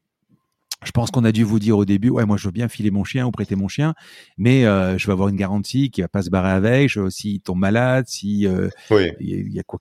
Je 0.84 0.92
pense 0.92 1.12
qu'on 1.12 1.24
a 1.24 1.32
dû 1.32 1.44
vous 1.44 1.60
dire 1.60 1.78
au 1.78 1.86
début, 1.86 2.10
ouais, 2.10 2.26
moi 2.26 2.38
je 2.38 2.48
veux 2.48 2.52
bien 2.52 2.68
filer 2.68 2.92
mon 2.92 3.04
chien 3.04 3.26
ou 3.26 3.32
prêter 3.32 3.56
mon 3.56 3.68
chien, 3.68 3.94
mais 4.38 4.66
euh, 4.66 4.98
je 4.98 5.08
vais 5.08 5.14
avoir 5.14 5.30
une 5.30 5.38
garantie 5.38 5.90
qui 5.92 6.02
va 6.02 6.08
pas 6.08 6.24
se 6.24 6.30
barrer 6.30 6.52
avec. 6.52 6.92
S'il 7.10 7.42
tombe 7.42 7.60
malade, 7.60 8.06
si 8.08 8.48
oui. 8.92 9.12
il 9.20 9.54
y 9.54 9.60
a 9.60 9.64
quoi. 9.64 9.80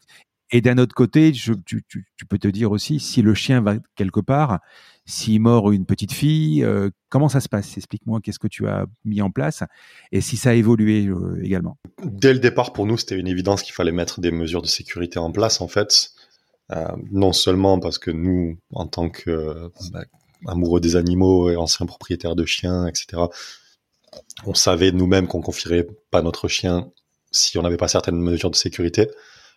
Et 0.55 0.61
d'un 0.61 0.79
autre 0.79 0.95
côté, 0.95 1.33
tu, 1.33 1.57
peux 2.29 2.39
te 2.39 2.47
dire 2.47 2.71
aussi, 2.71 3.01
si 3.01 3.23
le 3.23 3.35
chien 3.35 3.61
va 3.61 3.75
quelque 3.97 4.21
part, 4.21 4.61
s'il 5.05 5.41
mord 5.41 5.73
une 5.73 5.85
petite 5.85 6.13
fille, 6.13 6.63
euh, 6.63 6.91
comment 7.09 7.29
ça 7.29 7.41
se 7.41 7.49
passe? 7.49 7.77
Explique-moi 7.77 8.21
qu'est-ce 8.23 8.39
que 8.39 8.47
tu 8.47 8.69
as 8.69 8.87
mis 9.05 9.21
en 9.21 9.33
place? 9.33 9.65
Et 10.13 10.21
si 10.21 10.37
ça 10.37 10.51
a 10.51 10.53
évolué 10.55 11.07
euh, 11.09 11.43
également. 11.43 11.77
Dès 12.05 12.33
le 12.33 12.39
départ, 12.39 12.73
pour 12.73 12.87
nous, 12.87 12.97
c'était 12.97 13.19
une 13.19 13.27
évidence 13.27 13.65
qu'il 13.65 13.75
fallait 13.75 13.91
mettre 13.91 14.21
des 14.21 14.31
mesures 14.31 14.63
de 14.63 14.69
sécurité 14.69 15.19
en 15.19 15.33
place, 15.33 15.61
en 15.61 15.67
fait. 15.67 16.13
Euh, 16.71 16.87
non 17.11 17.33
seulement 17.33 17.81
parce 17.81 17.99
que 17.99 18.13
nous, 18.13 18.57
en 18.73 18.87
tant 18.87 19.11
que 19.11 19.73
bah, 19.91 20.05
amoureux 20.47 20.79
des 20.79 20.95
animaux 20.95 21.51
et 21.51 21.57
anciens 21.57 21.87
propriétaires 21.87 22.37
de 22.37 22.45
chiens, 22.45 22.87
etc., 22.87 23.25
on 24.47 24.55
savait 24.55 24.93
nous-mêmes 24.93 25.27
qu'on 25.27 25.43
confierait 25.43 25.89
pas 26.13 26.23
notre 26.23 26.47
chien 26.47 26.93
si 27.33 27.59
on 27.59 27.63
n'avait 27.63 27.77
pas 27.77 27.89
certaines 27.89 28.21
mesures 28.21 28.53
de 28.53 28.57
sécurité 28.57 29.11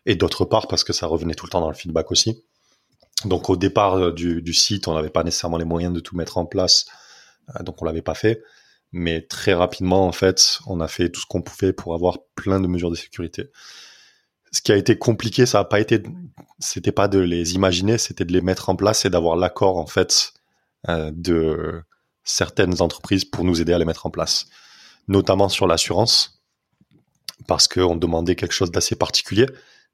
et 0.08 0.16
d'autre 0.16 0.46
part 0.46 0.68
parce 0.68 0.84
que 0.84 0.94
ça 0.94 1.06
revenait 1.06 1.36
tout 1.36 1.46
le 1.46 1.52
temps 1.52 1.62
dans 1.62 1.70
le 1.70 1.76
feedback 1.76 2.12
aussi. 2.12 2.44
Donc 3.26 3.50
au 3.50 3.58
départ 3.58 3.96
euh, 3.96 4.12
du, 4.12 4.54
site, 4.54 4.88
on 4.88 4.96
n'avait 4.96 5.10
pas 5.10 5.24
nécessairement 5.24 5.58
les 5.58 5.66
moyens 5.66 5.94
de 5.94 6.00
tout 6.00 6.16
mettre 6.16 6.38
en 6.38 6.46
place, 6.46 6.86
euh, 7.56 7.64
donc 7.64 7.82
on 7.82 7.86
l'avait 7.86 8.02
pas 8.02 8.16
fait. 8.16 8.42
Mais 8.94 9.22
très 9.22 9.54
rapidement, 9.54 10.08
en 10.08 10.14
fait, 10.14 10.60
on 10.66 10.80
a 10.80 10.88
fait 10.88 11.10
tout 11.10 11.20
ce 11.20 11.26
qu'on 11.26 11.42
pouvait 11.42 11.74
pour 11.74 11.94
avoir 11.94 12.20
plein 12.36 12.62
de 12.62 12.68
mesures 12.68 12.90
de 12.90 12.96
sécurité. 12.96 13.50
Ce 14.52 14.62
qui 14.62 14.72
a 14.72 14.78
été 14.78 14.98
compliqué, 14.98 15.46
ça 15.46 15.58
n'a 15.58 15.66
pas 15.66 15.82
été, 15.82 16.02
c'était 16.60 16.94
pas 16.94 17.10
de 17.10 17.20
les 17.20 17.56
imaginer, 17.56 17.98
c'était 17.98 18.24
de 18.24 18.32
les 18.32 18.42
mettre 18.42 18.70
en 18.70 18.78
place 18.78 19.04
et 19.04 19.10
d'avoir 19.10 19.36
l'accord 19.36 19.78
en 19.78 19.88
fait 19.88 20.32
euh, 20.88 21.12
de 21.14 21.84
certaines 22.24 22.82
entreprises 22.82 23.26
pour 23.26 23.44
nous 23.44 23.60
aider 23.60 23.74
à 23.74 23.78
les 23.78 23.84
mettre 23.86 24.06
en 24.06 24.10
place, 24.10 24.46
notamment 25.10 25.50
sur 25.50 25.68
l'assurance, 25.68 26.42
parce 27.46 27.68
qu'on 27.68 27.98
demandait 27.98 28.36
quelque 28.36 28.54
chose 28.54 28.72
d'assez 28.72 28.96
particulier 28.96 29.48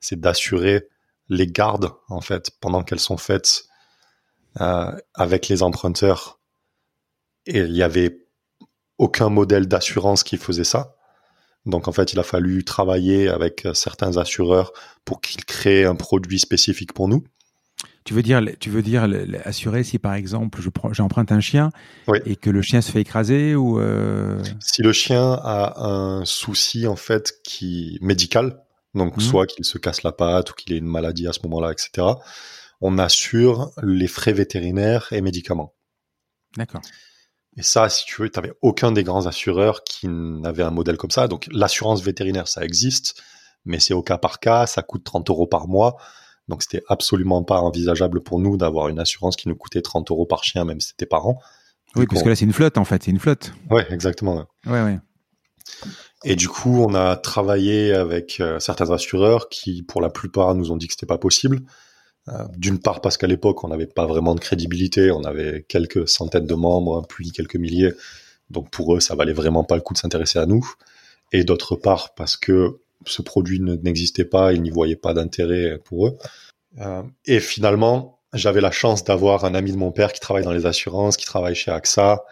c'est 0.04 0.20
d'assurer 0.20 0.88
les 1.30 1.48
gardes 1.48 1.92
en 2.10 2.22
fait 2.22 2.52
pendant 2.60 2.84
qu'elles 2.84 3.00
sont 3.00 3.18
faites 3.18 3.64
euh, 4.62 4.92
avec 5.14 5.48
les 5.48 5.64
emprunteurs. 5.64 6.40
Et 7.46 7.60
il 7.60 7.72
n'y 7.72 7.82
avait 7.82 8.20
aucun 8.98 9.30
modèle 9.30 9.68
d'assurance 9.68 10.24
qui 10.24 10.38
faisait 10.38 10.64
ça. 10.64 10.96
Donc 11.66 11.88
en 11.88 11.92
fait, 11.92 12.14
il 12.14 12.20
a 12.20 12.24
fallu 12.24 12.64
travailler 12.64 13.30
avec 13.30 13.68
certains 13.74 14.18
assureurs 14.18 14.74
pour 15.06 15.22
qu'ils 15.22 15.46
créent 15.46 15.86
un 15.86 15.96
produit 15.96 16.40
spécifique 16.40 16.94
pour 16.94 17.08
nous. 17.08 17.24
Tu 18.06 18.14
veux 18.14 18.22
dire, 18.22 18.42
tu 18.60 18.70
veux 18.70 18.82
dire 18.82 19.08
assurer 19.46 19.84
si 19.84 19.98
par 19.98 20.14
exemple 20.14 20.62
je 20.62 20.70
j'emprunte 20.92 21.32
un 21.32 21.40
chien 21.40 21.70
et 22.26 22.36
que 22.36 22.50
le 22.50 22.62
chien 22.62 22.82
se 22.82 22.92
fait 22.92 23.00
écraser 23.00 23.56
ou 23.56 23.80
euh 23.80 24.42
si 24.60 24.82
le 24.82 24.92
chien 24.92 25.40
a 25.42 25.82
un 25.86 26.26
souci 26.26 26.86
en 26.86 26.98
fait 26.98 27.40
qui 27.46 27.98
médical, 28.02 28.63
donc, 28.94 29.18
mmh. 29.18 29.22
soit 29.22 29.48
qu'il 29.48 29.66
se 29.66 29.78
casse 29.78 30.04
la 30.04 30.12
patte 30.12 30.52
ou 30.52 30.54
qu'il 30.54 30.74
ait 30.74 30.78
une 30.78 30.86
maladie 30.86 31.28
à 31.28 31.34
ce 31.34 31.40
moment-là, 31.44 31.72
etc. 31.72 32.08
On 32.82 32.98
assure 32.98 33.72
les 33.82 34.08
frais 34.08 34.34
vétérinaires 34.34 35.08
et 35.12 35.22
médicaments. 35.22 35.74
D'accord. 36.58 36.82
Et 37.56 37.62
ça, 37.62 37.88
si 37.90 38.06
tu 38.06 38.22
veux, 38.22 38.30
tu 38.30 38.40
n'avais 38.40 38.54
aucun 38.62 38.92
des 38.92 39.04
grands 39.04 39.28
assureurs 39.28 39.84
qui 39.84 40.08
n'avait 40.08 40.64
un 40.64 40.72
modèle 40.72 40.98
comme 40.98 41.12
ça. 41.12 41.28
Donc, 41.28 41.48
l'assurance 41.52 42.02
vétérinaire, 42.02 42.48
ça 42.48 42.64
existe, 42.64 43.22
mais 43.66 43.80
c'est 43.80 43.94
au 43.94 44.02
cas 44.02 44.18
par 44.18 44.40
cas, 44.40 44.66
ça 44.66 44.82
coûte 44.82 45.04
30 45.04 45.30
euros 45.30 45.48
par 45.48 45.68
mois. 45.68 45.98
Donc, 46.48 46.64
c'était 46.64 46.84
absolument 46.90 47.44
pas 47.44 47.60
envisageable 47.60 48.22
pour 48.22 48.40
nous 48.40 48.58
d'avoir 48.58 48.90
une 48.90 49.00
assurance 49.00 49.36
qui 49.36 49.48
nous 49.48 49.56
coûtait 49.56 49.82
30 49.82 50.10
euros 50.12 50.26
par 50.26 50.44
chien, 50.44 50.66
même 50.66 50.80
si 50.80 50.90
c'était 50.90 51.06
par 51.06 51.28
an. 51.28 51.40
Oui, 51.96 52.08
parce 52.08 52.24
que 52.24 52.30
là, 52.30 52.36
c'est 52.36 52.46
une 52.46 52.54
flotte, 52.54 52.78
en 52.78 52.86
fait, 52.86 53.04
c'est 53.04 53.12
une 53.12 53.20
flotte. 53.20 53.54
Ouais, 53.70 53.86
exactement. 53.92 54.48
Ouais, 54.66 54.82
ouais. 54.84 55.00
Et 56.24 56.36
du 56.36 56.48
coup, 56.48 56.84
on 56.84 56.94
a 56.96 57.16
travaillé 57.18 57.94
avec 57.94 58.40
euh, 58.40 58.60
certains 58.60 58.92
assureurs 58.92 59.50
qui, 59.50 59.84
pour 59.84 60.02
la 60.02 60.10
plupart, 60.10 60.56
nous 60.56 60.72
ont 60.72 60.78
dit 60.78 60.88
que 60.88 60.94
c'était 60.94 61.06
pas 61.06 61.18
possible. 61.18 61.62
Euh, 62.30 62.46
d'une 62.56 62.80
part 62.80 63.02
parce 63.02 63.18
qu'à 63.18 63.28
l'époque, 63.28 63.64
on 63.64 63.68
n'avait 63.68 63.88
pas 63.88 64.06
vraiment 64.06 64.34
de 64.34 64.40
crédibilité, 64.40 65.12
on 65.12 65.24
avait 65.26 65.66
quelques 65.68 66.08
centaines 66.08 66.46
de 66.46 66.56
membres, 66.56 67.06
puis 67.08 67.32
quelques 67.32 67.58
milliers, 67.58 67.92
donc 68.50 68.70
pour 68.70 68.96
eux, 68.96 69.02
ça 69.02 69.16
valait 69.16 69.34
vraiment 69.34 69.66
pas 69.66 69.76
le 69.76 69.82
coup 69.82 69.94
de 69.94 70.00
s'intéresser 70.00 70.40
à 70.40 70.46
nous. 70.46 70.66
Et 71.34 71.44
d'autre 71.44 71.76
part 71.76 72.14
parce 72.16 72.38
que 72.38 72.80
ce 73.06 73.22
produit 73.22 73.60
n'existait 73.60 74.24
pas, 74.24 74.54
ils 74.54 74.62
n'y 74.62 74.70
voyaient 74.70 74.96
pas 74.96 75.14
d'intérêt 75.14 75.80
pour 75.84 76.08
eux. 76.08 76.18
Euh, 76.80 77.04
et 77.26 77.42
finalement, 77.42 78.20
j'avais 78.34 78.62
la 78.62 78.72
chance 78.72 79.04
d'avoir 79.04 79.44
un 79.44 79.54
ami 79.54 79.74
de 79.74 79.78
mon 79.78 79.92
père 79.92 80.14
qui 80.14 80.22
travaille 80.22 80.44
dans 80.44 80.54
les 80.54 80.66
assurances, 80.66 81.18
qui 81.18 81.26
travaille 81.26 81.56
chez 81.56 81.72
AXA, 81.72 82.24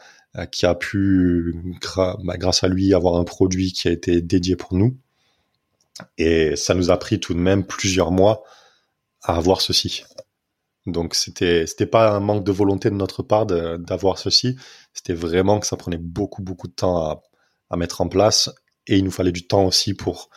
qui 0.51 0.65
a 0.65 0.75
pu, 0.75 1.55
bah, 1.97 2.37
grâce 2.37 2.63
à 2.63 2.67
lui, 2.67 2.93
avoir 2.93 3.15
un 3.15 3.23
produit 3.23 3.73
qui 3.73 3.87
a 3.87 3.91
été 3.91 4.21
dédié 4.21 4.55
pour 4.55 4.73
nous. 4.73 4.97
Et 6.17 6.55
ça 6.55 6.73
nous 6.73 6.89
a 6.89 6.97
pris 6.97 7.19
tout 7.19 7.33
de 7.33 7.39
même 7.39 7.65
plusieurs 7.65 8.11
mois 8.11 8.43
à 9.21 9.35
avoir 9.35 9.61
ceci. 9.61 10.03
Donc 10.87 11.13
c'était 11.13 11.67
c'était 11.67 11.85
pas 11.85 12.11
un 12.11 12.19
manque 12.19 12.43
de 12.43 12.51
volonté 12.51 12.89
de 12.89 12.95
notre 12.95 13.21
part 13.21 13.45
d'avoir 13.45 14.17
ceci, 14.17 14.55
c'était 14.93 15.13
vraiment 15.13 15.59
que 15.59 15.67
ça 15.67 15.77
prenait 15.77 15.97
beaucoup 15.97 16.41
beaucoup 16.41 16.67
de 16.67 16.73
temps 16.73 16.97
à, 16.97 17.21
à, 17.69 17.77
mettre 17.77 18.01
en 18.01 18.07
place 18.07 18.49
et 18.87 18.97
il 18.97 19.03
nous 19.03 19.11
fallait 19.11 19.31
du 19.31 19.45
temps 19.45 19.65
aussi 19.65 19.93
pour 19.93 20.29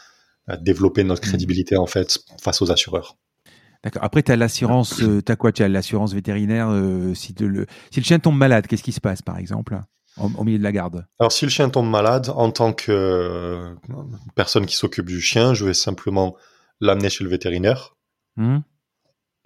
euh, 0.51 0.57
développer 0.59 1.03
notre 1.03 1.23
mmh. 1.23 1.31
crédibilité 1.31 1.77
en 1.77 1.87
fait 1.87 2.19
face 2.43 2.61
aux 2.61 2.71
assureurs. 2.71 3.17
D'accord. 3.85 4.03
Après, 4.03 4.23
tu 4.23 4.33
as 4.33 4.37
l'assurance, 4.37 5.03
euh, 5.03 5.23
tu 5.25 5.31
as 5.31 5.37
quoi? 5.37 5.53
Tu 5.53 5.63
as 5.63 5.69
l'assurance 5.69 6.15
vétérinaire. 6.15 6.69
Euh, 6.71 7.15
si, 7.15 7.35
le, 7.39 7.67
si 7.91 8.01
le 8.01 8.05
chien 8.05 8.19
tombe 8.19 8.37
malade, 8.37 8.67
qu'est-ce 8.67 8.83
qui 8.83 8.93
se 8.93 9.01
passe, 9.01 9.21
par 9.21 9.39
exemple, 9.39 9.79
au, 10.17 10.43
milieu 10.43 10.59
de 10.59 10.63
la 10.63 10.73
garde? 10.73 11.07
Alors, 11.21 11.31
si 11.31 11.45
le 11.45 11.51
chien 11.51 11.69
tombe 11.69 11.89
malade, 11.89 12.33
en 12.35 12.51
tant 12.51 12.73
que 12.73 12.91
euh, 12.91 13.75
personne 14.35 14.65
qui 14.65 14.75
s'occupe 14.75 15.07
du 15.07 15.21
chien, 15.21 15.53
je 15.53 15.67
vais 15.67 15.75
simplement 15.75 16.35
l'amener 16.81 17.11
chez 17.11 17.25
le 17.25 17.31
vétérinaire. 17.31 17.95
Mmh. 18.37 18.61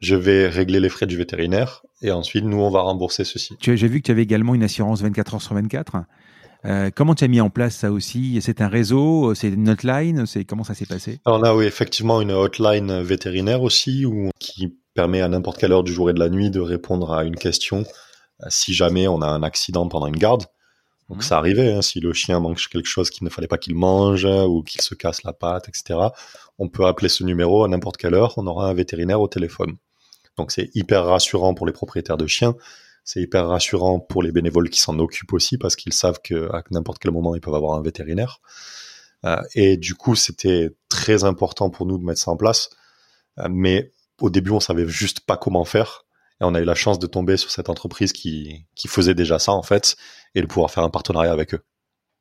Je 0.01 0.15
vais 0.15 0.47
régler 0.47 0.79
les 0.79 0.89
frais 0.89 1.07
du 1.07 1.17
vétérinaire 1.17 1.83
et 2.01 2.13
ensuite, 2.13 2.45
nous, 2.45 2.59
on 2.59 2.71
va 2.71 2.83
rembourser 2.83 3.25
ceci. 3.25 3.57
J'ai 3.61 3.89
vu 3.89 4.01
que 4.01 4.07
tu 4.07 4.13
avais 4.13 4.23
également 4.23 4.55
une 4.55 4.63
assurance 4.63 5.03
24 5.03 5.35
heures 5.35 5.43
sur 5.43 5.55
24. 5.55 5.97
Euh, 6.65 6.91
comment 6.95 7.15
tu 7.15 7.25
as 7.25 7.29
mis 7.29 7.41
en 7.41 7.51
place 7.51 7.77
ça 7.77 7.93
aussi? 7.93 8.41
C'est 8.43 8.61
un 8.61 8.69
réseau 8.69 9.35
C'est 9.35 9.49
une 9.49 9.69
hotline 9.69 10.27
C'est 10.27 10.45
comment 10.45 10.65
ça 10.65 10.75
s'est 10.75 10.87
passé? 10.87 11.21
Alors 11.25 11.39
là, 11.39 11.55
oui, 11.55 11.67
effectivement, 11.67 12.21
une 12.21 12.33
hotline 12.33 13.01
vétérinaire 13.01 13.63
aussi, 13.63 14.05
où, 14.05 14.31
qui 14.39 14.77
permet 14.95 15.21
à 15.21 15.29
n'importe 15.29 15.59
quelle 15.59 15.73
heure 15.73 15.85
du 15.85 15.93
jour 15.93 16.11
et 16.11 16.13
de 16.13 16.19
la 16.19 16.29
nuit 16.29 16.51
de 16.51 16.61
répondre 16.61 17.13
à 17.13 17.25
une 17.25 17.37
question 17.37 17.85
euh, 18.43 18.47
si 18.49 18.75
jamais 18.75 19.07
on 19.07 19.23
a 19.23 19.27
un 19.27 19.43
accident 19.43 19.87
pendant 19.89 20.07
une 20.07 20.17
garde. 20.17 20.45
Donc 21.09 21.19
mmh. 21.19 21.23
ça 21.23 21.39
arrivait, 21.39 21.73
hein, 21.73 21.83
si 21.83 22.01
le 22.01 22.13
chien 22.13 22.41
mange 22.41 22.69
quelque 22.69 22.89
chose 22.89 23.09
qu'il 23.09 23.25
ne 23.25 23.31
fallait 23.31 23.49
pas 23.49 23.57
qu'il 23.57 23.75
mange 23.75 24.25
ou 24.25 24.63
qu'il 24.63 24.83
se 24.83 24.95
casse 24.95 25.23
la 25.23 25.33
patte, 25.33 25.69
etc. 25.69 25.99
On 26.59 26.69
peut 26.69 26.87
appeler 26.87 27.09
ce 27.09 27.25
numéro 27.25 27.65
à 27.65 27.69
n'importe 27.69 27.97
quelle 27.97 28.15
heure, 28.15 28.35
on 28.37 28.47
aura 28.47 28.69
un 28.69 28.75
vétérinaire 28.75 29.21
au 29.21 29.29
téléphone. 29.29 29.77
Donc 30.37 30.53
c'est 30.53 30.71
hyper 30.75 31.05
rassurant 31.05 31.55
pour 31.55 31.67
les 31.67 31.73
propriétaires 31.73 32.19
de 32.19 32.27
chiens 32.27 32.55
c'est 33.09 33.23
hyper 33.23 33.49
rassurant 33.49 34.01
pour 34.01 34.23
les 34.23 34.33
bénévoles 34.33 34.69
qui 34.69 34.83
s'en 34.83 34.99
occupent 34.99 35.33
aussi 35.33 35.57
parce 35.57 35.77
qu'ils 35.77 35.95
savent 35.95 36.21
qu'à 36.21 36.63
n'importe 36.71 36.99
quel 36.99 37.11
moment 37.11 37.35
ils 37.35 37.41
peuvent 37.41 37.55
avoir 37.55 37.79
un 37.79 37.81
vétérinaire. 37.81 38.43
Euh, 39.25 39.41
et 39.55 39.79
du 39.79 39.95
coup, 39.95 40.15
c'était 40.15 40.77
très 40.91 41.25
important 41.25 41.71
pour 41.71 41.87
nous 41.87 41.97
de 41.97 42.05
mettre 42.05 42.21
ça 42.21 42.31
en 42.31 42.37
place. 42.37 42.69
Euh, 43.39 43.49
mais 43.51 43.93
au 44.21 44.29
début, 44.29 44.51
on 44.51 44.61
savait 44.61 44.87
juste 44.87 45.21
pas 45.21 45.39
comment 45.39 45.65
faire. 45.65 46.05
Et 46.43 46.45
on 46.45 46.55
a 46.55 46.61
eu 46.61 46.65
la 46.65 46.75
chance 46.75 46.99
de 46.99 47.07
tomber 47.07 47.39
sur 47.39 47.51
cette 47.51 47.71
entreprise 47.71 48.13
qui, 48.13 48.67
qui 48.75 48.89
faisait 48.89 49.15
déjà 49.15 49.39
ça 49.39 49.53
en 49.53 49.63
fait 49.63 49.97
et 50.35 50.43
de 50.43 50.47
pouvoir 50.47 50.71
faire 50.71 50.85
un 50.85 50.91
partenariat 50.91 51.33
avec 51.33 51.55
eux 51.55 51.65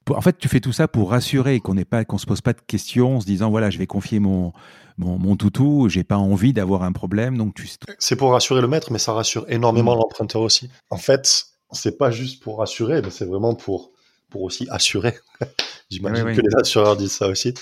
en 0.10 0.22
fait, 0.22 0.38
tu 0.38 0.47
fais 0.47 0.60
tout 0.60 0.74
ça 0.74 0.88
pour 0.88 1.12
rassurer 1.12 1.60
qu'on 1.60 1.74
n'est 1.74 1.86
pas, 1.86 2.05
qu'on 2.05 2.18
se 2.18 2.26
pose 2.26 2.41
pas 2.41 2.53
de 2.53 2.62
questions 2.66 3.18
en 3.18 3.20
se 3.22 3.26
disant 3.26 3.49
voilà, 3.49 3.70
je 3.70 3.78
vais 3.78 3.88
confier 3.88 4.20
mon 4.20 4.53
mon, 4.97 5.20
mon 5.20 5.36
toutou, 5.36 5.89
j'ai 5.89 6.03
pas 6.03 6.18
envie 6.18 6.53
d'avoir 6.53 6.84
un 6.84 6.91
problème, 6.91 7.38
donc 7.38 7.53
tu. 7.53 7.70
C'est 7.99 8.16
pour 8.16 8.32
rassurer 8.32 8.62
le 8.62 8.68
maître, 8.68 8.91
mais 8.91 8.99
ça 8.99 9.14
rassure 9.14 9.45
énormément 9.47 9.95
mm. 9.95 9.99
l'emprunteur 9.99 10.41
aussi. 10.41 10.70
En 10.89 10.97
fait, 10.97 11.45
c'est 11.72 11.97
pas 11.97 12.10
juste 12.10 12.41
pour 12.41 12.60
rassurer, 12.60 13.01
mais 13.01 13.12
c'est 13.12 13.26
vraiment 13.26 13.55
pour 13.55 13.91
pour 14.30 14.41
aussi 14.43 14.68
assurer. 14.70 15.16
J'imagine 15.89 16.36
que 16.36 16.41
les 16.41 16.55
assureurs 16.60 16.97
disent 16.97 17.14
ça 17.14 17.28
aussi. 17.28 17.53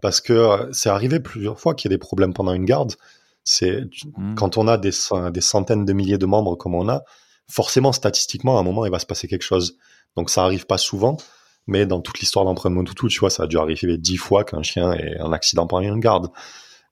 Parce 0.00 0.20
que 0.20 0.32
euh, 0.32 0.72
c'est 0.72 0.88
arrivé 0.88 1.18
plusieurs 1.18 1.58
fois 1.58 1.74
qu'il 1.74 1.90
y 1.90 1.94
ait 1.94 1.96
des 1.96 2.00
problèmes 2.00 2.32
pendant 2.32 2.52
une 2.52 2.64
garde. 2.64 2.92
C'est 3.44 3.82
mmh. 4.16 4.36
quand 4.36 4.56
on 4.56 4.68
a 4.68 4.78
des, 4.78 4.92
des 5.32 5.40
centaines 5.40 5.84
de 5.84 5.92
milliers 5.92 6.18
de 6.18 6.26
membres 6.26 6.54
comme 6.54 6.76
on 6.76 6.88
a, 6.88 7.02
forcément, 7.48 7.90
statistiquement, 7.92 8.56
à 8.56 8.60
un 8.60 8.62
moment, 8.62 8.84
il 8.84 8.92
va 8.92 9.00
se 9.00 9.06
passer 9.06 9.26
quelque 9.26 9.42
chose. 9.42 9.78
Donc 10.16 10.30
ça 10.30 10.44
arrive 10.44 10.66
pas 10.66 10.78
souvent, 10.78 11.16
mais 11.66 11.86
dans 11.86 12.00
toute 12.00 12.20
l'histoire 12.20 12.44
d'empreinte 12.44 12.94
tout, 12.94 13.08
tu 13.08 13.20
vois, 13.20 13.30
ça 13.30 13.44
a 13.44 13.46
dû 13.46 13.58
arriver 13.58 13.98
dix 13.98 14.16
fois 14.16 14.44
qu'un 14.44 14.62
chien 14.62 14.92
ait 14.92 15.18
un 15.18 15.32
accident 15.32 15.66
pendant 15.66 15.86
une 15.86 16.00
garde. 16.00 16.30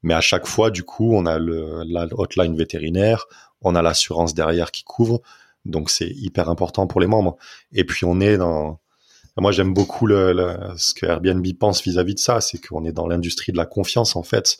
Mais 0.03 0.14
à 0.14 0.21
chaque 0.21 0.47
fois, 0.47 0.71
du 0.71 0.83
coup, 0.83 1.14
on 1.14 1.27
a 1.27 1.39
le, 1.39 1.83
la 1.87 2.07
hotline 2.12 2.57
vétérinaire, 2.57 3.27
on 3.61 3.75
a 3.75 3.83
l'assurance 3.83 4.35
derrière 4.35 4.71
qui 4.71 4.85
couvre, 4.85 5.21
donc 5.64 5.91
c'est 5.91 6.09
hyper 6.09 6.49
important 6.49 6.87
pour 6.87 7.01
les 7.01 7.07
membres. 7.07 7.37
Et 7.73 7.85
puis 7.85 8.05
on 8.07 8.21
est 8.21 8.39
dans, 8.39 8.81
moi 9.37 9.53
j'aime 9.53 9.75
beaucoup 9.75 10.09
ce 10.09 10.95
que 10.95 11.07
Airbnb 11.07 11.47
pense 11.59 11.83
vis-à-vis 11.83 12.14
de 12.14 12.21
ça, 12.21 12.41
c'est 12.41 12.59
qu'on 12.59 12.85
est 12.85 12.93
dans 12.93 13.07
l'industrie 13.07 13.53
de 13.53 13.57
la 13.57 13.66
confiance 13.66 14.16
en 14.16 14.23
fait. 14.23 14.59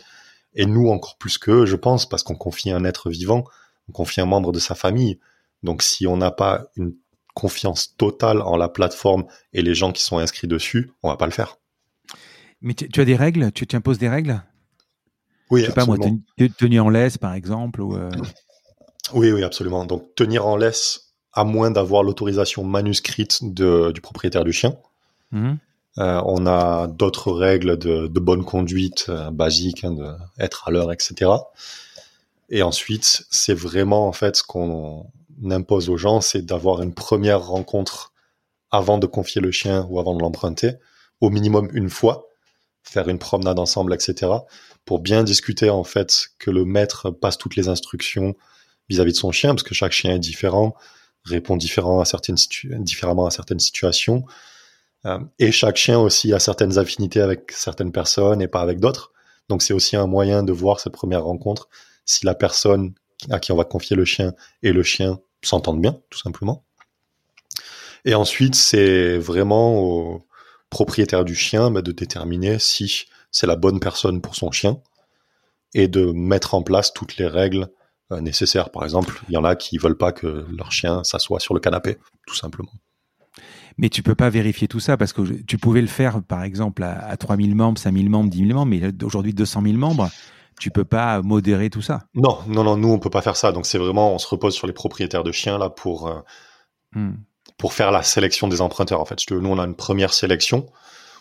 Et 0.55 0.67
nous 0.67 0.89
encore 0.89 1.17
plus 1.17 1.39
qu'eux, 1.39 1.65
je 1.65 1.77
pense, 1.77 2.09
parce 2.09 2.23
qu'on 2.23 2.35
confie 2.35 2.71
un 2.71 2.85
être 2.85 3.09
vivant, 3.09 3.45
on 3.89 3.93
confie 3.93 4.21
un 4.21 4.27
membre 4.27 4.53
de 4.53 4.59
sa 4.59 4.75
famille. 4.75 5.21
Donc 5.63 5.83
si 5.83 6.07
on 6.07 6.17
n'a 6.17 6.31
pas 6.31 6.67
une 6.77 6.95
confiance 7.35 7.97
totale 7.97 8.43
en 8.43 8.57
la 8.57 8.69
plateforme 8.69 9.25
et 9.53 9.63
les 9.63 9.75
gens 9.75 9.93
qui 9.93 10.03
sont 10.03 10.19
inscrits 10.19 10.49
dessus, 10.49 10.91
on 11.03 11.09
va 11.09 11.17
pas 11.17 11.27
le 11.27 11.33
faire. 11.33 11.57
Mais 12.63 12.75
tu, 12.75 13.01
as 13.01 13.05
des 13.05 13.17
règles? 13.17 13.53
Tu 13.53 13.67
imposes 13.73 13.99
des 13.99 14.09
règles? 14.09 14.43
Oui, 15.51 15.63
Je 15.63 15.67
sais 15.67 15.73
pas 15.73 15.87
moi, 15.87 15.97
tenue 16.59 16.81
en 16.81 16.91
laisse 16.91 17.19
par 17.19 17.35
exemple 17.35 17.81
ou 17.81 17.97
euh, 17.97 18.11
Oui, 19.15 19.33
oui, 19.33 19.43
absolument. 19.43 19.85
Donc 19.87 20.15
tenir 20.15 20.47
en 20.47 20.57
laisse, 20.57 21.15
à 21.33 21.45
moins 21.45 21.71
d'avoir 21.71 22.03
l'autorisation 22.03 22.65
manuscrite 22.65 23.43
du 23.43 24.01
propriétaire 24.01 24.45
du 24.45 24.53
chien. 24.53 24.77
Mhm. 25.33 25.59
Euh, 25.99 26.23
on 26.25 26.47
a 26.47 26.87
d'autres 26.87 27.33
règles 27.33 27.77
de, 27.77 28.07
bonne 28.21 28.45
conduite 28.45 29.07
euh, 29.09 29.31
basiques, 29.31 29.85
hein, 29.85 29.93
de 29.93 30.07
être 30.39 30.69
à 30.69 30.71
l'heure, 30.71 30.93
etc. 30.93 31.31
Et 32.49 32.63
ensuite, 32.63 33.25
c'est 33.31 33.55
vraiment 33.55 34.07
en 34.07 34.13
fait 34.13 34.37
ce 34.37 34.43
qu'on 34.43 35.07
impose 35.49 35.89
aux 35.89 35.97
gens, 35.97 36.21
c'est 36.21 36.43
d'avoir 36.43 36.83
une 36.83 36.95
première 36.95 37.43
rencontre 37.43 38.13
avant 38.71 38.99
de 38.99 39.07
confier 39.07 39.41
le 39.41 39.51
chien 39.51 39.87
ou 39.91 39.99
avant 39.99 40.15
de 40.15 40.21
l'emprunter, 40.21 40.75
au 41.21 41.31
minimum 41.31 41.69
une 41.73 41.91
fois, 41.91 42.27
faire 42.83 43.09
une 43.09 43.19
promenade 43.19 43.59
ensemble, 43.59 43.95
etc. 43.95 44.33
Pour 44.85 45.01
bien 45.01 45.25
discuter 45.25 45.71
en 45.71 45.85
fait 45.85 46.29
que 46.39 46.51
le 46.51 46.65
maître 46.65 47.11
passe 47.11 47.39
toutes 47.39 47.57
les 47.57 47.69
instructions, 47.69 48.35
vis-à-vis 48.89 49.13
de 49.13 49.17
son 49.17 49.33
chien, 49.33 49.51
parce 49.51 49.63
que 49.63 49.75
chaque 49.75 49.93
chien 49.93 50.15
est 50.15 50.19
différent, 50.19 50.75
répond 51.25 51.57
différent 51.57 52.01
à 52.01 52.05
certaines 52.05 52.37
différemment 52.81 53.27
à 53.27 53.31
certaines 53.31 53.61
situations. 53.61 54.25
Euh, 55.07 55.19
et 55.39 55.53
chaque 55.53 55.77
chien 55.77 55.99
aussi 55.99 56.33
a 56.33 56.39
certaines 56.39 56.79
affinités 56.79 57.21
avec 57.21 57.53
certaines 57.53 57.93
personnes 57.93 58.43
et 58.43 58.49
pas 58.49 58.61
avec 58.61 58.81
d'autres. 58.81 59.13
Donc 59.49 59.63
c'est 59.63 59.73
aussi 59.73 59.97
un 59.97 60.07
moyen 60.07 60.43
de 60.43 60.53
voir 60.53 60.81
cette 60.81 60.93
première 60.93 61.25
rencontre 61.25 61.69
si 62.05 62.27
la 62.27 62.35
personne 62.35 62.95
à 63.31 63.39
qui 63.39 63.53
on 63.53 63.57
va 63.57 63.65
confier 63.65 63.97
le 63.97 64.05
chien 64.05 64.33
et 64.63 64.73
le 64.73 64.83
chien 64.83 65.21
s'entendent 65.49 65.81
bien, 65.81 65.99
tout 66.11 66.19
simplement. 66.19 66.65
Et 68.05 68.15
ensuite, 68.15 68.55
c'est 68.55 69.19
vraiment 69.19 69.81
au 69.81 70.27
propriétaire 70.71 71.25
du 71.25 71.35
chien 71.35 71.71
bah, 71.71 71.83
de 71.83 71.93
déterminer 71.93 72.59
si 72.59 73.07
c'est 73.31 73.47
la 73.47 73.57
bonne 73.57 73.81
personne 73.81 74.21
pour 74.21 74.35
son 74.35 74.51
chien 74.51 74.79
et 75.75 75.89
de 75.89 76.13
mettre 76.13 76.55
en 76.55 76.63
place 76.63 76.93
toutes 76.93 77.17
les 77.17 77.27
règles 77.27 77.69
euh, 78.13 78.21
nécessaires. 78.21 78.71
Par 78.71 78.85
exemple, 78.85 79.21
il 79.29 79.35
y 79.35 79.37
en 79.37 79.45
a 79.45 79.57
qui 79.57 79.79
veulent 79.79 79.99
pas 79.99 80.13
que 80.13 80.47
leur 80.57 80.73
chien 80.73 81.05
s'assoie 81.05 81.41
sur 81.41 81.55
le 81.55 81.61
canapé, 81.61 81.99
tout 82.27 82.35
simplement. 82.35 82.73
Mais 83.79 83.89
tu 83.89 84.03
peux 84.03 84.15
pas 84.15 84.31
vérifier 84.31 84.69
tout 84.69 84.81
ça 84.81 84.97
parce 84.97 85.13
que 85.13 85.23
tu 85.43 85.59
pouvais 85.59 85.81
le 85.81 85.87
faire, 85.87 86.23
par 86.23 86.43
exemple, 86.43 86.83
à, 86.83 87.07
à 87.07 87.17
3000 87.17 87.55
membres, 87.55 87.79
5000 87.79 88.11
membres, 88.11 88.31
10 88.31 88.39
000 88.39 88.51
membres, 88.51 88.67
mais 88.67 89.05
aujourd'hui 89.05 89.33
200 89.33 89.63
000 89.63 89.75
membres, 89.75 90.11
tu 90.61 90.71
peux 90.71 90.85
pas 90.85 91.23
modérer 91.23 91.71
tout 91.71 91.83
ça. 91.83 92.05
Non, 92.15 92.39
non, 92.47 92.63
non, 92.63 92.77
nous 92.77 92.91
on 92.91 92.99
peut 93.01 93.11
pas 93.11 93.23
faire 93.23 93.37
ça. 93.37 93.51
Donc 93.51 93.67
c'est 93.67 93.79
vraiment, 93.79 94.15
on 94.15 94.19
se 94.19 94.29
repose 94.29 94.55
sur 94.55 94.69
les 94.69 94.73
propriétaires 94.73 95.25
de 95.25 95.33
chiens 95.33 95.59
là 95.59 95.71
pour 95.71 96.07
euh, 96.07 96.21
hmm. 96.95 97.15
pour 97.59 97.73
faire 97.73 97.91
la 97.91 98.03
sélection 98.05 98.47
des 98.47 98.61
emprunteurs. 98.61 99.01
En 99.01 99.07
fait, 99.07 99.19
nous 99.31 99.49
on 99.49 99.59
a 99.59 99.65
une 99.65 99.75
première 99.75 100.13
sélection 100.13 100.67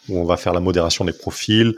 où 0.09 0.19
on 0.19 0.25
va 0.25 0.37
faire 0.37 0.53
la 0.53 0.59
modération 0.59 1.05
des 1.05 1.13
profils, 1.13 1.75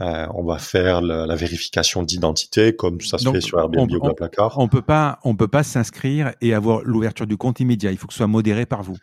euh, 0.00 0.26
on 0.34 0.44
va 0.44 0.58
faire 0.58 1.00
la, 1.00 1.34
vérification 1.34 2.02
d'identité, 2.02 2.76
comme 2.76 3.00
ça 3.00 3.18
se 3.18 3.30
fait 3.30 3.40
sur 3.40 3.58
Airbnb 3.58 3.90
ou 3.90 4.14
Placard. 4.14 4.58
On 4.58 4.68
peut 4.68 4.82
pas, 4.82 5.18
on 5.24 5.34
peut 5.34 5.48
pas 5.48 5.62
s'inscrire 5.62 6.34
et 6.40 6.54
avoir 6.54 6.82
l'ouverture 6.82 7.26
du 7.26 7.36
compte 7.36 7.58
immédiat. 7.58 7.90
Il 7.90 7.98
faut 7.98 8.06
que 8.06 8.12
ce 8.12 8.18
soit 8.18 8.26
modéré 8.26 8.66
par 8.66 8.82
vous. 8.82 8.96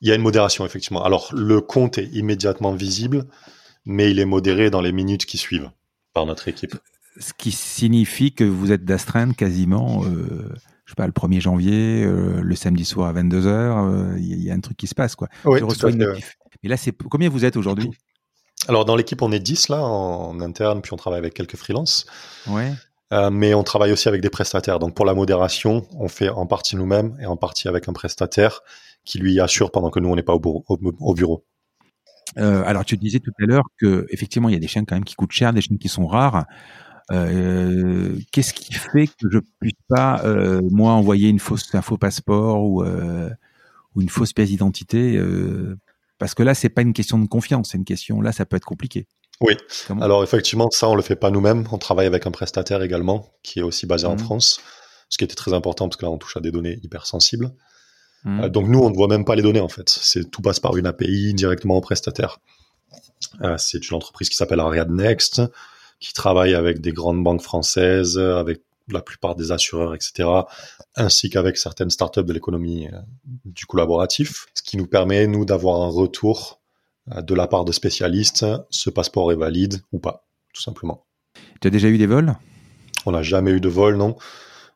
Il 0.00 0.08
y 0.08 0.12
a 0.12 0.14
une 0.14 0.22
modération 0.22 0.64
effectivement. 0.64 1.04
Alors 1.04 1.28
le 1.34 1.60
compte 1.60 1.98
est 1.98 2.08
immédiatement 2.12 2.72
visible, 2.72 3.26
mais 3.84 4.10
il 4.10 4.18
est 4.18 4.24
modéré 4.24 4.70
dans 4.70 4.80
les 4.80 4.92
minutes 4.92 5.26
qui 5.26 5.36
suivent 5.36 5.70
par 6.14 6.26
notre 6.26 6.48
équipe. 6.48 6.74
Ce 7.18 7.32
qui 7.32 7.50
signifie 7.50 8.32
que 8.32 8.44
vous 8.44 8.72
êtes 8.72 8.84
d'astreinte 8.84 9.36
quasiment, 9.36 10.04
euh, 10.04 10.52
je 10.84 10.92
sais 10.92 10.96
pas, 10.96 11.06
le 11.06 11.12
1er 11.12 11.40
janvier, 11.40 12.04
euh, 12.04 12.40
le 12.40 12.54
samedi 12.54 12.84
soir 12.84 13.08
à 13.08 13.12
22h, 13.12 14.16
il 14.18 14.42
y, 14.42 14.50
a 14.50 14.54
un 14.54 14.60
truc 14.60 14.76
qui 14.76 14.86
se 14.86 14.94
passe 14.94 15.16
quoi. 15.16 15.28
Oui, 15.44 15.60
à 15.60 15.68
fait, 15.68 15.96
Mais 16.62 16.68
là, 16.68 16.76
c'est 16.76 16.92
combien 16.92 17.28
vous 17.28 17.44
êtes 17.44 17.56
aujourd'hui? 17.56 17.90
Alors 18.68 18.84
dans 18.84 18.96
l'équipe, 18.96 19.22
on 19.22 19.32
est 19.32 19.40
10 19.40 19.70
là 19.70 19.82
en 19.82 20.40
interne, 20.40 20.82
puis 20.82 20.92
on 20.92 20.96
travaille 20.96 21.18
avec 21.18 21.34
quelques 21.34 21.56
freelances. 21.56 22.06
Ouais. 22.46 22.72
Euh, 23.12 23.30
mais 23.30 23.54
on 23.54 23.62
travaille 23.62 23.92
aussi 23.92 24.08
avec 24.08 24.20
des 24.20 24.30
prestataires. 24.30 24.78
Donc 24.78 24.94
pour 24.94 25.04
la 25.04 25.14
modération, 25.14 25.86
on 25.98 26.08
fait 26.08 26.28
en 26.28 26.46
partie 26.46 26.76
nous-mêmes 26.76 27.16
et 27.20 27.26
en 27.26 27.36
partie 27.36 27.68
avec 27.68 27.88
un 27.88 27.92
prestataire 27.92 28.60
qui 29.04 29.18
lui 29.18 29.40
assure 29.40 29.70
pendant 29.72 29.90
que 29.90 29.98
nous 29.98 30.08
on 30.08 30.16
n'est 30.16 30.22
pas 30.22 30.34
au 30.34 31.14
bureau. 31.14 31.44
Euh, 32.38 32.62
alors 32.64 32.84
tu 32.84 32.96
disais 32.96 33.18
tout 33.18 33.32
à 33.42 33.46
l'heure 33.46 33.64
que 33.78 34.06
effectivement 34.10 34.48
il 34.48 34.52
y 34.52 34.56
a 34.56 34.60
des 34.60 34.68
chiens 34.68 34.84
quand 34.84 34.94
même 34.94 35.04
qui 35.04 35.16
coûtent 35.16 35.32
cher, 35.32 35.52
des 35.52 35.60
chiens 35.60 35.76
qui 35.78 35.88
sont 35.88 36.06
rares. 36.06 36.44
Euh, 37.12 38.16
Qu'est-ce 38.32 38.54
qui 38.54 38.72
fait 38.72 39.06
que 39.06 39.28
je 39.30 39.38
puisse 39.60 39.72
pas 39.88 40.22
euh, 40.24 40.60
moi 40.70 40.92
envoyer 40.92 41.28
une 41.28 41.40
fausse 41.40 41.74
un 41.74 41.82
faux 41.82 41.96
passeport 41.96 42.62
ou 42.62 42.84
euh, 42.84 43.28
ou 43.94 44.02
une 44.02 44.08
fausse 44.08 44.32
pièce 44.32 44.48
d'identité 44.48 45.18
parce 46.20 46.34
que 46.34 46.42
là, 46.42 46.54
c'est 46.54 46.68
pas 46.68 46.82
une 46.82 46.92
question 46.92 47.18
de 47.18 47.26
confiance, 47.26 47.70
c'est 47.72 47.78
une 47.78 47.84
question, 47.84 48.20
là, 48.20 48.30
ça 48.30 48.44
peut 48.44 48.56
être 48.56 48.66
compliqué. 48.66 49.08
Oui. 49.40 49.56
Alors, 50.02 50.22
effectivement, 50.22 50.68
ça, 50.70 50.86
on 50.86 50.94
le 50.94 51.00
fait 51.00 51.16
pas 51.16 51.30
nous-mêmes. 51.30 51.66
On 51.72 51.78
travaille 51.78 52.06
avec 52.06 52.26
un 52.26 52.30
prestataire 52.30 52.82
également, 52.82 53.30
qui 53.42 53.60
est 53.60 53.62
aussi 53.62 53.86
basé 53.86 54.06
en 54.06 54.12
mhm. 54.12 54.18
France, 54.18 54.60
ce 55.08 55.16
qui 55.16 55.24
était 55.24 55.34
très 55.34 55.54
important 55.54 55.88
parce 55.88 55.96
que 55.96 56.04
là, 56.04 56.10
on 56.10 56.18
touche 56.18 56.36
à 56.36 56.40
des 56.40 56.50
données 56.50 56.78
hyper 56.82 57.06
sensibles. 57.06 57.52
Euh, 58.26 58.50
donc, 58.50 58.68
nous, 58.68 58.78
on 58.80 58.90
ne 58.90 58.94
voit 58.94 59.08
même 59.08 59.24
pas 59.24 59.34
les 59.34 59.40
données, 59.40 59.60
en 59.60 59.68
fait. 59.68 59.88
C'est, 59.88 60.30
tout 60.30 60.42
passe 60.42 60.60
par 60.60 60.76
une 60.76 60.86
API 60.86 61.32
directement 61.32 61.78
au 61.78 61.80
prestataire. 61.80 62.38
Euh, 63.40 63.56
c'est 63.56 63.88
une 63.88 63.96
entreprise 63.96 64.28
qui 64.28 64.36
s'appelle 64.36 64.60
Ariad 64.60 64.90
Next, 64.90 65.40
qui 66.00 66.12
travaille 66.12 66.54
avec 66.54 66.80
des 66.80 66.92
grandes 66.92 67.22
banques 67.22 67.42
françaises, 67.42 68.18
avec 68.18 68.62
la 68.92 69.02
plupart 69.02 69.34
des 69.34 69.52
assureurs, 69.52 69.94
etc., 69.94 70.28
ainsi 70.96 71.30
qu'avec 71.30 71.56
certaines 71.56 71.90
startups 71.90 72.24
de 72.24 72.32
l'économie 72.32 72.88
euh, 72.88 72.98
du 73.44 73.66
collaboratif, 73.66 74.46
ce 74.54 74.62
qui 74.62 74.76
nous 74.76 74.86
permet, 74.86 75.26
nous, 75.26 75.44
d'avoir 75.44 75.82
un 75.82 75.88
retour 75.88 76.60
euh, 77.12 77.22
de 77.22 77.34
la 77.34 77.46
part 77.46 77.64
de 77.64 77.72
spécialistes, 77.72 78.46
ce 78.70 78.90
passeport 78.90 79.32
est 79.32 79.36
valide 79.36 79.82
ou 79.92 79.98
pas, 79.98 80.26
tout 80.52 80.62
simplement. 80.62 81.06
Tu 81.60 81.68
as 81.68 81.70
déjà 81.70 81.88
eu 81.88 81.98
des 81.98 82.06
vols? 82.06 82.34
On 83.06 83.12
n'a 83.12 83.22
jamais 83.22 83.52
eu 83.52 83.60
de 83.60 83.68
vol, 83.68 83.96
non. 83.96 84.16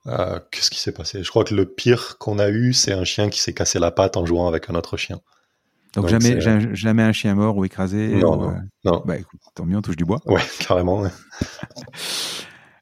Euh, 0.07 0.39
qu'est-ce 0.51 0.70
qui 0.70 0.79
s'est 0.79 0.93
passé? 0.93 1.22
Je 1.22 1.31
crois 1.31 1.45
que 1.45 1.55
le 1.55 1.66
pire 1.66 2.18
qu'on 2.18 2.39
a 2.39 2.49
eu, 2.51 2.72
c'est 2.72 2.93
un 2.93 3.05
chien 3.05 3.31
qui 3.31 3.41
s'est 3.41 3.55
cassé 3.55 3.79
la 3.79 3.91
patte 3.91 4.16
en 4.16 4.27
jouant 4.27 4.47
avec 4.47 4.70
un 4.70 4.75
autre 4.75 4.97
chien. 4.97 5.20
Donc, 5.95 6.09
jamais, 6.09 6.40
jamais 6.74 7.03
un 7.03 7.12
chien 7.12 7.34
mort 7.34 7.57
ou 7.57 7.64
écrasé 7.64 8.16
Non, 8.16 8.53
non, 8.84 9.03
Bah 9.07 9.16
écoute, 9.16 9.40
tant 9.55 9.64
mieux, 9.64 9.76
on 9.76 9.82
touche 9.82 9.97
du 9.97 10.05
bois. 10.05 10.20
Ouais, 10.26 10.40
carrément. 10.61 11.05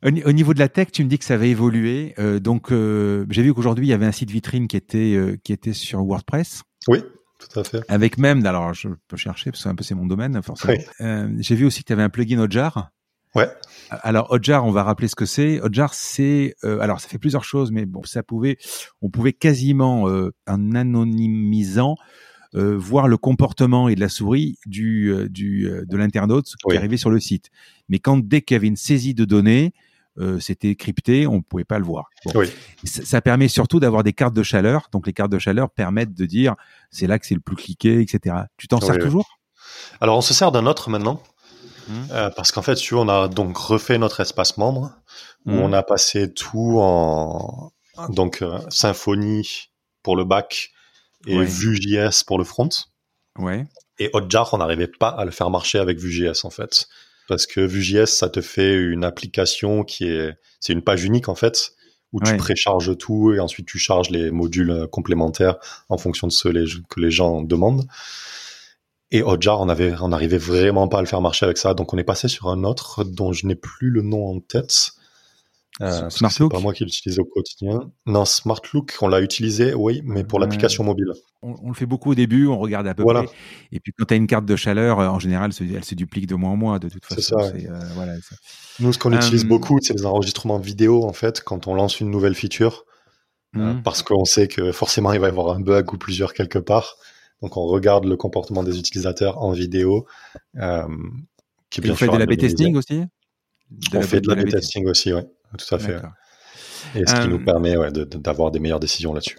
Au, 0.04 0.10
niveau 0.10 0.52
de 0.52 0.58
la 0.58 0.68
tech, 0.68 0.88
tu 0.90 1.04
me 1.04 1.08
dis 1.08 1.18
que 1.18 1.24
ça 1.24 1.36
va 1.36 1.46
évoluer. 1.46 2.14
Euh, 2.18 2.40
donc, 2.40 2.72
euh, 2.72 3.24
j'ai 3.30 3.42
vu 3.42 3.54
qu'aujourd'hui, 3.54 3.86
il 3.86 3.90
y 3.90 3.92
avait 3.92 4.06
un 4.06 4.12
site 4.12 4.30
vitrine 4.30 4.66
qui 4.66 4.76
était, 4.76 5.14
euh, 5.14 5.36
qui 5.44 5.52
était 5.52 5.72
sur 5.72 6.04
WordPress. 6.04 6.62
Oui, 6.88 7.04
tout 7.38 7.60
à 7.60 7.64
fait. 7.64 7.82
Avec 7.88 8.18
même, 8.18 8.44
alors 8.44 8.74
je 8.74 8.88
peux 9.06 9.16
chercher 9.16 9.50
parce 9.50 9.60
que 9.60 9.62
c'est 9.64 9.68
un 9.68 9.74
peu 9.74 9.84
c'est 9.84 9.94
mon 9.94 10.06
domaine, 10.06 10.42
forcément. 10.42 10.74
j'ai 11.38 11.54
vu 11.54 11.66
aussi 11.66 11.82
que 11.82 11.86
tu 11.86 11.92
avais 11.92 12.02
un 12.02 12.08
plugin 12.08 12.40
Hotjar. 12.40 12.90
Ouais. 13.34 13.48
Alors 13.90 14.32
Hotjar, 14.32 14.66
on 14.66 14.72
va 14.72 14.82
rappeler 14.82 15.08
ce 15.08 15.14
que 15.14 15.24
c'est. 15.24 15.60
Hotjar, 15.60 15.94
c'est 15.94 16.54
alors 16.62 17.00
ça 17.00 17.08
fait 17.08 17.18
plusieurs 17.18 17.44
choses, 17.44 17.70
mais 17.70 17.86
bon, 17.86 18.02
ça 18.02 18.24
pouvait, 18.24 18.58
on 19.02 19.10
pouvait 19.10 19.32
quasiment 19.32 20.08
en 20.48 20.74
anonymisant 20.74 21.96
voir 22.54 23.08
le 23.08 23.16
comportement 23.16 23.88
et 23.88 23.94
de 23.94 24.00
la 24.00 24.08
souris 24.08 24.58
du, 24.66 25.14
du 25.30 25.70
de 25.86 25.96
l'internaute 25.96 26.54
qui 26.68 26.76
arrivait 26.76 26.96
sur 26.96 27.10
le 27.10 27.18
site. 27.18 27.50
Mais 27.88 27.98
quand 27.98 28.18
dès 28.18 28.42
qu'il 28.42 28.54
y 28.54 28.56
avait 28.56 28.66
une 28.66 28.76
saisie 28.76 29.14
de 29.14 29.24
données, 29.24 29.72
euh, 30.18 30.38
c'était 30.40 30.74
crypté, 30.74 31.26
on 31.26 31.36
ne 31.36 31.40
pouvait 31.40 31.64
pas 31.64 31.78
le 31.78 31.84
voir. 31.84 32.10
Ça, 32.84 33.20
permet 33.22 33.48
surtout 33.48 33.80
d'avoir 33.80 34.02
des 34.02 34.12
cartes 34.12 34.34
de 34.34 34.42
chaleur. 34.42 34.88
Donc 34.92 35.06
les 35.06 35.12
cartes 35.12 35.32
de 35.32 35.38
chaleur 35.38 35.70
permettent 35.70 36.14
de 36.14 36.26
dire 36.26 36.54
c'est 36.90 37.06
là 37.06 37.18
que 37.18 37.26
c'est 37.26 37.34
le 37.34 37.40
plus 37.40 37.56
cliqué, 37.56 38.00
etc. 38.00 38.36
Tu 38.58 38.68
t'en 38.68 38.80
sers 38.80 38.98
toujours? 38.98 39.38
Alors 40.00 40.18
on 40.18 40.20
se 40.20 40.34
sert 40.34 40.52
d'un 40.52 40.66
autre 40.66 40.90
maintenant. 40.90 41.22
Mmh. 41.88 41.94
Euh, 42.12 42.30
parce 42.30 42.52
qu'en 42.52 42.62
fait, 42.62 42.76
tu 42.76 42.94
on 42.94 43.08
a 43.08 43.28
donc 43.28 43.56
refait 43.56 43.98
notre 43.98 44.20
espace 44.20 44.56
membre 44.56 44.92
où 45.46 45.52
mmh. 45.52 45.60
on 45.60 45.72
a 45.72 45.82
passé 45.82 46.32
tout 46.32 46.78
en 46.78 47.72
donc 48.10 48.42
euh, 48.42 48.58
Symfony 48.68 49.70
pour 50.02 50.16
le 50.16 50.24
back 50.24 50.70
et 51.26 51.44
Vue.js 51.44 52.24
pour 52.26 52.38
le 52.38 52.44
front. 52.44 52.68
Ouais. 53.38 53.66
Et 53.98 54.10
Hotjar, 54.12 54.52
on 54.54 54.58
n'arrivait 54.58 54.86
pas 54.88 55.08
à 55.08 55.24
le 55.24 55.30
faire 55.30 55.50
marcher 55.50 55.78
avec 55.78 55.98
Vue.js 55.98 56.44
en 56.44 56.50
fait. 56.50 56.88
Parce 57.28 57.46
que 57.46 57.60
Vue.js, 57.60 58.06
ça 58.06 58.28
te 58.28 58.40
fait 58.40 58.74
une 58.74 59.04
application 59.04 59.84
qui 59.84 60.06
est, 60.06 60.34
c'est 60.60 60.72
une 60.72 60.82
page 60.82 61.04
unique 61.04 61.28
en 61.28 61.34
fait, 61.34 61.72
où 62.12 62.20
tu 62.20 62.36
précharges 62.36 62.96
tout 62.98 63.32
et 63.32 63.40
ensuite 63.40 63.66
tu 63.66 63.78
charges 63.78 64.10
les 64.10 64.30
modules 64.30 64.86
complémentaires 64.90 65.56
en 65.88 65.98
fonction 65.98 66.26
de 66.26 66.32
ce 66.32 66.48
que 66.48 67.00
les 67.00 67.10
gens 67.10 67.42
demandent. 67.42 67.86
Et 69.12 69.22
Hotjar, 69.22 69.60
on 69.60 69.68
avait, 69.68 69.94
on 70.00 70.08
n'arrivait 70.08 70.38
vraiment 70.38 70.88
pas 70.88 70.98
à 70.98 71.00
le 71.02 71.06
faire 71.06 71.20
marcher 71.20 71.44
avec 71.44 71.58
ça. 71.58 71.74
Donc 71.74 71.92
on 71.92 71.98
est 71.98 72.04
passé 72.04 72.28
sur 72.28 72.48
un 72.48 72.64
autre 72.64 73.04
dont 73.04 73.32
je 73.32 73.46
n'ai 73.46 73.54
plus 73.54 73.90
le 73.90 74.00
nom 74.00 74.26
en 74.26 74.40
tête. 74.40 74.92
Euh, 75.80 76.10
c'est 76.10 76.48
pas 76.48 76.60
moi 76.60 76.74
qui 76.74 76.84
l'utilise 76.84 77.18
au 77.18 77.24
quotidien. 77.24 77.90
Non, 78.04 78.26
SmartLook, 78.26 78.94
on 79.00 79.08
l'a 79.08 79.22
utilisé, 79.22 79.72
oui, 79.72 80.02
mais 80.04 80.22
pour 80.22 80.38
l'application 80.38 80.84
mobile. 80.84 81.12
On, 81.40 81.68
le 81.68 81.74
fait 81.74 81.86
beaucoup 81.86 82.10
au 82.10 82.14
début, 82.14 82.46
on 82.46 82.58
regarde 82.58 82.86
à 82.86 82.94
peu 82.94 83.04
près. 83.04 83.24
Et 83.72 83.80
puis 83.80 83.92
quand 83.96 84.04
tu 84.04 84.14
as 84.14 84.16
une 84.16 84.26
carte 84.26 84.44
de 84.44 84.54
chaleur, 84.54 85.00
euh, 85.00 85.08
en 85.08 85.18
général, 85.18 85.50
elle 85.60 85.84
se 85.84 85.94
duplique 85.94 86.26
de 86.26 86.34
mois 86.34 86.50
en 86.50 86.56
mois, 86.56 86.78
de 86.78 86.88
toute 86.88 87.04
façon. 87.04 87.38
C'est 87.38 87.62
ça. 87.62 87.72
Euh, 87.72 87.80
voilà, 87.94 88.12
Nous, 88.80 88.92
ce 88.92 88.98
qu'on 88.98 89.12
utilise 89.12 89.44
euh, 89.44 89.48
beaucoup, 89.48 89.78
c'est 89.80 89.94
les 89.94 90.04
enregistrements 90.04 90.58
vidéo, 90.58 91.04
en 91.04 91.14
fait, 91.14 91.42
quand 91.42 91.66
on 91.66 91.74
lance 91.74 92.00
une 92.00 92.10
nouvelle 92.10 92.34
feature. 92.34 92.84
Hmm. 93.54 93.82
parce 93.82 94.02
qu'on 94.02 94.24
sait 94.24 94.48
que 94.48 94.72
forcément, 94.72 95.12
il 95.12 95.20
va 95.20 95.26
y 95.26 95.30
avoir 95.30 95.54
un 95.54 95.60
bug 95.60 95.92
ou 95.92 95.98
plusieurs 95.98 96.32
quelque 96.32 96.58
part. 96.58 96.96
Donc, 97.42 97.58
on 97.58 97.66
regarde 97.66 98.06
le 98.06 98.16
comportement 98.16 98.62
des 98.62 98.78
utilisateurs 98.78 99.42
en 99.42 99.52
vidéo. 99.52 100.06
qui 101.68 101.80
bien 101.82 101.94
fait 101.94 102.08
de 102.08 102.16
la 102.16 102.24
B-testing 102.24 102.76
aussi? 102.76 103.02
On 103.92 104.00
fait 104.00 104.22
de 104.22 104.28
la 104.28 104.42
B-testing 104.42 104.86
aussi, 104.86 105.12
oui 105.12 105.20
tout 105.58 105.74
à 105.74 105.78
fait. 105.78 106.00
Et 106.94 107.06
ce 107.06 107.20
qui 107.20 107.28
nous 107.28 107.40
euh, 107.40 107.44
permet 107.44 107.74
d'avoir 107.92 108.50
des 108.50 108.58
meilleures 108.58 108.80
décisions 108.80 109.12
là-dessus. 109.12 109.38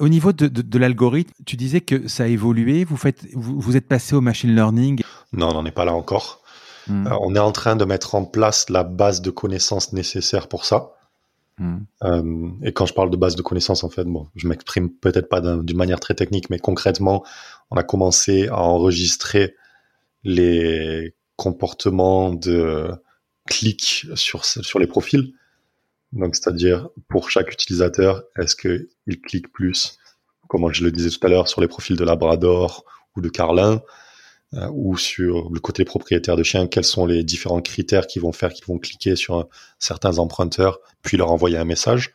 Au 0.00 0.08
niveau 0.08 0.32
de, 0.32 0.78
l'algorithme, 0.78 1.32
tu 1.46 1.56
disais 1.56 1.80
que 1.80 2.08
ça 2.08 2.24
a 2.24 2.26
évolué. 2.26 2.84
Vous, 2.84 2.96
faites, 2.96 3.26
vous, 3.34 3.76
êtes 3.76 3.86
passé 3.86 4.14
au 4.14 4.20
machine 4.20 4.54
learning 4.54 5.02
Non, 5.32 5.50
on 5.50 5.54
n'en 5.54 5.64
est 5.64 5.72
pas 5.72 5.84
là 5.84 5.94
encore. 5.94 6.42
Hmm. 6.88 7.06
Euh, 7.06 7.16
on 7.20 7.34
est 7.34 7.40
en 7.40 7.52
train 7.52 7.76
de 7.76 7.84
mettre 7.84 8.14
en 8.14 8.24
place 8.24 8.70
la 8.70 8.82
base 8.82 9.22
de 9.22 9.30
connaissances 9.30 9.92
nécessaire 9.92 10.48
pour 10.48 10.64
ça. 10.64 10.94
Hmm. 11.58 11.78
Euh, 12.02 12.50
et 12.62 12.72
quand 12.72 12.86
je 12.86 12.94
parle 12.94 13.10
de 13.10 13.16
base 13.16 13.36
de 13.36 13.42
connaissances, 13.42 13.84
en 13.84 13.88
fait, 13.88 14.04
bon, 14.04 14.26
je 14.34 14.48
m'exprime 14.48 14.90
peut-être 14.90 15.28
pas 15.28 15.40
d'une 15.40 15.76
manière 15.76 16.00
très 16.00 16.14
technique, 16.14 16.50
mais 16.50 16.58
concrètement, 16.58 17.24
on 17.70 17.76
a 17.76 17.84
commencé 17.84 18.48
à 18.48 18.60
enregistrer 18.60 19.54
les 20.24 21.14
comportements 21.36 22.32
de 22.34 22.90
clique 23.48 24.06
sur, 24.14 24.44
sur 24.44 24.78
les 24.78 24.86
profils. 24.86 25.32
Donc, 26.12 26.36
c'est-à-dire, 26.36 26.88
pour 27.08 27.30
chaque 27.30 27.52
utilisateur, 27.52 28.22
est-ce 28.38 28.54
qu'il 28.54 29.20
clique 29.20 29.52
plus, 29.52 29.98
comme 30.48 30.70
je 30.72 30.84
le 30.84 30.92
disais 30.92 31.10
tout 31.10 31.26
à 31.26 31.30
l'heure, 31.30 31.48
sur 31.48 31.60
les 31.60 31.68
profils 31.68 31.96
de 31.96 32.04
Labrador 32.04 32.84
ou 33.16 33.20
de 33.20 33.28
Carlin, 33.28 33.82
euh, 34.54 34.68
ou 34.72 34.96
sur 34.96 35.50
le 35.50 35.60
côté 35.60 35.84
propriétaire 35.84 36.36
de 36.36 36.42
chien, 36.42 36.66
quels 36.66 36.84
sont 36.84 37.04
les 37.04 37.24
différents 37.24 37.60
critères 37.60 38.06
qui 38.06 38.18
vont 38.18 38.32
faire 38.32 38.52
qu'ils 38.52 38.64
vont 38.64 38.78
cliquer 38.78 39.16
sur 39.16 39.48
certains 39.78 40.18
emprunteurs, 40.18 40.78
puis 41.02 41.16
leur 41.16 41.30
envoyer 41.30 41.58
un 41.58 41.64
message. 41.64 42.14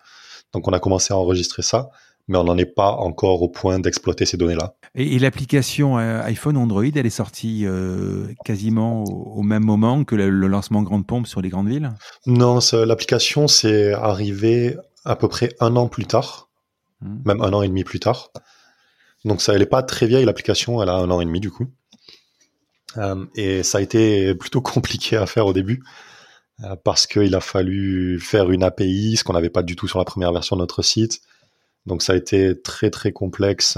Donc, 0.54 0.68
on 0.68 0.72
a 0.72 0.80
commencé 0.80 1.14
à 1.14 1.18
enregistrer 1.18 1.62
ça 1.62 1.90
mais 2.28 2.38
on 2.38 2.46
n'en 2.46 2.58
est 2.58 2.66
pas 2.66 2.92
encore 2.92 3.42
au 3.42 3.50
point 3.50 3.80
d'exploiter 3.80 4.26
ces 4.26 4.38
données-là. 4.38 4.76
Et, 4.96 5.20
l'application 5.20 5.98
euh, 5.98 6.22
iPhone 6.24 6.58
Android, 6.58 6.86
elle 6.96 7.06
est 7.06 7.10
sortie 7.10 7.66
euh, 7.66 8.28
quasiment 8.46 9.04
au, 9.04 9.42
même 9.42 9.64
moment 9.64 10.04
que 10.04 10.16
le, 10.16 10.30
lancement 10.48 10.84
Grande 10.84 11.06
Pompe 11.06 11.28
sur 11.28 11.42
les 11.42 11.50
grandes 11.50 11.68
villes? 11.68 11.92
Non, 12.26 12.60
l'application 12.74 13.48
c'est 13.48 13.94
arrivé 13.94 14.78
à 15.04 15.16
peu 15.16 15.28
près 15.28 15.54
un 15.60 15.76
an 15.76 15.88
plus 15.88 16.06
tard, 16.06 16.50
hmm. 17.02 17.18
même 17.26 17.42
un 17.42 17.52
an 17.54 17.62
et 17.62 17.68
demi 17.68 17.84
plus 17.84 18.00
tard. 18.00 18.32
Donc 19.26 19.42
ça, 19.42 19.54
elle 19.54 19.60
n'est 19.60 19.66
pas 19.66 19.84
très 19.84 20.06
vieille 20.06 20.26
l'application, 20.26 20.82
elle 20.82 20.90
a 20.90 20.96
un 20.96 21.10
an 21.10 21.20
et 21.22 21.26
demi 21.26 21.40
du 21.40 21.52
coup. 21.52 21.68
Euh, 22.98 23.26
et 23.36 23.64
ça 23.64 23.80
a 23.80 23.82
été 23.82 24.34
plutôt 24.36 24.62
compliqué 24.62 25.18
à 25.18 25.26
faire 25.26 25.46
au 25.46 25.54
début 25.54 25.84
parce 26.86 27.08
qu'il 27.08 27.36
a 27.36 27.42
fallu 27.42 28.22
faire 28.22 28.50
une 28.52 28.64
API, 28.64 29.18
ce 29.18 29.26
qu'on 29.26 29.34
n'avait 29.34 29.50
pas 29.50 29.64
du 29.64 29.76
tout 29.76 29.88
sur 29.88 30.00
la 30.00 30.06
première 30.06 30.32
version 30.32 30.56
de 30.56 30.62
notre 30.62 30.82
site. 30.82 31.20
Donc 31.86 32.02
ça 32.02 32.14
a 32.14 32.16
été 32.16 32.62
très 32.62 32.90
très 32.90 33.12
complexe. 33.12 33.78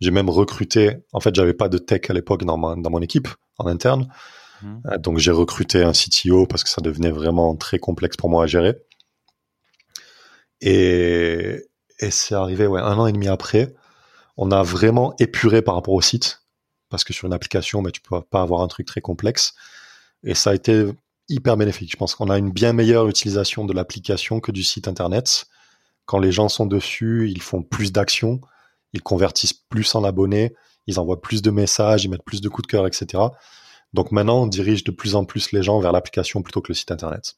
J'ai 0.00 0.10
même 0.10 0.30
recruté, 0.30 0.96
en 1.12 1.20
fait 1.20 1.34
j'avais 1.34 1.54
pas 1.54 1.68
de 1.68 1.78
tech 1.78 2.02
à 2.08 2.12
l'époque 2.12 2.44
dans, 2.44 2.76
dans 2.76 2.90
mon 2.90 3.00
équipe 3.00 3.28
en 3.58 3.66
interne. 3.66 4.08
Mmh. 4.62 4.76
Euh, 4.86 4.98
donc 4.98 5.18
j'ai 5.18 5.30
recruté 5.30 5.82
un 5.82 5.92
CTO 5.92 6.46
parce 6.46 6.64
que 6.64 6.70
ça 6.70 6.80
devenait 6.80 7.10
vraiment 7.10 7.54
très 7.56 7.78
complexe 7.78 8.16
pour 8.16 8.28
moi 8.30 8.44
à 8.44 8.46
gérer. 8.46 8.74
Et, 10.60 11.62
et 11.98 12.10
c'est 12.10 12.34
arrivé 12.34 12.66
ouais, 12.66 12.80
un 12.80 12.98
an 12.98 13.06
et 13.06 13.12
demi 13.12 13.28
après. 13.28 13.74
On 14.36 14.50
a 14.50 14.62
vraiment 14.62 15.14
épuré 15.18 15.62
par 15.62 15.74
rapport 15.74 15.94
au 15.94 16.00
site 16.00 16.42
parce 16.88 17.04
que 17.04 17.12
sur 17.12 17.26
une 17.26 17.32
application, 17.32 17.80
mais 17.80 17.86
bah, 17.86 17.90
tu 17.92 18.00
peux 18.00 18.20
pas 18.20 18.42
avoir 18.42 18.60
un 18.60 18.68
truc 18.68 18.86
très 18.86 19.00
complexe. 19.00 19.54
Et 20.24 20.34
ça 20.34 20.50
a 20.50 20.54
été 20.54 20.86
hyper 21.28 21.56
bénéfique. 21.56 21.90
Je 21.90 21.96
pense 21.96 22.14
qu'on 22.14 22.28
a 22.28 22.38
une 22.38 22.50
bien 22.50 22.72
meilleure 22.72 23.08
utilisation 23.08 23.64
de 23.64 23.72
l'application 23.72 24.40
que 24.40 24.52
du 24.52 24.62
site 24.62 24.88
internet. 24.88 25.46
Quand 26.06 26.18
les 26.18 26.32
gens 26.32 26.48
sont 26.48 26.66
dessus, 26.66 27.30
ils 27.30 27.42
font 27.42 27.62
plus 27.62 27.92
d'actions, 27.92 28.40
ils 28.92 29.02
convertissent 29.02 29.54
plus 29.54 29.94
en 29.94 30.04
abonnés, 30.04 30.54
ils 30.86 30.98
envoient 30.98 31.20
plus 31.20 31.42
de 31.42 31.50
messages, 31.50 32.04
ils 32.04 32.08
mettent 32.08 32.24
plus 32.24 32.40
de 32.40 32.48
coups 32.48 32.66
de 32.66 32.70
cœur, 32.70 32.86
etc. 32.86 33.22
Donc 33.92 34.10
maintenant, 34.12 34.42
on 34.42 34.46
dirige 34.46 34.84
de 34.84 34.90
plus 34.90 35.14
en 35.14 35.24
plus 35.24 35.52
les 35.52 35.62
gens 35.62 35.78
vers 35.80 35.92
l'application 35.92 36.42
plutôt 36.42 36.60
que 36.60 36.68
le 36.68 36.74
site 36.74 36.90
internet. 36.90 37.36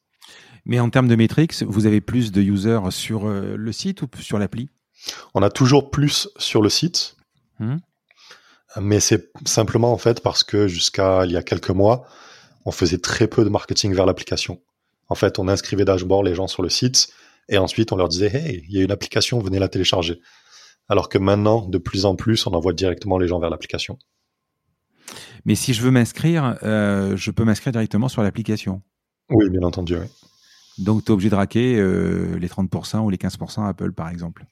Mais 0.65 0.79
en 0.79 0.89
termes 0.89 1.07
de 1.07 1.15
métriques, 1.15 1.61
vous 1.63 1.85
avez 1.85 2.01
plus 2.01 2.31
de 2.31 2.41
users 2.41 2.79
sur 2.89 3.27
euh, 3.27 3.55
le 3.55 3.71
site 3.71 4.01
ou 4.01 4.07
sur 4.19 4.39
l'appli? 4.39 4.69
On 5.35 5.43
a 5.43 5.49
toujours 5.49 5.91
plus 5.91 6.29
sur 6.37 6.61
le 6.61 6.69
site. 6.69 7.15
Mmh. 7.59 7.77
Mais 8.81 8.99
c'est 8.99 9.31
simplement 9.45 9.93
en 9.93 9.97
fait 9.97 10.21
parce 10.21 10.43
que 10.43 10.67
jusqu'à 10.67 11.25
il 11.25 11.31
y 11.31 11.37
a 11.37 11.43
quelques 11.43 11.69
mois, 11.69 12.07
on 12.65 12.71
faisait 12.71 12.97
très 12.97 13.27
peu 13.27 13.43
de 13.43 13.49
marketing 13.49 13.93
vers 13.93 14.05
l'application. 14.05 14.59
En 15.07 15.15
fait, 15.15 15.37
on 15.37 15.47
inscrivait 15.47 15.85
dashboard 15.85 16.25
les 16.25 16.35
gens 16.35 16.47
sur 16.47 16.63
le 16.63 16.69
site 16.69 17.13
et 17.49 17.57
ensuite, 17.57 17.91
on 17.91 17.95
leur 17.95 18.09
disait, 18.09 18.31
hey, 18.33 18.63
il 18.67 18.75
y 18.75 18.79
a 18.79 18.83
une 18.83 18.91
application, 18.91 19.39
venez 19.39 19.59
la 19.59 19.69
télécharger. 19.69 20.19
Alors 20.87 21.09
que 21.09 21.17
maintenant, 21.17 21.67
de 21.67 21.77
plus 21.77 22.05
en 22.05 22.15
plus, 22.15 22.45
on 22.47 22.53
envoie 22.53 22.73
directement 22.73 23.17
les 23.17 23.27
gens 23.27 23.39
vers 23.39 23.49
l'application. 23.49 23.97
Mais 25.45 25.55
si 25.55 25.73
je 25.73 25.81
veux 25.81 25.91
m'inscrire, 25.91 26.57
euh, 26.63 27.15
je 27.15 27.31
peux 27.31 27.43
m'inscrire 27.43 27.71
directement 27.71 28.07
sur 28.07 28.23
l'application. 28.23 28.81
Oui, 29.29 29.49
bien 29.49 29.61
entendu. 29.63 29.97
Donc, 30.77 31.05
tu 31.05 31.11
es 31.11 31.13
obligé 31.13 31.29
de 31.29 31.35
raquer 31.35 31.75
euh, 31.75 32.37
les 32.37 32.47
30% 32.47 32.99
ou 32.99 33.09
les 33.09 33.17
15% 33.17 33.67
Apple, 33.67 33.91
par 33.93 34.09
exemple 34.09 34.45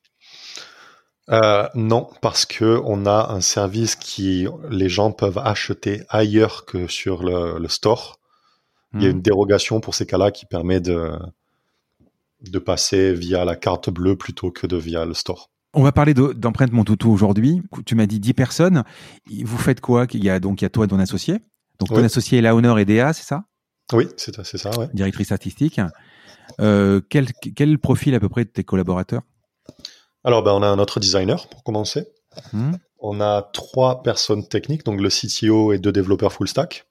euh, 1.29 1.69
non, 1.73 2.09
parce 2.21 2.45
que 2.45 2.81
on 2.83 3.05
a 3.05 3.31
un 3.31 3.39
service 3.39 3.95
qui 3.95 4.45
les 4.69 4.89
gens 4.89 5.13
peuvent 5.13 5.37
acheter 5.37 6.03
ailleurs 6.09 6.65
que 6.65 6.87
sur 6.87 7.23
le, 7.23 7.65
store. 7.69 8.19
Il 8.93 9.03
y 9.03 9.05
a 9.05 9.07
hmm. 9.07 9.11
une 9.13 9.21
dérogation 9.21 9.79
pour 9.79 9.95
ces 9.95 10.05
cas-là 10.05 10.31
qui 10.31 10.45
permet 10.45 10.81
de, 10.81 11.17
de 12.43 12.59
passer 12.59 13.13
via 13.13 13.45
la 13.45 13.55
carte 13.55 13.89
bleue 13.89 14.15
plutôt 14.15 14.51
que 14.51 14.67
de 14.67 14.77
via 14.77 15.05
le 15.05 15.13
store. 15.13 15.49
On 15.73 15.81
va 15.81 15.91
parler 15.91 16.13
d'empreinte 16.13 16.71
mon 16.71 16.83
toutou 16.83 17.11
aujourd'hui. 17.11 17.61
Tu 17.85 17.95
m'as 17.95 18.05
dit 18.05 18.19
10 18.19 18.33
personnes. 18.33 18.83
Vous 19.43 19.57
faites 19.57 19.81
quoi? 19.81 20.05
Il 20.13 20.23
y 20.23 20.29
a 20.29 20.39
donc 20.39 20.61
il 20.61 20.65
y 20.65 20.67
a 20.67 20.69
toi 20.69 20.87
ton 20.87 20.99
associé. 20.99 21.39
Donc 21.79 21.89
ton 21.89 22.03
associé 22.03 22.37
est 22.37 22.41
la 22.41 22.55
Honor 22.55 22.77
et 22.77 22.85
DA, 22.85 23.11
c'est 23.13 23.23
ça? 23.23 23.45
Oui, 23.91 24.07
c'est 24.17 24.35
ça, 24.57 24.69
ouais. 24.79 24.87
Directrice 24.93 25.27
statistique. 25.27 25.81
Euh, 26.61 27.01
quel, 27.09 27.31
quel 27.55 27.79
profil 27.79 28.13
à 28.13 28.19
peu 28.19 28.29
près 28.29 28.45
de 28.45 28.49
tes 28.49 28.63
collaborateurs? 28.63 29.23
Alors 30.23 30.43
ben, 30.43 30.51
on 30.51 30.61
a 30.61 30.67
un 30.67 30.79
autre 30.79 30.99
designer 30.99 31.47
pour 31.47 31.63
commencer. 31.63 32.07
Hmm. 32.53 32.73
On 32.99 33.19
a 33.19 33.41
trois 33.53 34.03
personnes 34.03 34.47
techniques, 34.47 34.85
donc 34.85 35.01
le 35.01 35.09
CTO 35.09 35.73
et 35.73 35.79
deux 35.79 35.91
développeurs 35.91 36.31
full 36.31 36.47
stack. 36.47 36.85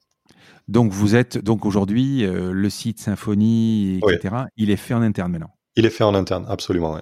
Donc 0.73 0.91
vous 0.91 1.15
êtes 1.15 1.37
donc 1.37 1.67
aujourd'hui 1.67 2.25
euh, 2.25 2.51
le 2.51 2.71
site 2.71 2.99
Symfony, 2.99 3.99
etc. 3.99 4.37
Il 4.57 4.71
est 4.71 4.77
fait 4.77 4.95
en 4.95 5.03
interne 5.03 5.31
maintenant. 5.31 5.51
Il 5.77 5.85
est 5.85 5.91
fait 5.91 6.03
en 6.03 6.15
interne, 6.15 6.47
absolument. 6.49 6.99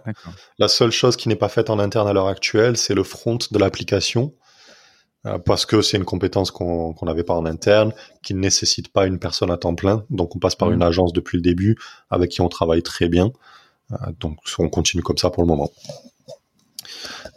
La 0.59 0.67
seule 0.67 0.91
chose 0.91 1.17
qui 1.17 1.29
n'est 1.29 1.37
pas 1.37 1.49
faite 1.49 1.71
en 1.71 1.79
interne 1.79 2.09
à 2.09 2.13
l'heure 2.13 2.27
actuelle, 2.27 2.77
c'est 2.77 2.95
le 2.95 3.05
front 3.05 3.39
de 3.49 3.59
l'application, 3.61 4.35
euh, 5.25 5.39
parce 5.39 5.67
que 5.67 5.83
c'est 5.83 5.97
une 5.97 6.05
compétence 6.05 6.51
qu'on 6.51 6.97
n'avait 7.03 7.23
pas 7.23 7.35
en 7.35 7.47
interne, 7.47 7.93
qui 8.25 8.35
ne 8.35 8.41
nécessite 8.41 8.93
pas 8.93 9.07
une 9.07 9.21
personne 9.21 9.53
à 9.53 9.57
temps 9.57 9.77
plein. 9.77 10.05
Donc 10.11 10.35
on 10.35 10.41
passe 10.41 10.57
par 10.57 10.71
mmh. 10.71 10.75
une 10.75 10.83
agence 10.83 11.13
depuis 11.13 11.37
le 11.37 11.43
début, 11.43 11.79
avec 12.11 12.33
qui 12.33 12.41
on 12.41 12.49
travaille 12.49 12.83
très 12.83 13.09
bien. 13.09 13.31
Euh, 13.93 13.97
donc 14.19 14.39
on 14.59 14.69
continue 14.69 15.05
comme 15.05 15.19
ça 15.19 15.31
pour 15.31 15.45
le 15.45 15.49
moment. 15.49 15.71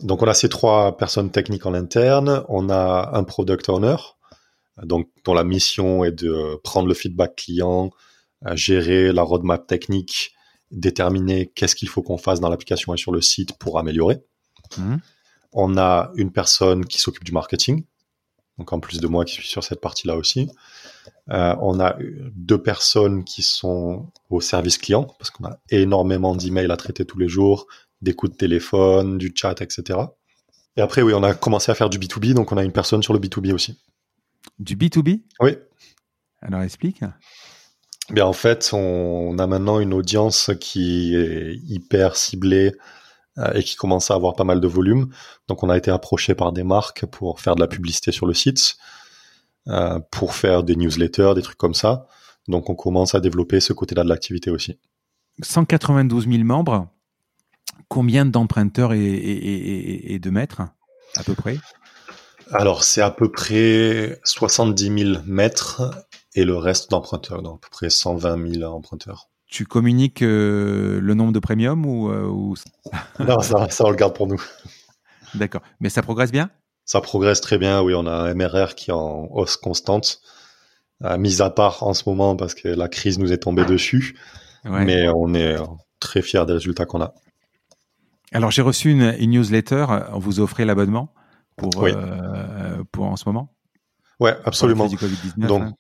Donc 0.02 0.24
on 0.24 0.28
a 0.28 0.34
ces 0.34 0.50
trois 0.50 0.98
personnes 0.98 1.30
techniques 1.30 1.68
en 1.68 1.76
interne, 1.76 2.44
on 2.50 2.72
a 2.72 3.12
un 3.14 3.24
product 3.24 3.70
owner, 3.70 3.98
donc 4.82 5.10
dont 5.24 5.34
la 5.34 5.44
mission 5.44 6.04
est 6.04 6.12
de 6.12 6.60
prendre 6.64 6.88
le 6.88 6.94
feedback 6.94 7.36
client, 7.36 7.92
euh, 8.48 8.56
gérer 8.56 9.12
la 9.12 9.22
roadmap 9.22 9.68
technique, 9.68 10.34
déterminer 10.72 11.52
qu'est-ce 11.54 11.76
qu'il 11.76 11.90
faut 11.90 12.02
qu'on 12.02 12.18
fasse 12.18 12.40
dans 12.40 12.50
l'application 12.50 12.94
et 12.94 12.98
sur 12.98 13.12
le 13.12 13.22
site 13.22 13.58
pour 13.58 13.78
améliorer. 13.78 14.24
Mhm. 14.78 15.00
On 15.52 15.78
a 15.78 16.12
une 16.16 16.32
personne 16.32 16.86
qui 16.86 17.00
s'occupe 17.00 17.24
du 17.24 17.32
marketing, 17.32 17.86
donc 18.58 18.74
en 18.74 18.80
plus 18.80 19.00
de 19.00 19.08
moi 19.08 19.24
qui 19.24 19.34
suis 19.34 19.48
sur 19.48 19.64
cette 19.64 19.82
partie-là 19.82 20.16
aussi. 20.16 20.50
Euh, 21.30 21.56
on 21.62 21.80
a 21.80 21.96
deux 22.36 22.62
personnes 22.62 23.24
qui 23.24 23.44
sont 23.44 24.12
au 24.30 24.42
service 24.42 24.78
client, 24.78 25.04
parce 25.20 25.30
qu'on 25.30 25.46
a 25.46 25.60
énormément 25.70 26.36
d'emails 26.36 26.72
à 26.72 26.78
traiter 26.78 27.06
tous 27.06 27.20
les 27.20 27.28
jours, 27.28 27.68
des 28.02 28.14
coups 28.14 28.32
de 28.32 28.38
téléphone, 28.38 29.18
du 29.18 29.32
chat, 29.36 29.62
etc. 29.62 30.00
Et 30.76 30.82
après, 30.82 31.02
oui, 31.02 31.14
on 31.14 31.24
a 31.24 31.34
commencé 31.34 31.72
à 31.72 31.76
faire 31.76 31.90
du 31.90 32.00
B2B, 32.00 32.34
donc 32.34 32.52
on 32.52 32.58
a 32.58 32.64
une 32.64 32.72
personne 32.72 33.04
sur 33.04 33.14
le 33.14 33.20
B2B 33.20 33.54
aussi. 33.54 33.80
Du 34.60 34.76
B2B 34.76 35.22
Oui. 35.42 35.58
Alors 36.42 36.62
explique. 36.62 37.04
Bien, 38.10 38.26
en 38.26 38.34
fait, 38.34 38.72
on 38.74 39.38
a 39.40 39.48
maintenant 39.48 39.80
une 39.80 39.94
audience 39.94 40.52
qui 40.60 41.16
est 41.16 41.56
hyper 41.68 42.18
ciblée 42.18 42.74
euh, 43.38 43.54
et 43.54 43.64
qui 43.64 43.76
commence 43.76 44.12
à 44.12 44.16
avoir 44.16 44.36
pas 44.36 44.44
mal 44.44 44.60
de 44.60 44.68
volume. 44.68 45.10
Donc, 45.48 45.64
on 45.64 45.70
a 45.70 45.78
été 45.78 45.90
approché 45.90 46.36
par 46.36 46.52
des 46.52 46.64
marques 46.64 47.06
pour 47.06 47.40
faire 47.40 47.56
de 47.56 47.62
la 47.62 47.68
publicité 47.68 48.12
sur 48.12 48.26
le 48.26 48.34
site, 48.34 48.76
euh, 49.68 50.00
pour 50.12 50.36
faire 50.36 50.64
des 50.64 50.76
newsletters, 50.76 51.34
des 51.34 51.42
trucs 51.42 51.58
comme 51.58 51.74
ça. 51.74 52.08
Donc, 52.50 52.70
on 52.70 52.76
commence 52.76 53.16
à 53.16 53.22
développer 53.22 53.62
ce 53.62 53.72
côté-là 53.72 54.04
de 54.04 54.10
l'activité 54.10 54.52
aussi. 54.52 54.78
192 55.42 56.28
000 56.28 56.44
membres. 56.44 56.90
Combien 57.88 58.26
d'emprunteurs 58.26 58.92
et, 58.94 60.20
de 60.22 60.30
maîtres, 60.30 60.62
à 61.16 61.24
peu 61.24 61.36
près? 61.36 61.58
Alors, 62.52 62.84
c'est 62.84 63.02
à 63.02 63.12
peu 63.12 63.32
près 63.32 64.20
70 64.24 65.04
000 65.06 65.22
maîtres 65.26 66.06
et 66.36 66.46
le 66.46 66.56
reste 66.56 66.90
d'emprunteurs, 66.90 67.42
donc 67.42 67.56
à 67.56 67.60
peu 67.62 67.70
près 67.72 67.90
120 67.90 68.54
000 68.54 68.64
emprunteurs. 68.72 69.30
Tu 69.48 69.66
communiques 69.66 70.24
euh, 70.24 71.00
le 71.00 71.14
nombre 71.14 71.32
de 71.32 71.40
premium 71.40 71.86
ou, 71.86 72.10
euh, 72.10 72.56
Non, 73.20 73.40
ça, 73.40 73.70
ça, 73.70 73.86
on 73.86 73.90
le 73.90 73.96
garde 73.96 74.16
pour 74.16 74.28
nous. 74.28 74.42
D'accord. 75.36 75.62
Mais 75.80 75.90
ça 75.90 76.02
progresse 76.02 76.32
bien? 76.32 76.50
Ça 76.86 77.02
progresse 77.02 77.40
très 77.40 77.58
bien, 77.58 77.82
oui. 77.82 77.94
On 77.96 78.08
a 78.08 78.12
un 78.12 78.34
MRR 78.34 78.76
qui 78.76 78.90
est 78.90 78.94
en 78.94 79.28
hausse 79.32 79.58
constante, 79.58 80.22
euh, 81.04 81.18
mis 81.18 81.42
à 81.42 81.50
part 81.50 81.84
en 81.84 81.94
ce 81.94 82.04
moment 82.08 82.36
parce 82.36 82.56
que 82.56 82.68
la 82.68 82.88
crise 82.88 83.20
nous 83.20 83.32
est 83.32 83.38
tombée 83.38 83.66
dessus. 83.66 84.18
Mais 84.66 85.10
on 85.10 85.34
est 85.34 85.58
très 86.00 86.22
fiers 86.22 86.46
des 86.46 86.54
résultats 86.54 86.86
qu'on 86.86 87.02
a. 87.02 87.14
Alors, 88.32 88.50
j'ai 88.50 88.62
reçu 88.62 88.92
une, 88.92 89.12
newsletter. 89.20 89.86
On 90.14 90.20
vous 90.20 90.40
offrait 90.40 90.64
l'abonnement 90.64 91.14
pour, 91.56 91.88
pour 92.92 93.06
en 93.06 93.16
ce 93.16 93.28
moment? 93.28 93.54
Ouais, 94.20 94.36
absolument. 94.46 94.88
Donc, 95.38 95.62
hein? 95.64 95.74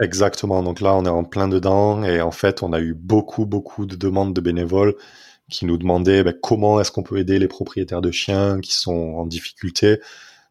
Exactement. 0.00 0.62
Donc 0.62 0.80
là, 0.80 0.94
on 0.94 1.04
est 1.04 1.10
en 1.10 1.24
plein 1.24 1.46
dedans 1.46 2.02
et 2.02 2.22
en 2.22 2.30
fait, 2.30 2.62
on 2.62 2.72
a 2.72 2.80
eu 2.80 2.94
beaucoup, 2.94 3.44
beaucoup 3.44 3.84
de 3.84 3.96
demandes 3.96 4.34
de 4.34 4.40
bénévoles 4.40 4.94
qui 5.50 5.66
nous 5.66 5.76
demandaient 5.76 6.24
ben, 6.24 6.34
comment 6.40 6.80
est-ce 6.80 6.90
qu'on 6.90 7.02
peut 7.02 7.18
aider 7.18 7.38
les 7.38 7.48
propriétaires 7.48 8.00
de 8.00 8.10
chiens 8.10 8.60
qui 8.60 8.72
sont 8.72 9.14
en 9.16 9.26
difficulté? 9.26 10.00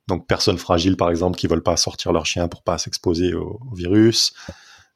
Donc, 0.08 0.28
personnes 0.28 0.58
fragiles, 0.58 0.98
par 0.98 1.10
exemple, 1.10 1.38
qui 1.38 1.48
veulent 1.48 1.64
pas 1.64 1.78
sortir 1.78 2.12
leur 2.12 2.26
chien 2.26 2.48
pour 2.48 2.64
pas 2.64 2.78
s'exposer 2.78 3.34
au, 3.34 3.60
virus. 3.74 4.34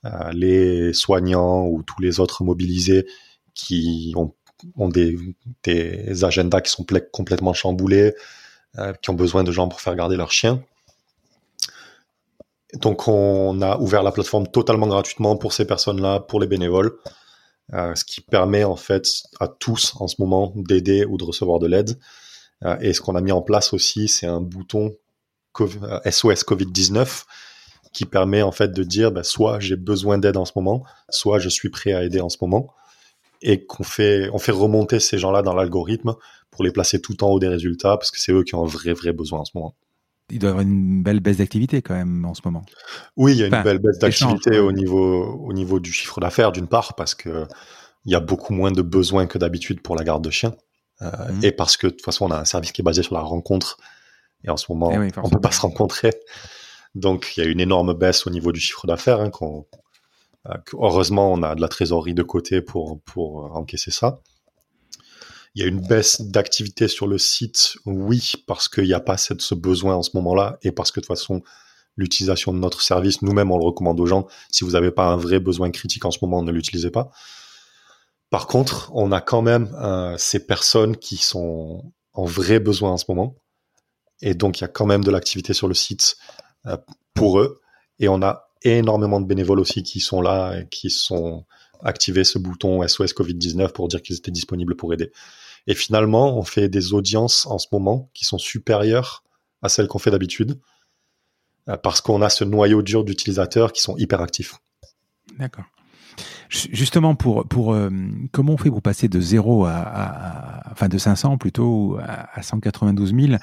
Euh, 0.05 0.31
les 0.33 0.93
soignants 0.93 1.65
ou 1.65 1.81
tous 1.81 2.01
les 2.01 2.19
autres 2.19 2.43
mobilisés 2.43 3.07
qui 3.53 4.13
ont, 4.17 4.33
ont 4.75 4.89
des, 4.89 5.17
des, 5.63 6.23
agendas 6.23 6.61
qui 6.61 6.71
sont 6.71 6.85
complètement 7.11 7.53
chamboulés, 7.53 8.13
euh, 8.77 8.93
qui 9.01 9.09
ont 9.09 9.15
besoin 9.15 9.43
de 9.43 9.51
gens 9.51 9.67
pour 9.67 9.81
faire 9.81 9.95
garder 9.95 10.15
leur 10.15 10.31
chien. 10.31 10.63
Donc 12.73 13.07
on 13.07 13.61
a 13.61 13.77
ouvert 13.77 14.03
la 14.03 14.11
plateforme 14.11 14.47
totalement 14.47 14.87
gratuitement 14.87 15.37
pour 15.37 15.53
ces 15.53 15.65
personnes-là, 15.65 16.19
pour 16.21 16.39
les 16.39 16.47
bénévoles, 16.47 16.97
euh, 17.73 17.93
ce 17.95 18.03
qui 18.03 18.21
permet 18.21 18.63
en 18.63 18.75
fait 18.75 19.07
à 19.39 19.47
tous 19.47 19.93
en 19.99 20.07
ce 20.07 20.15
moment 20.19 20.53
d'aider 20.55 21.05
ou 21.05 21.17
de 21.17 21.23
recevoir 21.23 21.59
de 21.59 21.67
l'aide. 21.67 21.99
Euh, 22.65 22.77
et 22.81 22.93
ce 22.93 23.01
qu'on 23.01 23.15
a 23.15 23.21
mis 23.21 23.31
en 23.31 23.41
place 23.41 23.73
aussi, 23.73 24.07
c'est 24.07 24.25
un 24.25 24.41
bouton 24.41 24.91
SOS 25.55 25.63
euh, 25.65 26.33
Covid-19 26.33 27.25
qui 27.93 28.05
permet 28.05 28.41
en 28.41 28.51
fait 28.51 28.71
de 28.71 28.83
dire 28.83 29.11
bah, 29.11 29.23
soit 29.23 29.59
j'ai 29.59 29.75
besoin 29.75 30.17
d'aide 30.17 30.37
en 30.37 30.45
ce 30.45 30.53
moment, 30.55 30.83
soit 31.09 31.37
je 31.37 31.49
suis 31.49 31.69
prêt 31.69 31.93
à 31.93 32.03
aider 32.03 32.21
en 32.21 32.29
ce 32.29 32.37
moment, 32.41 32.73
et 33.43 33.65
qu'on 33.65 33.83
fait 33.83 34.29
on 34.33 34.39
fait 34.39 34.51
remonter 34.51 34.99
ces 34.99 35.19
gens-là 35.19 35.43
dans 35.43 35.53
l'algorithme 35.53 36.15
pour 36.53 36.63
les 36.63 36.71
placer 36.71 37.01
tout 37.01 37.23
en 37.23 37.29
haut 37.29 37.39
des 37.39 37.49
résultats 37.49 37.97
parce 37.97 38.11
que 38.11 38.19
c'est 38.19 38.31
eux 38.31 38.43
qui 38.43 38.55
ont 38.55 38.63
un 38.63 38.67
vrai 38.67 38.93
vrai 38.93 39.11
besoin 39.11 39.39
en 39.39 39.45
ce 39.45 39.51
moment 39.55 39.75
il 40.29 40.39
doit 40.39 40.49
y 40.49 40.51
avoir 40.51 40.65
une 40.65 41.03
belle 41.03 41.19
baisse 41.19 41.37
d'activité 41.37 41.81
quand 41.81 41.93
même 41.93 42.25
en 42.25 42.33
ce 42.33 42.41
moment. 42.45 42.63
Oui, 43.17 43.33
il 43.33 43.39
y 43.39 43.43
a 43.43 43.47
une 43.47 43.63
belle 43.63 43.79
baisse 43.79 43.99
d'activité 43.99 44.59
au 44.59 44.71
niveau, 44.71 45.25
au 45.25 45.53
niveau 45.53 45.79
du 45.79 45.91
chiffre 45.91 46.19
d'affaires, 46.19 46.51
d'une 46.51 46.67
part, 46.67 46.95
parce 46.95 47.15
que 47.15 47.45
il 48.05 48.11
y 48.11 48.15
a 48.15 48.19
beaucoup 48.19 48.53
moins 48.53 48.71
de 48.71 48.81
besoins 48.81 49.27
que 49.27 49.37
d'habitude 49.37 49.81
pour 49.81 49.95
la 49.95 50.03
garde 50.03 50.23
de 50.23 50.29
chiens. 50.29 50.53
Euh, 51.01 51.09
mhm. 51.31 51.43
Et 51.43 51.51
parce 51.51 51.77
que 51.77 51.87
de 51.87 51.91
toute 51.91 52.03
façon, 52.03 52.25
on 52.25 52.31
a 52.31 52.39
un 52.39 52.45
service 52.45 52.71
qui 52.71 52.81
est 52.81 52.83
basé 52.83 53.03
sur 53.03 53.15
la 53.15 53.21
rencontre. 53.21 53.77
Et 54.43 54.49
en 54.49 54.57
ce 54.57 54.65
moment, 54.69 54.91
eh 54.91 54.97
on 55.17 55.27
ne 55.27 55.29
peut 55.29 55.39
pas 55.39 55.51
se 55.51 55.61
rencontrer. 55.61 56.11
Donc, 56.95 57.33
il 57.35 57.43
y 57.43 57.47
a 57.47 57.49
une 57.49 57.61
énorme 57.61 57.93
baisse 57.93 58.27
au 58.27 58.29
niveau 58.29 58.51
du 58.51 58.59
chiffre 58.59 58.87
d'affaires. 58.87 59.21
Hein, 59.21 59.31
euh, 59.41 60.57
heureusement, 60.73 61.31
on 61.31 61.41
a 61.43 61.55
de 61.55 61.61
la 61.61 61.69
trésorerie 61.69 62.13
de 62.13 62.23
côté 62.23 62.61
pour, 62.61 63.01
pour 63.03 63.55
encaisser 63.55 63.91
ça. 63.91 64.19
Il 65.55 65.61
y 65.61 65.65
a 65.65 65.67
une 65.67 65.81
baisse 65.81 66.21
d'activité 66.21 66.87
sur 66.87 67.05
le 67.05 67.17
site, 67.17 67.75
oui, 67.85 68.33
parce 68.47 68.67
qu'il 68.67 68.85
n'y 68.85 68.93
a 68.93 68.99
pas 68.99 69.17
ce 69.17 69.53
besoin 69.53 69.95
en 69.95 70.01
ce 70.01 70.11
moment-là, 70.15 70.57
et 70.63 70.71
parce 70.71 70.91
que 70.91 70.99
de 70.99 71.05
toute 71.05 71.15
façon, 71.15 71.43
l'utilisation 71.95 72.53
de 72.53 72.57
notre 72.57 72.81
service, 72.81 73.21
nous-mêmes, 73.21 73.51
on 73.51 73.57
le 73.57 73.65
recommande 73.65 73.99
aux 73.99 74.05
gens. 74.07 74.27
Si 74.49 74.63
vous 74.63 74.71
n'avez 74.71 74.91
pas 74.91 75.05
un 75.05 75.17
vrai 75.17 75.39
besoin 75.39 75.69
critique 75.69 76.05
en 76.05 76.11
ce 76.11 76.17
moment, 76.21 76.41
ne 76.41 76.51
l'utilisez 76.51 76.89
pas. 76.89 77.11
Par 78.31 78.47
contre, 78.47 78.89
on 78.95 79.11
a 79.11 79.21
quand 79.21 79.43
même 79.43 79.71
euh, 79.79 80.15
ces 80.17 80.45
personnes 80.47 80.97
qui 80.97 81.17
sont 81.17 81.93
en 82.13 82.25
vrai 82.25 82.59
besoin 82.59 82.91
en 82.91 82.97
ce 82.97 83.05
moment, 83.07 83.35
et 84.21 84.33
donc 84.33 84.59
il 84.59 84.61
y 84.61 84.65
a 84.65 84.69
quand 84.69 84.87
même 84.87 85.03
de 85.03 85.11
l'activité 85.11 85.53
sur 85.53 85.67
le 85.67 85.75
site 85.75 86.17
euh, 86.65 86.77
pour 87.13 87.39
eux, 87.39 87.61
et 87.99 88.07
on 88.07 88.23
a 88.23 88.47
énormément 88.63 89.21
de 89.21 89.27
bénévoles 89.27 89.59
aussi 89.59 89.83
qui 89.83 89.99
sont 89.99 90.21
là 90.21 90.57
et 90.57 90.67
qui 90.67 90.89
sont 90.89 91.45
activés 91.83 92.23
ce 92.23 92.39
bouton 92.39 92.87
SOS 92.87 93.13
Covid-19 93.13 93.71
pour 93.71 93.87
dire 93.87 94.01
qu'ils 94.01 94.15
étaient 94.15 94.31
disponibles 94.31 94.75
pour 94.75 94.93
aider. 94.93 95.11
Et 95.67 95.75
finalement, 95.75 96.37
on 96.37 96.43
fait 96.43 96.69
des 96.69 96.93
audiences 96.93 97.45
en 97.45 97.57
ce 97.57 97.67
moment 97.71 98.09
qui 98.13 98.25
sont 98.25 98.37
supérieures 98.37 99.23
à 99.61 99.69
celles 99.69 99.87
qu'on 99.87 99.99
fait 99.99 100.11
d'habitude 100.11 100.59
euh, 101.69 101.77
parce 101.77 102.01
qu'on 102.01 102.21
a 102.21 102.29
ce 102.29 102.43
noyau 102.43 102.81
dur 102.81 103.03
d'utilisateurs 103.03 103.71
qui 103.71 103.81
sont 103.81 103.95
hyper 103.97 104.21
actifs. 104.21 104.55
D'accord. 105.39 105.65
Justement, 106.49 107.15
pour, 107.15 107.47
pour 107.47 107.73
euh, 107.73 107.89
comment 108.31 108.53
on 108.53 108.57
fait 108.57 108.69
pour 108.69 108.83
passer 108.83 109.07
de 109.07 109.19
0 109.19 109.65
à, 109.65 110.61
enfin 110.71 110.87
de 110.87 110.99
500 110.99 111.39
plutôt 111.39 111.97
à, 111.99 112.43
192 112.43 113.15
000 113.15 113.33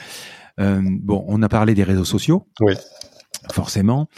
euh, 0.60 0.80
Bon, 0.84 1.24
on 1.26 1.42
a 1.42 1.48
parlé 1.48 1.74
des 1.74 1.82
réseaux 1.82 2.04
sociaux. 2.04 2.46
Oui. 2.60 2.74
Forcément. 3.52 4.08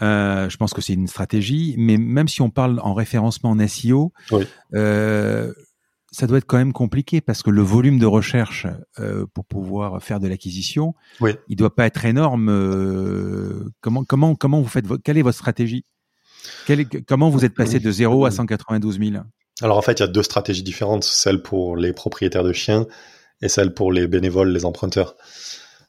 je 0.00 0.56
pense 0.56 0.72
que 0.72 0.80
c'est 0.80 0.94
une 0.94 1.08
stratégie, 1.08 1.74
mais 1.76 1.98
même 1.98 2.28
si 2.28 2.40
on 2.40 2.48
parle 2.48 2.80
en 2.82 2.94
référencement 2.94 3.50
en 3.50 3.66
SEO, 3.66 4.12
oui 4.30 4.46
ça 6.10 6.26
doit 6.26 6.38
être 6.38 6.46
quand 6.46 6.58
même 6.58 6.72
compliqué 6.72 7.20
parce 7.20 7.42
que 7.42 7.50
le 7.50 7.62
volume 7.62 7.98
de 7.98 8.06
recherche 8.06 8.66
euh, 8.98 9.26
pour 9.34 9.44
pouvoir 9.44 10.02
faire 10.02 10.20
de 10.20 10.28
l'acquisition, 10.28 10.94
oui. 11.20 11.32
il 11.48 11.56
doit 11.56 11.74
pas 11.74 11.86
être 11.86 12.04
énorme. 12.04 12.48
Euh, 12.48 13.70
comment 13.80 14.04
comment 14.04 14.34
comment 14.34 14.60
vous 14.60 14.68
faites 14.68 14.86
quelle 15.04 15.18
est 15.18 15.22
votre 15.22 15.38
stratégie? 15.38 15.84
Comment 17.06 17.30
vous 17.30 17.44
êtes 17.44 17.54
passé 17.54 17.80
de 17.80 17.90
0 17.90 18.24
à 18.24 18.30
192 18.30 18.98
000 18.98 19.22
Alors 19.60 19.76
en 19.76 19.82
fait, 19.82 19.94
il 19.94 20.00
y 20.00 20.04
a 20.04 20.08
deux 20.08 20.22
stratégies 20.22 20.62
différentes, 20.62 21.04
celle 21.04 21.42
pour 21.42 21.76
les 21.76 21.92
propriétaires 21.92 22.44
de 22.44 22.52
chiens 22.52 22.86
et 23.42 23.48
celle 23.48 23.74
pour 23.74 23.92
les 23.92 24.06
bénévoles, 24.06 24.50
les 24.50 24.64
emprunteurs. 24.64 25.14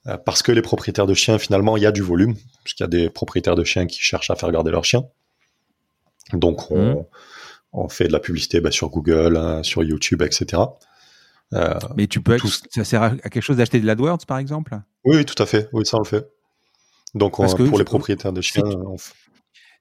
Euh, 0.07 0.17
parce 0.17 0.41
que 0.41 0.51
les 0.51 0.61
propriétaires 0.61 1.07
de 1.07 1.13
chiens, 1.13 1.37
finalement, 1.37 1.77
il 1.77 1.83
y 1.83 1.85
a 1.85 1.91
du 1.91 2.01
volume, 2.01 2.35
puisqu'il 2.63 2.83
y 2.83 2.85
a 2.85 2.87
des 2.87 3.09
propriétaires 3.09 3.55
de 3.55 3.63
chiens 3.63 3.85
qui 3.85 3.99
cherchent 3.99 4.29
à 4.31 4.35
faire 4.35 4.51
garder 4.51 4.71
leurs 4.71 4.85
chiens. 4.85 5.05
Donc 6.33 6.71
on, 6.71 7.01
mmh 7.01 7.05
on 7.71 7.89
fait 7.89 8.07
de 8.07 8.13
la 8.13 8.19
publicité 8.19 8.61
bah, 8.61 8.71
sur 8.71 8.89
Google, 8.89 9.37
hein, 9.37 9.63
sur 9.63 9.83
YouTube, 9.83 10.21
etc. 10.21 10.61
Euh, 11.53 11.73
Mais 11.97 12.07
tu 12.07 12.21
peux, 12.21 12.37
ça 12.69 12.83
sert 12.83 13.03
à 13.03 13.11
quelque 13.15 13.41
chose 13.41 13.57
d'acheter 13.57 13.79
de 13.79 13.85
l'AdWords, 13.85 14.25
par 14.27 14.37
exemple? 14.37 14.79
Oui, 15.05 15.25
tout 15.25 15.41
à 15.41 15.45
fait. 15.45 15.69
Oui, 15.73 15.85
ça 15.85 15.97
on 15.97 16.01
le 16.01 16.05
fait. 16.05 16.29
Donc 17.15 17.35
pour 17.35 17.77
les 17.77 17.83
propriétaires 17.83 18.33
de 18.33 18.41
chiens, 18.41 18.63
on, 18.63 18.95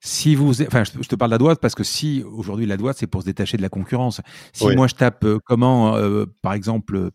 si 0.01 0.37
vous, 0.37 0.63
enfin, 0.63 0.85
je 0.85 1.09
te 1.09 1.17
parle 1.17 1.37
de 1.37 1.45
la 1.45 1.57
parce 1.57 1.75
que 1.75 1.83
si 1.83 2.23
aujourd'hui 2.23 2.67
la 2.67 2.77
droite 2.77 2.97
c'est 2.99 3.09
pour 3.09 3.23
se 3.23 3.27
détacher 3.27 3.57
de 3.57 3.63
la 3.63 3.69
concurrence. 3.69 4.21
Si 4.53 4.67
moi 4.77 4.87
je 4.87 4.95
tape 4.95 5.25
euh, 5.25 5.39
comment, 5.45 5.97
euh, 5.97 6.27
par 6.41 6.53
exemple, 6.53 7.11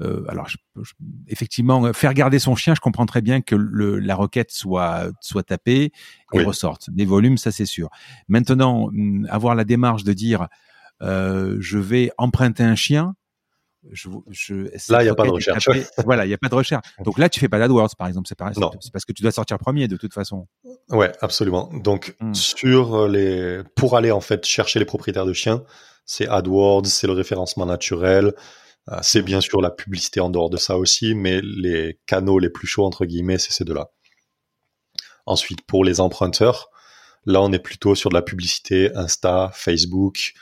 euh, 0.00 0.24
alors 0.28 0.46
effectivement 1.26 1.92
faire 1.92 2.14
garder 2.14 2.38
son 2.38 2.54
chien, 2.54 2.74
je 2.74 2.80
comprends 2.80 3.06
très 3.06 3.22
bien 3.22 3.40
que 3.40 3.56
le, 3.56 3.98
la 3.98 4.14
requête 4.14 4.52
soit 4.52 5.08
soit 5.20 5.42
tapée 5.42 5.90
et 6.32 6.42
ressorte 6.44 6.90
des 6.90 7.04
volumes, 7.04 7.38
ça 7.38 7.50
c'est 7.50 7.66
sûr. 7.66 7.88
Maintenant, 8.28 8.84
hum, 8.84 9.26
avoir 9.30 9.56
la 9.56 9.64
démarche 9.64 10.04
de 10.04 10.12
dire 10.12 10.46
je 11.00 11.78
vais 11.78 12.12
emprunter 12.18 12.62
un 12.62 12.76
chien, 12.76 13.14
je, 13.92 14.54
là, 14.92 15.02
il 15.02 15.04
n'y 15.04 15.10
a 15.10 15.14
pas 15.14 15.24
de 15.24 15.30
recherche. 15.30 15.68
voilà, 16.04 16.24
il 16.24 16.28
n'y 16.28 16.34
a 16.34 16.38
pas 16.38 16.48
de 16.50 16.54
recherche. 16.54 16.84
Donc 17.04 17.18
là, 17.18 17.28
tu 17.28 17.40
fais 17.40 17.48
pas 17.48 17.58
d'AdWords, 17.58 17.94
par 17.96 18.08
exemple. 18.08 18.28
C'est 18.28 18.36
C'est 18.80 18.92
parce 18.92 19.04
que 19.04 19.12
tu 19.12 19.22
dois 19.22 19.32
sortir 19.32 19.58
premier 19.58 19.88
de 19.88 19.96
toute 19.96 20.14
façon. 20.14 20.46
Ouais, 20.90 21.12
absolument. 21.20 21.70
Donc 21.72 22.14
hmm. 22.20 22.34
sur 22.34 23.08
les, 23.08 23.62
pour 23.76 23.96
aller 23.96 24.10
en 24.10 24.20
fait 24.20 24.44
chercher 24.44 24.78
les 24.78 24.84
propriétaires 24.84 25.26
de 25.26 25.32
chiens, 25.32 25.62
c'est 26.04 26.26
AdWords, 26.26 26.86
c'est 26.86 27.06
le 27.06 27.12
référencement 27.12 27.66
naturel, 27.66 28.32
euh, 28.90 28.98
c'est 29.02 29.22
bien 29.22 29.40
sûr 29.40 29.60
la 29.60 29.70
publicité 29.70 30.20
en 30.20 30.30
dehors 30.30 30.50
de 30.50 30.56
ça 30.56 30.76
aussi, 30.78 31.14
mais 31.14 31.40
les 31.42 31.98
canaux 32.06 32.38
les 32.38 32.50
plus 32.50 32.66
chauds 32.66 32.84
entre 32.84 33.04
guillemets, 33.04 33.38
c'est 33.38 33.52
ces 33.52 33.64
deux-là. 33.64 33.90
Ensuite, 35.26 35.62
pour 35.66 35.84
les 35.84 36.00
emprunteurs, 36.00 36.70
là, 37.26 37.42
on 37.42 37.52
est 37.52 37.58
plutôt 37.58 37.94
sur 37.94 38.08
de 38.08 38.14
la 38.14 38.22
publicité 38.22 38.90
Insta, 38.96 39.50
Facebook, 39.52 40.32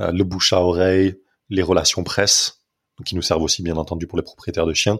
euh, 0.00 0.12
le 0.12 0.24
bouche 0.24 0.54
à 0.54 0.62
oreille, 0.62 1.16
les 1.50 1.62
relations 1.62 2.04
presse 2.04 2.59
qui 3.04 3.16
nous 3.16 3.22
servent 3.22 3.42
aussi 3.42 3.62
bien 3.62 3.76
entendu 3.76 4.06
pour 4.06 4.18
les 4.18 4.24
propriétaires 4.24 4.66
de 4.66 4.74
chiens. 4.74 4.98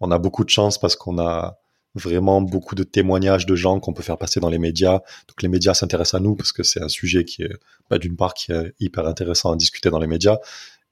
On 0.00 0.10
a 0.10 0.18
beaucoup 0.18 0.44
de 0.44 0.50
chance 0.50 0.78
parce 0.78 0.96
qu'on 0.96 1.18
a 1.18 1.58
vraiment 1.94 2.42
beaucoup 2.42 2.74
de 2.74 2.82
témoignages 2.82 3.46
de 3.46 3.56
gens 3.56 3.80
qu'on 3.80 3.94
peut 3.94 4.02
faire 4.02 4.18
passer 4.18 4.38
dans 4.38 4.50
les 4.50 4.58
médias. 4.58 5.00
Donc 5.28 5.42
les 5.42 5.48
médias 5.48 5.74
s'intéressent 5.74 6.20
à 6.20 6.22
nous 6.22 6.36
parce 6.36 6.52
que 6.52 6.62
c'est 6.62 6.82
un 6.82 6.88
sujet 6.88 7.24
qui 7.24 7.42
est, 7.42 7.52
bah, 7.90 7.98
d'une 7.98 8.16
part, 8.16 8.34
qui 8.34 8.52
est 8.52 8.74
hyper 8.80 9.06
intéressant 9.06 9.52
à 9.52 9.56
discuter 9.56 9.90
dans 9.90 9.98
les 9.98 10.06
médias, 10.06 10.36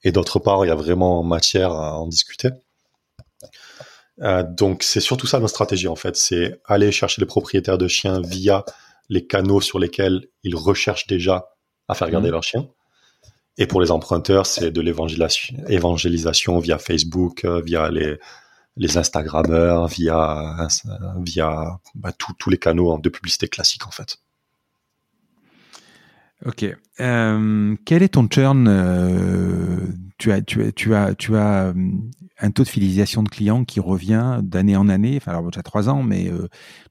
et 0.03 0.13
d'autre 0.13 0.39
part, 0.39 0.65
il 0.65 0.69
y 0.69 0.71
a 0.71 0.75
vraiment 0.75 1.23
matière 1.23 1.73
à 1.73 1.99
en 1.99 2.07
discuter. 2.07 2.51
Euh, 4.21 4.45
donc 4.45 4.83
c'est 4.83 5.01
surtout 5.01 5.27
ça 5.27 5.41
notre 5.41 5.51
stratégie 5.51 5.89
en 5.89 5.97
fait, 5.97 6.17
c'est 6.17 6.61
aller 6.67 6.93
chercher 6.93 7.21
les 7.21 7.27
propriétaires 7.27 7.79
de 7.79 7.89
chiens 7.89 8.21
via 8.21 8.65
les 9.09 9.27
canaux 9.27 9.61
sur 9.61 9.81
lesquels 9.81 10.29
ils 10.45 10.55
recherchent 10.55 11.09
déjà 11.09 11.49
à 11.89 11.95
faire 11.95 12.11
garder 12.11 12.29
mmh. 12.29 12.33
leurs 12.33 12.43
chiens. 12.43 12.69
Et 13.57 13.67
pour 13.67 13.81
les 13.81 13.93
emprunteurs, 13.93 14.47
c'est 14.47 14.73
de 14.73 14.81
l'évangélisation 14.81 16.59
via 16.59 16.79
Facebook, 16.79 17.45
euh, 17.45 17.61
via 17.61 17.89
les, 17.89 18.19
les 18.77 18.99
Instagrammeurs, 18.99 19.87
via, 19.87 20.69
via 21.21 21.79
bah, 21.95 22.11
tous 22.13 22.51
les 22.51 22.59
canaux 22.59 22.99
de 22.99 23.09
publicité 23.09 23.47
classiques 23.47 23.87
en 23.87 23.93
fait. 23.93 24.19
Ok. 26.45 26.67
Euh, 27.01 27.77
quel 27.85 28.03
est 28.03 28.09
ton 28.09 28.29
churn 28.29 28.67
euh, 28.69 29.79
tu, 30.19 30.33
as, 30.33 30.43
tu, 30.43 30.63
as, 30.65 30.73
tu, 30.73 30.95
as, 30.95 31.15
tu 31.15 31.37
as 31.37 31.73
un 32.41 32.51
taux 32.51 32.65
de 32.65 32.69
fidélisation 32.69 33.23
de 33.23 33.29
clients 33.29 33.65
qui 33.65 33.79
revient 33.79 34.41
d'année 34.43 34.77
en 34.77 34.89
année? 34.89 35.17
Enfin, 35.17 35.31
alors, 35.31 35.51
tu 35.53 35.59
as 35.61 35.63
trois 35.63 35.89
ans, 35.89 36.03
mais 36.03 36.31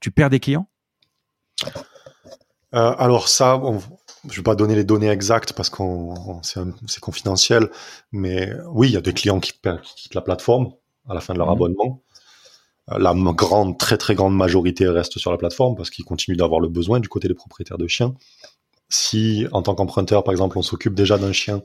tu 0.00 0.10
perds 0.10 0.30
des 0.30 0.40
clients? 0.40 0.66
Alors, 2.72 3.28
ça, 3.28 3.60
je 4.28 4.32
ne 4.32 4.36
vais 4.36 4.42
pas 4.42 4.54
donner 4.54 4.74
les 4.74 4.84
données 4.84 5.08
exactes 5.08 5.52
parce 5.52 5.70
que 5.70 5.82
c'est 6.42 7.00
confidentiel. 7.00 7.70
Mais 8.12 8.52
oui, 8.68 8.88
il 8.88 8.92
y 8.94 8.96
a 8.96 9.00
des 9.00 9.12
clients 9.12 9.40
qui, 9.40 9.52
quittent 9.96 10.14
la 10.14 10.20
plateforme 10.20 10.72
à 11.08 11.14
la 11.14 11.20
fin 11.20 11.34
de 11.34 11.38
leur 11.38 11.48
mmh. 11.48 11.52
abonnement. 11.52 12.02
La 12.88 13.14
grande, 13.14 13.78
très 13.78 13.96
très 13.96 14.14
grande 14.14 14.36
majorité 14.36 14.86
reste 14.88 15.18
sur 15.18 15.30
la 15.30 15.38
plateforme 15.38 15.74
parce 15.74 15.90
qu'ils 15.90 16.04
continuent 16.04 16.36
d'avoir 16.36 16.60
le 16.60 16.68
besoin 16.68 17.00
du 17.00 17.08
côté 17.08 17.28
des 17.28 17.34
propriétaires 17.34 17.78
de 17.78 17.86
chiens 17.86 18.14
si 18.88 19.46
en 19.52 19.62
tant 19.62 19.74
qu'emprunteur, 19.74 20.24
par 20.24 20.32
exemple, 20.32 20.58
on 20.58 20.62
s'occupe 20.62 20.94
déjà 20.94 21.18
d'un 21.18 21.32
chien, 21.32 21.62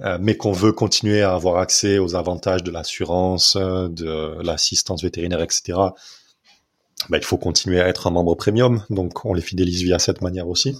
euh, 0.00 0.18
mais 0.20 0.36
qu'on 0.36 0.52
veut 0.52 0.72
continuer 0.72 1.22
à 1.22 1.34
avoir 1.34 1.58
accès 1.58 1.98
aux 1.98 2.14
avantages 2.14 2.62
de 2.62 2.70
l'assurance, 2.70 3.56
de 3.56 4.42
l'assistance 4.42 5.02
vétérinaire, 5.02 5.40
etc., 5.40 5.78
bah, 7.08 7.18
il 7.18 7.24
faut 7.24 7.38
continuer 7.38 7.80
à 7.80 7.88
être 7.88 8.06
un 8.06 8.10
membre 8.10 8.34
premium. 8.34 8.84
Donc, 8.90 9.24
on 9.24 9.34
les 9.34 9.42
fidélise 9.42 9.82
via 9.82 9.98
cette 9.98 10.20
manière 10.20 10.48
aussi. 10.48 10.76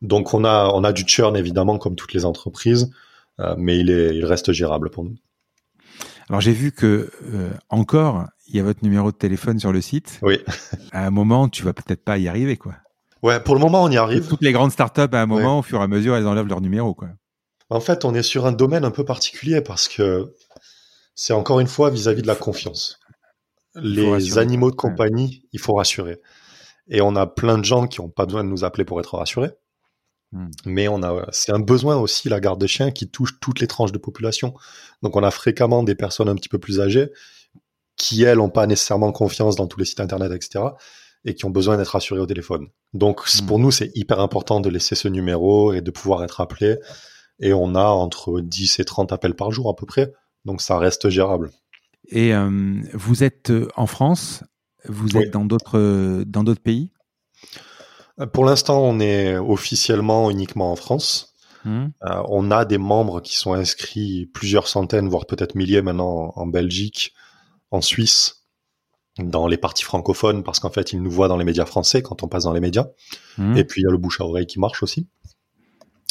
Donc, 0.00 0.34
on 0.34 0.44
a, 0.44 0.70
on 0.74 0.84
a 0.84 0.92
du 0.92 1.04
churn, 1.06 1.36
évidemment, 1.36 1.78
comme 1.78 1.96
toutes 1.96 2.12
les 2.12 2.24
entreprises, 2.24 2.90
euh, 3.40 3.54
mais 3.56 3.78
il, 3.78 3.90
est, 3.90 4.14
il 4.16 4.24
reste 4.24 4.52
gérable 4.52 4.90
pour 4.90 5.04
nous. 5.04 5.16
Alors, 6.28 6.40
j'ai 6.40 6.52
vu 6.52 6.72
que, 6.72 7.10
euh, 7.32 7.50
encore, 7.68 8.26
il 8.48 8.56
y 8.56 8.60
a 8.60 8.62
votre 8.62 8.82
numéro 8.82 9.10
de 9.10 9.16
téléphone 9.16 9.58
sur 9.58 9.72
le 9.72 9.80
site. 9.80 10.18
Oui. 10.22 10.40
à 10.92 11.06
un 11.06 11.10
moment, 11.10 11.48
tu 11.48 11.62
vas 11.62 11.72
peut-être 11.72 12.04
pas 12.04 12.18
y 12.18 12.28
arriver, 12.28 12.56
quoi. 12.56 12.74
Ouais, 13.22 13.38
pour 13.38 13.54
le 13.54 13.60
moment, 13.60 13.84
on 13.84 13.90
y 13.90 13.96
arrive. 13.96 14.26
Toutes 14.28 14.42
les 14.42 14.52
grandes 14.52 14.72
startups, 14.72 15.00
à 15.12 15.22
un 15.22 15.26
moment, 15.26 15.60
au 15.60 15.62
fur 15.62 15.80
et 15.80 15.82
à 15.82 15.86
mesure, 15.86 16.16
elles 16.16 16.26
enlèvent 16.26 16.48
leur 16.48 16.60
numéro, 16.60 16.94
quoi. 16.94 17.08
En 17.70 17.80
fait, 17.80 18.04
on 18.04 18.14
est 18.14 18.22
sur 18.22 18.44
un 18.46 18.52
domaine 18.52 18.84
un 18.84 18.90
peu 18.90 19.04
particulier 19.04 19.62
parce 19.62 19.88
que 19.88 20.34
c'est 21.14 21.32
encore 21.32 21.60
une 21.60 21.66
fois 21.66 21.88
vis-à-vis 21.88 22.20
de 22.20 22.26
la 22.26 22.34
confiance. 22.34 22.98
Les 23.74 24.38
animaux 24.38 24.70
de 24.70 24.76
compagnie, 24.76 25.46
il 25.52 25.60
faut 25.60 25.74
rassurer. 25.74 26.20
Et 26.88 27.00
on 27.00 27.16
a 27.16 27.26
plein 27.26 27.58
de 27.58 27.64
gens 27.64 27.86
qui 27.86 28.00
n'ont 28.00 28.10
pas 28.10 28.26
besoin 28.26 28.44
de 28.44 28.48
nous 28.48 28.64
appeler 28.64 28.84
pour 28.84 29.00
être 29.00 29.16
rassurés. 29.16 29.50
Hmm. 30.32 30.50
Mais 30.66 30.88
on 30.88 31.02
a, 31.02 31.26
c'est 31.30 31.52
un 31.52 31.58
besoin 31.58 31.96
aussi, 31.96 32.28
la 32.28 32.40
garde 32.40 32.60
de 32.60 32.66
chiens, 32.66 32.90
qui 32.90 33.08
touche 33.08 33.38
toutes 33.40 33.60
les 33.60 33.66
tranches 33.66 33.92
de 33.92 33.98
population. 33.98 34.54
Donc 35.02 35.16
on 35.16 35.22
a 35.22 35.30
fréquemment 35.30 35.82
des 35.82 35.94
personnes 35.94 36.28
un 36.28 36.34
petit 36.34 36.48
peu 36.48 36.58
plus 36.58 36.80
âgées 36.80 37.10
qui, 37.96 38.22
elles, 38.24 38.38
n'ont 38.38 38.50
pas 38.50 38.66
nécessairement 38.66 39.12
confiance 39.12 39.56
dans 39.56 39.66
tous 39.66 39.78
les 39.78 39.84
sites 39.84 40.00
internet, 40.00 40.32
etc 40.32 40.64
et 41.24 41.34
qui 41.34 41.44
ont 41.44 41.50
besoin 41.50 41.76
d'être 41.76 41.94
assurés 41.96 42.20
au 42.20 42.26
téléphone. 42.26 42.68
Donc 42.94 43.20
hmm. 43.20 43.46
pour 43.46 43.58
nous, 43.58 43.70
c'est 43.70 43.90
hyper 43.94 44.20
important 44.20 44.60
de 44.60 44.68
laisser 44.68 44.94
ce 44.94 45.08
numéro 45.08 45.72
et 45.72 45.80
de 45.80 45.90
pouvoir 45.90 46.24
être 46.24 46.40
appelé. 46.40 46.78
Et 47.40 47.52
on 47.52 47.74
a 47.74 47.84
entre 47.84 48.40
10 48.40 48.80
et 48.80 48.84
30 48.84 49.12
appels 49.12 49.34
par 49.34 49.50
jour 49.50 49.68
à 49.68 49.76
peu 49.76 49.86
près. 49.86 50.12
Donc 50.44 50.60
ça 50.60 50.78
reste 50.78 51.08
gérable. 51.08 51.50
Et 52.12 52.34
euh, 52.34 52.80
vous 52.92 53.24
êtes 53.24 53.50
euh, 53.50 53.68
en 53.74 53.86
France 53.86 54.44
Vous 54.86 55.16
êtes 55.16 55.30
dans 55.30 55.46
d'autres 55.46 56.22
dans 56.26 56.44
d'autres 56.44 56.60
pays? 56.60 56.92
Euh, 58.20 58.26
Pour 58.26 58.44
l'instant, 58.44 58.82
on 58.82 59.00
est 59.00 59.36
officiellement 59.38 60.30
uniquement 60.30 60.70
en 60.70 60.76
France. 60.76 61.30
Hmm. 61.64 61.90
on 62.02 62.50
a 62.50 62.64
des 62.64 62.76
membres 62.76 63.20
qui 63.20 63.36
sont 63.36 63.52
inscrits 63.52 64.26
plusieurs 64.34 64.66
centaines, 64.66 65.08
voire 65.08 65.26
peut-être 65.26 65.54
milliers 65.54 65.80
maintenant 65.80 66.32
en 66.34 66.48
Belgique, 66.48 67.14
en 67.70 67.80
Suisse, 67.80 68.48
dans 69.16 69.46
les 69.46 69.56
parties 69.56 69.84
francophones 69.84 70.42
parce 70.42 70.58
qu'en 70.58 70.70
fait, 70.70 70.92
ils 70.92 71.00
nous 71.00 71.10
voient 71.12 71.28
dans 71.28 71.36
les 71.36 71.44
médias 71.44 71.64
français 71.64 72.02
quand 72.02 72.24
on 72.24 72.26
passe 72.26 72.44
dans 72.44 72.52
les 72.52 72.58
médias. 72.58 72.88
Mmh. 73.38 73.56
Et 73.56 73.64
puis, 73.64 73.80
il 73.80 73.84
y 73.84 73.86
a 73.86 73.92
le 73.92 73.96
bouche 73.96 74.20
à 74.20 74.24
oreille 74.24 74.48
qui 74.48 74.58
marche 74.58 74.82
aussi. 74.82 75.06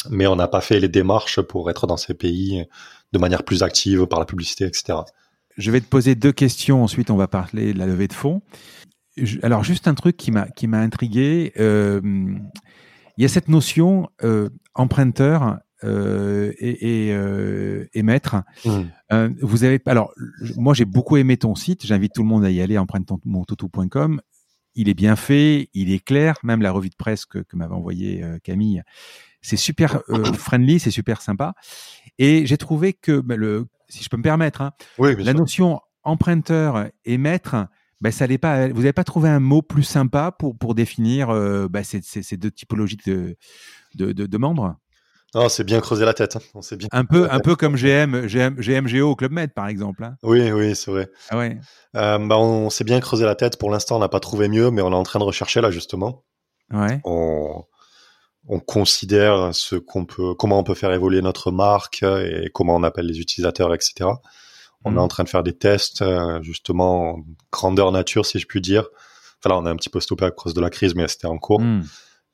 Mais 0.08 0.26
on 0.26 0.36
n'a 0.36 0.48
pas 0.48 0.62
fait 0.62 0.80
les 0.80 0.88
démarches 0.88 1.42
pour 1.42 1.68
être 1.68 1.86
dans 1.86 1.98
ces 1.98 2.14
pays 2.14 2.64
de 3.12 3.18
manière 3.18 3.42
plus 3.42 3.62
active 3.62 4.06
par 4.06 4.20
la 4.20 4.24
publicité, 4.24 4.64
etc. 4.64 5.00
Je 5.56 5.70
vais 5.70 5.80
te 5.80 5.86
poser 5.86 6.14
deux 6.14 6.32
questions. 6.32 6.82
Ensuite, 6.82 7.10
on 7.10 7.16
va 7.16 7.28
parler 7.28 7.72
de 7.72 7.78
la 7.78 7.86
levée 7.86 8.08
de 8.08 8.12
fonds. 8.12 8.42
Alors, 9.42 9.62
juste 9.62 9.88
un 9.88 9.94
truc 9.94 10.16
qui 10.16 10.30
m'a 10.30 10.48
qui 10.48 10.66
m'a 10.66 10.80
intrigué. 10.80 11.52
Euh, 11.58 12.00
il 13.16 13.22
y 13.22 13.24
a 13.24 13.28
cette 13.28 13.48
notion 13.48 14.08
euh, 14.22 14.48
emprunteur 14.74 15.58
euh, 15.84 16.52
et, 16.58 17.08
et, 17.08 17.14
euh, 17.14 17.88
et, 17.92 18.02
maître. 18.02 18.36
Mmh. 18.64 19.28
Vous 19.42 19.64
avez 19.64 19.80
alors 19.86 20.12
moi 20.56 20.74
j'ai 20.74 20.84
beaucoup 20.84 21.16
aimé 21.16 21.36
ton 21.36 21.54
site. 21.54 21.84
J'invite 21.84 22.14
tout 22.14 22.22
le 22.22 22.28
monde 22.28 22.44
à 22.44 22.50
y 22.50 22.60
aller 22.60 22.78
empruntemontoutou.com. 22.78 24.20
Il 24.74 24.88
est 24.88 24.94
bien 24.94 25.16
fait, 25.16 25.68
il 25.74 25.92
est 25.92 26.02
clair. 26.02 26.38
Même 26.42 26.62
la 26.62 26.72
revue 26.72 26.88
de 26.88 26.96
presse 26.96 27.26
que, 27.26 27.38
que 27.40 27.56
m'avait 27.56 27.74
envoyé 27.74 28.24
Camille, 28.42 28.82
c'est 29.42 29.56
super 29.56 30.02
friendly, 30.38 30.80
c'est 30.80 30.90
super 30.90 31.20
sympa. 31.20 31.54
Et 32.18 32.46
j'ai 32.46 32.56
trouvé 32.56 32.92
que 32.92 33.20
bah, 33.20 33.36
le, 33.36 33.66
si 33.88 34.02
je 34.02 34.08
peux 34.08 34.16
me 34.16 34.22
permettre, 34.22 34.62
hein, 34.62 34.72
la 34.98 35.34
notion 35.34 35.80
emprunteur 36.04 36.86
et 37.04 37.18
maître, 37.18 37.66
bah, 38.00 38.10
ça 38.10 38.26
pas. 38.40 38.68
Vous 38.68 38.80
n'avez 38.80 38.92
pas 38.92 39.04
trouvé 39.04 39.28
un 39.28 39.40
mot 39.40 39.62
plus 39.62 39.82
sympa 39.82 40.32
pour 40.32 40.56
pour 40.56 40.74
définir 40.74 41.28
bah, 41.68 41.84
ces, 41.84 42.00
ces, 42.02 42.22
ces, 42.22 42.36
deux 42.36 42.50
typologies 42.50 42.98
de, 43.06 43.36
de, 43.94 44.12
de, 44.12 44.26
de 44.26 44.38
membres? 44.38 44.76
Non, 45.34 45.48
c'est 45.48 45.64
bien 45.64 45.80
creusé 45.80 46.04
la 46.04 46.12
tête. 46.12 46.36
Hein. 46.36 46.40
On 46.54 46.76
bien 46.76 46.88
un 46.92 47.04
peu, 47.06 47.26
un 47.30 47.40
peu 47.40 47.56
comme 47.56 47.76
GM, 47.76 48.26
GM, 48.26 48.56
GMGO 48.56 49.10
au 49.10 49.16
Club 49.16 49.32
Med, 49.32 49.54
par 49.54 49.66
exemple. 49.66 50.04
Hein. 50.04 50.16
Oui, 50.22 50.52
oui, 50.52 50.76
c'est 50.76 50.90
vrai. 50.90 51.08
Ah 51.30 51.38
ouais. 51.38 51.58
Euh, 51.96 52.18
bah, 52.18 52.38
on 52.38 52.68
s'est 52.68 52.84
bien 52.84 53.00
creusé 53.00 53.24
la 53.24 53.34
tête. 53.34 53.58
Pour 53.58 53.70
l'instant, 53.70 53.96
on 53.96 54.00
n'a 54.00 54.10
pas 54.10 54.20
trouvé 54.20 54.48
mieux, 54.48 54.70
mais 54.70 54.82
on 54.82 54.92
est 54.92 54.94
en 54.94 55.02
train 55.04 55.18
de 55.18 55.24
rechercher 55.24 55.62
là 55.62 55.70
justement. 55.70 56.24
Ouais. 56.70 57.00
On, 57.04 57.64
on 58.48 58.60
considère 58.60 59.54
ce 59.54 59.76
qu'on 59.76 60.04
peut, 60.04 60.34
comment 60.34 60.58
on 60.58 60.64
peut 60.64 60.74
faire 60.74 60.92
évoluer 60.92 61.22
notre 61.22 61.50
marque 61.52 62.02
et 62.02 62.50
comment 62.52 62.74
on 62.74 62.82
appelle 62.82 63.06
les 63.06 63.20
utilisateurs, 63.20 63.72
etc. 63.72 64.10
On 64.84 64.92
est 64.92 64.94
mmh. 64.94 64.98
en 64.98 65.08
train 65.08 65.24
de 65.24 65.28
faire 65.28 65.42
des 65.42 65.56
tests, 65.56 66.02
euh, 66.02 66.42
justement, 66.42 67.20
grandeur 67.52 67.92
nature, 67.92 68.26
si 68.26 68.38
je 68.38 68.46
puis 68.46 68.60
dire. 68.60 68.88
Enfin 69.38 69.50
là, 69.50 69.58
on 69.58 69.66
a 69.66 69.70
un 69.70 69.76
petit 69.76 69.90
peu 69.90 70.00
stoppé 70.00 70.24
à 70.24 70.30
cause 70.30 70.54
de 70.54 70.60
la 70.60 70.70
crise, 70.70 70.94
mais 70.94 71.06
c'était 71.08 71.26
en 71.26 71.38
cours. 71.38 71.60
Mmh. 71.60 71.84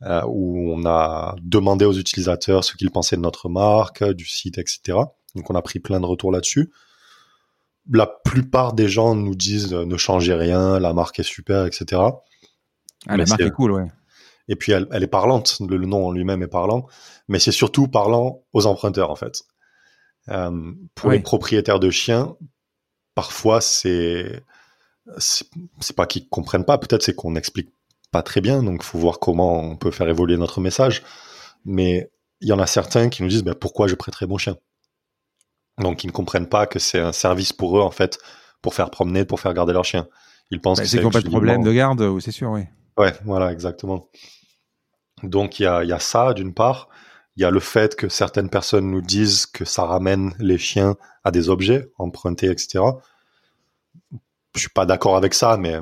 Euh, 0.02 0.22
où 0.28 0.72
on 0.72 0.86
a 0.86 1.34
demandé 1.42 1.84
aux 1.84 1.92
utilisateurs 1.92 2.62
ce 2.62 2.76
qu'ils 2.76 2.92
pensaient 2.92 3.16
de 3.16 3.20
notre 3.20 3.48
marque, 3.48 4.04
du 4.04 4.26
site, 4.26 4.56
etc. 4.56 4.96
Donc 5.34 5.50
on 5.50 5.56
a 5.56 5.62
pris 5.62 5.80
plein 5.80 5.98
de 5.98 6.06
retours 6.06 6.30
là-dessus. 6.30 6.70
La 7.92 8.06
plupart 8.06 8.74
des 8.74 8.88
gens 8.88 9.16
nous 9.16 9.34
disent 9.34 9.74
euh, 9.74 9.84
ne 9.84 9.96
changez 9.96 10.34
rien, 10.34 10.78
la 10.78 10.92
marque 10.92 11.18
est 11.18 11.24
super, 11.24 11.66
etc. 11.66 12.00
Ah, 13.08 13.16
la 13.16 13.24
marque 13.24 13.40
est 13.40 13.50
cool, 13.50 13.72
ouais. 13.72 13.86
Et 14.48 14.56
puis 14.56 14.72
elle, 14.72 14.86
est 14.90 15.08
parlante, 15.08 15.58
le, 15.68 15.78
nom 15.78 16.06
en 16.06 16.12
lui-même 16.12 16.42
est 16.42 16.48
parlant, 16.48 16.86
mais 17.28 17.38
c'est 17.38 17.52
surtout 17.52 17.86
parlant 17.86 18.42
aux 18.52 18.66
emprunteurs 18.66 19.10
en 19.10 19.16
fait. 19.16 19.44
Euh, 20.30 20.72
pour 20.94 21.10
les 21.10 21.20
propriétaires 21.20 21.80
de 21.80 21.90
chiens, 21.90 22.36
parfois 23.14 23.60
c'est 23.60 24.42
c'est 25.18 25.96
pas 25.96 26.06
qu'ils 26.06 26.28
comprennent 26.28 26.64
pas, 26.64 26.78
peut-être 26.78 27.02
c'est 27.02 27.14
qu'on 27.14 27.34
explique 27.36 27.70
pas 28.10 28.22
très 28.22 28.40
bien, 28.40 28.62
donc 28.62 28.82
faut 28.82 28.98
voir 28.98 29.18
comment 29.18 29.60
on 29.60 29.76
peut 29.76 29.90
faire 29.90 30.08
évoluer 30.08 30.36
notre 30.36 30.60
message. 30.60 31.02
Mais 31.64 32.10
il 32.40 32.48
y 32.48 32.52
en 32.52 32.58
a 32.58 32.66
certains 32.66 33.08
qui 33.08 33.22
nous 33.22 33.28
disent 33.28 33.44
ben, 33.44 33.54
pourquoi 33.54 33.86
je 33.86 33.94
prêterais 33.94 34.26
mon 34.26 34.38
chien? 34.38 34.56
Donc 35.78 36.04
ils 36.04 36.08
ne 36.08 36.12
comprennent 36.12 36.48
pas 36.48 36.66
que 36.66 36.78
c'est 36.78 37.00
un 37.00 37.12
service 37.12 37.52
pour 37.52 37.78
eux 37.78 37.82
en 37.82 37.90
fait, 37.90 38.18
pour 38.62 38.74
faire 38.74 38.90
promener, 38.90 39.24
pour 39.24 39.40
faire 39.40 39.54
garder 39.54 39.72
leur 39.72 39.84
chien. 39.84 40.08
Ils 40.50 40.60
pensent 40.60 40.78
bah, 40.78 40.84
que 40.84 40.88
c'est 40.88 41.00
qu'ils 41.00 41.10
pas 41.10 41.20
de 41.20 41.28
problème 41.28 41.62
de 41.62 41.72
garde, 41.72 42.18
c'est 42.20 42.32
sûr, 42.32 42.50
oui. 42.50 42.62
Ouais, 42.96 43.12
voilà, 43.24 43.52
exactement. 43.52 44.08
Donc 45.22 45.60
il 45.60 45.64
y 45.64 45.66
a, 45.66 45.98
ça 46.00 46.34
d'une 46.34 46.54
part. 46.54 46.88
Il 47.36 47.42
y 47.42 47.44
a 47.44 47.50
le 47.50 47.60
fait 47.60 47.94
que 47.94 48.08
certaines 48.08 48.50
personnes 48.50 48.90
nous 48.90 49.00
disent 49.00 49.46
que 49.46 49.64
ça 49.64 49.84
ramène 49.84 50.34
les 50.38 50.58
chiens 50.58 50.96
à 51.24 51.30
des 51.30 51.48
objets 51.48 51.88
empruntés, 51.98 52.50
etc. 52.50 52.84
Je 54.54 54.60
suis 54.60 54.70
pas 54.70 54.86
d'accord 54.86 55.16
avec 55.16 55.34
ça, 55.34 55.56
mais 55.56 55.78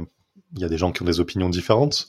il 0.55 0.61
y 0.61 0.64
a 0.64 0.68
des 0.68 0.78
gens 0.78 0.93
qui 0.93 1.03
ont 1.03 1.07
des 1.07 1.20
opinions 1.20 1.49
différentes. 1.49 2.09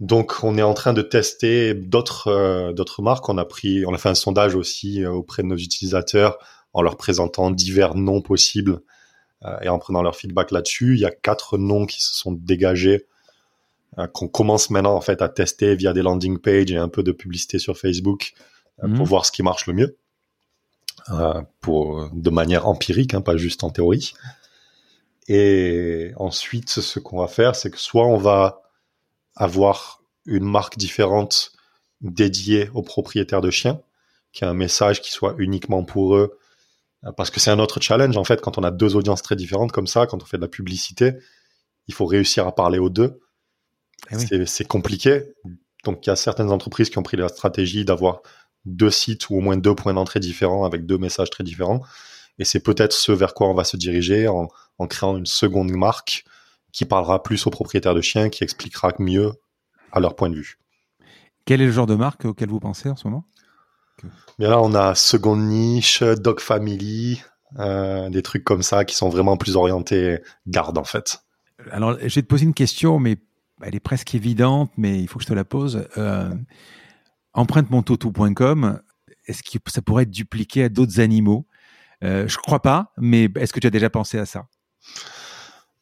Donc, 0.00 0.42
on 0.42 0.56
est 0.58 0.62
en 0.62 0.74
train 0.74 0.92
de 0.92 1.02
tester 1.02 1.74
d'autres 1.74 2.28
euh, 2.28 3.02
marques. 3.02 3.28
On 3.28 3.38
a 3.38 3.44
pris, 3.44 3.84
on 3.86 3.94
a 3.94 3.98
fait 3.98 4.08
un 4.08 4.14
sondage 4.14 4.54
aussi 4.54 5.04
euh, 5.04 5.10
auprès 5.10 5.42
de 5.42 5.48
nos 5.48 5.56
utilisateurs 5.56 6.38
en 6.72 6.82
leur 6.82 6.96
présentant 6.96 7.50
divers 7.50 7.94
noms 7.94 8.20
possibles 8.20 8.80
et 9.60 9.68
en 9.68 9.78
prenant 9.78 10.02
leur 10.02 10.16
feedback 10.16 10.50
là-dessus, 10.50 10.94
il 10.94 11.00
y 11.00 11.04
a 11.04 11.10
quatre 11.10 11.58
noms 11.58 11.84
qui 11.84 12.02
se 12.02 12.14
sont 12.14 12.32
dégagés 12.32 13.06
qu'on 14.12 14.28
commence 14.28 14.70
maintenant 14.70 14.94
en 14.94 15.00
fait 15.00 15.22
à 15.22 15.28
tester 15.28 15.74
via 15.76 15.92
des 15.92 16.02
landing 16.02 16.38
pages 16.38 16.70
et 16.70 16.76
un 16.76 16.88
peu 16.88 17.02
de 17.02 17.12
publicité 17.12 17.58
sur 17.58 17.76
Facebook 17.76 18.34
pour 18.78 18.88
mhm. 18.88 19.04
voir 19.04 19.24
ce 19.24 19.32
qui 19.32 19.42
marche 19.42 19.66
le 19.66 19.74
mieux, 19.74 19.98
pour 21.60 22.10
de 22.12 22.30
manière 22.30 22.66
empirique, 22.66 23.14
hein, 23.14 23.20
pas 23.20 23.36
juste 23.36 23.62
en 23.64 23.70
théorie. 23.70 24.14
Et 25.28 26.12
ensuite, 26.16 26.68
ce 26.68 26.98
qu'on 26.98 27.18
va 27.18 27.28
faire, 27.28 27.56
c'est 27.56 27.70
que 27.70 27.78
soit 27.78 28.06
on 28.06 28.18
va 28.18 28.62
avoir 29.36 30.02
une 30.26 30.44
marque 30.44 30.76
différente 30.76 31.52
dédiée 32.00 32.68
aux 32.74 32.82
propriétaires 32.82 33.40
de 33.40 33.50
chiens, 33.50 33.80
qui 34.32 34.44
a 34.44 34.50
un 34.50 34.54
message 34.54 35.00
qui 35.00 35.12
soit 35.12 35.34
uniquement 35.38 35.84
pour 35.84 36.16
eux, 36.16 36.38
parce 37.16 37.30
que 37.30 37.40
c'est 37.40 37.50
un 37.50 37.58
autre 37.58 37.80
challenge 37.80 38.16
en 38.16 38.24
fait 38.24 38.40
quand 38.40 38.56
on 38.56 38.62
a 38.62 38.70
deux 38.70 38.96
audiences 38.96 39.22
très 39.22 39.36
différentes 39.36 39.72
comme 39.72 39.86
ça, 39.86 40.06
quand 40.06 40.22
on 40.22 40.26
fait 40.26 40.38
de 40.38 40.42
la 40.42 40.48
publicité, 40.48 41.12
il 41.86 41.94
faut 41.94 42.06
réussir 42.06 42.46
à 42.46 42.54
parler 42.54 42.78
aux 42.78 42.88
deux. 42.88 43.20
Eh 44.10 44.46
c'est 44.46 44.66
compliqué. 44.66 45.22
Donc 45.84 46.06
il 46.06 46.10
y 46.10 46.12
a 46.12 46.16
certaines 46.16 46.50
entreprises 46.50 46.90
qui 46.90 46.98
ont 46.98 47.02
pris 47.02 47.16
la 47.16 47.28
stratégie 47.28 47.84
d'avoir 47.84 48.22
deux 48.64 48.90
sites 48.90 49.28
ou 49.30 49.36
au 49.36 49.40
moins 49.40 49.56
deux 49.56 49.74
points 49.74 49.94
d'entrée 49.94 50.20
différents 50.20 50.64
avec 50.64 50.86
deux 50.86 50.98
messages 50.98 51.30
très 51.30 51.44
différents. 51.44 51.82
Et 52.38 52.44
c'est 52.44 52.60
peut-être 52.60 52.92
ce 52.92 53.12
vers 53.12 53.34
quoi 53.34 53.48
on 53.48 53.54
va 53.54 53.64
se 53.64 53.76
diriger 53.76 54.28
en, 54.28 54.48
en 54.78 54.86
créant 54.86 55.16
une 55.16 55.26
seconde 55.26 55.70
marque 55.70 56.24
qui 56.72 56.84
parlera 56.84 57.22
plus 57.22 57.46
aux 57.46 57.50
propriétaires 57.50 57.94
de 57.94 58.00
chiens, 58.00 58.28
qui 58.28 58.42
expliquera 58.42 58.92
mieux 58.98 59.32
à 59.92 60.00
leur 60.00 60.16
point 60.16 60.28
de 60.28 60.34
vue. 60.34 60.58
Quel 61.44 61.60
est 61.60 61.66
le 61.66 61.72
genre 61.72 61.86
de 61.86 61.94
marque 61.94 62.24
auquel 62.24 62.48
vous 62.48 62.58
pensez 62.58 62.88
en 62.88 62.96
ce 62.96 63.06
moment? 63.06 63.24
Bien 64.38 64.50
là, 64.50 64.60
on 64.60 64.74
a 64.74 64.94
seconde 64.94 65.42
niche, 65.42 66.02
dog 66.02 66.40
family, 66.40 67.22
euh, 67.58 68.10
des 68.10 68.22
trucs 68.22 68.42
comme 68.42 68.62
ça 68.62 68.84
qui 68.84 68.96
sont 68.96 69.08
vraiment 69.08 69.36
plus 69.36 69.54
orientés 69.54 70.18
garde 70.48 70.76
en 70.76 70.84
fait. 70.84 71.20
Alors, 71.70 71.96
je 72.00 72.14
vais 72.14 72.22
te 72.22 72.26
poser 72.26 72.44
une 72.44 72.54
question, 72.54 72.98
mais 72.98 73.18
elle 73.62 73.74
est 73.74 73.80
presque 73.80 74.14
évidente, 74.14 74.70
mais 74.76 75.00
il 75.00 75.08
faut 75.08 75.18
que 75.18 75.24
je 75.24 75.28
te 75.28 75.34
la 75.34 75.44
pose. 75.44 75.88
Euh, 75.96 76.34
empruntemontotou.com, 77.34 78.80
est-ce 79.26 79.42
que 79.42 79.70
ça 79.70 79.82
pourrait 79.82 80.04
être 80.04 80.10
dupliqué 80.10 80.64
à 80.64 80.68
d'autres 80.68 81.00
animaux? 81.00 81.46
Euh, 82.02 82.28
Je 82.28 82.36
crois 82.38 82.60
pas, 82.60 82.92
mais 82.98 83.28
est-ce 83.36 83.52
que 83.52 83.60
tu 83.60 83.66
as 83.66 83.70
déjà 83.70 83.90
pensé 83.90 84.18
à 84.18 84.26
ça? 84.26 84.46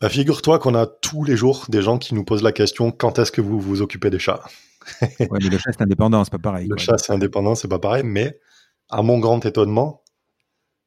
Bah, 0.01 0.09
Figure-toi 0.09 0.59
qu'on 0.59 0.75
a 0.75 0.87
tous 0.87 1.25
les 1.25 1.37
jours 1.37 1.67
des 1.69 1.83
gens 1.83 1.99
qui 1.99 2.15
nous 2.15 2.25
posent 2.25 2.43
la 2.43 2.53
question 2.53 2.91
quand 2.91 3.19
est-ce 3.19 3.33
que 3.33 3.41
vous 3.41 3.61
vous 3.61 3.83
occupez 3.83 4.11
des 4.11 4.19
chats? 4.19 4.43
Ouais, 5.01 5.29
mais 5.31 5.49
le 5.49 5.59
chat 5.59 5.71
c'est 5.73 5.83
indépendant, 5.83 6.25
c'est 6.25 6.33
pas 6.33 6.39
pareil. 6.39 6.67
Le 6.69 6.77
chat 6.77 6.99
c'est 6.99 7.13
indépendant, 7.13 7.55
c'est 7.55 7.69
pas 7.69 7.79
pareil, 7.79 8.03
mais 8.05 8.41
à 8.91 9.03
mon 9.03 9.21
grand 9.21 9.45
étonnement, 9.47 10.03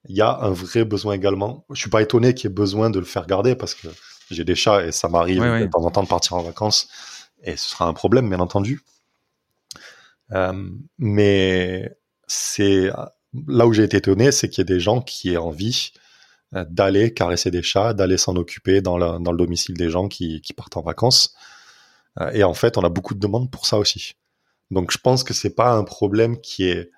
il 0.09 0.17
y 0.17 0.21
a 0.21 0.37
un 0.41 0.51
vrai 0.51 0.83
besoin 0.83 1.13
également. 1.13 1.65
Je 1.71 1.79
suis 1.79 1.89
pas 1.89 2.01
étonné 2.01 2.33
qu'il 2.33 2.49
y 2.49 2.51
ait 2.51 2.53
besoin 2.53 2.89
de 2.89 2.99
le 2.99 3.05
faire 3.05 3.25
garder 3.25 3.55
parce 3.55 3.73
que 3.73 3.87
j'ai 4.31 4.43
des 4.43 4.55
chats 4.55 4.85
et 4.85 4.91
ça 4.91 5.07
m'arrive 5.07 5.41
de 5.41 5.67
temps 5.67 5.83
en 5.83 5.91
temps 5.91 6.03
de 6.03 6.07
partir 6.07 6.33
en 6.33 6.41
vacances 6.41 6.87
et 7.43 7.57
ce 7.57 7.69
sera 7.69 7.85
un 7.85 7.93
problème 7.93 8.29
bien 8.29 8.39
entendu. 8.39 8.81
Euh, 10.31 10.69
mais 10.97 11.95
c'est 12.27 12.89
là 13.47 13.67
où 13.67 13.73
j'ai 13.73 13.83
été 13.83 13.97
étonné, 13.97 14.31
c'est 14.31 14.49
qu'il 14.49 14.61
y 14.61 14.63
ait 14.63 14.73
des 14.75 14.79
gens 14.79 15.01
qui 15.01 15.33
aient 15.33 15.37
envie 15.37 15.91
euh, 16.55 16.65
d'aller 16.69 17.13
caresser 17.13 17.51
des 17.51 17.61
chats, 17.61 17.93
d'aller 17.93 18.17
s'en 18.17 18.35
occuper 18.35 18.81
dans, 18.81 19.19
dans, 19.19 19.31
le 19.31 19.37
domicile 19.37 19.75
des 19.75 19.89
gens 19.89 20.07
qui, 20.07 20.41
qui, 20.41 20.53
partent 20.53 20.77
en 20.77 20.81
vacances. 20.81 21.35
Euh, 22.19 22.31
et 22.31 22.43
en 22.43 22.53
fait, 22.53 22.77
on 22.77 22.81
a 22.81 22.89
beaucoup 22.89 23.13
de 23.13 23.19
demandes 23.19 23.51
pour 23.51 23.65
ça 23.65 23.77
aussi. 23.77 24.15
Donc, 24.71 24.91
je 24.91 24.97
pense 24.97 25.23
que 25.23 25.33
c'est 25.33 25.53
pas 25.53 25.73
un 25.73 25.83
problème 25.83 26.41
qui 26.41 26.67
est 26.67 26.89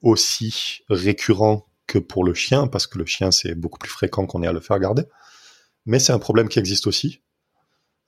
aussi 0.00 0.82
récurrent 0.88 1.66
que 1.86 1.98
pour 1.98 2.24
le 2.24 2.34
chien, 2.34 2.66
parce 2.66 2.86
que 2.86 2.98
le 2.98 3.04
chien 3.04 3.30
c'est 3.32 3.54
beaucoup 3.54 3.78
plus 3.78 3.90
fréquent 3.90 4.24
qu'on 4.24 4.42
ait 4.42 4.46
à 4.46 4.52
le 4.52 4.60
faire 4.60 4.78
garder. 4.78 5.02
Mais 5.90 5.98
c'est 5.98 6.12
un 6.12 6.20
problème 6.20 6.48
qui 6.48 6.60
existe 6.60 6.86
aussi. 6.86 7.20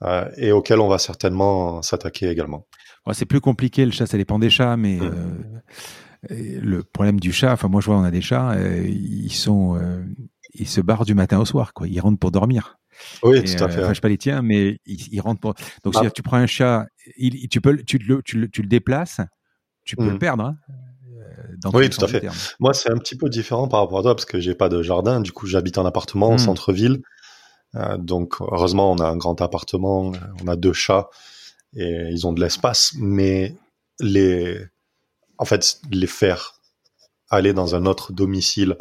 Euh, 0.04 0.30
et 0.36 0.52
auquel 0.52 0.78
on 0.78 0.86
va 0.86 0.98
certainement 0.98 1.82
s'attaquer 1.82 2.30
également. 2.30 2.64
c'est 3.12 3.26
plus 3.26 3.40
compliqué, 3.40 3.84
le 3.84 3.90
chat, 3.90 4.06
ça 4.06 4.16
dépend 4.16 4.38
des 4.38 4.50
chats, 4.50 4.76
mais 4.76 4.98
mmh. 4.98 5.14
euh, 6.30 6.60
le 6.60 6.84
problème 6.84 7.18
du 7.18 7.32
chat, 7.32 7.52
enfin 7.52 7.66
moi 7.66 7.80
je 7.80 7.86
vois, 7.86 7.96
on 7.96 8.04
a 8.04 8.12
des 8.12 8.20
chats, 8.20 8.52
euh, 8.52 8.86
ils 8.86 9.32
sont, 9.32 9.80
ils 10.54 10.68
se 10.68 10.80
barrent 10.80 11.04
du 11.04 11.14
matin 11.14 11.40
au 11.40 11.44
soir, 11.44 11.74
quoi. 11.74 11.88
Ils 11.88 11.98
rentrent 12.00 12.20
pour 12.20 12.30
dormir. 12.30 12.78
Oui, 13.24 13.42
tout 13.42 13.64
à 13.64 13.68
fait. 13.68 13.80
Enfin, 13.80 13.88
je 13.88 13.94
sais 13.94 14.00
pas 14.00 14.08
les 14.08 14.18
tiens, 14.18 14.42
mais 14.42 14.78
ils, 14.86 15.20
rentrent 15.20 15.40
pour. 15.40 15.54
Donc, 15.82 15.94
ah. 15.96 16.08
tu 16.08 16.22
prends 16.22 16.36
un 16.36 16.46
chat, 16.46 16.86
il, 17.16 17.48
tu 17.48 17.60
peux, 17.60 17.76
tu 17.82 17.98
le, 17.98 18.22
tu 18.22 18.38
le, 18.38 18.48
tu 18.48 18.62
le 18.62 18.68
déplaces, 18.68 19.20
tu 19.84 19.96
peux 19.96 20.06
le 20.06 20.14
mmh. 20.14 20.18
perdre. 20.20 20.44
Hein, 20.44 20.56
oui, 21.74 21.90
tout 21.90 22.04
à 22.04 22.08
fait. 22.08 22.24
Moi, 22.60 22.74
c'est 22.74 22.90
un 22.90 22.96
petit 22.96 23.16
peu 23.16 23.28
différent 23.28 23.66
par 23.66 23.80
rapport 23.80 23.98
à 23.98 24.02
toi 24.02 24.14
parce 24.14 24.24
que 24.24 24.38
j'ai 24.38 24.54
pas 24.54 24.68
de 24.68 24.82
jardin. 24.82 25.20
Du 25.20 25.32
coup, 25.32 25.46
j'habite 25.46 25.78
en 25.78 25.86
appartement 25.86 26.30
au 26.30 26.34
mmh. 26.34 26.38
centre-ville. 26.38 27.02
Euh, 27.74 27.96
donc, 27.96 28.40
heureusement, 28.40 28.92
on 28.92 28.96
a 28.96 29.06
un 29.06 29.16
grand 29.16 29.40
appartement, 29.40 30.12
on 30.42 30.48
a 30.48 30.56
deux 30.56 30.72
chats 30.72 31.08
et 31.74 32.08
ils 32.10 32.26
ont 32.26 32.32
de 32.32 32.40
l'espace. 32.40 32.92
Mais 32.98 33.54
les, 34.00 34.58
en 35.38 35.44
fait, 35.44 35.80
les 35.90 36.06
faire 36.06 36.54
aller 37.30 37.52
dans 37.52 37.74
un 37.74 37.86
autre 37.86 38.12
domicile 38.12 38.76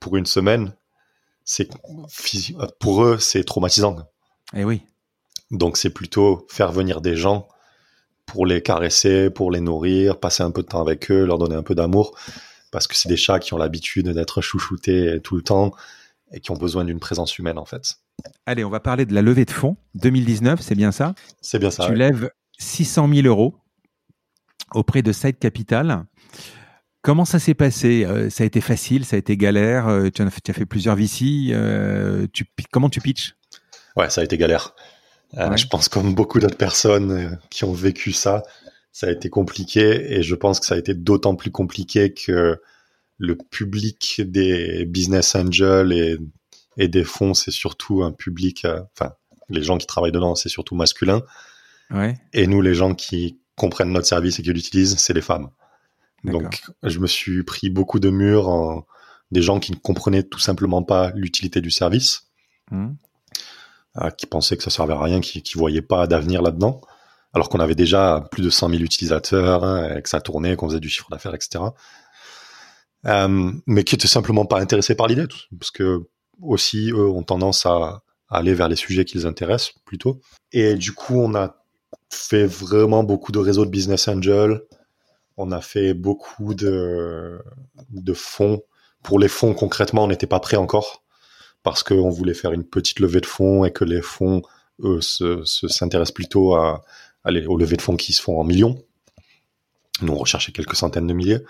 pour 0.00 0.16
une 0.16 0.26
semaine, 0.26 0.74
c'est 1.44 1.68
pour 2.78 3.04
eux, 3.04 3.18
c'est 3.18 3.44
traumatisant. 3.44 3.98
Et 4.52 4.60
eh 4.60 4.64
oui. 4.64 4.82
Donc, 5.50 5.76
c'est 5.76 5.90
plutôt 5.90 6.46
faire 6.50 6.72
venir 6.72 7.00
des 7.00 7.16
gens 7.16 7.48
pour 8.26 8.44
les 8.44 8.60
caresser, 8.60 9.30
pour 9.30 9.50
les 9.52 9.60
nourrir, 9.60 10.18
passer 10.18 10.42
un 10.42 10.50
peu 10.50 10.62
de 10.62 10.66
temps 10.66 10.80
avec 10.80 11.10
eux, 11.10 11.24
leur 11.24 11.38
donner 11.38 11.54
un 11.54 11.62
peu 11.62 11.76
d'amour, 11.76 12.18
parce 12.72 12.88
que 12.88 12.96
c'est 12.96 13.08
des 13.08 13.16
chats 13.16 13.38
qui 13.38 13.54
ont 13.54 13.56
l'habitude 13.56 14.08
d'être 14.08 14.40
chouchoutés 14.40 15.20
tout 15.22 15.36
le 15.36 15.42
temps 15.42 15.72
et 16.32 16.40
qui 16.40 16.50
ont 16.50 16.56
besoin 16.56 16.84
d'une 16.84 17.00
présence 17.00 17.38
humaine 17.38 17.58
en 17.58 17.64
fait. 17.64 17.96
Allez, 18.46 18.64
on 18.64 18.70
va 18.70 18.80
parler 18.80 19.06
de 19.06 19.14
la 19.14 19.22
levée 19.22 19.44
de 19.44 19.50
fonds 19.50 19.76
2019, 19.94 20.60
c'est 20.60 20.74
bien 20.74 20.92
ça? 20.92 21.14
C'est 21.40 21.58
bien 21.58 21.70
ça. 21.70 21.86
Tu 21.86 21.94
lèves 21.94 22.30
600 22.58 23.08
000 23.12 23.26
euros 23.26 23.54
auprès 24.74 25.02
de 25.02 25.12
Side 25.12 25.38
Capital. 25.38 26.04
Comment 27.02 27.24
ça 27.24 27.38
s'est 27.38 27.54
passé? 27.54 28.04
Euh, 28.04 28.30
Ça 28.30 28.42
a 28.42 28.46
été 28.46 28.60
facile, 28.60 29.04
ça 29.04 29.14
a 29.16 29.18
été 29.18 29.36
galère. 29.36 29.86
Euh, 29.86 30.08
tu, 30.10 30.22
as 30.22 30.30
fait, 30.30 30.40
tu, 30.42 30.50
as 30.50 30.54
fait, 30.54 30.66
plusieurs 30.66 30.96
VC. 30.96 31.50
Euh, 31.52 32.26
tu, 32.32 32.46
comment 32.72 32.90
tu 32.90 33.00
pitches? 33.00 33.36
Ouais, 33.96 34.10
ça 34.10 34.22
a 34.22 34.24
été 34.24 34.36
galère. 34.36 34.74
Je 35.32 35.66
pense 35.66 35.88
comme 35.88 36.14
beaucoup 36.14 36.40
d'autres 36.40 36.56
personnes 36.56 37.38
qui 37.50 37.64
ont 37.64 37.72
vécu 37.72 38.12
ça, 38.12 38.42
ça 38.92 39.08
a 39.08 39.10
été 39.10 39.28
compliqué 39.28 40.14
et 40.14 40.22
je 40.22 40.34
pense 40.34 40.60
que 40.60 40.66
ça 40.66 40.76
a 40.76 40.78
été 40.78 40.94
d'autant 40.94 41.34
plus 41.34 41.50
compliqué 41.50 42.14
que 42.14 42.58
le 43.18 43.36
public 43.36 44.20
des 44.24 44.84
business 44.84 45.34
angels 45.34 45.92
et, 45.92 46.18
et 46.76 46.88
des 46.88 47.04
fonds, 47.04 47.34
c'est 47.34 47.50
surtout 47.50 48.02
un 48.02 48.12
public, 48.12 48.64
euh, 48.64 48.82
enfin, 48.92 49.12
les 49.48 49.62
gens 49.62 49.78
qui 49.78 49.86
travaillent 49.86 50.12
dedans, 50.12 50.34
c'est 50.34 50.48
surtout 50.48 50.74
masculin. 50.74 51.22
Ouais. 51.90 52.18
Et 52.32 52.46
nous, 52.46 52.60
les 52.60 52.74
gens 52.74 52.94
qui 52.94 53.38
comprennent 53.54 53.92
notre 53.92 54.06
service 54.06 54.38
et 54.38 54.42
qui 54.42 54.52
l'utilisent, 54.52 54.96
c'est 54.98 55.14
les 55.14 55.22
femmes. 55.22 55.50
Donc, 56.24 56.62
je 56.82 56.98
me 56.98 57.06
suis 57.06 57.44
pris 57.44 57.70
beaucoup 57.70 58.00
de 58.00 58.10
murs 58.10 58.48
en 58.48 58.86
des 59.32 59.42
gens 59.42 59.58
qui 59.60 59.72
ne 59.72 59.76
comprenaient 59.76 60.22
tout 60.22 60.38
simplement 60.38 60.82
pas 60.82 61.12
l'utilité 61.14 61.60
du 61.60 61.70
service. 61.70 62.28
Mmh. 62.70 62.94
Euh, 64.02 64.10
qui 64.10 64.26
pensaient 64.26 64.58
que 64.58 64.62
ça 64.62 64.68
servait 64.68 64.92
à 64.92 65.00
rien, 65.00 65.20
qui, 65.20 65.42
qui 65.42 65.56
voyaient 65.56 65.80
pas 65.80 66.06
d'avenir 66.06 66.42
là-dedans, 66.42 66.82
alors 67.32 67.48
qu'on 67.48 67.60
avait 67.60 67.74
déjà 67.74 68.28
plus 68.30 68.42
de 68.42 68.50
100 68.50 68.68
000 68.70 68.82
utilisateurs, 68.82 69.64
hein, 69.64 69.96
et 69.96 70.02
que 70.02 70.08
ça 70.08 70.20
tournait, 70.20 70.54
qu'on 70.54 70.68
faisait 70.68 70.80
du 70.80 70.90
chiffre 70.90 71.08
d'affaires, 71.08 71.34
etc. 71.34 71.64
Euh, 73.06 73.52
mais 73.66 73.84
qui 73.84 73.94
étaient 73.94 74.08
simplement 74.08 74.46
pas 74.46 74.60
intéressés 74.60 74.94
par 74.94 75.06
l'idée, 75.06 75.26
parce 75.58 75.70
que 75.70 76.02
aussi 76.42 76.90
eux 76.90 77.08
ont 77.08 77.22
tendance 77.22 77.64
à, 77.66 78.02
aller 78.28 78.54
vers 78.54 78.68
les 78.68 78.76
sujets 78.76 79.04
qui 79.04 79.18
les 79.18 79.26
intéressent 79.26 79.74
plutôt. 79.84 80.20
Et 80.52 80.74
du 80.74 80.92
coup, 80.92 81.14
on 81.20 81.34
a 81.34 81.56
fait 82.10 82.46
vraiment 82.46 83.04
beaucoup 83.04 83.32
de 83.32 83.38
réseaux 83.38 83.64
de 83.64 83.70
business 83.70 84.08
angels. 84.08 84.62
On 85.36 85.52
a 85.52 85.60
fait 85.60 85.94
beaucoup 85.94 86.54
de, 86.54 87.40
fonds. 88.14 88.62
Pour 89.02 89.18
les 89.18 89.28
fonds, 89.28 89.54
concrètement, 89.54 90.04
on 90.04 90.08
n'était 90.08 90.26
pas 90.26 90.40
prêt 90.40 90.56
encore 90.56 91.04
parce 91.62 91.82
qu'on 91.82 92.10
voulait 92.10 92.34
faire 92.34 92.52
une 92.52 92.64
petite 92.64 93.00
levée 93.00 93.20
de 93.20 93.26
fonds 93.26 93.64
et 93.64 93.72
que 93.72 93.84
les 93.84 94.02
fonds, 94.02 94.42
eux, 94.80 95.00
s'intéressent 95.00 96.14
plutôt 96.14 96.54
à, 96.54 96.84
aux 97.24 97.56
levées 97.56 97.76
de 97.76 97.82
fonds 97.82 97.96
qui 97.96 98.12
se 98.12 98.22
font 98.22 98.40
en 98.40 98.44
millions. 98.44 98.82
Nous, 100.00 100.12
on 100.12 100.16
recherchait 100.16 100.52
quelques 100.52 100.76
centaines 100.76 101.06
de 101.06 101.14
milliers. 101.14 101.40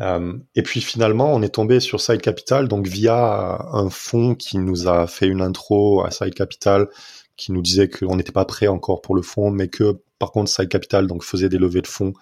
Euh, 0.00 0.34
et 0.54 0.62
puis 0.62 0.80
finalement, 0.80 1.32
on 1.32 1.42
est 1.42 1.54
tombé 1.54 1.80
sur 1.80 2.00
Side 2.00 2.20
Capital, 2.20 2.68
donc 2.68 2.86
via 2.86 3.58
un 3.72 3.90
fonds 3.90 4.34
qui 4.34 4.58
nous 4.58 4.88
a 4.88 5.06
fait 5.06 5.26
une 5.26 5.42
intro 5.42 6.02
à 6.04 6.10
Side 6.10 6.34
Capital, 6.34 6.88
qui 7.36 7.52
nous 7.52 7.62
disait 7.62 7.88
qu'on 7.88 8.16
n'était 8.16 8.32
pas 8.32 8.44
prêt 8.44 8.66
encore 8.66 9.02
pour 9.02 9.14
le 9.14 9.22
fonds, 9.22 9.50
mais 9.50 9.68
que 9.68 9.98
par 10.18 10.32
contre 10.32 10.50
Side 10.50 10.68
Capital 10.68 11.06
donc 11.06 11.22
faisait 11.22 11.48
des 11.48 11.58
levées 11.58 11.82
de 11.82 11.86
fonds 11.86 12.14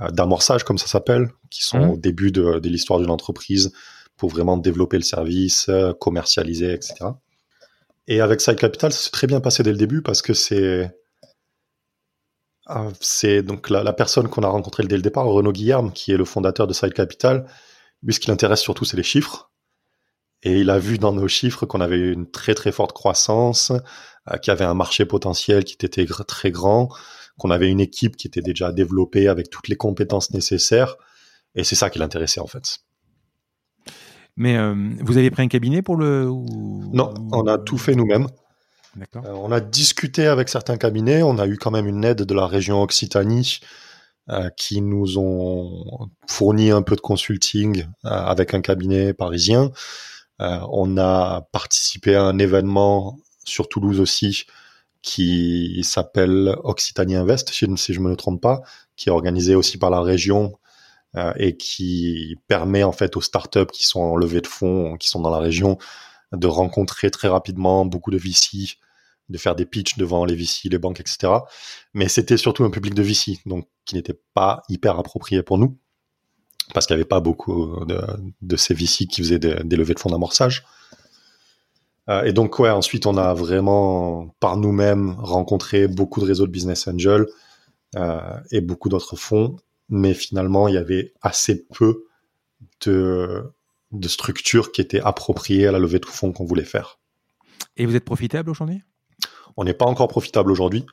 euh, 0.00 0.10
d'amorçage, 0.10 0.64
comme 0.64 0.78
ça 0.78 0.86
s'appelle, 0.86 1.30
qui 1.50 1.64
sont 1.64 1.78
mmh. 1.78 1.90
au 1.90 1.96
début 1.96 2.30
de, 2.30 2.58
de 2.58 2.68
l'histoire 2.68 3.00
d'une 3.00 3.10
entreprise, 3.10 3.72
pour 4.16 4.30
vraiment 4.30 4.56
développer 4.56 4.96
le 4.96 5.02
service, 5.02 5.66
euh, 5.68 5.92
commercialiser, 5.92 6.72
etc. 6.72 6.94
Et 8.08 8.20
avec 8.20 8.40
Side 8.40 8.56
Capital, 8.56 8.92
ça 8.92 8.98
s'est 8.98 9.10
très 9.10 9.26
bien 9.26 9.40
passé 9.40 9.62
dès 9.62 9.72
le 9.72 9.78
début 9.78 10.00
parce 10.00 10.22
que 10.22 10.32
c'est 10.32 10.96
ah, 12.66 12.88
c'est 13.00 13.42
donc 13.42 13.70
la, 13.70 13.92
personne 13.92 14.28
qu'on 14.28 14.42
a 14.42 14.48
rencontrée 14.48 14.82
dès 14.84 14.96
le 14.96 15.02
départ, 15.02 15.26
Renaud 15.26 15.52
Guillerme, 15.52 15.92
qui 15.92 16.12
est 16.12 16.16
le 16.16 16.24
fondateur 16.24 16.66
de 16.66 16.72
Side 16.72 16.94
Capital. 16.94 17.46
Lui, 18.02 18.12
ce 18.12 18.18
qui 18.18 18.28
l'intéresse 18.28 18.60
surtout, 18.60 18.84
c'est 18.84 18.96
les 18.96 19.04
chiffres. 19.04 19.50
Et 20.42 20.60
il 20.60 20.70
a 20.70 20.78
vu 20.78 20.98
dans 20.98 21.12
nos 21.12 21.28
chiffres 21.28 21.64
qu'on 21.64 21.80
avait 21.80 21.98
une 21.98 22.28
très 22.28 22.54
très 22.54 22.72
forte 22.72 22.92
croissance, 22.92 23.70
euh, 24.30 24.36
qu'il 24.38 24.50
y 24.50 24.52
avait 24.52 24.64
un 24.64 24.74
marché 24.74 25.04
potentiel 25.06 25.64
qui 25.64 25.74
était 25.74 26.06
très 26.26 26.50
grand, 26.50 26.88
qu'on 27.38 27.50
avait 27.50 27.70
une 27.70 27.80
équipe 27.80 28.16
qui 28.16 28.26
était 28.26 28.42
déjà 28.42 28.72
développée 28.72 29.28
avec 29.28 29.48
toutes 29.48 29.68
les 29.68 29.76
compétences 29.76 30.32
nécessaires. 30.32 30.96
Et 31.54 31.62
c'est 31.62 31.76
ça 31.76 31.88
qui 31.88 32.00
l'intéressait 32.00 32.40
en 32.40 32.46
fait. 32.46 32.80
Mais 34.36 34.56
euh, 34.56 34.74
vous 35.00 35.16
avez 35.16 35.30
pris 35.30 35.42
un 35.42 35.48
cabinet 35.48 35.82
pour 35.82 35.96
le 35.96 36.24
Non, 36.24 37.14
on 37.32 37.46
a 37.46 37.58
tout 37.58 37.78
fait 37.78 37.94
nous-mêmes. 37.94 38.26
Euh, 38.98 39.20
on 39.32 39.52
a 39.52 39.60
discuté 39.60 40.26
avec 40.26 40.48
certains 40.48 40.76
cabinets. 40.76 41.22
On 41.22 41.38
a 41.38 41.46
eu 41.46 41.56
quand 41.56 41.70
même 41.70 41.86
une 41.86 42.04
aide 42.04 42.22
de 42.22 42.34
la 42.34 42.46
région 42.46 42.82
Occitanie 42.82 43.60
euh, 44.30 44.50
qui 44.56 44.80
nous 44.80 45.18
ont 45.18 46.08
fourni 46.26 46.70
un 46.70 46.82
peu 46.82 46.96
de 46.96 47.00
consulting 47.00 47.86
avec 48.04 48.54
un 48.54 48.60
cabinet 48.60 49.12
parisien. 49.12 49.70
on 50.38 50.96
a 50.98 51.42
participé 51.52 52.14
à 52.14 52.22
un 52.22 52.38
événement 52.38 53.18
sur 53.44 53.68
Toulouse 53.68 54.00
aussi 54.00 54.46
qui 55.06 55.80
s'appelle 55.84 56.56
Occitanie 56.64 57.14
Invest, 57.14 57.50
si, 57.50 57.94
je 57.94 58.00
me 58.00 58.16
trompe 58.16 58.42
pas, 58.42 58.62
qui 58.96 59.08
est 59.08 59.12
organisé 59.12 59.54
aussi 59.54 59.78
par 59.78 59.88
la 59.88 60.00
région 60.00 60.58
euh, 61.16 61.32
et 61.36 61.56
qui 61.56 62.36
permet 62.48 62.82
en 62.82 62.92
fait 62.92 63.16
aux 63.16 63.20
startups 63.20 63.70
qui 63.72 63.86
sont 63.86 64.00
en 64.00 64.16
levée 64.16 64.40
de 64.40 64.48
fonds, 64.48 64.96
qui 64.96 65.08
sont 65.08 65.20
dans 65.20 65.30
la 65.30 65.38
région, 65.38 65.78
de 66.32 66.46
rencontrer 66.48 67.10
très 67.10 67.28
rapidement 67.28 67.86
beaucoup 67.86 68.10
de 68.10 68.18
VC, 68.18 68.78
de 69.28 69.38
faire 69.38 69.56
des 69.56 69.66
pitchs 69.66 69.96
devant 69.96 70.24
les 70.24 70.34
VC, 70.34 70.68
les 70.68 70.78
banques, 70.78 71.00
etc. 71.00 71.32
Mais 71.94 72.08
c'était 72.08 72.36
surtout 72.36 72.64
un 72.64 72.70
public 72.70 72.94
de 72.94 73.02
VC, 73.02 73.40
donc 73.46 73.68
qui 73.84 73.94
n'était 73.94 74.18
pas 74.34 74.62
hyper 74.68 74.98
approprié 74.98 75.42
pour 75.42 75.58
nous, 75.58 75.78
parce 76.74 76.86
qu'il 76.86 76.94
n'y 76.96 77.00
avait 77.00 77.08
pas 77.08 77.20
beaucoup 77.20 77.84
de, 77.86 78.00
de, 78.42 78.56
ces 78.56 78.74
VC 78.74 79.06
qui 79.06 79.22
faisaient 79.22 79.38
des 79.38 79.76
levées 79.76 79.94
de 79.94 80.00
fonds 80.00 80.10
d'amorçage. 80.10 80.64
Euh, 82.08 82.22
et 82.22 82.32
donc, 82.32 82.58
ouais, 82.58 82.70
ensuite, 82.70 83.06
on 83.06 83.16
a 83.16 83.34
vraiment, 83.34 84.34
par 84.38 84.56
nous-mêmes, 84.56 85.16
rencontré 85.18 85.88
beaucoup 85.88 86.20
de 86.20 86.26
réseaux 86.26 86.46
de 86.46 86.52
business 86.52 86.86
angels 86.86 87.26
euh, 87.96 88.20
et 88.52 88.60
beaucoup 88.60 88.88
d'autres 88.88 89.16
fonds 89.16 89.56
mais 89.88 90.14
finalement, 90.14 90.68
il 90.68 90.74
y 90.74 90.78
avait 90.78 91.12
assez 91.22 91.66
peu 91.66 92.04
de, 92.84 93.44
de 93.92 94.08
structures 94.08 94.72
qui 94.72 94.80
étaient 94.80 95.00
appropriées 95.00 95.66
à 95.66 95.72
la 95.72 95.78
levée 95.78 95.98
de 95.98 96.06
fonds 96.06 96.32
qu'on 96.32 96.44
voulait 96.44 96.64
faire. 96.64 96.98
Et 97.76 97.86
vous 97.86 97.94
êtes 97.94 98.04
profitable 98.04 98.50
aujourd'hui? 98.50 98.82
On 99.56 99.64
n'est 99.64 99.74
pas 99.74 99.86
encore 99.86 100.08
profitable 100.08 100.50
aujourd'hui. 100.50 100.84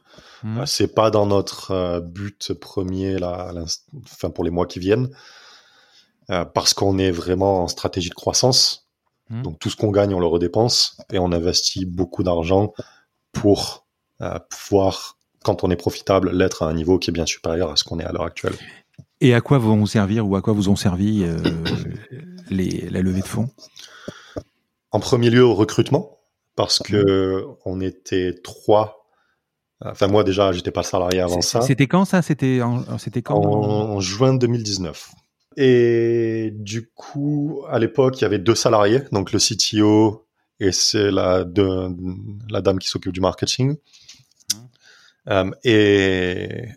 Euh, 0.45 0.65
c'est 0.65 0.93
pas 0.93 1.11
dans 1.11 1.25
notre 1.25 1.71
euh, 1.71 1.99
but 1.99 2.53
premier, 2.53 3.17
là, 3.17 3.53
enfin 4.05 4.29
pour 4.29 4.43
les 4.43 4.49
mois 4.49 4.65
qui 4.65 4.79
viennent, 4.79 5.09
euh, 6.29 6.45
parce 6.45 6.73
qu'on 6.73 6.97
est 6.97 7.11
vraiment 7.11 7.63
en 7.63 7.67
stratégie 7.67 8.09
de 8.09 8.15
croissance. 8.15 8.89
Hmm. 9.29 9.41
Donc 9.41 9.59
tout 9.59 9.69
ce 9.69 9.75
qu'on 9.75 9.91
gagne, 9.91 10.13
on 10.13 10.19
le 10.19 10.27
redépense 10.27 10.97
et 11.11 11.19
on 11.19 11.31
investit 11.31 11.85
beaucoup 11.85 12.23
d'argent 12.23 12.73
pour 13.31 13.85
pouvoir, 14.49 15.17
quand 15.43 15.65
on 15.65 15.69
est 15.69 15.75
profitable, 15.75 16.31
l'être 16.31 16.63
à 16.63 16.67
un 16.67 16.73
niveau 16.73 16.97
qui 16.97 17.09
est 17.09 17.13
bien 17.13 17.25
supérieur 17.25 17.71
à 17.71 17.75
ce 17.75 17.83
qu'on 17.83 17.99
est 17.99 18.05
à 18.05 18.13
l'heure 18.13 18.23
actuelle. 18.23 18.55
Et 19.19 19.33
à 19.33 19.41
quoi 19.41 19.57
vont 19.57 19.85
servir 19.85 20.27
ou 20.27 20.35
à 20.35 20.41
quoi 20.41 20.53
vous 20.53 20.69
ont 20.69 20.75
servi 20.75 21.23
euh, 21.23 21.37
les, 22.49 22.89
la 22.89 23.01
levée 23.01 23.21
de 23.21 23.25
fonds? 23.25 23.49
En 24.91 24.99
premier 24.99 25.29
lieu, 25.29 25.43
au 25.43 25.55
recrutement, 25.55 26.19
parce 26.55 26.79
que 26.79 27.43
mmh. 27.43 27.55
on 27.65 27.81
était 27.81 28.33
trois. 28.43 29.07
Enfin, 29.85 30.07
moi 30.07 30.23
déjà, 30.23 30.51
j'étais 30.51 30.71
pas 30.71 30.83
salarié 30.83 31.19
avant 31.19 31.41
ça. 31.41 31.61
C'était 31.61 31.87
quand 31.87 32.05
ça? 32.05 32.21
C'était 32.21 32.61
c'était 32.97 33.21
quand 33.21 33.43
en, 33.43 33.99
juin 33.99 34.33
2019. 34.33 35.11
Et 35.57 36.51
du 36.53 36.89
coup, 36.89 37.63
à 37.69 37.79
l'époque, 37.79 38.19
il 38.19 38.23
y 38.23 38.25
avait 38.25 38.39
deux 38.39 38.55
salariés, 38.55 39.01
donc 39.11 39.31
le 39.33 39.39
CTO 39.39 40.25
et 40.59 40.71
c'est 40.71 41.11
la, 41.11 41.45
la 42.49 42.61
dame 42.61 42.79
qui 42.79 42.87
s'occupe 42.87 43.11
du 43.11 43.21
marketing. 43.21 43.73
Mmh. 43.73 44.57
Euh, 45.29 45.51
et 45.63 46.69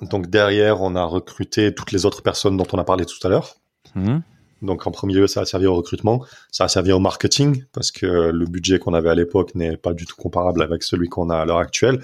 donc 0.00 0.28
derrière, 0.28 0.80
on 0.80 0.96
a 0.96 1.04
recruté 1.04 1.74
toutes 1.74 1.92
les 1.92 2.06
autres 2.06 2.22
personnes 2.22 2.56
dont 2.56 2.66
on 2.72 2.78
a 2.78 2.84
parlé 2.84 3.04
tout 3.04 3.24
à 3.24 3.28
l'heure. 3.28 3.56
Mmh. 3.94 4.18
Donc 4.62 4.86
en 4.86 4.92
premier 4.92 5.14
lieu, 5.14 5.26
ça 5.26 5.40
a 5.40 5.44
servi 5.44 5.66
au 5.66 5.74
recrutement, 5.74 6.24
ça 6.50 6.64
a 6.64 6.68
servi 6.68 6.92
au 6.92 7.00
marketing 7.00 7.64
parce 7.72 7.90
que 7.90 8.06
le 8.06 8.46
budget 8.46 8.78
qu'on 8.78 8.94
avait 8.94 9.10
à 9.10 9.14
l'époque 9.14 9.54
n'est 9.56 9.76
pas 9.76 9.92
du 9.92 10.06
tout 10.06 10.16
comparable 10.16 10.62
avec 10.62 10.84
celui 10.84 11.08
qu'on 11.08 11.30
a 11.30 11.36
à 11.36 11.44
l'heure 11.44 11.58
actuelle. 11.58 12.02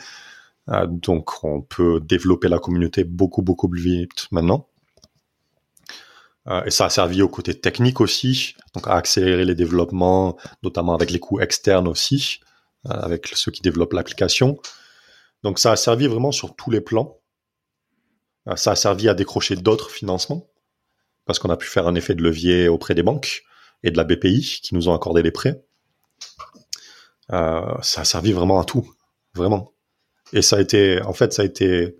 Euh, 0.69 0.87
donc 0.87 1.45
on 1.45 1.63
peut 1.63 2.01
développer 2.01 2.49
la 2.49 2.59
communauté 2.59 3.05
beaucoup 3.05 3.43
beaucoup 3.43 3.69
plus 3.69 3.81
vite 3.81 4.27
maintenant. 4.33 4.69
Euh, 6.49 6.65
et 6.65 6.71
ça 6.71 6.87
a 6.87 6.91
servi 6.91 7.23
au 7.23 7.29
côté 7.29 7.55
technique 7.55 8.01
aussi, 8.01 8.55
donc 8.75 8.89
à 8.89 8.95
accélérer 8.95 9.45
les 9.45 9.55
développements, 9.55 10.37
notamment 10.63 10.95
avec 10.95 11.11
les 11.11 11.21
coûts 11.21 11.41
externes 11.41 11.87
aussi, 11.87 12.41
euh, 12.87 12.91
avec 12.91 13.29
ceux 13.29 13.53
qui 13.53 13.63
développent 13.63 13.93
l'application. 13.93 14.59
Donc 15.45 15.61
ça 15.61 15.73
a 15.73 15.77
servi 15.77 16.09
vraiment 16.09 16.33
sur 16.33 16.57
tous 16.57 16.71
les 16.71 16.81
plans. 16.81 17.19
Ça 18.57 18.73
a 18.73 18.77
servi 18.77 19.11
à 19.11 19.15
décrocher 19.15 19.57
d'autres 19.57 19.91
financements 19.91 20.49
parce 21.29 21.39
qu'on 21.39 21.51
a 21.51 21.59
pu 21.59 21.69
faire 21.69 21.87
un 21.87 21.95
effet 21.95 22.15
de 22.15 22.23
levier 22.23 22.69
auprès 22.69 22.95
des 22.95 23.03
banques 23.03 23.45
et 23.83 23.91
de 23.91 23.99
la 23.99 24.05
BPI 24.05 24.61
qui 24.63 24.75
nous 24.75 24.89
ont 24.89 24.95
accordé 24.95 25.23
des 25.23 25.31
prêts. 25.31 25.63
Euh, 27.33 27.75
ça 27.83 28.01
a 28.01 28.05
servi 28.05 28.33
vraiment 28.33 28.59
à 28.59 28.65
tout, 28.65 28.91
vraiment. 29.35 29.75
Et 30.33 30.41
ça 30.41 30.57
a 30.57 30.61
été, 30.61 31.03
en 31.03 31.13
fait, 31.13 31.35
ça 31.35 31.43
a 31.43 31.45
été, 31.45 31.99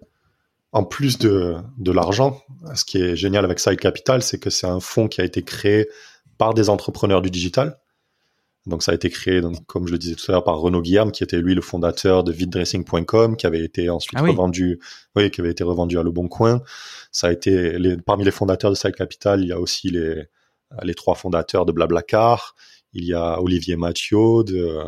en 0.73 0.83
plus 0.83 1.19
de, 1.19 1.57
de 1.77 1.93
l'argent, 1.93 2.41
ce 2.75 2.87
qui 2.87 3.03
est 3.03 3.17
génial 3.17 3.45
avec 3.45 3.61
Side 3.61 3.79
Capital, 3.79 4.23
c'est 4.23 4.39
que 4.39 4.49
c'est 4.49 4.67
un 4.67 4.81
fonds 4.81 5.09
qui 5.09 5.21
a 5.21 5.25
été 5.25 5.45
créé 5.45 5.89
par 6.39 6.55
des 6.55 6.71
entrepreneurs 6.71 7.21
du 7.21 7.31
digital 7.31 7.79
donc 8.69 8.83
ça 8.83 8.93
a 8.93 8.95
été 8.95 9.11
créé, 9.11 9.41
donc, 9.41 9.57
comme 9.67 9.87
je 9.87 9.93
le 9.93 9.99
disais 9.99 10.15
tout 10.15 10.25
à 10.29 10.33
l'heure, 10.33 10.45
par 10.45 10.59
Renaud 10.59 10.83
Guillaume, 10.83 11.11
qui 11.11 11.25
était 11.25 11.39
lui 11.39 11.55
le 11.55 11.61
fondateur 11.61 12.23
de 12.23 12.33
viddressing.com, 12.33 13.37
qui 13.37 13.47
avait 13.47 13.65
été 13.65 13.91
ensuite 13.91 14.19
ah 14.21 14.23
revendu, 14.23 14.79
oui, 15.17 15.31
qui 15.31 15.41
avait 15.41 15.51
été 15.51 15.65
revendu 15.65 15.99
à 15.99 16.03
Le 16.03 16.11
Bon 16.11 16.29
Coin. 16.29 16.63
Ça 17.11 17.29
a 17.29 17.33
été 17.33 17.79
les, 17.79 17.97
parmi 17.97 18.25
les 18.25 18.31
fondateurs 18.31 18.71
de 18.71 18.77
Side 18.77 18.95
Capital, 18.95 19.43
il 19.43 19.49
y 19.49 19.53
a 19.53 19.59
aussi 19.59 19.91
les 19.91 20.29
les 20.83 20.95
trois 20.95 21.15
fondateurs 21.15 21.67
de 21.67 21.73
Blablacar. 21.73 22.55
Il 22.93 23.05
y 23.05 23.15
a 23.15 23.41
Olivier 23.41 23.77
Mathieu 23.77 24.45
de 24.45 24.83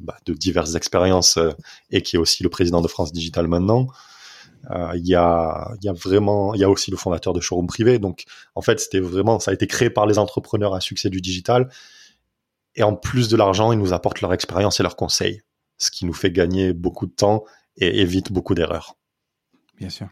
bah, 0.00 0.16
de 0.26 0.34
diverses 0.34 0.74
expériences 0.74 1.36
euh, 1.36 1.52
et 1.90 2.02
qui 2.02 2.16
est 2.16 2.18
aussi 2.18 2.42
le 2.42 2.48
président 2.48 2.80
de 2.80 2.88
France 2.88 3.12
Digital 3.12 3.46
maintenant. 3.48 3.86
Euh, 4.70 4.90
il 4.96 5.06
y 5.06 5.14
a 5.14 5.70
il 5.80 5.86
y 5.86 5.88
a 5.88 5.92
vraiment 5.92 6.54
il 6.54 6.60
y 6.60 6.64
a 6.64 6.70
aussi 6.70 6.90
le 6.90 6.96
fondateur 6.96 7.32
de 7.32 7.40
Showroom 7.40 7.66
Privé. 7.66 7.98
Donc 7.98 8.24
en 8.54 8.62
fait 8.62 8.80
c'était 8.80 9.00
vraiment 9.00 9.38
ça 9.38 9.52
a 9.52 9.54
été 9.54 9.66
créé 9.66 9.90
par 9.90 10.06
les 10.06 10.18
entrepreneurs 10.18 10.74
à 10.74 10.80
succès 10.80 11.10
du 11.10 11.20
digital 11.20 11.68
et 12.76 12.82
en 12.82 12.94
plus 12.94 13.28
de 13.28 13.36
l'argent, 13.36 13.72
ils 13.72 13.78
nous 13.78 13.92
apportent 13.92 14.20
leur 14.20 14.32
expérience 14.32 14.78
et 14.78 14.82
leurs 14.82 14.96
conseils, 14.96 15.40
ce 15.78 15.90
qui 15.90 16.06
nous 16.06 16.12
fait 16.12 16.30
gagner 16.30 16.72
beaucoup 16.72 17.06
de 17.06 17.12
temps 17.12 17.44
et 17.76 18.00
évite 18.00 18.30
beaucoup 18.30 18.54
d'erreurs. 18.54 18.94
Bien 19.78 19.88
sûr. 19.88 20.08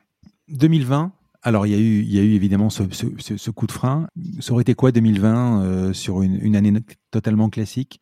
2020, 0.48 1.12
alors 1.42 1.66
il 1.66 1.72
y 1.72 1.74
a 1.74 1.78
eu, 1.78 2.00
il 2.00 2.14
y 2.14 2.18
a 2.18 2.22
eu 2.22 2.34
évidemment 2.34 2.70
ce, 2.70 2.82
ce, 2.90 3.50
coup 3.50 3.66
de 3.66 3.72
frein. 3.72 4.08
Ça 4.40 4.52
aurait 4.52 4.62
été 4.62 4.74
quoi 4.74 4.92
2020 4.92 5.62
euh, 5.62 5.92
sur 5.92 6.22
une, 6.22 6.38
une, 6.42 6.56
année 6.56 6.72
totalement 7.10 7.50
classique? 7.50 8.00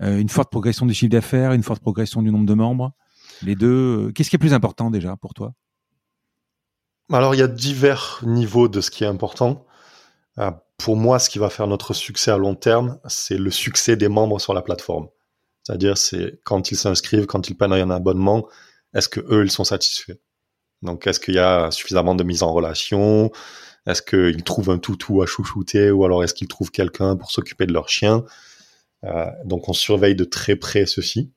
Euh, 0.00 0.18
Une 0.18 0.28
forte 0.28 0.50
progression 0.50 0.86
du 0.86 0.94
chiffre 0.94 1.10
d'affaires, 1.10 1.52
une 1.52 1.62
forte 1.62 1.82
progression 1.82 2.22
du 2.22 2.30
nombre 2.30 2.46
de 2.46 2.54
membres? 2.54 2.92
Les 3.42 3.56
deux. 3.56 4.08
Euh, 4.08 4.12
qu'est-ce 4.12 4.30
qui 4.30 4.36
est 4.36 4.38
plus 4.38 4.54
important 4.54 4.90
déjà 4.90 5.16
pour 5.16 5.34
toi? 5.34 5.52
Alors 7.10 7.34
il 7.34 7.38
y 7.38 7.42
a 7.42 7.48
divers 7.48 8.20
niveaux 8.26 8.68
de 8.68 8.80
ce 8.80 8.90
qui 8.90 9.04
est 9.04 9.06
important 9.06 9.64
pour 10.76 10.96
moi, 10.96 11.18
ce 11.18 11.28
qui 11.28 11.38
va 11.38 11.50
faire 11.50 11.66
notre 11.66 11.94
succès 11.94 12.30
à 12.30 12.38
long 12.38 12.54
terme, 12.54 13.00
c'est 13.06 13.38
le 13.38 13.50
succès 13.50 13.96
des 13.96 14.08
membres 14.08 14.40
sur 14.40 14.54
la 14.54 14.62
plateforme. 14.62 15.08
C'est-à-dire, 15.64 15.98
c'est 15.98 16.40
quand 16.44 16.70
ils 16.70 16.76
s'inscrivent, 16.76 17.26
quand 17.26 17.48
ils 17.48 17.56
prennent 17.56 17.72
un 17.72 17.90
abonnement, 17.90 18.46
est-ce 18.94 19.08
que 19.08 19.20
eux, 19.20 19.44
ils 19.44 19.50
sont 19.50 19.64
satisfaits? 19.64 20.18
Donc, 20.82 21.06
est-ce 21.06 21.20
qu'il 21.20 21.34
y 21.34 21.40
a 21.40 21.70
suffisamment 21.70 22.14
de 22.14 22.24
mise 22.24 22.42
en 22.42 22.52
relation? 22.52 23.30
Est-ce 23.86 24.02
qu'ils 24.02 24.44
trouvent 24.44 24.70
un 24.70 24.78
toutou 24.78 25.22
à 25.22 25.26
chouchouter 25.26 25.90
ou 25.90 26.04
alors 26.04 26.22
est-ce 26.22 26.34
qu'ils 26.34 26.48
trouvent 26.48 26.70
quelqu'un 26.70 27.16
pour 27.16 27.30
s'occuper 27.30 27.66
de 27.66 27.72
leur 27.72 27.88
chien? 27.88 28.24
Euh, 29.04 29.26
Donc, 29.44 29.68
on 29.68 29.72
surveille 29.72 30.14
de 30.14 30.24
très 30.24 30.56
près 30.56 30.86
ceci 30.86 31.32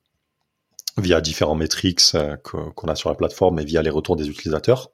via 0.98 1.20
différents 1.20 1.54
métriques 1.54 2.02
euh, 2.14 2.36
qu'on 2.36 2.88
a 2.88 2.94
sur 2.94 3.08
la 3.08 3.16
plateforme 3.16 3.58
et 3.58 3.64
via 3.64 3.82
les 3.82 3.90
retours 3.90 4.16
des 4.16 4.28
utilisateurs. 4.28 4.90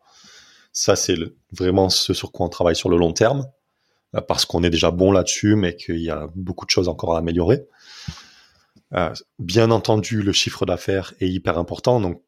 Ça, 0.72 0.96
c'est 0.96 1.16
vraiment 1.52 1.90
ce 1.90 2.14
sur 2.14 2.32
quoi 2.32 2.46
on 2.46 2.48
travaille 2.48 2.76
sur 2.76 2.88
le 2.88 2.96
long 2.96 3.12
terme. 3.12 3.46
Euh, 4.14 4.20
parce 4.20 4.44
qu'on 4.46 4.62
est 4.62 4.70
déjà 4.70 4.90
bon 4.90 5.12
là-dessus, 5.12 5.54
mais 5.56 5.76
qu'il 5.76 6.00
y 6.00 6.10
a 6.10 6.28
beaucoup 6.34 6.64
de 6.64 6.70
choses 6.70 6.88
encore 6.88 7.14
à 7.14 7.18
améliorer. 7.18 7.66
Euh, 8.94 9.12
bien 9.38 9.70
entendu, 9.70 10.22
le 10.22 10.32
chiffre 10.32 10.64
d'affaires 10.64 11.12
est 11.20 11.28
hyper 11.28 11.58
important. 11.58 12.00
Donc, 12.00 12.22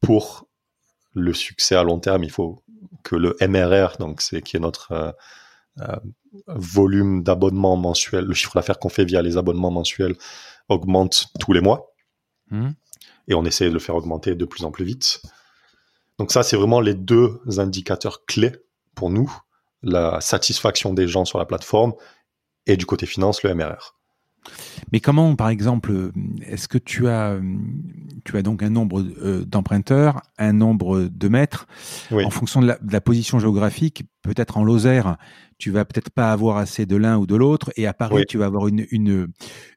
pour 0.00 0.48
le 1.14 1.32
succès 1.32 1.76
à 1.76 1.82
long 1.82 1.98
terme, 1.98 2.24
il 2.24 2.30
faut 2.30 2.62
que 3.02 3.16
le 3.16 3.36
MRR, 3.40 3.98
donc 3.98 4.20
c'est 4.20 4.42
qui 4.42 4.56
est 4.56 4.60
notre 4.60 4.92
euh, 4.92 5.12
euh, 5.80 5.96
volume 6.48 7.22
d'abonnements 7.22 7.76
mensuels, 7.76 8.24
le 8.24 8.34
chiffre 8.34 8.54
d'affaires 8.54 8.78
qu'on 8.78 8.88
fait 8.88 9.04
via 9.04 9.22
les 9.22 9.36
abonnements 9.36 9.70
mensuels 9.70 10.16
augmente 10.68 11.28
tous 11.38 11.52
les 11.52 11.60
mois. 11.60 11.92
Mmh. 12.50 12.70
Et 13.28 13.34
on 13.34 13.44
essaie 13.44 13.68
de 13.68 13.72
le 13.72 13.78
faire 13.78 13.94
augmenter 13.94 14.34
de 14.34 14.44
plus 14.44 14.64
en 14.64 14.70
plus 14.70 14.84
vite. 14.84 15.22
Donc 16.18 16.32
ça, 16.32 16.42
c'est 16.42 16.56
vraiment 16.56 16.80
les 16.80 16.94
deux 16.94 17.40
indicateurs 17.58 18.24
clés 18.24 18.52
pour 18.94 19.10
nous 19.10 19.32
la 19.86 20.20
satisfaction 20.20 20.92
des 20.92 21.08
gens 21.08 21.24
sur 21.24 21.38
la 21.38 21.46
plateforme 21.46 21.94
et 22.66 22.76
du 22.76 22.86
côté 22.86 23.06
finance, 23.06 23.42
le 23.42 23.54
MRR. 23.54 23.94
Mais 24.92 25.00
comment, 25.00 25.34
par 25.34 25.48
exemple, 25.48 26.12
est-ce 26.46 26.68
que 26.68 26.78
tu 26.78 27.08
as, 27.08 27.38
tu 28.24 28.36
as 28.36 28.42
donc 28.42 28.62
un 28.62 28.70
nombre 28.70 29.00
euh, 29.00 29.44
d'emprunteurs, 29.44 30.22
un 30.38 30.52
nombre 30.52 31.08
de 31.10 31.28
mètres, 31.28 31.66
en 32.12 32.30
fonction 32.30 32.60
de 32.60 32.74
la, 32.80 33.00
position 33.00 33.38
géographique, 33.38 34.04
peut-être 34.22 34.56
en 34.56 34.64
Lozère, 34.64 35.16
tu 35.58 35.70
vas 35.70 35.84
peut-être 35.84 36.10
pas 36.10 36.32
avoir 36.32 36.58
assez 36.58 36.86
de 36.86 36.96
l'un 36.96 37.16
ou 37.16 37.26
de 37.26 37.34
l'autre, 37.34 37.72
et 37.76 37.86
à 37.86 37.94
Paris, 37.94 38.24
tu 38.28 38.38
vas 38.38 38.46
avoir 38.46 38.68
une, 38.68 38.86
une, 38.90 39.28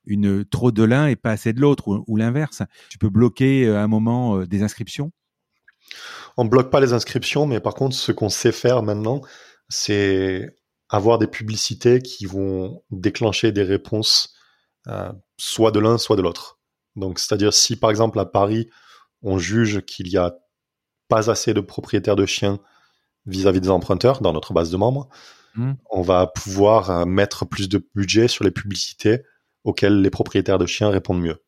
une 0.05 0.45
trop 0.45 0.71
de 0.71 0.83
l'un 0.83 1.07
et 1.07 1.15
pas 1.15 1.31
assez 1.31 1.53
de 1.53 1.61
l'autre, 1.61 2.03
ou, 2.05 2.15
l'inverse. 2.15 2.61
Tu 2.89 2.97
peux 2.97 3.09
bloquer 3.09 3.65
euh, 3.65 3.77
à 3.77 3.81
un 3.81 3.87
moment 3.87 4.37
euh, 4.37 4.45
des 4.45 4.61
inscriptions? 4.61 5.11
On 6.37 6.45
bloque 6.45 6.69
pas 6.69 6.79
les 6.79 6.93
inscriptions, 6.93 7.47
mais 7.47 7.59
par 7.59 7.73
contre, 7.73 7.95
ce 7.95 8.11
qu'on 8.11 8.29
sait 8.29 8.51
faire 8.51 8.83
maintenant, 8.83 9.21
c'est 9.69 10.55
avoir 10.89 11.19
des 11.19 11.27
publicités 11.27 12.01
qui 12.01 12.25
vont 12.25 12.83
déclencher 12.91 13.51
des 13.51 13.63
réponses 13.63 14.33
euh, 14.87 15.11
soit 15.37 15.71
de 15.71 15.79
l'un, 15.79 15.97
soit 15.97 16.15
de 16.15 16.21
l'autre. 16.21 16.59
Donc, 16.95 17.19
c'est-à-dire 17.19 17.53
si 17.53 17.75
par 17.75 17.89
exemple 17.89 18.19
à 18.19 18.25
Paris, 18.25 18.69
on 19.21 19.37
juge 19.37 19.81
qu'il 19.85 20.07
y 20.07 20.17
a 20.17 20.35
pas 21.07 21.29
assez 21.29 21.53
de 21.53 21.61
propriétaires 21.61 22.15
de 22.15 22.25
chiens 22.25 22.59
vis-à-vis 23.25 23.61
des 23.61 23.69
emprunteurs 23.69 24.21
dans 24.21 24.33
notre 24.33 24.53
base 24.53 24.71
de 24.71 24.77
membres, 24.77 25.09
hmm. 25.55 25.73
on 25.91 26.01
va 26.01 26.27
pouvoir 26.27 26.89
euh, 26.89 27.05
mettre 27.05 27.45
plus 27.45 27.69
de 27.69 27.85
budget 27.95 28.27
sur 28.27 28.43
les 28.43 28.51
publicités 28.51 29.23
auxquelles 29.63 30.01
les 30.01 30.09
propriétaires 30.09 30.57
de 30.57 30.65
chiens 30.65 30.89
répondent 30.89 31.21
mieux. 31.21 31.43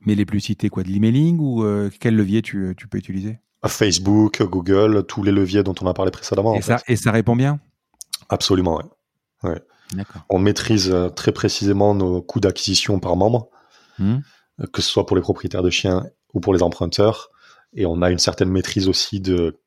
Mais 0.00 0.14
les 0.14 0.26
publicités 0.26 0.68
quoi, 0.68 0.82
de 0.82 0.88
l'emailing 0.88 1.38
ou 1.40 1.64
euh, 1.64 1.90
quel 2.00 2.14
levier 2.14 2.42
tu, 2.42 2.74
peux 2.90 2.98
utiliser? 2.98 3.38
Facebook, 3.68 4.42
Google, 4.42 5.04
tous 5.06 5.22
les 5.22 5.32
leviers 5.32 5.62
dont 5.62 5.74
on 5.80 5.86
a 5.86 5.94
parlé 5.94 6.10
précédemment. 6.10 6.54
Et, 6.54 6.62
ça, 6.62 6.80
et 6.88 6.96
ça 6.96 7.12
répond 7.12 7.36
bien? 7.36 7.60
Absolument, 8.28 8.80
oui. 9.44 9.50
ouais. 9.50 9.62
On 10.30 10.38
maîtrise 10.38 10.90
euh, 10.90 11.08
très 11.10 11.32
précisément 11.32 11.94
nos 11.94 12.22
coûts 12.22 12.40
d'acquisition 12.40 12.98
par 12.98 13.16
membre, 13.16 13.50
hmm. 13.98 14.18
euh, 14.60 14.66
que 14.72 14.82
ce 14.82 14.88
soit 14.88 15.06
pour 15.06 15.16
les 15.16 15.22
propriétaires 15.22 15.62
de 15.62 15.70
chiens 15.70 16.04
ou 16.34 16.40
pour 16.40 16.54
les 16.54 16.62
emprunteurs. 16.62 17.30
Et 17.74 17.86
on 17.86 18.02
a 18.02 18.10
une 18.10 18.18
certaine 18.18 18.48
maîtrise 18.50 18.88
aussi 18.88 19.20
de 19.20 19.60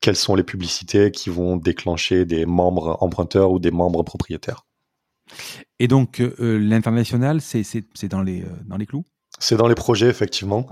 quelles 0.00 0.16
sont 0.16 0.34
les 0.34 0.42
publicités 0.42 1.10
qui 1.10 1.28
vont 1.28 1.56
déclencher 1.56 2.24
des 2.24 2.46
membres 2.46 2.96
emprunteurs 3.00 3.50
ou 3.50 3.58
des 3.58 3.70
membres 3.70 4.02
propriétaires. 4.02 4.66
Et 5.78 5.88
donc, 5.88 6.20
euh, 6.20 6.58
l'international, 6.58 7.40
c'est 7.40 8.08
dans 8.08 8.22
les, 8.22 8.44
dans 8.66 8.76
les 8.76 8.86
clous? 8.86 9.04
C'est 9.40 9.56
dans 9.56 9.66
les 9.66 9.74
projets, 9.74 10.08
effectivement. 10.08 10.66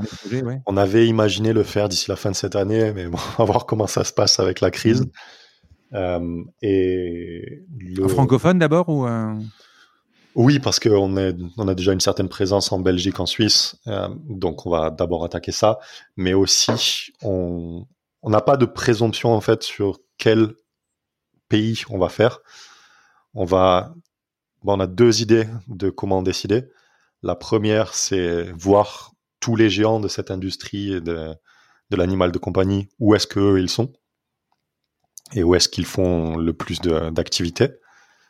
On 0.67 0.77
avait 0.77 1.07
imaginé 1.07 1.53
le 1.53 1.65
faire 1.65 1.89
d'ici 1.89 2.09
la 2.09 2.17
fin 2.17 2.31
de 2.31 2.37
cette 2.37 2.55
année, 2.55 2.93
mais 2.93 3.07
bon, 3.09 3.19
on 3.39 3.45
va 3.45 3.53
voir 3.53 3.67
comment 3.67 3.87
ça 3.87 4.05
se 4.05 4.13
passe 4.13 4.39
avec 4.39 4.61
la 4.61 4.71
crise. 4.71 5.03
Hmm. 5.03 5.95
Euh, 5.95 6.45
et 6.61 7.63
le... 7.79 8.07
francophone 8.09 8.59
d'abord 8.59 8.91
ou 8.91 9.09
Oui, 10.35 10.59
parce 10.59 10.79
qu'on 10.79 11.17
on 11.57 11.69
a 11.69 11.75
déjà 11.75 11.93
une 11.95 12.01
certaine 12.01 12.29
présence 12.29 12.71
en 12.71 12.79
Belgique, 12.79 13.19
en 13.21 13.27
Suisse, 13.27 13.77
euh, 13.87 14.09
donc 14.29 14.67
on 14.67 14.71
va 14.71 14.91
d'abord 14.91 15.25
attaquer 15.25 15.53
ça. 15.53 15.79
Mais 16.17 16.35
aussi, 16.35 17.13
on 17.23 17.87
n'a 18.23 18.43
pas 18.43 18.59
de 18.59 18.67
présomption 18.67 19.33
en 19.33 19.41
fait 19.41 19.63
sur 19.63 19.99
quel 20.19 20.53
pays 21.49 21.83
on 21.89 21.99
va 21.99 22.11
faire. 22.11 22.41
On 23.35 23.45
va, 23.45 23.95
bon, 24.63 24.77
on 24.77 24.81
a 24.81 24.87
deux 24.87 25.23
idées 25.23 25.47
de 25.69 25.91
comment 25.91 26.23
décider. 26.23 26.65
La 27.23 27.35
première, 27.35 27.95
c'est 27.95 28.53
voir 28.53 29.13
tous 29.41 29.57
les 29.57 29.71
géants 29.71 30.01
de 30.01 30.09
cette 30.09 30.31
industrie 30.31 31.01
de, 31.01 31.35
de 31.91 31.97
l'animal 31.97 32.33
de 32.33 32.39
compagnie, 32.39 32.89
où 32.99 33.15
est-ce 33.15 33.27
qu'eux 33.27 33.61
ils 33.61 33.71
sont? 33.71 33.93
Et 35.35 35.43
où 35.43 35.55
est-ce 35.55 35.69
qu'ils 35.69 35.87
font 35.87 36.37
le 36.37 36.53
plus 36.53 36.81
d'activités, 36.81 37.71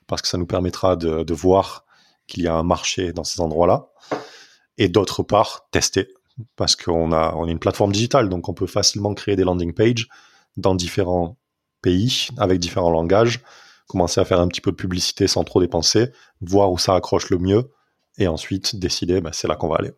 parce 0.06 0.22
que 0.22 0.28
ça 0.28 0.38
nous 0.38 0.46
permettra 0.46 0.96
de, 0.96 1.32
voir 1.32 1.84
qu'il 2.26 2.42
y 2.42 2.48
a 2.48 2.54
un 2.54 2.62
marché 2.62 3.12
dans 3.12 3.24
ces 3.24 3.40
endroits-là, 3.40 3.88
et 4.78 4.88
d'autre 4.88 5.22
part, 5.22 5.68
tester, 5.70 6.08
parce 6.56 6.76
qu'on 6.76 7.12
a, 7.12 7.28
a 7.28 7.46
une 7.46 7.58
plateforme 7.58 7.92
digitale, 7.92 8.28
donc 8.28 8.48
on 8.48 8.54
peut 8.54 8.66
facilement 8.66 9.14
créer 9.14 9.36
des 9.36 9.44
landing 9.44 9.74
pages 9.74 10.08
dans 10.56 10.74
différents 10.74 11.38
pays, 11.82 12.28
avec 12.36 12.58
différents 12.58 12.90
langages, 12.90 13.40
commencer 13.86 14.20
à 14.20 14.24
faire 14.24 14.40
un 14.40 14.48
petit 14.48 14.60
peu 14.60 14.70
de 14.70 14.76
publicité 14.76 15.28
sans 15.28 15.44
trop 15.44 15.60
dépenser, 15.60 16.10
voir 16.40 16.70
où 16.72 16.78
ça 16.78 16.94
accroche 16.94 17.30
le 17.30 17.38
mieux, 17.38 17.70
et 18.18 18.28
ensuite 18.28 18.76
décider, 18.76 19.20
bah, 19.20 19.30
c'est 19.32 19.48
là 19.48 19.56
qu'on 19.56 19.68
va 19.68 19.76
aller. 19.76 19.92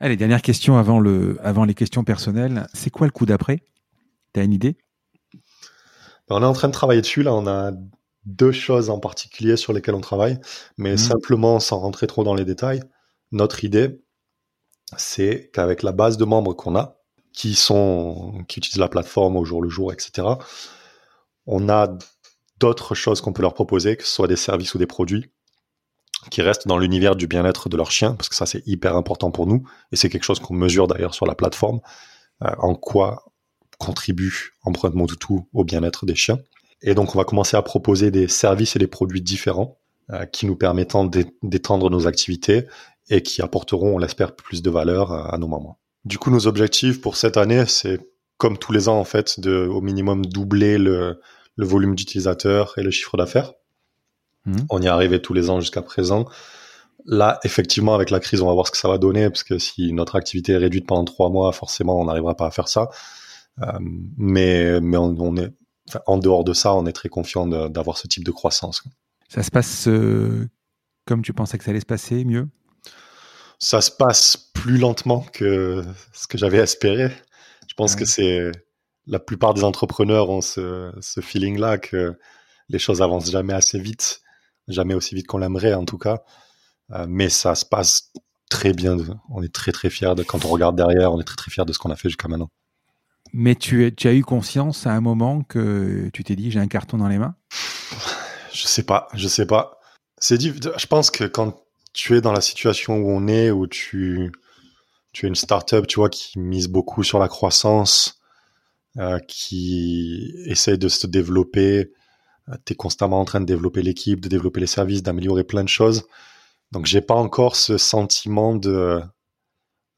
Allez, 0.00 0.16
dernière 0.16 0.42
question 0.42 0.76
avant, 0.76 1.00
le, 1.00 1.38
avant 1.42 1.64
les 1.64 1.74
questions 1.74 2.04
personnelles. 2.04 2.66
C'est 2.72 2.90
quoi 2.90 3.06
le 3.06 3.12
coup 3.12 3.26
d'après? 3.26 3.64
Tu 4.32 4.40
as 4.40 4.44
une 4.44 4.52
idée? 4.52 4.76
On 6.28 6.42
est 6.42 6.46
en 6.46 6.52
train 6.52 6.68
de 6.68 6.72
travailler 6.72 7.00
dessus. 7.00 7.22
Là, 7.22 7.34
on 7.34 7.46
a 7.46 7.72
deux 8.24 8.52
choses 8.52 8.90
en 8.90 8.98
particulier 8.98 9.56
sur 9.56 9.72
lesquelles 9.72 9.94
on 9.94 10.00
travaille, 10.00 10.38
mais 10.78 10.92
mhm. 10.92 10.98
simplement 10.98 11.60
sans 11.60 11.78
rentrer 11.78 12.06
trop 12.06 12.24
dans 12.24 12.34
les 12.34 12.44
détails. 12.44 12.82
Notre 13.32 13.64
idée, 13.64 14.00
c'est 14.96 15.50
qu'avec 15.52 15.82
la 15.82 15.92
base 15.92 16.16
de 16.16 16.24
membres 16.24 16.54
qu'on 16.54 16.76
a, 16.76 16.98
qui 17.32 17.54
sont, 17.54 18.44
qui 18.48 18.58
utilisent 18.58 18.78
la 18.78 18.88
plateforme 18.88 19.36
au 19.36 19.44
jour 19.44 19.60
le 19.60 19.68
jour, 19.68 19.92
etc., 19.92 20.28
on 21.46 21.68
a 21.68 21.98
d'autres 22.58 22.94
choses 22.94 23.20
qu'on 23.20 23.32
peut 23.32 23.42
leur 23.42 23.54
proposer, 23.54 23.96
que 23.96 24.04
ce 24.04 24.14
soit 24.14 24.28
des 24.28 24.36
services 24.36 24.74
ou 24.74 24.78
des 24.78 24.86
produits, 24.86 25.33
qui 26.30 26.42
restent 26.42 26.66
dans 26.66 26.78
l'univers 26.78 27.16
du 27.16 27.26
bien-être 27.26 27.68
de 27.68 27.76
leur 27.76 27.90
chien, 27.90 28.14
parce 28.14 28.28
que 28.28 28.34
ça 28.34 28.46
c'est 28.46 28.66
hyper 28.66 28.96
important 28.96 29.30
pour 29.30 29.46
nous, 29.46 29.62
et 29.92 29.96
c'est 29.96 30.08
quelque 30.08 30.24
chose 30.24 30.40
qu'on 30.40 30.54
mesure 30.54 30.86
d'ailleurs 30.86 31.14
sur 31.14 31.26
la 31.26 31.34
plateforme, 31.34 31.80
euh, 32.42 32.50
en 32.58 32.74
quoi 32.74 33.24
contribue 33.78 34.52
Empreinte 34.62 34.94
Mon 34.94 35.06
Toutou 35.06 35.48
au 35.52 35.64
bien-être 35.64 36.06
des 36.06 36.14
chiens. 36.14 36.38
Et 36.82 36.94
donc, 36.94 37.14
on 37.14 37.18
va 37.18 37.24
commencer 37.24 37.56
à 37.56 37.62
proposer 37.62 38.10
des 38.10 38.28
services 38.28 38.76
et 38.76 38.78
des 38.78 38.86
produits 38.86 39.22
différents 39.22 39.78
euh, 40.12 40.26
qui 40.26 40.46
nous 40.46 40.56
permettent 40.56 40.94
d'étendre 41.42 41.90
nos 41.90 42.06
activités 42.06 42.66
et 43.08 43.22
qui 43.22 43.42
apporteront, 43.42 43.96
on 43.96 43.98
l'espère, 43.98 44.36
plus 44.36 44.62
de 44.62 44.70
valeur 44.70 45.12
à, 45.12 45.36
nos 45.38 45.48
mamans. 45.48 45.78
Du 46.04 46.18
coup, 46.18 46.30
nos 46.30 46.46
objectifs 46.46 47.00
pour 47.00 47.16
cette 47.16 47.36
année, 47.36 47.64
c'est 47.66 48.00
comme 48.36 48.58
tous 48.58 48.72
les 48.72 48.88
ans, 48.88 48.98
en 48.98 49.04
fait, 49.04 49.40
de 49.40 49.66
au 49.66 49.80
minimum 49.80 50.26
doubler 50.26 50.76
le, 50.76 51.20
volume 51.56 51.94
d'utilisateurs 51.94 52.74
et 52.76 52.82
le 52.82 52.90
chiffre 52.90 53.16
d'affaires. 53.16 53.52
Mmh. 54.46 54.56
On 54.70 54.82
y 54.82 54.86
est 54.86 54.88
arrivé 54.88 55.20
tous 55.20 55.34
les 55.34 55.50
ans 55.50 55.60
jusqu'à 55.60 55.82
présent. 55.82 56.26
Là, 57.06 57.38
effectivement, 57.44 57.94
avec 57.94 58.10
la 58.10 58.20
crise, 58.20 58.40
on 58.40 58.46
va 58.46 58.54
voir 58.54 58.66
ce 58.66 58.72
que 58.72 58.78
ça 58.78 58.88
va 58.88 58.98
donner, 58.98 59.28
parce 59.28 59.44
que 59.44 59.58
si 59.58 59.92
notre 59.92 60.16
activité 60.16 60.52
est 60.52 60.58
réduite 60.58 60.86
pendant 60.86 61.04
trois 61.04 61.28
mois, 61.30 61.52
forcément, 61.52 62.00
on 62.00 62.06
n'arrivera 62.06 62.34
pas 62.34 62.46
à 62.46 62.50
faire 62.50 62.68
ça. 62.68 62.88
Euh, 63.62 63.78
mais 64.16 64.80
mais 64.80 64.96
on, 64.96 65.36
est 65.36 65.52
en 66.06 66.18
dehors 66.18 66.44
de 66.44 66.52
ça, 66.52 66.74
on 66.74 66.86
est 66.86 66.92
très 66.92 67.08
confiant 67.08 67.46
d'avoir 67.46 67.98
ce 67.98 68.08
type 68.08 68.24
de 68.24 68.30
croissance. 68.30 68.82
Ça 69.28 69.42
se 69.42 69.50
passe 69.50 69.86
euh, 69.86 70.48
comme 71.06 71.22
tu 71.22 71.32
pensais 71.32 71.58
que 71.58 71.64
ça 71.64 71.70
allait 71.70 71.80
se 71.80 71.86
passer, 71.86 72.24
mieux? 72.24 72.48
Ça 73.58 73.80
se 73.80 73.90
passe 73.90 74.36
plus 74.36 74.78
lentement 74.78 75.24
que 75.32 75.82
ce 76.12 76.26
que 76.26 76.38
j'avais 76.38 76.58
espéré. 76.58 77.10
Je 77.68 77.74
pense 77.74 77.96
que 77.96 78.04
c'est 78.04 78.50
la 79.06 79.18
plupart 79.18 79.54
des 79.54 79.64
entrepreneurs 79.64 80.30
ont 80.30 80.40
ce, 80.40 80.92
ce 81.00 81.20
feeling-là 81.20 81.78
que 81.78 82.18
les 82.68 82.78
choses 82.78 83.02
avancent 83.02 83.30
jamais 83.30 83.52
assez 83.52 83.78
vite, 83.78 84.22
jamais 84.68 84.94
aussi 84.94 85.14
vite 85.14 85.26
qu'on 85.26 85.38
l'aimerait 85.38 85.74
en 85.74 85.84
tout 85.84 85.98
cas. 85.98 86.22
Euh, 86.92 87.06
mais 87.08 87.28
ça 87.28 87.54
se 87.54 87.64
passe 87.64 88.12
très 88.50 88.72
bien. 88.72 88.96
On 89.30 89.42
est 89.42 89.52
très 89.52 89.72
très 89.72 89.90
fiers 89.90 90.14
de 90.14 90.22
quand 90.22 90.44
on 90.44 90.48
regarde 90.48 90.76
derrière, 90.76 91.12
on 91.12 91.20
est 91.20 91.24
très 91.24 91.36
très 91.36 91.50
fiers 91.50 91.64
de 91.64 91.72
ce 91.72 91.78
qu'on 91.78 91.90
a 91.90 91.96
fait 91.96 92.08
jusqu'à 92.08 92.28
maintenant. 92.28 92.50
Mais 93.32 93.56
tu, 93.56 93.92
as 94.04 94.12
eu 94.12 94.22
conscience 94.22 94.86
à 94.86 94.92
un 94.92 95.00
moment 95.00 95.42
que 95.42 96.08
tu 96.12 96.22
t'es 96.22 96.36
dit 96.36 96.50
j'ai 96.50 96.60
un 96.60 96.68
carton 96.68 96.98
dans 96.98 97.08
les 97.08 97.18
mains? 97.18 97.34
Je 98.52 98.68
sais 98.68 98.84
pas, 98.84 99.08
je 99.14 99.26
sais 99.26 99.46
pas. 99.46 99.80
C'est 100.16 100.40
Je 100.40 100.86
pense 100.86 101.10
que 101.10 101.24
quand 101.24 101.60
tu 101.92 102.16
es 102.16 102.20
dans 102.20 102.30
la 102.30 102.40
situation 102.40 102.98
où 102.98 103.10
on 103.10 103.26
est, 103.26 103.50
où 103.50 103.66
tu, 103.66 104.30
tu 105.12 105.26
es 105.26 105.28
une 105.28 105.34
startup, 105.34 105.88
tu 105.88 105.96
vois, 105.96 106.08
qui 106.08 106.38
mise 106.38 106.68
beaucoup 106.68 107.02
sur 107.02 107.18
la 107.18 107.26
croissance, 107.26 108.20
euh, 108.96 109.18
qui 109.26 110.32
essaie 110.44 110.76
de 110.76 110.88
se 110.88 111.08
développer, 111.08 111.90
tu 112.64 112.72
es 112.72 112.76
constamment 112.76 113.20
en 113.20 113.24
train 113.24 113.40
de 113.40 113.46
développer 113.46 113.82
l'équipe, 113.82 114.20
de 114.20 114.28
développer 114.28 114.60
les 114.60 114.66
services, 114.66 115.02
d'améliorer 115.02 115.44
plein 115.44 115.64
de 115.64 115.68
choses. 115.68 116.06
Donc 116.72 116.86
j'ai 116.86 117.00
pas 117.00 117.14
encore 117.14 117.56
ce 117.56 117.78
sentiment 117.78 118.54
de 118.54 119.00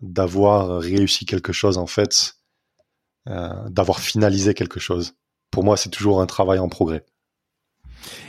d'avoir 0.00 0.78
réussi 0.80 1.24
quelque 1.24 1.52
chose 1.52 1.78
en 1.78 1.86
fait 1.86 2.34
euh, 3.28 3.68
d'avoir 3.70 4.00
finalisé 4.00 4.54
quelque 4.54 4.78
chose. 4.78 5.14
Pour 5.50 5.64
moi, 5.64 5.76
c'est 5.76 5.90
toujours 5.90 6.20
un 6.20 6.26
travail 6.26 6.58
en 6.58 6.68
progrès. 6.68 7.04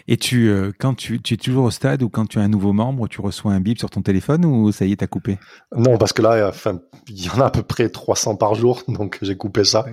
Et 0.07 0.17
tu, 0.17 0.49
euh, 0.49 0.71
quand 0.77 0.95
tu, 0.95 1.15
es 1.15 1.37
toujours 1.37 1.65
au 1.65 1.71
stade 1.71 2.01
ou 2.01 2.09
quand 2.09 2.25
tu 2.25 2.39
as 2.39 2.41
un 2.41 2.47
nouveau 2.47 2.73
membre, 2.73 3.07
tu 3.07 3.21
reçois 3.21 3.53
un 3.53 3.59
bip 3.59 3.77
sur 3.79 3.89
ton 3.89 4.01
téléphone 4.01 4.45
ou 4.45 4.71
ça 4.71 4.85
y 4.85 4.91
est, 4.91 4.97
t'as 4.97 5.07
coupé? 5.07 5.37
Non, 5.75 5.97
parce 5.97 6.13
que 6.13 6.21
là, 6.21 6.47
enfin, 6.47 6.79
il 7.07 7.23
y 7.23 7.29
en 7.29 7.39
a 7.41 7.45
à 7.45 7.51
peu 7.51 7.63
près 7.63 7.89
300 7.89 8.35
par 8.35 8.55
jour, 8.55 8.83
donc 8.87 9.19
j'ai 9.21 9.35
coupé 9.35 9.63
ça. 9.63 9.85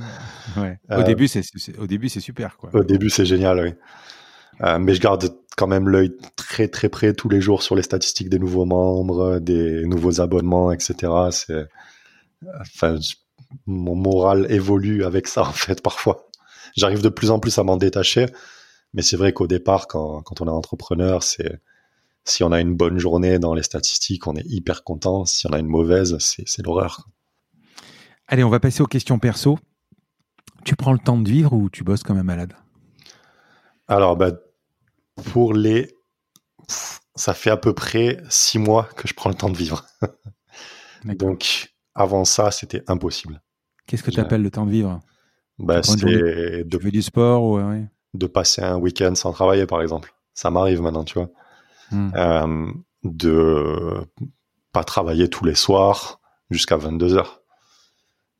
Ouais. 0.57 0.79
Au 0.91 0.95
euh, 0.95 1.03
début, 1.03 1.29
c'est 1.29 1.43
au 1.79 1.87
début 1.87 2.09
c'est 2.09 2.21
super 2.21 2.57
quoi. 2.57 2.71
Au 2.73 2.85
début, 2.85 3.11
c'est 3.11 3.27
génial, 3.27 3.61
oui. 3.61 4.69
mais 4.81 4.95
je 4.95 5.01
garde 5.01 5.35
quand 5.57 5.67
même 5.67 5.89
l'œil 5.89 6.13
très 6.37 6.69
très 6.69 6.89
près 6.89 7.13
tous 7.13 7.29
les 7.29 7.41
jours 7.41 7.63
sur 7.63 7.77
les 7.77 7.83
statistiques 7.83 8.29
des 8.29 8.39
nouveaux 8.39 8.65
membres, 8.65 9.39
des 9.39 9.85
nouveaux 9.87 10.21
abonnements, 10.21 10.73
etc. 10.73 11.13
C'est, 11.31 11.67
enfin, 12.61 12.99
mon 13.67 13.95
moral 13.95 14.47
évolue 14.51 15.05
avec 15.05 15.29
ça 15.29 15.43
en 15.49 15.53
fait 15.53 15.83
parfois. 15.83 16.29
J'arrive 16.77 17.03
de 17.03 17.09
plus 17.09 17.31
en 17.31 17.39
plus 17.39 17.59
à 17.59 17.63
m'en 17.63 17.77
détacher, 17.77 18.27
mais 18.95 19.03
c'est 19.03 19.17
vrai 19.19 19.35
qu'au 19.35 19.47
départ, 19.47 19.87
quand, 19.89 20.23
quand 20.23 20.41
on 20.41 20.47
est 20.47 20.51
entrepreneur, 20.51 21.23
c'est 21.23 21.61
Si 22.25 22.45
on 22.45 22.53
a 22.53 22.61
une 22.61 22.75
bonne 22.77 22.99
journée 22.99 23.39
dans 23.39 23.55
les 23.55 23.63
statistiques, 23.65 24.27
on 24.29 24.37
est 24.37 24.47
hyper 24.47 24.85
content. 24.85 25.27
Si 25.27 25.47
on 25.49 25.53
a 25.53 25.61
une 25.61 25.69
mauvaise, 25.69 26.19
c'est 26.21 26.63
l'horreur. 26.67 27.09
Allez, 28.29 28.45
on 28.45 28.51
va 28.51 28.61
passer 28.61 28.83
aux 28.83 28.87
questions 28.87 29.19
perso. 29.19 29.59
Tu 30.65 30.77
prends 30.77 30.93
le 30.93 30.99
temps 30.99 31.19
de 31.19 31.29
vivre 31.29 31.53
ou 31.55 31.71
tu 31.71 31.85
bosses 31.85 32.03
comme 32.03 32.19
un 32.19 32.23
malade? 32.25 32.55
Alors, 33.89 34.17
bah, 34.17 34.33
pour 35.25 35.55
les. 35.55 35.91
Ça 37.17 37.35
fait 37.35 37.51
à 37.51 37.57
peu 37.57 37.75
près 37.75 38.23
six 38.29 38.59
mois 38.59 38.89
que 38.97 39.07
je 39.09 39.15
prends 39.15 39.31
le 39.31 39.37
temps 39.37 39.51
de 39.51 39.57
vivre. 39.57 39.87
Donc, 41.05 41.75
avant 41.95 42.25
ça, 42.25 42.51
c'était 42.51 42.83
impossible. 42.89 43.43
Qu'est-ce 43.87 44.03
que 44.03 44.11
tu 44.11 44.21
appelles 44.21 44.43
le 44.43 44.51
temps 44.51 44.67
de 44.67 44.71
vivre? 44.71 45.01
Bah, 45.59 45.83
C'est 45.83 45.97
de 46.01 46.79
faire 46.79 46.91
du 46.93 47.03
sport 47.03 47.45
ou 47.45 47.59
de 48.15 48.27
passer 48.27 48.63
un 48.63 48.77
week-end 48.77 49.15
sans 49.15 49.33
travailler, 49.33 49.67
par 49.67 49.83
exemple. 49.83 50.15
Ça 50.33 50.51
m'arrive 50.51 50.81
maintenant, 50.81 51.05
tu 51.05 51.15
vois. 51.15 51.31
Hmm. 51.91 52.11
Euh, 52.17 52.73
de 53.05 54.01
pas 54.73 54.85
travailler 54.85 55.29
tous 55.29 55.45
les 55.45 55.55
soirs 55.55 56.21
jusqu'à 56.51 56.77
22 56.77 57.15
heures. 57.15 57.43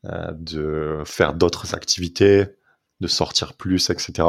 Euh, 0.05 0.31
de 0.33 1.03
faire 1.05 1.33
d'autres 1.33 1.73
activités, 1.73 2.45
de 2.99 3.07
sortir 3.07 3.53
plus, 3.53 3.89
etc. 3.89 4.27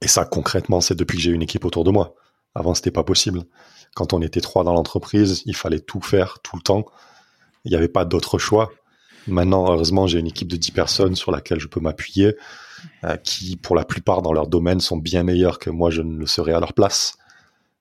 Et 0.00 0.08
ça, 0.08 0.24
concrètement, 0.24 0.80
c'est 0.80 0.94
depuis 0.94 1.16
que 1.18 1.22
j'ai 1.22 1.30
une 1.30 1.42
équipe 1.42 1.64
autour 1.64 1.84
de 1.84 1.90
moi. 1.90 2.14
Avant, 2.54 2.74
c'était 2.74 2.90
pas 2.90 3.04
possible. 3.04 3.42
Quand 3.94 4.12
on 4.12 4.22
était 4.22 4.40
trois 4.40 4.64
dans 4.64 4.72
l'entreprise, 4.72 5.42
il 5.44 5.54
fallait 5.54 5.80
tout 5.80 6.00
faire 6.00 6.38
tout 6.42 6.56
le 6.56 6.62
temps. 6.62 6.86
Il 7.64 7.70
n'y 7.70 7.76
avait 7.76 7.88
pas 7.88 8.04
d'autre 8.04 8.38
choix. 8.38 8.70
Maintenant, 9.26 9.70
heureusement, 9.70 10.06
j'ai 10.06 10.18
une 10.18 10.26
équipe 10.26 10.48
de 10.48 10.56
10 10.56 10.70
personnes 10.70 11.16
sur 11.16 11.32
laquelle 11.32 11.60
je 11.60 11.66
peux 11.66 11.80
m'appuyer, 11.80 12.36
euh, 13.04 13.16
qui, 13.16 13.56
pour 13.56 13.76
la 13.76 13.84
plupart, 13.84 14.22
dans 14.22 14.32
leur 14.32 14.46
domaine, 14.46 14.80
sont 14.80 14.96
bien 14.96 15.22
meilleurs 15.22 15.58
que 15.58 15.70
moi, 15.70 15.90
je 15.90 16.02
ne 16.02 16.16
le 16.16 16.26
serais 16.26 16.52
à 16.52 16.60
leur 16.60 16.72
place, 16.72 17.14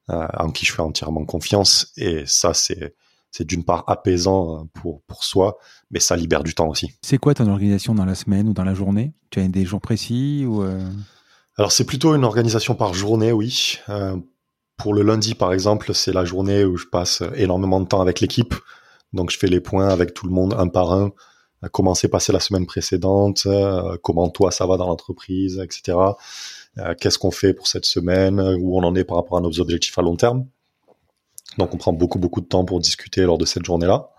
euh, 0.10 0.28
en 0.38 0.50
qui 0.52 0.66
je 0.66 0.74
fais 0.74 0.82
entièrement 0.82 1.26
confiance. 1.26 1.92
Et 1.98 2.24
ça, 2.26 2.54
c'est, 2.54 2.96
c'est 3.32 3.46
d'une 3.46 3.64
part 3.64 3.84
apaisant 3.88 4.62
euh, 4.62 4.64
pour, 4.74 5.02
pour 5.04 5.24
soi, 5.24 5.58
mais 5.92 6.00
ça 6.00 6.16
libère 6.16 6.44
du 6.44 6.54
temps 6.56 6.68
aussi. 6.68 6.92
C'est 7.02 7.18
quoi 7.18 7.34
ton 7.34 7.50
organisation 7.50 7.96
dans 7.96 8.06
la 8.06 8.16
semaine 8.16 8.48
ou 8.50 8.54
dans 8.54 8.64
la 8.64 8.74
journée? 8.74 9.14
Tu 9.30 9.40
as 9.40 9.48
des 9.48 9.66
jours 9.66 9.82
précis 9.82 10.46
ou 10.48 10.64
Alors, 11.58 11.72
c'est 11.72 11.86
plutôt 11.86 12.16
une 12.16 12.24
organisation 12.24 12.76
par 12.76 12.94
journée, 12.94 13.32
oui. 13.32 13.80
pour 14.78 14.94
le 14.94 15.04
lundi, 15.04 15.36
par 15.36 15.54
exemple, 15.54 15.94
c'est 15.94 16.14
la 16.14 16.26
journée 16.26 16.64
où 16.64 16.78
je 16.78 16.86
passe 16.86 17.24
énormément 17.36 17.80
de 17.80 17.88
temps 17.88 18.02
avec 18.02 18.20
l'équipe. 18.22 18.56
Donc, 19.14 19.32
je 19.32 19.38
fais 19.38 19.48
les 19.48 19.60
points 19.60 19.90
avec 19.90 20.14
tout 20.14 20.28
le 20.28 20.34
monde 20.34 20.56
un 20.58 20.68
par 20.68 20.94
un 20.94 21.12
comment 21.68 21.94
s'est 21.94 22.07
passé 22.07 22.31
la 22.31 22.40
semaine 22.40 22.65
précédente, 22.65 23.44
euh, 23.45 23.98
comment 24.02 24.30
toi 24.30 24.52
ça 24.52 24.65
va 24.65 24.77
dans 24.77 24.88
l'entreprise, 24.88 25.60
etc. 25.60 25.98
Euh, 26.77 26.95
qu'est-ce 26.99 27.19
qu'on 27.19 27.31
fait 27.31 27.53
pour 27.53 27.68
cette 27.68 27.86
semaine, 27.86 28.40
où 28.40 28.77
on 28.77 28.84
en 28.84 28.95
est 28.95 29.03
par 29.03 29.18
rapport 29.18 29.38
à 29.38 29.41
nos 29.41 29.60
objectifs 29.60 29.98
à 29.98 30.02
long 30.02 30.15
terme? 30.15 30.45
Donc 31.57 31.73
on 31.73 31.77
prend 31.77 31.94
beaucoup 31.94 32.19
beaucoup 32.19 32.41
de 32.41 32.45
temps 32.45 32.64
pour 32.64 32.80
discuter 32.80 33.22
lors 33.23 33.38
de 33.38 33.45
cette 33.45 33.65
journée-là. 33.65 34.11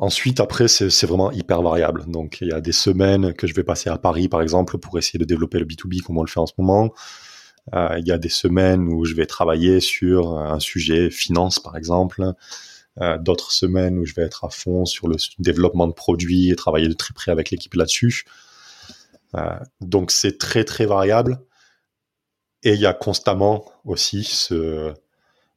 Ensuite, 0.00 0.38
après, 0.38 0.68
c'est 0.68 1.06
vraiment 1.06 1.32
hyper 1.32 1.60
variable. 1.60 2.04
Donc, 2.06 2.38
il 2.40 2.48
y 2.48 2.52
a 2.52 2.60
des 2.60 2.70
semaines 2.70 3.34
que 3.34 3.48
je 3.48 3.54
vais 3.54 3.64
passer 3.64 3.90
à 3.90 3.98
Paris, 3.98 4.28
par 4.28 4.42
exemple, 4.42 4.78
pour 4.78 4.96
essayer 4.96 5.18
de 5.18 5.24
développer 5.24 5.58
le 5.58 5.64
B2B 5.64 6.02
comme 6.02 6.18
on 6.18 6.22
le 6.22 6.28
fait 6.28 6.38
en 6.38 6.46
ce 6.46 6.52
moment. 6.56 6.92
Euh, 7.74 7.96
il 7.98 8.06
y 8.06 8.12
a 8.12 8.18
des 8.18 8.28
semaines 8.28 8.88
où 8.88 9.04
je 9.04 9.14
vais 9.14 9.26
travailler 9.26 9.80
sur 9.80 10.38
un 10.38 10.60
sujet 10.60 11.10
finance, 11.10 11.58
par 11.58 11.76
exemple. 11.76 12.32
Euh, 13.00 13.16
d'autres 13.16 13.52
semaines 13.52 13.98
où 13.98 14.04
je 14.04 14.14
vais 14.14 14.22
être 14.22 14.44
à 14.44 14.50
fond 14.50 14.84
sur 14.84 15.06
le 15.06 15.16
développement 15.38 15.86
de 15.86 15.92
produits 15.92 16.50
et 16.50 16.56
travailler 16.56 16.88
de 16.88 16.94
très 16.94 17.14
près 17.14 17.30
avec 17.30 17.50
l'équipe 17.50 17.74
là-dessus. 17.74 18.24
Euh, 19.36 19.58
donc 19.80 20.10
c'est 20.10 20.38
très 20.38 20.64
très 20.64 20.84
variable. 20.84 21.38
Et 22.64 22.74
il 22.74 22.80
y 22.80 22.86
a 22.86 22.92
constamment 22.92 23.64
aussi 23.84 24.24
ce, 24.24 24.92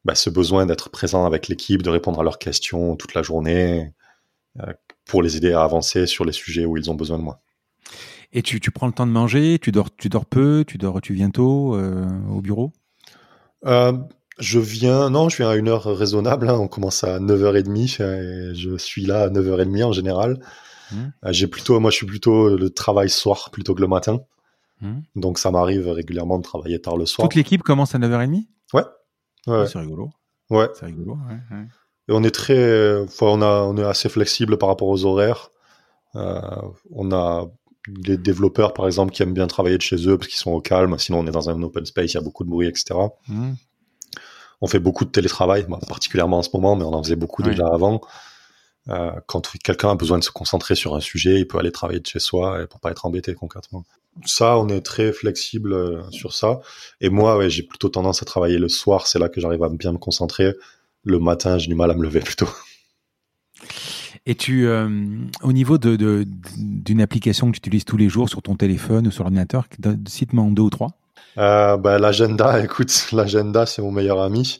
bah, 0.05 0.13
ce 0.13 0.29
besoin 0.29 0.67
d'être 0.67 0.89
présent 0.89 1.25
avec 1.25 1.47
l'équipe, 1.47 1.81
de 1.81 1.89
répondre 1.89 2.19
à 2.19 2.23
leurs 2.23 2.37
questions 2.37 2.95
toute 2.95 3.15
la 3.15 3.23
journée 3.23 3.91
euh, 4.59 4.73
pour 5.05 5.23
les 5.23 5.35
aider 5.35 5.51
à 5.51 5.63
avancer 5.63 6.05
sur 6.05 6.25
les 6.25 6.33
sujets 6.33 6.65
où 6.65 6.77
ils 6.77 6.91
ont 6.91 6.95
besoin 6.95 7.17
de 7.17 7.23
moi. 7.23 7.41
Et 8.33 8.43
tu, 8.43 8.59
tu 8.59 8.69
prends 8.69 8.87
le 8.87 8.93
temps 8.93 9.07
de 9.07 9.11
manger, 9.11 9.57
tu 9.59 9.71
dors, 9.71 9.93
tu 9.95 10.09
dors 10.09 10.27
peu, 10.27 10.63
tu 10.67 10.77
dors, 10.77 11.01
tu 11.01 11.15
viens 11.15 11.31
tôt 11.31 11.75
au 11.75 12.41
bureau? 12.41 12.71
Je 14.41 14.59
viens, 14.59 15.09
non, 15.09 15.29
je 15.29 15.37
viens 15.37 15.49
à 15.49 15.55
une 15.55 15.69
heure 15.69 15.85
raisonnable. 15.85 16.49
Hein. 16.49 16.55
On 16.55 16.67
commence 16.67 17.03
à 17.03 17.19
9h30 17.19 18.01
et 18.01 18.55
je 18.55 18.77
suis 18.77 19.05
là 19.05 19.23
à 19.23 19.29
9h30 19.29 19.83
en 19.83 19.91
général. 19.91 20.39
Mmh. 20.91 20.95
Euh, 21.25 21.31
j'ai 21.31 21.47
plutôt, 21.47 21.79
moi, 21.79 21.91
je 21.91 21.97
suis 21.97 22.05
plutôt 22.05 22.57
le 22.57 22.69
travail 22.69 23.09
soir 23.09 23.49
plutôt 23.51 23.75
que 23.75 23.81
le 23.81 23.87
matin. 23.87 24.19
Mmh. 24.81 24.99
Donc, 25.15 25.37
ça 25.37 25.51
m'arrive 25.51 25.87
régulièrement 25.87 26.37
de 26.37 26.43
travailler 26.43 26.81
tard 26.81 26.97
le 26.97 27.05
soir. 27.05 27.27
Toute 27.27 27.35
l'équipe 27.35 27.61
commence 27.61 27.95
à 27.95 27.99
9h30 27.99 28.47
Ouais. 28.73 28.83
ouais. 29.47 29.67
C'est 29.67 29.79
rigolo. 29.79 30.09
Ouais. 30.49 30.67
C'est 30.73 30.87
rigolo, 30.87 31.17
ouais, 31.29 31.57
Et 32.09 32.11
on 32.11 32.23
est 32.23 32.31
très, 32.31 32.95
on, 33.21 33.41
a, 33.41 33.61
on 33.61 33.77
est 33.77 33.83
assez 33.83 34.09
flexible 34.09 34.57
par 34.57 34.69
rapport 34.69 34.89
aux 34.89 35.05
horaires. 35.05 35.51
Euh, 36.15 36.41
on 36.91 37.11
a 37.11 37.47
les 38.05 38.17
développeurs, 38.17 38.73
par 38.73 38.85
exemple, 38.85 39.13
qui 39.13 39.23
aiment 39.23 39.33
bien 39.33 39.47
travailler 39.47 39.77
de 39.77 39.81
chez 39.81 40.07
eux 40.07 40.17
parce 40.17 40.27
qu'ils 40.27 40.39
sont 40.39 40.51
au 40.51 40.61
calme. 40.61 40.97
Sinon, 40.97 41.19
on 41.19 41.27
est 41.27 41.31
dans 41.31 41.49
un 41.49 41.61
open 41.63 41.85
space, 41.85 42.13
il 42.13 42.15
y 42.15 42.19
a 42.19 42.21
beaucoup 42.21 42.43
de 42.43 42.49
bruit, 42.49 42.67
etc 42.67 42.95
on 44.61 44.67
fait 44.67 44.79
beaucoup 44.79 45.05
de 45.05 45.09
télétravail, 45.09 45.65
particulièrement 45.87 46.39
en 46.39 46.43
ce 46.43 46.49
moment, 46.53 46.75
mais 46.75 46.83
on 46.83 46.93
en 46.93 47.03
faisait 47.03 47.15
beaucoup 47.15 47.43
déjà 47.43 47.67
avant. 47.67 48.01
Euh, 48.89 49.11
quand 49.27 49.51
quelqu'un 49.63 49.91
a 49.91 49.95
besoin 49.95 50.17
de 50.17 50.23
se 50.23 50.31
concentrer 50.31 50.75
sur 50.75 50.95
un 50.95 50.99
sujet, 50.99 51.39
il 51.39 51.47
peut 51.47 51.57
aller 51.57 51.71
travailler 51.71 51.99
de 51.99 52.07
chez 52.07 52.19
soi 52.19 52.65
pour 52.69 52.79
pas 52.79 52.91
être 52.91 53.05
embêté 53.05 53.33
concrètement. 53.33 53.83
Ça, 54.25 54.57
on 54.57 54.67
est 54.69 54.81
très 54.81 55.13
flexible 55.13 55.73
euh, 55.73 56.01
sur 56.11 56.33
ça. 56.33 56.59
Et 56.99 57.09
moi, 57.09 57.37
ouais, 57.37 57.49
j'ai 57.49 57.63
plutôt 57.63 57.89
tendance 57.89 58.21
à 58.21 58.25
travailler 58.25 58.57
le 58.57 58.69
soir. 58.69 59.07
C'est 59.07 59.19
là 59.19 59.29
que 59.29 59.39
j'arrive 59.39 59.63
à 59.63 59.69
bien 59.69 59.93
me 59.93 59.97
concentrer. 59.97 60.53
Le 61.03 61.19
matin, 61.19 61.57
j'ai 61.57 61.67
du 61.67 61.75
mal 61.75 61.91
à 61.91 61.95
me 61.95 62.03
lever 62.03 62.19
plutôt. 62.21 62.49
Et 64.25 64.35
tu, 64.35 64.67
euh, 64.67 64.89
au 65.41 65.53
niveau 65.53 65.77
de, 65.77 66.25
d'une 66.57 67.01
application 67.01 67.47
que 67.47 67.55
tu 67.55 67.59
utilises 67.59 67.85
tous 67.85 67.97
les 67.97 68.09
jours 68.09 68.29
sur 68.29 68.41
ton 68.41 68.55
téléphone 68.55 69.07
ou 69.07 69.11
sur 69.11 69.23
l'ordinateur, 69.23 69.67
cite-moi 70.07 70.43
en 70.43 70.51
deux 70.51 70.61
ou 70.61 70.69
trois. 70.69 71.00
Euh, 71.37 71.77
bah, 71.77 71.99
l'agenda, 71.99 72.59
écoute, 72.63 73.07
l'agenda, 73.11 73.65
c'est 73.65 73.81
mon 73.81 73.91
meilleur 73.91 74.21
ami. 74.21 74.59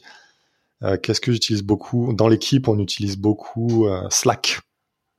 Euh, 0.82 0.96
qu'est-ce 0.96 1.20
que 1.20 1.32
j'utilise 1.32 1.62
beaucoup? 1.62 2.12
Dans 2.12 2.28
l'équipe, 2.28 2.68
on 2.68 2.78
utilise 2.78 3.16
beaucoup 3.16 3.86
euh, 3.86 4.06
Slack. 4.10 4.60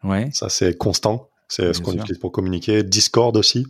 Ouais. 0.03 0.30
Ça, 0.34 0.49
c'est 0.49 0.78
constant. 0.78 1.30
C'est 1.48 1.74
ce 1.74 1.82
qu'on 1.82 1.94
utilise 1.94 2.18
pour 2.18 2.32
communiquer. 2.32 2.84
Discord 2.84 3.38
aussi, 3.38 3.68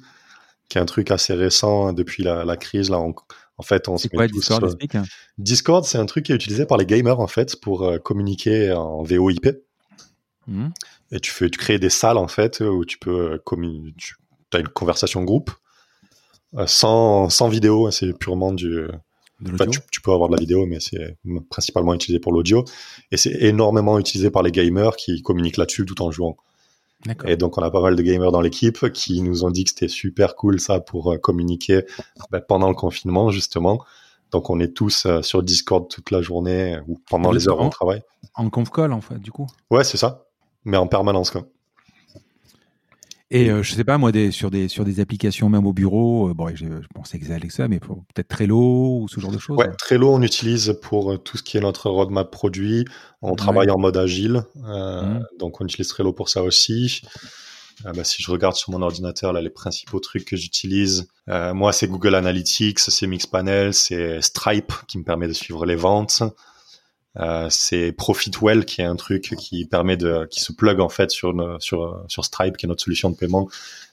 qui 0.69 0.77
est 0.77 0.81
un 0.81 0.85
truc 0.85 1.11
assez 1.11 1.33
récent 1.33 1.87
hein, 1.87 1.93
depuis 1.93 2.23
la, 2.23 2.45
la 2.45 2.55
crise. 2.55 2.89
Là, 2.89 2.97
en 2.97 3.13
fait, 3.61 3.89
on 3.89 3.97
quoi 3.97 4.27
Discord 4.27 4.77
Discord, 5.37 5.83
c'est 5.83 5.97
un 5.97 6.05
truc 6.05 6.25
qui 6.25 6.31
est 6.31 6.35
utilisé 6.35 6.65
par 6.65 6.77
les 6.77 6.85
gamers 6.85 7.19
en 7.19 7.27
fait 7.27 7.59
pour 7.59 7.91
communiquer 8.03 8.71
en 8.71 9.03
VoIP. 9.03 9.47
Mmh. 10.47 10.69
Et 11.11 11.19
tu 11.19 11.31
fais, 11.31 11.49
tu 11.49 11.59
crées 11.59 11.77
des 11.77 11.89
salles 11.89 12.17
en 12.17 12.29
fait 12.29 12.61
où 12.61 12.85
tu 12.85 12.97
peux. 12.97 13.41
Tu 13.51 14.15
as 14.53 14.59
une 14.59 14.69
conversation 14.69 15.23
groupe 15.23 15.51
sans, 16.65 17.29
sans 17.29 17.49
vidéo, 17.49 17.87
hein, 17.87 17.91
c'est 17.91 18.17
purement 18.17 18.51
du. 18.51 18.87
tu, 19.91 20.01
peux 20.01 20.11
avoir 20.11 20.29
de 20.29 20.35
la 20.35 20.39
vidéo, 20.39 20.65
mais 20.65 20.79
c'est 20.79 21.17
principalement 21.49 21.93
utilisé 21.93 22.19
pour 22.19 22.31
l'audio. 22.31 22.65
Et 23.11 23.17
c'est 23.17 23.35
énormément 23.41 23.99
utilisé 23.99 24.29
par 24.29 24.43
les 24.43 24.51
gamers 24.51 24.95
qui 24.95 25.21
communiquent 25.21 25.57
là-dessus 25.57 25.85
tout 25.85 26.01
en 26.01 26.11
jouant. 26.11 26.37
Et 27.25 27.35
donc, 27.35 27.57
on 27.57 27.61
a 27.61 27.69
pas 27.69 27.81
mal 27.81 27.95
de 27.95 28.01
gamers 28.01 28.31
dans 28.31 28.41
l'équipe 28.41 28.89
qui 28.91 29.21
nous 29.21 29.43
ont 29.43 29.51
dit 29.51 29.65
que 29.65 29.71
c'était 29.71 29.87
super 29.87 30.35
cool 30.35 30.59
ça 30.59 30.79
pour 30.79 31.11
euh, 31.11 31.17
communiquer 31.17 31.83
bah, 32.31 32.39
pendant 32.39 32.69
le 32.69 32.75
confinement, 32.75 33.29
justement. 33.29 33.83
Donc, 34.31 34.49
on 34.49 34.59
est 34.59 34.73
tous 34.73 35.05
euh, 35.05 35.21
sur 35.21 35.43
Discord 35.43 35.89
toute 35.89 36.11
la 36.11 36.21
journée 36.21 36.79
ou 36.87 36.99
pendant 37.09 37.31
les 37.31 37.47
heures 37.47 37.63
de 37.63 37.69
travail. 37.69 38.01
En 38.35 38.49
conf 38.49 38.69
call, 38.69 38.93
en 38.93 39.01
fait, 39.01 39.19
du 39.19 39.31
coup? 39.31 39.47
Ouais, 39.69 39.83
c'est 39.83 39.97
ça. 39.97 40.25
Mais 40.63 40.77
en 40.77 40.87
permanence, 40.87 41.29
quoi. 41.29 41.45
Et 43.33 43.49
euh, 43.49 43.63
je 43.63 43.73
sais 43.73 43.83
pas 43.83 43.97
moi 43.97 44.11
des, 44.11 44.29
sur 44.29 44.51
des 44.51 44.67
sur 44.67 44.85
des 44.85 44.99
applications 44.99 45.49
même 45.49 45.65
au 45.65 45.73
bureau, 45.73 46.29
euh, 46.29 46.35
bon 46.35 46.49
je, 46.49 46.65
je 46.65 46.87
pensais 46.93 47.17
que 47.17 47.31
Alexa, 47.31 47.67
mais 47.67 47.79
peut-être 47.79 48.27
Trello 48.27 48.99
ou 49.01 49.07
ce 49.09 49.19
genre 49.19 49.31
de 49.31 49.39
choses. 49.39 49.57
Ouais, 49.57 49.71
Trello 49.79 50.13
on 50.13 50.21
utilise 50.21 50.77
pour 50.83 51.11
euh, 51.11 51.17
tout 51.17 51.37
ce 51.37 51.41
qui 51.41 51.57
est 51.57 51.59
notre 51.59 51.89
roadmap 51.89 52.29
produit. 52.29 52.85
On 53.23 53.33
travaille 53.33 53.71
en 53.71 53.79
mode 53.79 53.97
agile, 53.97 54.43
mmh. 54.55 55.19
donc 55.39 55.59
on 55.61 55.65
utilise 55.65 55.87
Trello 55.87 56.13
pour 56.13 56.29
ça 56.29 56.43
aussi. 56.43 57.01
Bah, 57.83 58.03
si 58.03 58.21
je 58.21 58.29
regarde 58.29 58.55
sur 58.55 58.71
mon 58.71 58.83
ordinateur 58.83 59.33
là 59.33 59.41
les 59.41 59.49
principaux 59.49 59.99
trucs 59.99 60.25
que 60.25 60.35
j'utilise, 60.35 61.07
moi 61.27 61.73
c'est 61.73 61.87
Google 61.87 62.13
Analytics, 62.13 62.79
c'est 62.79 63.07
Mixpanel, 63.07 63.73
c'est 63.73 64.21
Stripe 64.21 64.73
qui 64.87 64.99
me 64.99 65.03
permet 65.03 65.27
de 65.27 65.33
suivre 65.33 65.65
les 65.65 65.75
ventes. 65.75 66.21
Euh, 67.17 67.47
c'est 67.51 67.91
Profitwell 67.91 68.65
qui 68.65 68.81
est 68.81 68.85
un 68.85 68.95
truc 68.95 69.35
qui 69.37 69.65
permet 69.65 69.97
de, 69.97 70.27
qui 70.31 70.39
se 70.39 70.51
plug 70.51 70.79
en 70.79 70.89
fait 70.89 71.11
sur 71.11 71.33
sur 71.61 72.03
sur 72.07 72.25
Stripe 72.25 72.57
qui 72.57 72.65
est 72.65 72.69
notre 72.69 72.83
solution 72.83 73.11
de 73.11 73.15
paiement 73.15 73.47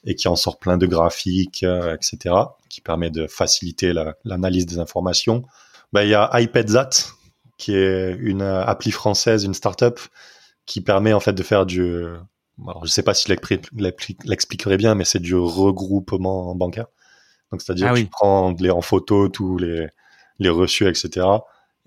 et 0.05 0.15
qui 0.15 0.27
en 0.27 0.37
sort 0.37 0.59
plein 0.59 0.79
de 0.79 0.87
graphiques, 0.87 1.63
euh, 1.63 1.95
etc. 1.95 2.35
qui 2.71 2.81
permet 2.81 3.11
de 3.11 3.27
faciliter 3.27 3.93
l'analyse 4.25 4.65
des 4.65 4.79
informations. 4.79 5.45
Ben, 5.93 6.03
il 6.03 6.09
y 6.09 6.15
a 6.15 6.31
iPadzat 6.41 6.91
qui 7.59 7.75
est 7.75 8.17
une 8.19 8.43
appli 8.43 8.91
française, 8.91 9.45
une 9.45 9.53
startup 9.53 10.01
qui 10.65 10.81
permet 10.81 11.13
en 11.13 11.21
fait 11.21 11.35
de 11.35 11.43
faire 11.43 11.67
du 11.67 12.07
alors, 12.67 12.85
je 12.85 12.91
sais 12.91 13.03
pas 13.03 13.15
si 13.15 13.29
l'expliquerait 13.29 14.77
bien, 14.77 14.95
mais 14.95 15.05
c'est 15.05 15.19
du 15.19 15.35
regroupement 15.35 16.55
bancaire. 16.55 16.87
Donc, 17.51 17.63
c'est-à-dire 17.63 17.89
ah 17.89 17.95
que 17.95 18.01
tu 18.01 18.07
prends 18.07 18.55
les, 18.61 18.71
en 18.71 18.83
photo 18.83 19.31
tous 19.31 19.57
les, 19.57 19.89
les 20.39 20.51
reçus, 20.51 20.87
etc 20.87 21.27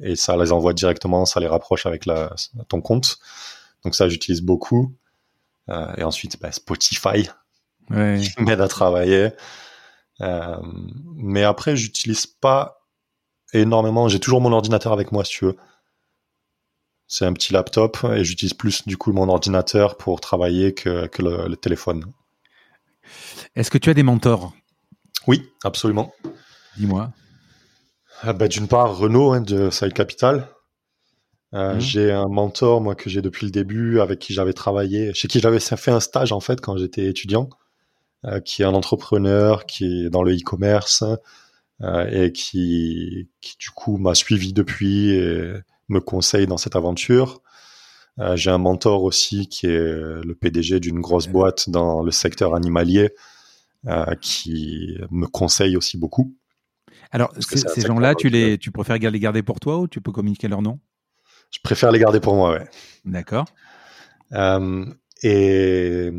et 0.03 0.15
ça 0.15 0.35
les 0.38 0.51
envoie 0.51 0.73
directement, 0.73 1.25
ça 1.25 1.39
les 1.39 1.47
rapproche 1.47 1.85
avec 1.85 2.05
la, 2.05 2.35
ton 2.67 2.81
compte. 2.81 3.19
Donc 3.84 3.95
ça, 3.95 4.09
j'utilise 4.09 4.41
beaucoup. 4.41 4.93
Euh, 5.69 5.93
et 5.97 6.03
ensuite, 6.03 6.39
bah, 6.41 6.51
Spotify 6.51 7.30
ouais. 7.89 8.21
qui 8.38 8.41
m'aide 8.41 8.61
à 8.61 8.67
travailler. 8.67 9.30
Euh, 10.21 10.57
mais 11.15 11.43
après, 11.43 11.75
j'utilise 11.75 12.27
pas 12.27 12.81
énormément. 13.53 14.07
J'ai 14.09 14.19
toujours 14.19 14.41
mon 14.41 14.51
ordinateur 14.51 14.93
avec 14.93 15.11
moi, 15.11 15.23
si 15.23 15.31
tu 15.38 15.45
veux. 15.45 15.57
C'est 17.07 17.25
un 17.25 17.34
petit 17.34 17.53
laptop 17.53 17.97
et 18.11 18.23
j'utilise 18.23 18.53
plus 18.53 18.88
du 18.88 18.97
coup 18.97 19.11
mon 19.11 19.30
ordinateur 19.30 19.97
pour 19.97 20.19
travailler 20.19 20.73
que, 20.73 21.07
que 21.07 21.21
le, 21.21 21.55
téléphone. 21.55 22.05
Est-ce 23.55 23.69
que 23.69 23.77
tu 23.77 23.89
as 23.89 23.93
des 23.93 24.03
mentors? 24.03 24.53
Oui, 25.27 25.47
absolument. 25.63 26.13
Dis-moi. 26.77 27.11
Ah 28.26 28.32
bah, 28.32 28.48
D'une 28.48 28.70
part, 28.70 28.98
Renault 28.98 29.34
hein, 29.34 29.41
de 29.41 29.70
Side 29.70 29.91
Capital. 29.91 30.48
Euh, 31.54 31.74
mhm. 31.74 31.82
J'ai 31.82 32.12
un 32.12 32.30
mentor, 32.30 32.80
moi, 32.80 32.95
que 32.95 33.10
j'ai 33.10 33.22
depuis 33.22 33.45
le 33.45 33.52
début, 33.52 34.00
avec 34.00 34.20
qui 34.20 34.34
j'avais 34.34 34.54
travaillé, 34.54 35.14
chez 35.14 35.28
qui 35.28 35.41
j'avais 35.41 35.60
fait 35.60 35.91
un 35.91 36.00
stage, 36.00 36.32
en 36.32 36.40
fait, 36.40 36.62
quand 36.62 36.78
j'étais 36.78 37.06
étudiant, 37.06 37.50
euh, 38.24 38.40
qui 38.40 38.62
est 38.62 38.66
un 38.66 38.74
entrepreneur, 38.74 39.66
qui 39.66 40.06
est 40.06 40.10
dans 40.10 40.24
le 40.24 40.34
e-commerce, 40.34 41.04
euh, 41.82 42.08
et 42.12 42.32
qui, 42.32 43.28
qui, 43.41 43.58
du 43.58 43.72
coup, 43.72 43.98
m'a 43.98 44.16
suivi 44.16 44.54
depuis 44.54 45.12
et 45.12 45.54
me 45.90 46.00
conseille 46.00 46.48
dans 46.48 46.58
cette 46.58 46.78
aventure. 46.78 47.41
J'ai 48.36 48.52
un 48.52 48.60
mentor 48.60 49.04
aussi 49.04 49.48
qui 49.48 49.66
est 49.66 49.70
le 49.72 50.38
PDG 50.40 50.80
d'une 50.80 51.02
grosse 51.02 51.28
boîte 51.28 51.70
dans 51.72 52.04
le 52.04 52.12
secteur 52.12 52.54
animalier, 52.54 53.10
qui 54.22 54.98
me 55.10 55.26
conseille 55.26 55.76
aussi 55.76 55.98
beaucoup. 55.98 56.36
Alors, 57.14 57.31
ces 57.40 57.81
gens-là, 57.81 58.15
tu, 58.15 58.30
les, 58.30 58.57
tu 58.57 58.72
préfères 58.72 58.98
les 58.98 59.19
garder 59.19 59.44
pour 59.44 59.60
toi 59.60 59.77
ou 59.77 59.88
tu 59.88 60.02
peux 60.02 60.11
communiquer 60.11 60.48
leur 60.48 60.64
nom? 60.64 60.80
Je 61.52 61.60
préfère 61.64 61.91
les 61.91 61.99
garder 61.99 62.19
pour 62.19 62.34
moi, 62.34 62.53
ouais. 62.53 62.68
D'accord. 63.06 63.45
Euh, 64.34 64.85
et 65.22 66.10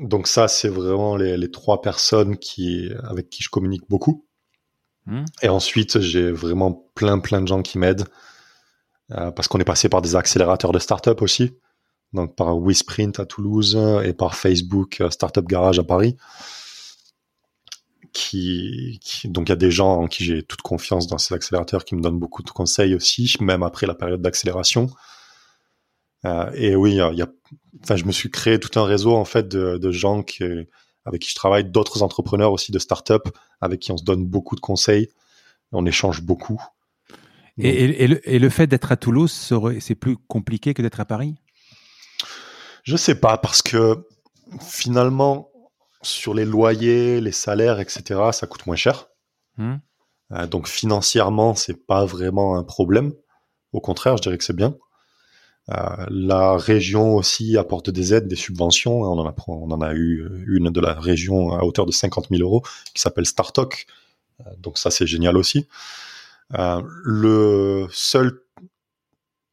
donc 0.00 0.26
ça, 0.26 0.48
c'est 0.48 0.68
vraiment 0.68 1.14
les, 1.14 1.50
trois 1.52 1.80
personnes 1.80 2.36
qui, 2.36 2.90
avec 3.04 3.30
qui 3.30 3.44
je 3.44 3.48
communique 3.48 3.84
beaucoup. 3.88 4.26
Hmm. 5.06 5.24
Et 5.40 5.48
ensuite, 5.48 6.00
j'ai 6.00 6.32
vraiment 6.32 6.72
plein, 6.96 7.20
plein 7.20 7.40
de 7.40 7.46
gens 7.46 7.62
qui 7.62 7.78
m'aident 7.78 8.08
euh, 9.12 9.30
parce 9.30 9.46
qu'on 9.46 9.60
est 9.60 9.64
passé 9.64 9.88
par 9.88 10.02
des 10.02 10.16
accélérateurs 10.16 10.72
de 10.72 10.80
start-up 10.80 11.22
aussi. 11.22 11.56
Donc 12.12 12.34
par 12.34 12.58
WeSprint 12.58 13.20
à 13.20 13.24
Toulouse 13.24 13.78
et 14.04 14.12
par 14.12 14.34
Facebook 14.34 15.00
euh, 15.00 15.10
Startup 15.10 15.46
Garage 15.46 15.78
à 15.78 15.84
Paris 15.84 16.16
qui, 18.12 19.00
donc 19.24 19.48
il 19.48 19.50
y 19.50 19.52
a 19.52 19.56
des 19.56 19.70
gens 19.70 20.02
en 20.02 20.06
qui 20.06 20.24
j'ai 20.24 20.42
toute 20.42 20.62
confiance 20.62 21.06
dans 21.06 21.18
ces 21.18 21.34
accélérateurs 21.34 21.84
qui 21.84 21.94
me 21.94 22.02
donnent 22.02 22.18
beaucoup 22.18 22.42
de 22.42 22.50
conseils 22.50 22.94
aussi, 22.94 23.34
même 23.40 23.62
après 23.62 23.86
la 23.86 23.94
période 23.94 24.20
d'accélération. 24.20 24.90
Euh, 26.24 26.50
et 26.54 26.76
oui, 26.76 26.92
il 26.92 27.16
y 27.18 27.22
a, 27.22 27.28
enfin, 27.82 27.96
je 27.96 28.04
me 28.04 28.12
suis 28.12 28.30
créé 28.30 28.60
tout 28.60 28.78
un 28.78 28.84
réseau 28.84 29.14
en 29.16 29.24
fait 29.24 29.48
de, 29.48 29.78
de 29.78 29.90
gens 29.90 30.22
qui, 30.22 30.44
avec 31.04 31.22
qui 31.22 31.30
je 31.30 31.34
travaille, 31.34 31.64
d'autres 31.64 32.02
entrepreneurs 32.02 32.52
aussi 32.52 32.70
de 32.70 32.78
start-up 32.78 33.28
avec 33.60 33.80
qui 33.80 33.92
on 33.92 33.96
se 33.96 34.04
donne 34.04 34.24
beaucoup 34.24 34.56
de 34.56 34.60
conseils, 34.60 35.08
on 35.72 35.86
échange 35.86 36.22
beaucoup. 36.22 36.62
Et, 37.58 38.04
et, 38.04 38.06
le, 38.06 38.28
et, 38.28 38.38
le, 38.38 38.48
fait 38.48 38.66
d'être 38.66 38.92
à 38.92 38.96
Toulouse, 38.96 39.52
c'est 39.80 39.94
plus 39.94 40.16
compliqué 40.16 40.72
que 40.72 40.80
d'être 40.80 41.00
à 41.00 41.04
Paris? 41.04 41.34
Je 42.82 42.96
sais 42.96 43.14
pas 43.14 43.36
parce 43.36 43.60
que 43.60 44.06
finalement, 44.60 45.51
sur 46.02 46.34
les 46.34 46.44
loyers, 46.44 47.20
les 47.20 47.32
salaires, 47.32 47.80
etc., 47.80 48.20
ça 48.32 48.46
coûte 48.46 48.66
moins 48.66 48.76
cher. 48.76 49.08
Hmm. 49.56 49.76
Euh, 50.32 50.46
donc 50.46 50.68
financièrement, 50.68 51.54
c'est 51.54 51.86
pas 51.86 52.04
vraiment 52.04 52.56
un 52.56 52.64
problème. 52.64 53.12
Au 53.72 53.80
contraire, 53.80 54.16
je 54.16 54.22
dirais 54.22 54.38
que 54.38 54.44
c'est 54.44 54.56
bien. 54.56 54.74
Euh, 55.70 56.06
la 56.10 56.56
région 56.56 57.14
aussi 57.14 57.56
apporte 57.56 57.90
des 57.90 58.14
aides, 58.14 58.26
des 58.26 58.36
subventions. 58.36 59.02
On 59.02 59.18
en 59.18 59.26
a, 59.26 59.34
on 59.46 59.70
en 59.70 59.80
a 59.80 59.94
eu 59.94 60.28
une 60.48 60.70
de 60.70 60.80
la 60.80 60.94
région 60.94 61.52
à 61.52 61.62
hauteur 61.62 61.86
de 61.86 61.92
50 61.92 62.28
000 62.30 62.42
euros 62.42 62.62
qui 62.94 63.00
s'appelle 63.00 63.26
Startalk. 63.26 63.86
Euh, 64.40 64.50
donc 64.58 64.78
ça, 64.78 64.90
c'est 64.90 65.06
génial 65.06 65.36
aussi. 65.36 65.68
le 66.50 67.86
seul 67.90 68.40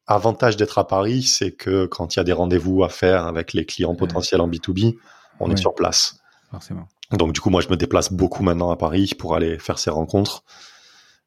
avantage 0.07 0.57
d'être 0.57 0.79
à 0.79 0.87
Paris, 0.87 1.21
c'est 1.21 1.51
que 1.51 1.85
quand 1.85 2.15
il 2.15 2.17
y 2.17 2.21
a 2.21 2.23
des 2.23 2.33
rendez-vous 2.33 2.83
à 2.83 2.89
faire 2.89 3.27
avec 3.27 3.53
les 3.53 3.65
clients 3.65 3.93
potentiels 3.93 4.41
en 4.41 4.49
B2B, 4.49 4.97
on 5.39 5.51
est 5.51 5.57
sur 5.57 5.75
place. 5.75 6.19
Donc 7.11 7.33
du 7.33 7.39
coup, 7.39 7.49
moi, 7.49 7.61
je 7.61 7.69
me 7.69 7.77
déplace 7.77 8.11
beaucoup 8.11 8.43
maintenant 8.43 8.71
à 8.71 8.77
Paris 8.77 9.11
pour 9.17 9.35
aller 9.35 9.59
faire 9.59 9.79
ces 9.79 9.89
rencontres. 9.89 10.43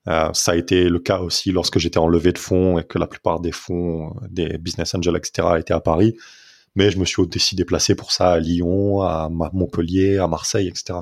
Euh, 0.08 0.32
ça 0.32 0.52
a 0.52 0.56
été 0.56 0.88
le 0.88 0.98
cas 0.98 1.20
aussi 1.20 1.52
lorsque 1.52 1.78
j'étais 1.78 1.98
en 1.98 2.08
levée 2.08 2.32
de 2.32 2.38
fonds 2.38 2.78
et 2.78 2.84
que 2.84 2.98
la 2.98 3.06
plupart 3.06 3.40
des 3.40 3.52
fonds, 3.52 4.14
des 4.28 4.58
business 4.58 4.94
angels, 4.94 5.16
etc., 5.16 5.48
étaient 5.58 5.74
à 5.74 5.80
Paris. 5.80 6.16
Mais 6.74 6.90
je 6.90 6.98
me 6.98 7.04
suis 7.04 7.22
aussi 7.22 7.54
déplacé 7.54 7.94
pour 7.94 8.12
ça 8.12 8.32
à 8.32 8.38
Lyon, 8.40 9.02
à 9.02 9.28
Montpellier, 9.30 10.18
à 10.18 10.26
Marseille, 10.26 10.68
etc. 10.68 11.00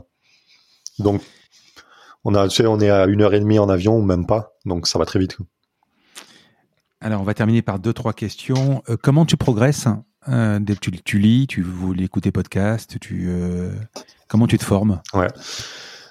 Donc, 0.98 1.22
on 2.24 2.34
a, 2.34 2.48
tu 2.48 2.56
sais, 2.56 2.66
on 2.66 2.80
est 2.80 2.90
à 2.90 3.06
une 3.06 3.22
heure 3.22 3.32
et 3.32 3.40
demie 3.40 3.58
en 3.58 3.68
avion, 3.68 4.02
même 4.02 4.26
pas. 4.26 4.54
Donc, 4.66 4.86
ça 4.86 4.98
va 4.98 5.06
très 5.06 5.18
vite. 5.18 5.38
Alors, 7.00 7.22
on 7.22 7.24
va 7.24 7.34
terminer 7.34 7.62
par 7.62 7.78
deux, 7.78 7.94
trois 7.94 8.12
questions. 8.12 8.82
Euh, 8.90 8.96
comment 9.00 9.24
tu 9.24 9.36
progresses 9.36 9.86
euh, 10.28 10.60
tu, 10.80 10.90
tu, 11.02 11.18
lis, 11.18 11.46
tu 11.46 11.62
voulais 11.62 12.04
écouter 12.04 12.30
podcast, 12.30 12.98
tu 13.00 13.26
euh, 13.28 13.72
comment 14.28 14.46
tu 14.46 14.58
te 14.58 14.64
formes? 14.64 15.00
Ouais, 15.14 15.28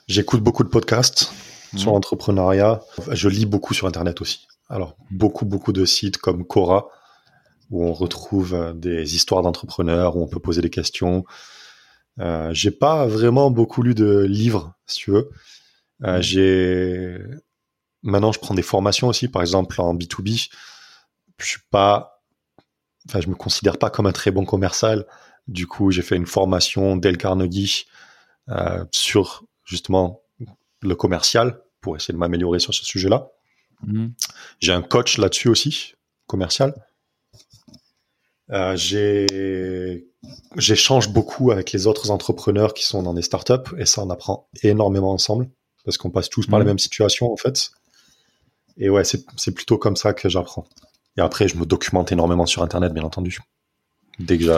j'écoute 0.07 0.41
beaucoup 0.41 0.64
de 0.64 0.69
podcasts 0.69 1.31
sur 1.76 1.91
mmh. 1.91 1.94
l'entrepreneuriat. 1.94 2.81
Je 3.11 3.30
lis 3.30 3.45
beaucoup 3.45 3.73
sur 3.73 3.88
internet 3.88 4.22
aussi. 4.22 4.48
Alors 4.69 4.95
beaucoup 5.11 5.45
beaucoup 5.45 5.73
de 5.73 5.86
sites 5.86 6.18
comme 6.18 6.45
Quora 6.45 6.90
où 7.69 7.86
on 7.86 7.94
retrouve 7.94 8.53
euh, 8.53 8.73
des 8.73 9.15
histoires 9.15 9.41
d'entrepreneurs 9.41 10.18
où 10.18 10.23
on 10.23 10.27
peut 10.27 10.40
poser 10.40 10.61
des 10.61 10.69
questions. 10.69 11.23
Euh, 12.19 12.49
j'ai 12.53 12.72
pas 12.72 13.06
vraiment 13.07 13.52
beaucoup 13.52 13.84
lu 13.84 13.94
de 13.94 14.22
livres, 14.22 14.73
si 14.86 14.98
tu 14.98 15.11
veux. 15.11 15.30
Euh, 16.03 16.19
mmh. 16.19 16.22
j'ai 16.22 17.18
maintenant 18.02 18.31
je 18.31 18.40
prends 18.40 18.56
des 18.56 18.61
formations 18.61 19.07
aussi, 19.07 19.27
par 19.27 19.41
exemple 19.41 19.80
en 19.81 19.95
B2B. 19.95 20.49
Je 21.38 21.45
suis 21.45 21.61
pas 21.69 22.19
enfin, 23.10 23.22
je 23.22 23.27
me 23.27 23.36
considère 23.36 23.77
pas 23.77 23.90
comme 23.90 24.06
un 24.06 24.11
très 24.11 24.31
bon 24.31 24.45
commercial. 24.45 25.06
Du 25.48 25.65
coup, 25.65 25.90
j'ai 25.91 26.03
fait 26.03 26.15
une 26.15 26.27
formation 26.27 26.95
Dale 26.95 27.18
Carnegie 27.18 27.88
euh, 28.49 28.86
sur 28.91 29.44
justement 29.65 30.22
le 30.81 30.95
commercial 30.95 31.60
pour 31.81 31.95
essayer 31.95 32.14
de 32.14 32.19
m'améliorer 32.19 32.60
sur 32.60 32.73
ce 32.73 32.86
sujet-là. 32.86 33.31
Mhm. 33.86 34.14
J'ai 34.60 34.73
un 34.73 34.81
coach 34.81 35.18
là-dessus 35.18 35.49
aussi, 35.49 35.95
commercial. 36.27 36.73
Euh, 38.52 38.76
j'échange 40.57 41.10
beaucoup 41.10 41.52
avec 41.52 41.72
les 41.72 41.88
autres 41.88 42.11
entrepreneurs 42.11 42.73
qui 42.73 42.86
sont 42.86 43.03
dans 43.03 43.14
des 43.14 43.22
startups 43.22 43.76
et 43.77 43.86
ça, 43.86 44.03
on 44.03 44.10
apprend 44.10 44.49
énormément 44.64 45.11
ensemble 45.11 45.49
parce 45.86 45.98
qu'on 45.98 46.10
passe 46.10 46.30
tous 46.30 46.48
par 46.48 46.60
la 46.60 46.65
mhm. 46.65 46.72
même 46.72 46.80
situation 46.80 47.31
en 47.31 47.38
fait. 47.38 47.72
Et 48.77 48.90
ouais, 48.90 49.03
c'est 49.03 49.52
plutôt 49.52 49.77
comme 49.77 49.95
ça 49.95 50.14
que 50.14 50.30
j'apprends. 50.30 50.65
Et 51.20 51.22
après, 51.22 51.50
je 51.50 51.58
me 51.58 51.66
documente 51.66 52.14
énormément 52.14 52.46
sur 52.46 52.64
Internet, 52.64 52.94
bien 52.94 53.04
entendu. 53.04 53.40
Dès 54.20 54.38
que 54.38 54.46
j'ai... 54.46 54.58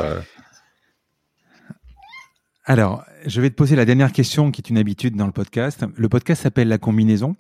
Alors, 2.66 3.04
je 3.26 3.42
vais 3.42 3.50
te 3.50 3.56
poser 3.56 3.76
la 3.76 3.84
dernière 3.84 4.12
question 4.12 4.52
qui 4.52 4.62
est 4.62 4.70
une 4.70 4.78
habitude 4.78 5.16
dans 5.16 5.26
le 5.26 5.32
podcast. 5.32 5.84
Le 5.96 6.08
podcast 6.08 6.44
s'appelle 6.44 6.68
La 6.68 6.78
combinaison. 6.78 7.36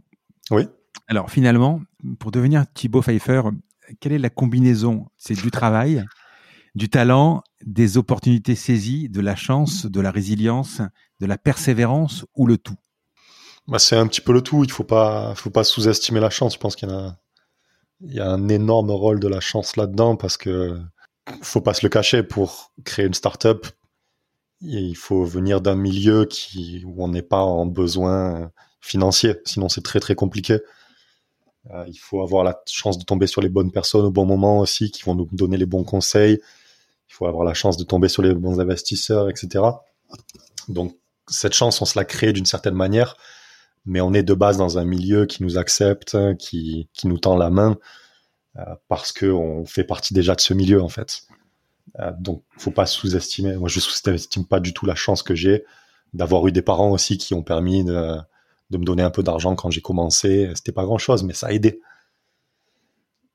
Oui. 0.49 0.67
Alors, 1.07 1.29
finalement, 1.29 1.81
pour 2.17 2.31
devenir 2.31 2.65
Thibaut 2.73 3.03
Pfeiffer, 3.03 3.43
quelle 3.99 4.13
est 4.13 4.17
la 4.17 4.31
combinaison? 4.31 5.05
C'est 5.17 5.39
du 5.39 5.51
travail, 5.51 6.03
du 6.73 6.89
talent, 6.89 7.43
des 7.63 7.97
opportunités 7.99 8.55
saisies, 8.55 9.07
de 9.07 9.21
la 9.21 9.35
chance, 9.35 9.85
de 9.85 10.01
la 10.01 10.09
résilience, 10.09 10.81
de 11.19 11.27
la 11.27 11.37
persévérance 11.37 12.25
ou 12.33 12.47
le 12.47 12.57
tout? 12.57 12.77
Bah, 13.67 13.77
C'est 13.77 13.97
un 13.97 14.07
petit 14.07 14.21
peu 14.21 14.33
le 14.33 14.41
tout. 14.41 14.63
Il 14.63 14.69
ne 14.69 14.73
faut 14.73 14.83
pas, 14.83 15.35
faut 15.35 15.51
pas 15.51 15.63
sous-estimer 15.63 16.19
la 16.19 16.31
chance. 16.31 16.55
Je 16.55 16.59
pense 16.59 16.75
qu'il 16.75 16.89
y 16.89 16.91
en 16.91 16.97
a 16.97 17.20
il 18.03 18.13
y 18.13 18.19
a 18.19 18.29
un 18.29 18.49
énorme 18.49 18.91
rôle 18.91 19.19
de 19.19 19.27
la 19.27 19.39
chance 19.39 19.75
là-dedans 19.75 20.15
parce 20.15 20.37
que 20.37 20.79
faut 21.41 21.61
pas 21.61 21.73
se 21.73 21.85
le 21.85 21.89
cacher 21.89 22.23
pour 22.23 22.73
créer 22.83 23.05
une 23.05 23.13
startup. 23.13 23.67
Il 24.61 24.95
faut 24.95 25.23
venir 25.23 25.61
d'un 25.61 25.75
milieu 25.75 26.25
qui 26.25 26.83
où 26.85 27.03
on 27.03 27.07
n'est 27.07 27.21
pas 27.21 27.41
en 27.41 27.65
besoin 27.65 28.51
financier, 28.79 29.35
sinon 29.45 29.69
c'est 29.69 29.83
très 29.83 29.99
très 29.99 30.15
compliqué. 30.15 30.59
Euh, 31.69 31.85
il 31.87 31.97
faut 31.97 32.23
avoir 32.23 32.43
la 32.43 32.59
chance 32.67 32.97
de 32.97 33.03
tomber 33.03 33.27
sur 33.27 33.41
les 33.41 33.49
bonnes 33.49 33.71
personnes 33.71 34.05
au 34.05 34.11
bon 34.11 34.25
moment 34.25 34.59
aussi, 34.59 34.89
qui 34.89 35.03
vont 35.03 35.13
nous 35.13 35.27
donner 35.31 35.57
les 35.57 35.67
bons 35.67 35.83
conseils. 35.83 36.39
Il 37.09 37.13
faut 37.13 37.27
avoir 37.27 37.43
la 37.43 37.53
chance 37.53 37.77
de 37.77 37.83
tomber 37.83 38.07
sur 38.07 38.23
les 38.23 38.33
bons 38.33 38.59
investisseurs, 38.59 39.29
etc. 39.29 39.63
Donc 40.67 40.97
cette 41.27 41.53
chance, 41.53 41.81
on 41.81 41.85
se 41.85 41.97
la 41.97 42.05
crée 42.05 42.33
d'une 42.33 42.45
certaine 42.47 42.73
manière 42.73 43.15
mais 43.85 44.01
on 44.01 44.13
est 44.13 44.23
de 44.23 44.33
base 44.33 44.57
dans 44.57 44.77
un 44.77 44.85
milieu 44.85 45.25
qui 45.25 45.43
nous 45.43 45.57
accepte, 45.57 46.17
qui, 46.37 46.89
qui 46.93 47.07
nous 47.07 47.17
tend 47.17 47.37
la 47.37 47.49
main, 47.49 47.77
euh, 48.57 48.63
parce 48.87 49.11
qu'on 49.11 49.65
fait 49.65 49.83
partie 49.83 50.13
déjà 50.13 50.35
de 50.35 50.41
ce 50.41 50.53
milieu, 50.53 50.81
en 50.81 50.89
fait. 50.89 51.21
Euh, 51.99 52.11
donc, 52.19 52.43
faut 52.57 52.71
pas 52.71 52.85
sous-estimer. 52.85 53.55
Moi, 53.55 53.69
je 53.69 53.79
sous-estime 53.79 54.45
pas 54.45 54.59
du 54.59 54.73
tout 54.73 54.85
la 54.85 54.95
chance 54.95 55.23
que 55.23 55.35
j'ai 55.35 55.65
d'avoir 56.13 56.45
eu 56.47 56.51
des 56.51 56.61
parents 56.61 56.91
aussi 56.91 57.17
qui 57.17 57.33
ont 57.33 57.43
permis 57.43 57.85
de, 57.85 58.17
de 58.69 58.77
me 58.77 58.83
donner 58.83 59.03
un 59.03 59.11
peu 59.11 59.23
d'argent 59.23 59.55
quand 59.55 59.69
j'ai 59.69 59.81
commencé. 59.81 60.51
C'était 60.55 60.71
pas 60.71 60.83
grand-chose, 60.83 61.23
mais 61.23 61.33
ça 61.33 61.47
a 61.47 61.51
aidé. 61.51 61.81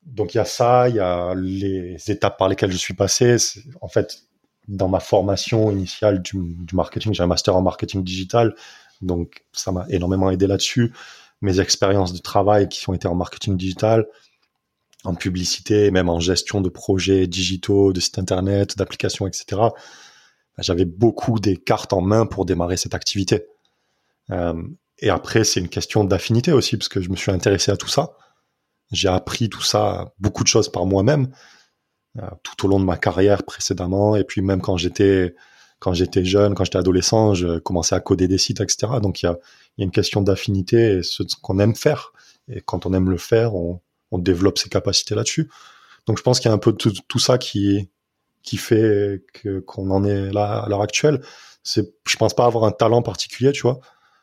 donc 0.05 0.35
il 0.35 0.39
y 0.39 0.41
a 0.41 0.45
ça, 0.45 0.89
il 0.89 0.97
y 0.97 1.01
a 1.01 1.35
les 1.35 1.97
étapes 2.09 2.39
par 2.39 2.49
lesquelles 2.49 2.73
je 2.73 2.77
suis 2.77 2.95
passé. 2.95 3.37
En 3.81 3.89
fait, 3.89 4.27
dans 4.69 4.89
ma 4.89 5.01
formation 5.01 5.71
initiale 5.71 6.23
du, 6.23 6.39
marketing, 6.73 7.15
j'ai 7.15 7.23
un 7.23 7.27
master 7.27 7.57
en 7.57 7.63
marketing 7.63 8.03
digital, 8.03 8.55
donc 9.03 9.45
ça 9.53 9.73
m'a 9.73 9.87
énormément 9.89 10.31
aidé 10.31 10.47
là-dessus. 10.47 10.93
Mes 11.43 11.61
expériences 11.61 12.13
de 12.13 12.19
travail 12.19 12.69
qui 12.69 12.89
ont 12.89 12.95
été 12.95 13.09
en 13.09 13.15
marketing 13.15 13.57
digital, 13.57 14.07
en 15.05 15.15
publicité, 15.15 15.91
même 15.91 16.09
en 16.09 16.21
gestion 16.21 16.61
de 16.61 16.69
projets 16.69 17.27
digitaux, 17.27 17.93
de 17.93 18.01
sites 18.01 18.19
internet, 18.19 18.77
d'applications, 18.77 19.27
etc. 19.27 19.45
Bah, 19.51 19.73
j'avais 20.59 20.85
beaucoup 20.85 21.39
des 21.39 21.57
cartes 21.57 21.93
en 21.93 22.01
main 22.01 22.27
pour 22.27 22.47
démarrer 22.47 22.77
cette 22.77 22.95
activité. 22.95 23.47
Euh, 24.31 24.63
et 24.99 25.11
après, 25.11 25.45
c'est 25.45 25.61
une 25.61 25.69
question 25.69 26.05
d'affinité 26.05 26.53
aussi, 26.53 26.77
parce 26.77 26.89
que 26.89 27.01
je 27.01 27.11
me 27.11 27.17
suis 27.17 27.31
intéressé 27.31 27.71
à 27.71 27.77
tout 27.77 27.89
ça. 27.89 28.17
J'ai 28.91 29.09
appris 29.09 29.49
tout 29.49 29.63
ça, 29.63 30.13
beaucoup 30.19 30.43
de 30.43 30.49
choses 30.49 30.71
par 30.71 30.87
moi-même, 30.87 31.29
euh, 32.19 32.29
tout 32.43 32.65
au 32.65 32.69
long 32.69 32.81
de 32.81 32.85
ma 32.85 32.97
carrière 32.97 33.43
précédemment, 33.43 34.17
et 34.17 34.25
puis 34.25 34.41
même 34.41 34.61
quand 34.61 34.77
j'étais 34.77 35.35
quand 35.79 35.93
j'étais 35.93 36.25
jeune, 36.25 36.55
quand 36.55 36.65
j'étais 36.65 36.79
adolescent, 36.79 37.35
je 37.35 37.59
commençais 37.59 37.95
à 37.95 38.01
coder 38.01 38.29
des 38.29 38.39
sites, 38.39 38.61
etc. 38.61 38.95
Donc 39.03 39.23
il 39.23 39.27
y 39.27 39.29
a, 39.29 39.39
y 39.79 39.83
a, 39.83 39.85
une 39.85 39.91
question 39.91 40.23
d'affinité 40.23 40.99
et 40.99 41.03
ce 41.03 41.23
qu'on 41.43 41.59
aime 41.59 41.75
faire. 41.75 42.13
Et 42.49 42.61
quand 42.61 42.87
on 42.87 42.93
aime 42.93 43.11
le 43.11 43.19
faire, 43.19 43.55
on, 43.55 43.81
on 44.11 44.19
développe 44.19 44.59
ses 44.59 44.69
capacités 44.69 45.15
là-dessus. 45.15 45.51
Donc 46.07 46.19
je 46.19 46.23
pense 46.23 46.41
qu'il 46.41 46.49
y 46.49 46.53
a 46.53 46.55
un 46.55 46.59
peu 46.59 46.73
tout, 46.73 46.93
tout 47.09 47.19
ça 47.19 47.39
qui 47.39 47.89
qui 48.43 48.57
fait 48.57 49.25
que 49.35 49.59
qu'on 49.59 49.91
en 49.91 50.05
est 50.05 50.31
là 50.33 50.63
à 50.63 50.69
l'heure 50.69 50.81
actuelle. 50.81 51.21
C'est, 51.65 51.93
je 52.07 52.17
pense 52.17 52.33
pas 52.33 52.47
avoir 52.47 52.65
un 52.65 52.71
talent 52.71 53.03
particulier, 53.03 53.51
tu 53.51 53.63
vois. 53.63 53.81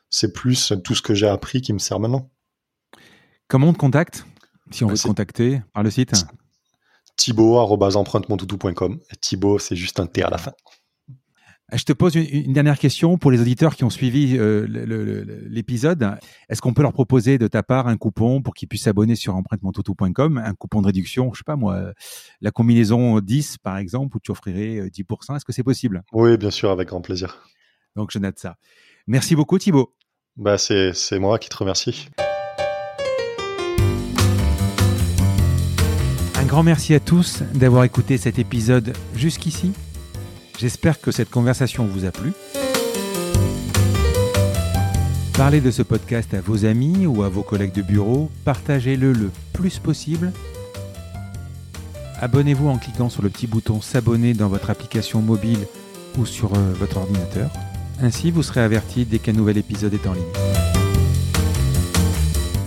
C'est 0.10 0.32
plus 0.32 0.74
tout 0.84 0.96
ce 0.96 1.02
que 1.02 1.14
j'ai 1.14 1.28
appris 1.28 1.62
qui 1.62 1.74
me 1.74 1.80
sert 1.80 2.00
maintenant. 2.00 2.32
Comment 3.50 3.68
on 3.68 3.74
te 3.74 3.78
contacte 3.78 4.26
si 4.72 4.86
on 4.86 4.88
veut 4.88 4.98
te 4.98 5.04
contacter 5.04 5.62
par 5.74 5.84
le 5.84 5.92
site? 5.92 6.14
Thibaut@empruntemontoutou.com. 7.18 9.00
Thibaut, 9.20 9.60
c'est 9.60 9.76
juste 9.76 10.00
un 10.00 10.08
T 10.08 10.24
à 10.24 10.30
la 10.30 10.38
fin. 10.38 10.54
Je 11.76 11.86
te 11.86 11.94
pose 11.94 12.16
une, 12.16 12.54
dernière 12.54 12.78
question 12.78 13.18
pour 13.18 13.32
les 13.32 13.42
auditeurs 13.42 13.76
qui 13.76 13.84
ont 13.84 13.90
suivi 13.90 14.38
euh, 14.38 14.68
l'épisode. 15.50 16.18
Est-ce 16.48 16.62
qu'on 16.62 16.74
peut 16.74 16.84
leur 16.84 16.94
proposer 16.94 17.40
de 17.40 17.48
ta 17.48 17.64
part 17.64 17.88
un 17.88 17.98
coupon 17.98 18.44
pour 18.44 18.54
qu'ils 18.54 18.68
puissent 18.68 18.84
s'abonner 18.84 19.16
sur 19.16 19.36
empruntemontoutou.com, 19.36 20.38
un 20.38 20.54
coupon 20.54 20.82
de 20.82 20.88
réduction, 20.88 21.34
je 21.34 21.40
sais 21.40 21.44
pas 21.44 21.56
moi, 21.56 21.94
la 22.42 22.52
combinaison 22.52 23.20
10 23.20 23.58
par 23.58 23.78
exemple, 23.78 24.18
où 24.18 24.20
tu 24.20 24.30
offrirais 24.30 24.88
10%. 24.88 25.32
Euh, 25.32 25.36
Est-ce 25.36 25.46
que 25.46 25.52
c'est 25.52 25.64
possible? 25.64 26.04
Oui, 26.12 26.38
bien 26.38 26.52
sûr, 26.52 26.70
avec 26.70 26.90
grand 26.90 27.02
plaisir. 27.02 27.44
Donc 27.96 28.12
je 28.12 28.20
note 28.20 28.38
ça. 28.38 28.58
Merci 29.08 29.36
beaucoup 29.36 29.58
Thibaut. 29.58 29.96
Bah, 30.38 30.58
c'est 30.58 30.94
moi 31.20 31.40
qui 31.40 31.50
te 31.50 31.58
remercie. 31.58 32.10
Un 36.36 36.46
grand 36.46 36.62
merci 36.64 36.94
à 36.94 37.00
tous 37.00 37.42
d'avoir 37.54 37.84
écouté 37.84 38.18
cet 38.18 38.38
épisode 38.38 38.94
jusqu'ici. 39.16 39.74
J'espère 40.60 41.02
que 41.02 41.12
cette 41.12 41.30
conversation 41.30 41.86
vous 41.86 42.06
a 42.06 42.12
plu. 42.12 42.34
Parlez 45.36 45.62
de 45.62 45.72
ce 45.72 45.82
podcast 45.82 46.34
à 46.34 46.42
vos 46.42 46.66
amis 46.66 47.08
ou 47.08 47.24
à 47.24 47.30
vos 47.30 47.42
collègues 47.42 47.74
de 47.74 47.82
bureau, 47.82 48.30
partagez-le 48.46 49.14
le 49.14 49.32
plus 49.52 49.80
possible. 49.80 50.32
Abonnez-vous 52.22 52.70
en 52.70 52.78
cliquant 52.78 53.10
sur 53.10 53.24
le 53.24 53.30
petit 53.30 53.48
bouton 53.48 53.82
s'abonner 53.82 54.34
dans 54.34 54.48
votre 54.48 54.70
application 54.70 55.22
mobile 55.22 55.68
ou 56.18 56.26
sur 56.26 56.54
euh, 56.54 56.74
votre 56.80 56.98
ordinateur. 56.98 57.50
Ainsi, 58.00 58.32
vous 58.32 58.44
serez 58.44 58.62
averti 58.62 59.06
dès 59.06 59.20
qu'un 59.20 59.34
nouvel 59.34 59.58
épisode 59.58 59.94
est 59.94 60.08
en 60.08 60.14
ligne. 60.14 60.24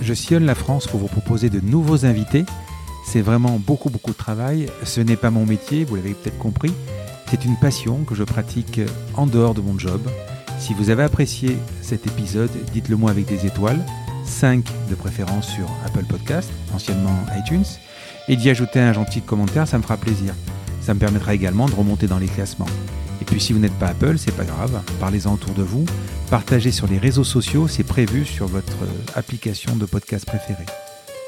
Je 0.02 0.12
sillonne 0.12 0.44
la 0.44 0.54
France 0.54 0.86
pour 0.86 1.00
vous 1.00 1.08
proposer 1.08 1.50
de 1.50 1.60
nouveaux 1.60 2.04
invités. 2.04 2.44
C'est 3.06 3.22
vraiment 3.22 3.58
beaucoup 3.58 3.90
beaucoup 3.90 4.10
de 4.10 4.16
travail. 4.16 4.66
Ce 4.82 5.00
n'est 5.00 5.16
pas 5.16 5.30
mon 5.30 5.46
métier, 5.46 5.84
vous 5.84 5.96
l'avez 5.96 6.14
peut-être 6.14 6.38
compris. 6.38 6.72
C'est 7.28 7.44
une 7.44 7.56
passion 7.56 8.04
que 8.04 8.14
je 8.14 8.22
pratique 8.22 8.80
en 9.14 9.26
dehors 9.26 9.54
de 9.54 9.60
mon 9.60 9.78
job. 9.78 10.00
Si 10.58 10.74
vous 10.74 10.90
avez 10.90 11.02
apprécié 11.02 11.58
cet 11.82 12.06
épisode, 12.06 12.50
dites-le 12.72 12.96
moi 12.96 13.10
avec 13.10 13.26
des 13.26 13.46
étoiles, 13.46 13.84
5 14.24 14.64
de 14.88 14.94
préférence 14.94 15.48
sur 15.48 15.68
Apple 15.84 16.04
Podcast, 16.04 16.50
anciennement 16.72 17.16
iTunes, 17.36 17.64
et 18.28 18.36
d'y 18.36 18.48
ajouter 18.48 18.80
un 18.80 18.92
gentil 18.92 19.22
commentaire, 19.22 19.66
ça 19.66 19.76
me 19.76 19.82
fera 19.82 19.96
plaisir. 19.96 20.34
Ça 20.80 20.94
me 20.94 21.00
permettra 21.00 21.34
également 21.34 21.66
de 21.66 21.74
remonter 21.74 22.06
dans 22.06 22.18
les 22.18 22.28
classements. 22.28 22.66
Et 23.20 23.24
puis 23.24 23.40
si 23.40 23.52
vous 23.52 23.58
n'êtes 23.58 23.78
pas 23.78 23.88
Apple, 23.88 24.18
c'est 24.18 24.34
pas 24.34 24.44
grave, 24.44 24.80
parlez-en 25.00 25.34
autour 25.34 25.54
de 25.54 25.62
vous, 25.62 25.84
partagez 26.30 26.70
sur 26.70 26.86
les 26.86 26.98
réseaux 26.98 27.24
sociaux, 27.24 27.66
c'est 27.66 27.82
prévu 27.82 28.24
sur 28.24 28.46
votre 28.46 28.76
application 29.14 29.74
de 29.74 29.84
podcast 29.84 30.26
préférée. 30.26 30.66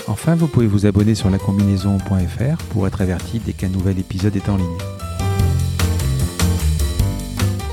Enfin, 0.06 0.36
vous 0.36 0.46
pouvez 0.46 0.66
vous 0.66 0.86
abonner 0.86 1.14
sur 1.14 1.28
lacombinaison.fr 1.28 2.64
pour 2.70 2.86
être 2.86 3.00
averti 3.00 3.40
dès 3.44 3.52
qu'un 3.52 3.68
nouvel 3.68 3.98
épisode 3.98 4.36
est 4.36 4.48
en 4.48 4.56
ligne. 4.56 5.07